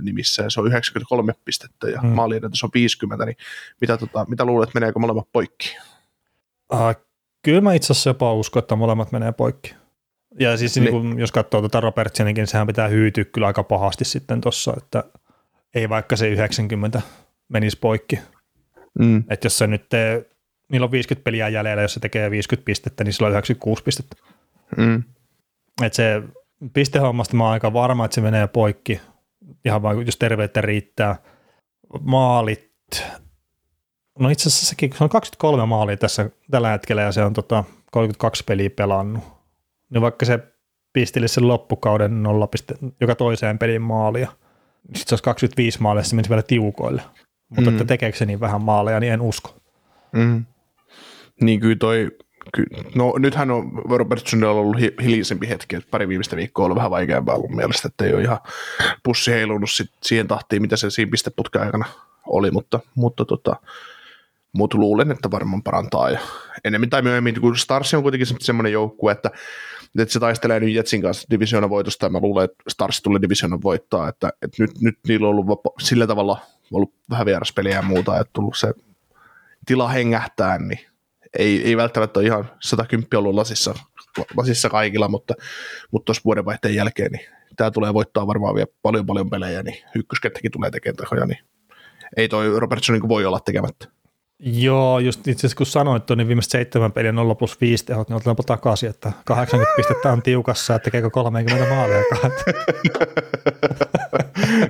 nimissä 0.00 0.42
ja 0.42 0.50
se 0.50 0.60
on 0.60 0.66
93 0.66 1.32
pistettä 1.44 1.88
ja 1.88 2.00
hmm. 2.00 2.10
maaliennätys 2.10 2.64
on 2.64 2.70
50, 2.74 3.24
niin 3.24 3.36
mitä, 3.80 3.96
tota, 3.96 4.26
mitä 4.28 4.44
luulet, 4.44 4.74
meneekö 4.74 4.98
molemmat 4.98 5.28
poikki? 5.46 5.76
Uh, 6.72 7.04
kyllä 7.42 7.60
mä 7.60 7.74
itse 7.74 7.92
asiassa 7.92 8.10
jopa 8.10 8.34
uskon, 8.34 8.60
että 8.60 8.76
molemmat 8.76 9.12
menee 9.12 9.32
poikki. 9.32 9.74
Ja 10.38 10.56
siis 10.56 10.76
niin. 10.76 10.84
Niin 10.84 10.92
kun, 10.92 11.20
jos 11.20 11.32
katsoo 11.32 11.60
tuota 11.60 11.80
Robertsonikin, 11.80 12.42
niin 12.42 12.46
sehän 12.46 12.66
pitää 12.66 12.88
hyytyä 12.88 13.24
kyllä 13.24 13.46
aika 13.46 13.62
pahasti 13.62 14.04
sitten 14.04 14.40
tuossa, 14.40 14.74
että 14.76 15.04
ei 15.74 15.88
vaikka 15.88 16.16
se 16.16 16.28
90 16.28 17.02
menisi 17.48 17.78
poikki. 17.80 18.18
Mm. 18.98 19.24
Että 19.30 19.46
jos 19.46 19.58
se 19.58 19.66
nyt 19.66 19.88
tee, 19.88 20.30
niillä 20.68 20.84
on 20.84 20.90
50 20.90 21.24
peliä 21.24 21.48
jäljellä, 21.48 21.82
jos 21.82 21.94
se 21.94 22.00
tekee 22.00 22.30
50 22.30 22.64
pistettä, 22.64 23.04
niin 23.04 23.12
sillä 23.12 23.26
on 23.26 23.32
96 23.32 23.82
pistettä. 23.82 24.16
Mm. 24.76 25.02
Että 25.82 25.96
se 25.96 26.22
pistehommasta 26.72 27.36
mä 27.36 27.44
oon 27.44 27.52
aika 27.52 27.72
varma, 27.72 28.04
että 28.04 28.14
se 28.14 28.20
menee 28.20 28.46
poikki, 28.46 29.00
ihan 29.64 29.82
vain 29.82 30.06
jos 30.06 30.16
terveyttä 30.16 30.60
riittää. 30.60 31.16
Maalit, 32.00 32.72
no 34.18 34.28
itse 34.28 34.48
asiassa 34.48 34.66
sekin, 34.66 34.92
se 34.98 35.04
on 35.04 35.10
23 35.10 35.66
maalia 35.66 35.96
tässä 35.96 36.30
tällä 36.50 36.70
hetkellä 36.70 37.02
ja 37.02 37.12
se 37.12 37.24
on 37.24 37.32
tota 37.32 37.64
32 37.90 38.44
peliä 38.44 38.70
pelannut. 38.70 39.24
Niin 39.90 40.02
vaikka 40.02 40.26
se 40.26 40.38
pistili 40.92 41.28
sen 41.28 41.48
loppukauden 41.48 42.22
0, 42.22 42.48
joka 43.00 43.14
toiseen 43.14 43.58
pelin 43.58 43.82
maalia, 43.82 44.28
niin 44.88 44.96
sitten 44.96 45.08
se 45.08 45.14
olisi 45.14 45.24
25 45.24 45.82
maalia, 45.82 46.02
se 46.02 46.16
menisi 46.16 46.30
vielä 46.30 46.42
tiukoille. 46.42 47.02
Mutta 47.48 47.70
mm. 47.70 47.76
että 47.76 47.84
tekeekö 47.84 48.18
se 48.18 48.26
niin 48.26 48.40
vähän 48.40 48.62
maaleja, 48.62 49.00
niin 49.00 49.12
en 49.12 49.20
usko. 49.20 49.54
Mm. 50.12 50.44
Niin 51.40 51.60
kyllä 51.60 51.76
toi 51.76 52.10
Ky- 52.52 52.66
no 52.94 53.14
nythän 53.18 53.50
on 53.50 53.82
Robertsonilla 53.90 54.50
ollut 54.50 54.80
hi- 54.80 54.94
hiljaisempi 55.02 55.48
hetki, 55.48 55.76
että 55.76 55.90
pari 55.90 56.08
viimeistä 56.08 56.36
viikkoa 56.36 56.64
on 56.64 56.66
ollut 56.66 56.76
vähän 56.76 56.90
vaikeampaa 56.90 57.38
mun 57.38 57.56
mielestä, 57.56 57.88
että 57.88 58.04
ei 58.04 58.14
ole 58.14 58.22
ihan 58.22 58.38
pussi 59.02 59.30
heilunut 59.30 59.70
sit 59.70 59.90
siihen 60.02 60.28
tahtiin, 60.28 60.62
mitä 60.62 60.76
se 60.76 60.90
siinä 60.90 61.10
pisteputken 61.10 61.62
aikana 61.62 61.84
oli, 62.26 62.50
mutta, 62.50 62.80
mutta 62.94 63.24
tota, 63.24 63.56
mut 64.54 64.74
luulen, 64.74 65.10
että 65.10 65.30
varmaan 65.30 65.62
parantaa 65.62 66.10
ja 66.10 66.18
enemmän 66.64 66.90
tai 66.90 67.02
myöhemmin, 67.02 67.40
kun 67.40 67.58
Stars 67.58 67.94
on 67.94 68.02
kuitenkin 68.02 68.26
semmoinen 68.40 68.72
joukkue, 68.72 69.12
että, 69.12 69.30
että 69.98 70.12
se 70.12 70.20
taistelee 70.20 70.60
nyt 70.60 70.74
Jetsin 70.74 71.02
kanssa 71.02 71.26
divisioonan 71.30 71.70
voitosta 71.70 72.06
ja 72.06 72.10
mä 72.10 72.20
luulen, 72.20 72.44
että 72.44 72.64
Stars 72.68 73.02
tulee 73.02 73.22
divisioonan 73.22 73.62
voittaa, 73.62 74.08
että, 74.08 74.32
että 74.42 74.62
nyt, 74.62 74.70
nyt 74.80 74.98
niillä 75.08 75.26
on 75.26 75.30
ollut 75.30 75.46
vapa- 75.46 75.74
sillä 75.80 76.06
tavalla 76.06 76.38
ollut 76.72 76.94
vähän 77.10 77.26
vieraspeliä 77.26 77.74
ja 77.74 77.82
muuta, 77.82 78.20
että 78.20 78.30
tullut 78.32 78.56
se 78.56 78.74
tila 79.66 79.88
hengähtää, 79.88 80.58
niin 80.58 80.80
ei, 81.38 81.64
ei 81.64 81.76
välttämättä 81.76 82.20
ole 82.20 82.26
ihan 82.26 82.50
110 82.60 83.08
ollut 83.18 83.34
lasissa, 83.34 83.74
lasissa 84.36 84.70
kaikilla, 84.70 85.08
mutta, 85.08 85.34
mutta 85.90 86.04
tuossa 86.04 86.22
vuodenvaihteen 86.24 86.74
jälkeen 86.74 87.12
niin 87.12 87.26
tämä 87.56 87.70
tulee 87.70 87.94
voittaa 87.94 88.26
varmaan 88.26 88.54
vielä 88.54 88.66
paljon 88.82 89.06
paljon 89.06 89.30
pelejä, 89.30 89.62
niin 89.62 89.76
ykköskenttäkin 89.94 90.50
tulee 90.50 90.70
tekemään 90.70 90.96
tehoja, 90.96 91.26
niin 91.26 91.38
ei 92.16 92.28
toi 92.28 92.60
Robertson 92.60 92.92
niin 92.92 93.08
voi 93.08 93.26
olla 93.26 93.40
tekemättä. 93.40 93.93
Joo, 94.46 94.98
just 94.98 95.28
itse 95.28 95.40
asiassa 95.40 95.56
kun 95.56 95.66
sanoit, 95.66 96.02
niin 96.16 96.28
viimeiset 96.28 96.50
seitsemän 96.50 96.92
peliä 96.92 97.12
0 97.12 97.34
plus 97.34 97.60
5 97.60 97.84
tehot, 97.84 98.08
niin 98.08 98.16
otetaanpa 98.16 98.42
takaisin, 98.42 98.90
että 98.90 99.12
80 99.24 99.72
pistettä 99.76 100.12
on 100.12 100.22
tiukassa, 100.22 100.74
että 100.74 100.84
tekeekö 100.84 101.10
30 101.10 101.74
maalia 101.74 102.02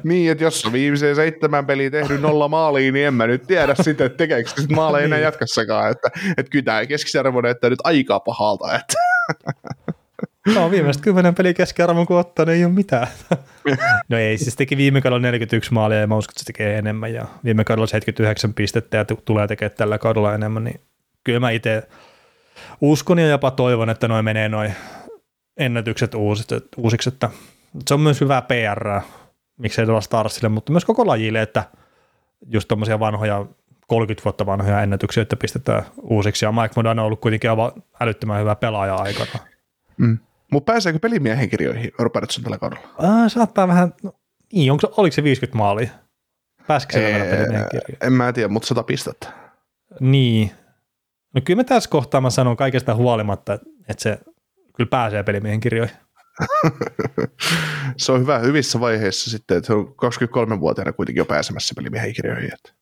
niin, 0.05 0.33
että 0.33 0.45
jos 0.45 0.73
viimeiseen 0.73 1.17
seitsemän 1.17 1.67
peliä 1.67 1.91
tehnyt 1.91 2.21
nolla 2.21 2.49
maaliin, 2.49 2.95
niin 2.95 3.07
en 3.07 3.15
mä 3.15 3.27
nyt 3.27 3.43
tiedä 3.47 3.75
sitten, 3.83 4.07
että 4.07 4.17
tekeekö 4.17 4.49
sitten 4.49 4.77
maaleja 4.77 5.05
enää 5.05 5.19
niin. 5.19 5.25
jatkossakaan. 5.25 5.91
Että, 5.91 6.11
että 6.37 6.51
kyllä 6.51 6.65
tämä 6.65 6.87
keskisarvo 6.87 7.41
näyttää 7.41 7.71
nyt 7.71 7.81
aika 7.85 8.21
pahalta. 8.21 8.75
Että. 8.75 8.95
No 10.55 10.71
viimeiset 10.71 11.03
kymmenen 11.03 11.35
peliä 11.35 11.55
keskiarvon 11.55 12.07
kun 12.07 12.19
ottaa, 12.19 12.45
niin 12.45 12.57
ei 12.57 12.65
ole 12.65 12.73
mitään. 12.73 13.07
no 14.09 14.17
ei, 14.17 14.39
siis 14.39 14.57
teki 14.57 14.77
viime 14.77 15.01
kaudella 15.01 15.21
41 15.21 15.73
maalia 15.73 16.01
ja 16.01 16.07
mä 16.07 16.17
uskon, 16.17 16.33
että 16.33 16.41
se 16.41 16.47
tekee 16.47 16.79
enemmän 16.79 17.15
ja 17.15 17.27
viime 17.45 17.65
kaudella 17.65 17.87
79 17.87 18.55
pistettä 18.55 18.97
ja 18.97 19.05
tulee 19.05 19.47
tekemään 19.47 19.77
tällä 19.77 19.99
kaudella 19.99 20.35
enemmän, 20.35 20.65
niin 20.65 20.81
kyllä 21.25 21.41
mä 21.41 21.51
itse 21.51 21.89
uskon 22.81 23.19
ja 23.19 23.29
jopa 23.29 23.51
toivon, 23.51 23.91
että 23.91 24.09
noin 24.09 24.25
menee 24.25 24.49
noin 24.49 24.75
ennätykset 25.57 26.15
uusiksi, 26.15 26.55
uusiksi, 26.77 27.09
että 27.09 27.31
se 27.89 27.95
on 27.95 28.01
myös 28.01 28.21
hyvää 28.21 28.43
PR, 28.43 29.01
miksei 29.57 29.85
tuolla 29.85 30.01
Starsille, 30.01 30.49
mutta 30.49 30.73
myös 30.73 30.85
koko 30.85 31.07
lajille, 31.07 31.43
että 31.43 31.65
just 32.47 32.69
tuommoisia 32.69 33.01
vanhoja 33.01 33.47
30 33.87 34.25
vuotta 34.25 34.47
vanhoja 34.47 34.83
ennätyksiä, 34.83 35.23
että 35.23 35.37
pistetään 35.37 35.83
uusiksi, 36.03 36.45
ja 36.45 36.53
Mike 36.53 36.73
Modano 36.77 37.03
on 37.03 37.07
ollut 37.07 37.21
kuitenkin 37.21 37.51
aivan 37.51 37.73
älyttömän 38.01 38.41
hyvä 38.41 38.57
pelaaja 38.57 38.95
aikana. 38.95 39.33
Mm. 39.97 40.19
Mutta 40.53 40.73
pääseekö 40.73 40.99
pelimiehen 40.99 41.51
kirjoihin 41.51 41.93
Robertson 41.99 42.45
tällä 42.45 42.59
kaudella? 42.59 42.89
Äh, 43.05 43.33
saattaa 43.33 43.69
vähän, 43.69 43.95
no, 44.03 44.13
niin, 44.53 44.73
onko, 44.73 44.95
oliko 44.97 45.15
se 45.15 45.23
50 45.23 45.59
maalia? 45.59 45.91
Pääsikö 46.67 46.93
se 46.93 47.01
vielä 47.01 47.25
pelimiehen 47.25 47.69
kirjoihin? 47.71 47.97
En 48.01 48.13
mä 48.13 48.33
tiedä, 48.33 48.49
mutta 48.49 48.67
100 48.67 48.83
pistettä. 48.83 49.33
Niin. 50.01 50.51
No 51.35 51.41
kyllä 51.45 51.61
mä 51.61 51.65
tässä 51.65 51.91
kohtaa 51.91 52.21
mä 52.21 52.31
sanon 52.31 52.57
kaikesta 52.57 52.95
huolimatta, 52.95 53.55
että 53.89 54.03
se 54.03 54.19
kyllä 54.77 54.91
pääsee 54.91 55.23
pelimiehen 55.23 55.61
kirjoihin. 55.61 55.97
se 57.97 58.13
on 58.13 58.21
hyvä 58.21 58.39
hyvissä 58.39 58.81
vaiheissa 58.81 59.31
sitten, 59.31 59.57
että 59.57 59.67
se 59.67 59.73
on 59.73 59.95
23-vuotiaana 60.57 60.93
kuitenkin 60.93 61.21
jo 61.21 61.25
pääsemässä 61.25 61.75
pelimiehen 61.77 62.15
kirjoihin. 62.15 62.55
Että. 62.55 62.73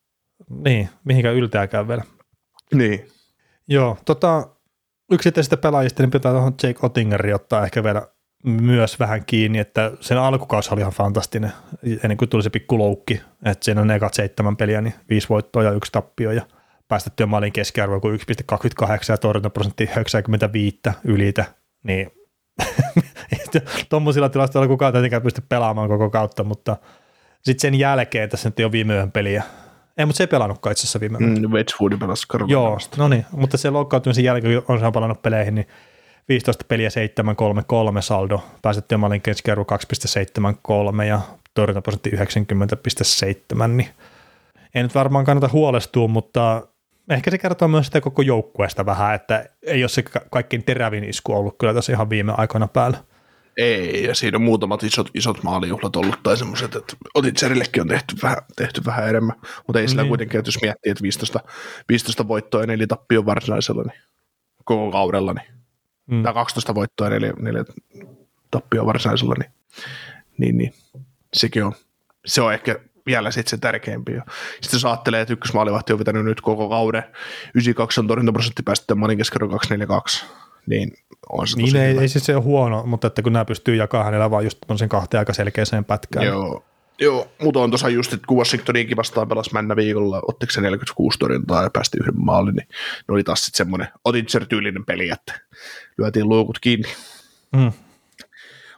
Niin, 0.50 0.88
mihinkä 1.04 1.30
yltääkään 1.30 1.88
vielä. 1.88 2.02
Niin. 2.74 3.08
Joo, 3.68 3.98
tota, 4.04 4.48
yksittäisistä 5.12 5.56
pelaajista 5.56 6.02
niin 6.02 6.10
pitää 6.10 6.32
tuohon 6.32 6.54
Jake 6.62 6.78
Ottingeri 6.82 7.34
ottaa 7.34 7.64
ehkä 7.64 7.84
vielä 7.84 8.08
myös 8.44 9.00
vähän 9.00 9.24
kiinni, 9.24 9.58
että 9.58 9.92
sen 10.00 10.18
alkukausi 10.18 10.70
oli 10.72 10.80
ihan 10.80 10.92
fantastinen, 10.92 11.52
ennen 12.04 12.16
kuin 12.16 12.28
tuli 12.28 12.42
se 12.42 12.50
pikku 12.50 12.78
loukki, 12.78 13.20
että 13.44 13.64
siinä 13.64 13.80
on 13.80 13.86
ne 13.86 14.00
seitsemän 14.12 14.56
peliä, 14.56 14.80
niin 14.80 14.94
viisi 15.10 15.28
voittoa 15.28 15.62
ja 15.62 15.70
yksi 15.70 15.92
tappio 15.92 16.30
ja 16.30 16.42
päästettyä 16.88 17.26
maalin 17.26 17.52
keskiarvo 17.52 18.00
kuin 18.00 18.20
1,28 18.20 18.96
ja 19.08 19.18
torjuntaprosentti 19.18 19.84
95 19.84 20.80
ylitä, 21.04 21.44
niin 21.82 22.10
tuommoisilla 23.90 24.28
tilastoilla 24.28 24.68
kukaan 24.68 24.92
tietenkään 24.92 25.22
pysty 25.22 25.42
pelaamaan 25.48 25.88
koko 25.88 26.10
kautta, 26.10 26.44
mutta 26.44 26.76
sitten 27.42 27.60
sen 27.60 27.78
jälkeen 27.78 28.28
tässä 28.28 28.48
nyt 28.48 28.58
ole 28.58 28.72
viime 28.72 28.94
yön 28.94 29.12
peliä. 29.12 29.42
Ei, 29.98 30.06
mutta 30.06 30.16
se 30.16 30.22
ei 30.22 30.28
pelannutkaan 30.28 30.72
itse 30.72 30.82
asiassa 30.82 31.00
viime 31.00 31.18
yön. 31.20 31.32
Mm, 31.32 31.52
Wedgwood 31.52 31.98
pelasi 31.98 32.26
Joo, 32.46 32.78
no 32.96 33.08
niin, 33.08 33.26
mutta 33.30 33.56
se 33.56 33.70
loukkaantumisen 33.70 34.24
jälkeen, 34.24 34.62
kun 34.62 34.84
on 34.84 34.92
palannut 34.92 35.22
peleihin, 35.22 35.54
niin 35.54 35.66
15 36.28 36.64
peliä 36.68 36.88
7-3-3 36.88 36.92
saldo, 38.00 38.44
päästettyä 38.62 38.98
maalin 38.98 39.22
keskiarvo 39.22 39.64
2,73 40.98 41.04
ja 41.04 41.20
torjuntaprosentti 41.54 42.10
90,7, 42.10 43.68
niin 43.68 43.88
ei 44.74 44.82
nyt 44.82 44.94
varmaan 44.94 45.24
kannata 45.24 45.48
huolestua, 45.52 46.08
mutta 46.08 46.66
ehkä 47.10 47.30
se 47.30 47.38
kertoo 47.38 47.68
myös 47.68 47.86
sitä 47.86 48.00
koko 48.00 48.22
joukkueesta 48.22 48.86
vähän, 48.86 49.14
että 49.14 49.46
ei 49.62 49.82
ole 49.82 49.88
se 49.88 50.04
kaikkein 50.30 50.64
terävin 50.64 51.04
isku 51.04 51.32
ollut 51.32 51.58
kyllä 51.58 51.74
tässä 51.74 51.92
ihan 51.92 52.10
viime 52.10 52.32
aikoina 52.36 52.68
päällä. 52.68 52.98
Ei, 53.56 54.04
ja 54.04 54.14
siinä 54.14 54.36
on 54.36 54.42
muutamat 54.42 54.82
isot, 54.82 55.10
isot 55.14 55.42
maalijuhlat 55.42 55.96
ollut 55.96 56.22
tai 56.22 56.36
semmoiset, 56.36 56.76
että 56.76 56.96
Otitserillekin 57.14 57.80
on 57.80 57.88
tehty 57.88 58.16
vähän, 58.22 58.38
tehty 58.56 58.84
vähän 58.84 59.08
enemmän, 59.08 59.36
mutta 59.66 59.80
ei 59.80 59.88
sillä 59.88 60.02
niin. 60.02 60.08
kuitenkin, 60.08 60.38
että 60.38 60.48
jos 60.48 60.62
miettii, 60.62 60.90
että 60.90 61.02
15, 61.02 61.40
15 61.88 62.28
voittoa 62.28 62.60
ja 62.60 62.66
4 62.66 62.86
tappio 62.86 63.26
varsinaisella, 63.26 63.82
niin 63.82 64.02
koko 64.64 64.90
kaudella, 64.90 65.32
niin, 65.32 65.46
mm. 66.06 66.22
tai 66.22 66.34
12 66.34 66.74
voittoa 66.74 67.06
ja 67.06 67.10
4, 67.10 67.32
4 67.38 67.64
tappio 68.50 68.86
varsinaisella, 68.86 69.34
niin, 69.38 69.50
niin, 70.38 70.58
niin 70.58 70.74
sekin 71.34 71.64
on, 71.64 71.72
se 72.26 72.42
on 72.42 72.54
ehkä 72.54 72.78
vielä 73.06 73.30
sitten 73.30 73.50
se 73.50 73.58
tärkeämpi. 73.58 74.12
Sitten 74.12 74.72
jos 74.72 74.84
ajattelee, 74.84 75.20
että 75.20 75.32
ykkösmaalivahti 75.32 75.92
on 75.92 75.98
vetänyt 75.98 76.24
nyt 76.24 76.40
koko 76.40 76.68
kauden, 76.68 77.02
92 77.54 78.00
on 78.00 78.06
torjuntaprosentti 78.06 78.62
päästetty 78.62 78.94
maalin 78.94 79.18
keskero 79.18 79.48
242, 79.48 80.26
niin 80.66 80.92
on 81.28 81.48
se 81.48 81.56
Niin 81.56 81.76
ei, 81.76 81.98
ei 81.98 82.08
siis 82.08 82.26
se 82.26 82.36
ole 82.36 82.44
huono, 82.44 82.82
mutta 82.86 83.06
että 83.06 83.22
kun 83.22 83.32
nämä 83.32 83.44
pystyy 83.44 83.76
jakamaan 83.76 84.04
hänellä 84.04 84.30
vaan 84.30 84.44
just 84.44 84.58
sen 84.76 84.88
kahteen 84.88 85.18
aika 85.18 85.32
selkeäseen 85.32 85.84
pätkään. 85.84 86.26
Joo, 86.26 86.64
Joo, 87.00 87.28
mutta 87.42 87.60
on 87.60 87.70
tuossa 87.70 87.88
just, 87.88 88.12
että 88.12 88.26
kun 88.26 88.38
Washingtoninkin 88.38 88.96
vastaan 88.96 89.28
pelas 89.28 89.52
männä 89.52 89.76
viikolla, 89.76 90.22
ottiko 90.28 90.52
se 90.52 90.60
46 90.60 91.18
torjuntaa 91.18 91.62
ja 91.62 91.70
päästi 91.70 91.98
yhden 92.00 92.24
maalin, 92.24 92.54
niin 92.54 92.68
ne 93.08 93.12
oli 93.14 93.24
taas 93.24 93.44
sitten 93.44 93.56
semmoinen 93.56 93.88
Otitzer-tyylinen 94.04 94.84
peli, 94.84 95.10
että 95.10 95.40
lyötiin 95.98 96.28
luukut 96.28 96.58
kiinni. 96.58 96.88
Mm. 97.56 97.72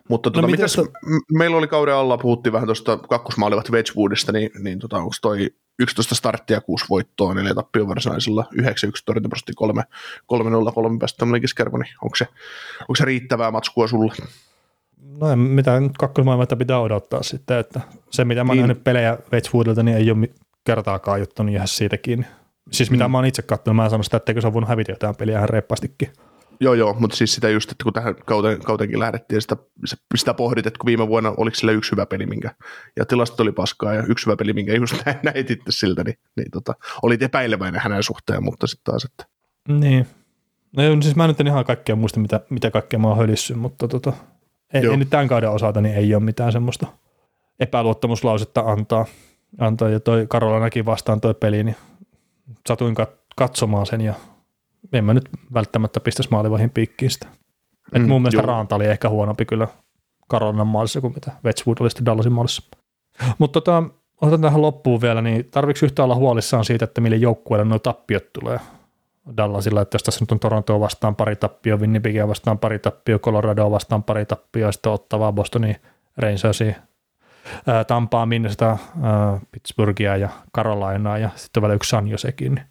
Mutta 0.09 0.31
tuota, 0.31 0.47
no, 0.47 0.51
mitäs, 0.51 0.73
to... 0.73 0.87
meillä 1.33 1.57
oli 1.57 1.67
kauden 1.67 1.95
alla, 1.95 2.19
puhuttiin 2.19 2.53
vähän 2.53 2.69
tuosta 2.69 2.97
kakkosmaalivat 2.97 3.71
Wedgwoodista, 3.71 4.33
niin, 4.33 4.51
niin 4.59 4.79
tota, 4.79 4.97
onko 4.97 5.15
toi 5.23 5.51
11 5.79 6.15
starttia, 6.15 6.61
6 6.61 6.85
voittoa, 6.91 7.35
4 7.35 7.55
tappio 7.55 7.89
varsinaisella, 7.89 8.45
91 8.53 9.05
torjuntaprosentti, 9.05 9.53
3, 9.53 9.83
3 10.27 10.51
0 10.51 10.73
3 10.73 10.99
päästä 10.99 11.19
tämmöinen 11.19 11.41
keskiarvo, 11.41 11.79
niin 11.79 11.95
onko 12.03 12.17
se, 12.17 12.29
onko 12.81 12.97
se 12.97 13.05
riittävää 13.05 13.51
matskua 13.51 13.89
sulle? 13.89 14.13
No 15.21 15.31
en 15.31 15.39
mitään 15.39 15.91
kakkosmaailmaa 15.99 16.57
pitää 16.59 16.81
odottaa 16.81 17.23
sitten, 17.23 17.59
että 17.59 17.81
se 18.11 18.25
mitä 18.25 18.45
mä 18.45 18.51
oon 18.51 18.57
niin. 18.57 18.63
nähnyt 18.69 18.85
pelejä 18.85 19.19
Wedgwoodilta, 19.33 19.83
niin 19.83 19.97
ei 19.97 20.11
ole 20.11 20.29
kertaakaan 20.65 21.21
juttunut 21.21 21.55
ihan 21.55 21.69
siitä 21.69 21.97
kiinni. 21.97 22.27
Siis 22.73 22.91
mitä 22.91 23.09
mm. 23.09 23.13
mä 23.13 23.19
oon 23.19 23.27
itse 23.27 23.43
katsonut, 23.43 23.77
mä 23.77 23.85
en 23.85 23.91
sanonut 23.91 24.07
sitä, 24.07 24.17
etteikö 24.17 24.41
se 24.41 24.47
on 24.47 24.53
voinut 24.53 24.69
hävitä 24.69 24.93
jotain 24.93 25.17
peliä 25.17 25.37
ihan 25.37 25.49
reippastikin. 25.49 26.13
Joo, 26.61 26.75
joo, 26.75 26.97
mutta 26.99 27.17
siis 27.17 27.35
sitä 27.35 27.49
just, 27.49 27.71
että 27.71 27.85
kun 27.85 27.93
tähän 27.93 28.15
kauteen, 28.27 28.61
kauteenkin 28.61 28.99
lähdettiin, 28.99 29.43
sitä, 29.43 29.57
sitä 30.17 30.35
pohdit, 30.35 30.67
että 30.67 30.79
kun 30.79 30.87
viime 30.87 31.09
vuonna 31.09 31.35
oliko 31.37 31.55
sillä 31.55 31.73
yksi 31.73 31.93
hyvä 31.93 32.07
peli, 32.07 32.27
minkä, 32.27 32.51
ja 32.97 33.05
tilastot 33.05 33.41
oli 33.41 33.53
paskaa, 33.53 33.95
ja 33.95 34.03
yksi 34.09 34.27
hyvä 34.27 34.37
peli, 34.37 34.53
minkä 34.53 34.75
just 34.75 34.95
näititte 35.23 35.73
siltä, 35.73 36.05
niin, 36.05 36.19
niin 36.37 36.51
tota, 36.51 36.75
olit 37.03 37.23
epäileväinen 37.23 37.81
hänen 37.81 38.03
suhteen, 38.03 38.45
mutta 38.45 38.67
sitten 38.67 38.93
taas, 38.93 39.05
että... 39.05 39.25
Niin. 39.69 40.07
No 40.77 40.83
siis 41.03 41.17
mä 41.17 41.27
nyt 41.27 41.41
en 41.41 41.47
ihan 41.47 41.65
kaikkea 41.65 41.97
muista, 41.97 42.21
mitä, 42.21 42.41
mitä 42.51 42.71
kaikkea 42.71 42.99
mä 42.99 43.09
oon 43.09 43.19
hölissy, 43.19 43.55
mutta 43.55 43.89
tota, 43.89 44.13
ei, 44.75 44.87
ei 44.87 44.97
nyt 44.97 45.11
tämän 45.11 45.29
kauden 45.29 45.51
osalta 45.51 45.81
niin 45.81 45.95
ei 45.95 46.15
ole 46.15 46.23
mitään 46.23 46.53
semmoista 46.53 46.87
epäluottamuslausetta 47.61 48.61
antaa. 48.61 49.07
antaa. 49.59 49.89
Ja 49.89 50.01
toi 50.01 50.27
Karola 50.29 50.61
näki 50.61 50.87
vastaan 50.87 51.21
toi 51.21 51.35
peli, 51.35 51.65
niin 51.65 51.77
satuin 52.69 52.95
katsomaan 53.37 53.87
sen 53.87 54.01
ja 54.01 54.15
en 54.93 55.05
mä 55.05 55.15
nyt 55.15 55.29
välttämättä 55.55 56.01
pistäisi 56.01 56.31
maalivahin 56.31 56.71
piikkiin 56.71 57.11
sitä. 57.11 57.27
Et 57.93 58.03
mm, 58.03 58.09
mun 58.09 58.23
mielestä 58.23 58.41
joo. 58.41 58.47
Raanta 58.47 58.77
oli 58.77 58.87
ehkä 58.87 59.09
huonompi 59.09 59.45
kyllä 59.45 59.69
Karolinan 60.29 60.67
maalissa 60.67 61.01
kuin 61.01 61.15
mitä 61.15 61.33
Wedgwood 61.45 61.77
oli 61.81 61.91
sitten 61.91 62.07
Dallasin 62.07 62.33
maalissa. 62.33 62.63
Mutta 63.39 63.61
tota, 63.61 63.83
otan 64.21 64.41
tähän 64.41 64.63
loppuun 64.63 65.01
vielä, 65.01 65.23
niin 65.23 65.49
tarvitsi 65.51 65.87
yhtä 65.87 66.05
olla 66.05 66.15
huolissaan 66.15 66.65
siitä, 66.65 66.85
että 66.85 67.01
mille 67.01 67.17
joukkueelle 67.17 67.65
nuo 67.65 67.79
tappiot 67.79 68.33
tulee 68.33 68.61
Dallasilla, 69.37 69.81
että 69.81 69.95
jos 69.95 70.03
tässä 70.03 70.23
nyt 70.23 70.33
on 70.33 70.41
Torontoa 70.41 70.81
vastaan 70.81 71.17
pari 71.17 71.37
tappio, 71.37 71.77
Winnipegia 71.77 72.29
vastaan 72.29 72.59
pari 72.59 72.79
tappio, 72.79 73.19
Coloradoa 73.19 73.71
vastaan 73.71 74.03
pari 74.03 74.27
tappio, 74.27 74.67
ja 74.67 74.73
sitten 74.73 74.93
ottavaa 74.93 75.33
Bostonia, 75.33 75.75
Rangersia, 76.17 76.75
Tampaa, 77.87 78.27
Minnesota, 78.27 78.79
Pittsburghia 79.51 80.17
ja 80.17 80.29
Carolinaa 80.57 81.19
ja 81.19 81.31
sitten 81.37 81.63
vielä 81.63 81.75
yksi 81.75 81.91
San 81.91 82.09
Josekin, 82.09 82.55
niin 82.55 82.67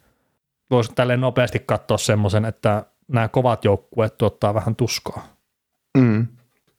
voisi 0.74 0.92
tälleen 0.94 1.20
nopeasti 1.20 1.58
katsoa 1.58 1.98
semmoisen, 1.98 2.44
että 2.44 2.84
nämä 3.08 3.28
kovat 3.28 3.64
joukkueet 3.64 4.18
tuottaa 4.18 4.54
vähän 4.54 4.76
tuskaa. 4.76 5.36
Mm. 5.98 6.26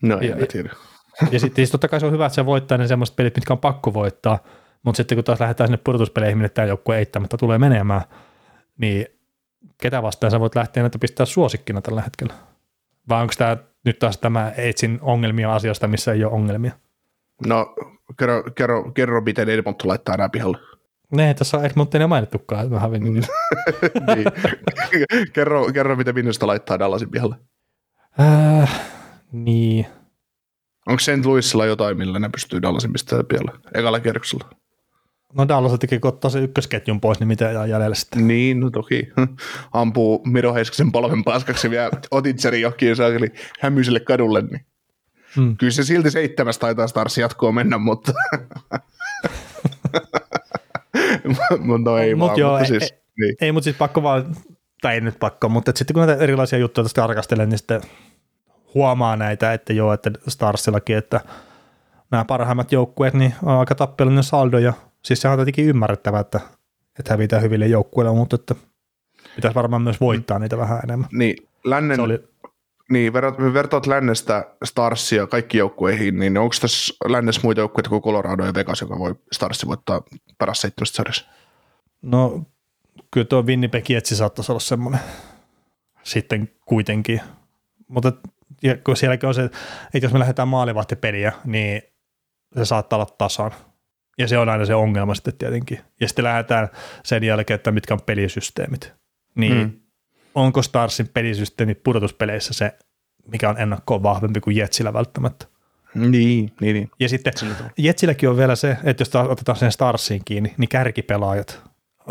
No 0.04 0.20
ei 0.20 0.30
ja, 0.30 0.48
tiedä. 0.48 0.70
Ja 1.32 1.40
sitten 1.40 1.56
siis 1.56 1.72
totta 1.72 1.88
kai 1.88 2.00
se 2.00 2.06
on 2.06 2.12
hyvä, 2.12 2.26
että 2.26 2.36
se 2.36 2.46
voittaa 2.46 2.78
ne 2.78 2.88
semmoiset 2.88 3.16
pelit, 3.16 3.36
mitkä 3.36 3.54
on 3.54 3.60
pakko 3.60 3.94
voittaa, 3.94 4.40
mutta 4.84 4.98
sitten 4.98 5.16
kun 5.16 5.24
taas 5.24 5.40
lähdetään 5.40 5.68
sinne 5.68 5.82
pudotuspeleihin, 5.84 6.38
minne 6.38 6.50
tämä 6.50 6.68
joukkue 6.68 6.98
eittämättä 6.98 7.38
tulee 7.38 7.58
menemään, 7.58 8.02
niin 8.78 9.06
ketä 9.82 10.02
vastaan 10.02 10.32
sä 10.32 10.40
voit 10.40 10.56
lähteä 10.56 10.84
näitä 10.84 11.00
pistää 11.00 11.26
suosikkina 11.26 11.82
tällä 11.82 12.02
hetkellä? 12.02 12.34
Vai 13.10 13.22
onko 13.22 13.34
tämä 13.38 13.58
nyt 13.86 14.00
taas 14.00 14.18
tämä 14.18 14.52
etsin 14.58 15.00
ongelmia 15.02 15.56
asiasta, 15.56 15.88
missä 15.88 16.14
ei 16.14 16.24
ole 16.24 16.34
ongelmia? 16.34 16.72
No, 17.48 17.76
kerro, 18.20 18.44
kerro, 18.56 18.92
kerro 18.92 19.22
miten 19.22 19.50
Edmonton 19.50 19.88
laittaa 19.88 20.18
nämä 20.18 20.30
pihalle. 20.30 20.58
Ne, 21.16 21.34
tässä 21.34 21.58
on 21.58 21.66
Edmontonia 21.66 22.08
mainittukaan, 22.08 22.64
että 22.64 22.74
mä 22.74 22.80
hävin 22.80 23.04
niin. 23.14 23.24
kerro, 25.34 25.66
kerro, 25.74 25.96
miten 25.96 26.16
Minusta 26.16 26.48
laittaa 26.48 26.80
Dallasin 26.80 27.12
pihalle. 27.12 27.36
Äh, 28.20 28.82
niin. 29.32 29.86
Onko 30.88 31.00
St. 31.00 31.26
Louisilla 31.26 31.66
jotain, 31.66 31.98
millä 31.98 32.20
ne 32.20 32.30
pystyy 32.30 32.62
Dallasin 32.62 32.94
pistämään 32.94 33.26
pihalle? 33.26 33.52
Ekalla 33.74 34.00
kierroksella. 34.00 34.50
No 35.34 35.48
Dallas 35.48 35.80
teki 35.80 36.00
ottaa 36.02 36.32
se 36.32 36.40
ykkösketjun 36.40 37.02
pois, 37.02 37.20
niin 37.20 37.28
mitä 37.28 37.52
jää 37.52 37.66
jäljellä 37.66 37.96
sitten? 37.96 38.28
Niin, 38.28 38.60
no 38.60 38.70
toki. 38.70 39.08
Ampuu 39.74 40.22
Miro 40.26 40.54
Heiskasen 40.54 40.92
polven 40.92 41.24
paskaksi 41.24 41.70
vielä 41.70 41.90
Otitserin 42.12 42.62
johkiin 42.62 42.96
saakeli 42.96 43.32
hämyiselle 43.60 44.00
kadulle, 44.00 44.42
niin 44.42 44.66
hmm. 45.36 45.58
kyllä 45.58 45.72
se 45.72 45.84
silti 45.84 46.12
seitsemäs 46.12 46.58
taitaa 46.58 46.88
Stars 46.88 47.18
jatkoa 47.18 47.52
mennä, 47.52 47.78
mutta 47.78 48.14
no 51.85 51.97
ei 51.97 52.15
mut 52.15 52.27
vaan, 52.27 52.39
joo, 52.39 52.52
mutta 52.52 52.68
siis, 52.68 52.84
ei, 52.84 52.99
niin. 53.19 53.35
ei, 53.41 53.52
mutta 53.52 53.64
siis 53.64 53.76
pakko 53.76 54.03
vaan, 54.03 54.35
tai 54.81 54.93
ei 54.93 55.02
nyt 55.02 55.19
pakko, 55.19 55.49
mutta 55.49 55.72
sitten 55.76 55.93
kun 55.93 56.07
näitä 56.07 56.23
erilaisia 56.23 56.60
juttuja 56.60 56.84
tästä 56.84 57.02
tarkastelen, 57.02 57.49
niin 57.49 57.57
sitten 57.57 57.81
huomaa 58.73 59.15
näitä, 59.15 59.53
että 59.53 59.73
joo, 59.73 59.93
että 59.93 60.11
Starsillakin, 60.27 60.97
että 60.97 61.22
nämä 62.11 62.26
parhaimmat 62.26 62.72
joukkueet, 62.72 63.14
niin 63.14 63.34
on 63.43 63.60
aika 63.60 63.76
tappelinen 63.76 64.23
saldo, 64.23 64.57
ja 64.57 64.73
siis 65.02 65.22
se 65.22 65.27
on 65.27 65.38
tietenkin 65.38 65.65
ymmärrettävää, 65.65 66.22
että, 66.22 66.39
että 66.99 67.14
hävitään 67.14 67.41
hyville 67.41 67.68
joukkueille, 67.68 68.14
mutta 68.14 68.35
että 68.35 68.56
pitäisi 69.35 69.56
varmaan 69.56 69.81
myös 69.81 70.02
voittaa 70.02 70.39
niitä 70.39 70.57
vähän 70.57 70.80
enemmän. 70.84 71.10
Niin, 71.11 71.47
lännen, 71.64 71.99
oli, 71.99 72.23
niin, 72.90 73.14
verrat, 73.14 73.38
vertaat 73.38 73.88
lännestä 73.88 74.56
Starsia 74.64 75.28
kaikki 75.28 75.57
joukkueihin, 75.57 76.20
niin 76.20 76.38
onko 76.38 76.56
tässä 76.62 76.94
lännessä 77.07 77.41
muita 77.44 77.62
joukkueita 77.62 77.90
kuin 77.90 78.02
Colorado 78.02 78.45
ja 78.45 78.53
Vegas, 78.53 78.82
joka 78.82 78.99
voi 78.99 79.16
Starsi 79.32 79.68
voittaa 79.68 80.02
paras 80.38 80.62
seitsemästä 80.62 80.95
sarjassa? 80.95 81.26
No, 82.02 82.41
kyllä 83.12 83.26
tuo 83.26 83.44
Winnipeg 83.44 83.90
Jetsi 83.90 84.16
saattaisi 84.16 84.52
olla 84.52 84.60
semmoinen 84.60 84.99
sitten 86.03 86.49
kuitenkin. 86.66 87.22
Mutta 87.88 88.12
ja 88.64 88.78
kun 88.78 88.98
sielläkin 88.98 89.28
on 89.28 89.36
se, 89.36 89.44
että 89.44 89.60
jos 90.02 90.14
me 90.14 90.20
lähdetään 90.20 90.48
maalivahtipeliä, 90.48 91.34
niin 91.45 91.82
se 92.57 92.66
saattaa 92.66 92.98
olla 92.98 93.16
tasan. 93.18 93.52
Ja 94.18 94.28
se 94.28 94.38
on 94.38 94.49
aina 94.49 94.66
se 94.66 94.76
ongelma 94.76 95.16
sitten 95.16 95.38
tietenkin. 95.38 95.80
Ja 96.02 96.07
sitten 96.07 96.26
lähdetään 96.26 96.70
sen 97.03 97.24
jälkeen, 97.24 97.56
että 97.56 97.72
mitkä 97.72 97.94
on 97.94 98.02
pelisysteemit. 98.02 98.94
Niin 99.36 99.53
hmm 99.53 99.85
onko 100.36 100.62
Starsin 100.62 101.07
pelisysteemi 101.07 101.76
pudotuspeleissä 101.76 102.53
se, 102.53 102.74
mikä 103.32 103.49
on 103.49 103.60
ennakkoon 103.60 104.03
vahvempi 104.03 104.40
kuin 104.40 104.56
Jetsillä 104.56 104.94
välttämättä. 104.94 105.45
Niin, 105.95 106.52
niin, 106.62 106.74
niin. 106.74 106.90
Ja 106.99 107.10
sitten 107.10 107.34
Jetsilläkin 107.78 108.30
on 108.30 108.38
vielä 108.38 108.56
se, 108.56 108.78
että 108.84 109.02
jos 109.02 109.16
otetaan 109.16 109.57
sen 109.57 109.72
Starsiin 109.72 110.22
kiinni, 110.26 110.53
niin 110.57 110.70
kärkipelaajat, 110.70 111.62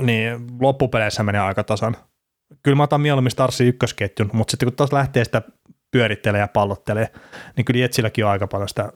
niin 0.02 0.46
loppupeleissä 0.60 1.22
menee 1.22 1.40
aika 1.40 1.64
tasan. 1.64 1.96
Kyllä 2.62 2.76
mä 2.76 2.82
otan 2.82 3.00
mieluummin 3.00 3.30
Starsin 3.30 3.66
ykkösketjun, 3.66 4.30
mutta 4.32 4.50
sitten 4.50 4.66
kun 4.66 4.76
taas 4.76 4.92
lähtee 4.92 5.24
sitä 5.24 5.42
pyörittelee 5.90 6.40
ja 6.40 6.48
pallottelee, 6.48 7.08
niin 7.56 7.64
kyllä 7.64 7.80
Jetsilläkin 7.80 8.24
on 8.24 8.30
aika 8.30 8.46
paljon 8.46 8.68
sitä 8.68 8.92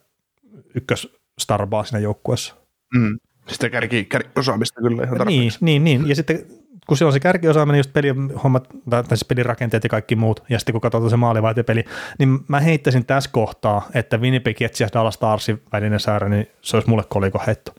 ykköstarbaa 0.74 1.84
siinä 1.84 1.98
joukkueessa. 1.98 2.54
Mm. 2.94 3.18
Sitä 3.46 3.70
kärki, 3.70 4.04
kärkiosaamista 4.04 4.80
kyllä 4.80 5.04
ihan 5.04 5.18
tarpeeksi. 5.18 5.58
Niin, 5.60 5.84
niin, 5.84 6.00
niin, 6.00 6.08
ja 6.08 6.14
sitten 6.14 6.46
kun 6.88 6.96
se 6.96 7.04
on 7.04 7.12
se 7.12 7.20
kärkiosaaminen, 7.20 7.78
just 7.78 7.92
pelihommat, 7.92 8.68
tai 8.90 9.04
siis 9.08 9.24
pelirakenteet 9.24 9.84
ja 9.84 9.88
kaikki 9.88 10.16
muut, 10.16 10.42
ja 10.48 10.58
sitten 10.58 10.72
kun 10.72 10.80
katsotaan 10.80 11.10
se 11.10 11.16
maalivahtipeli, 11.16 11.84
niin 12.18 12.40
mä 12.48 12.60
heittäisin 12.60 13.06
tässä 13.06 13.30
kohtaa, 13.32 13.88
että 13.94 14.18
Winnipeg 14.18 14.60
Jets 14.60 14.80
ja 14.80 14.88
Dallas 14.92 15.14
Starsin 15.14 15.62
välinen 15.72 16.00
saara, 16.00 16.28
niin 16.28 16.46
se 16.62 16.76
olisi 16.76 16.90
mulle 16.90 17.04
koliko 17.08 17.42
heitto. 17.46 17.74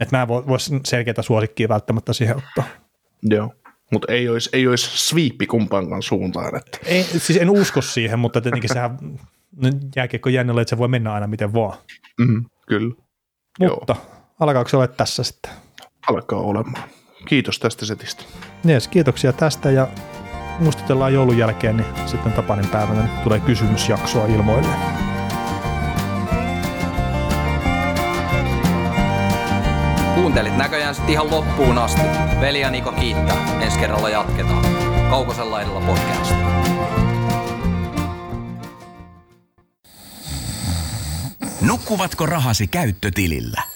Että 0.00 0.16
mä 0.16 0.22
en 0.22 0.28
voisi 0.28 0.80
selkeitä 0.86 1.22
suosikkia 1.22 1.68
välttämättä 1.68 2.12
siihen 2.12 2.36
ottaa. 2.36 2.64
Joo, 3.22 3.54
mutta 3.92 4.12
ei 4.12 4.28
olisi, 4.28 4.50
ei 4.52 4.66
olisi 4.66 5.08
sweepi 5.08 5.46
kumpaankaan 5.46 6.02
suuntaan. 6.02 6.56
Että. 6.56 6.78
Ei, 6.84 7.04
siis 7.04 7.38
en 7.38 7.50
usko 7.50 7.82
siihen, 7.82 8.18
mutta 8.18 8.40
tietenkin 8.40 8.70
sehän 8.70 8.98
jääkiekko 9.96 10.28
jännällä, 10.28 10.62
että 10.62 10.70
se 10.70 10.78
voi 10.78 10.88
mennä 10.88 11.12
aina 11.12 11.26
miten 11.26 11.54
vaan. 11.54 11.78
Mm, 12.18 12.44
kyllä. 12.68 12.94
Mutta 13.58 13.96
alkaako 14.40 14.68
se 14.68 14.76
olla 14.76 14.86
tässä 14.86 15.22
sitten? 15.22 15.52
Alkaa 16.08 16.40
olemaan. 16.40 16.88
Kiitos 17.26 17.58
tästä 17.58 17.86
setistä. 17.86 18.24
Jees, 18.64 18.88
kiitoksia 18.88 19.32
tästä 19.32 19.70
ja 19.70 19.88
muistutellaan 20.58 21.14
joulun 21.14 21.38
jälkeen, 21.38 21.76
niin 21.76 21.86
sitten 22.06 22.32
Tapanin 22.32 22.68
päivänä 22.68 23.02
niin 23.02 23.18
tulee 23.24 23.40
kysymysjaksoa 23.40 24.26
ilmoille. 24.26 24.68
Kuuntelit 30.14 30.56
näköjään 30.56 30.94
sitten 30.94 31.12
ihan 31.12 31.30
loppuun 31.30 31.78
asti. 31.78 32.02
Veli 32.40 32.60
ja 32.60 32.70
Niko 32.70 32.92
kiittää. 32.92 33.60
Ensi 33.60 33.78
kerralla 33.78 34.08
jatketaan. 34.08 34.64
Kaukosella 35.10 35.62
edellä 35.62 35.80
podcast. 35.80 36.34
Nukkuvatko 41.60 42.26
rahasi 42.26 42.66
käyttötilillä? 42.66 43.75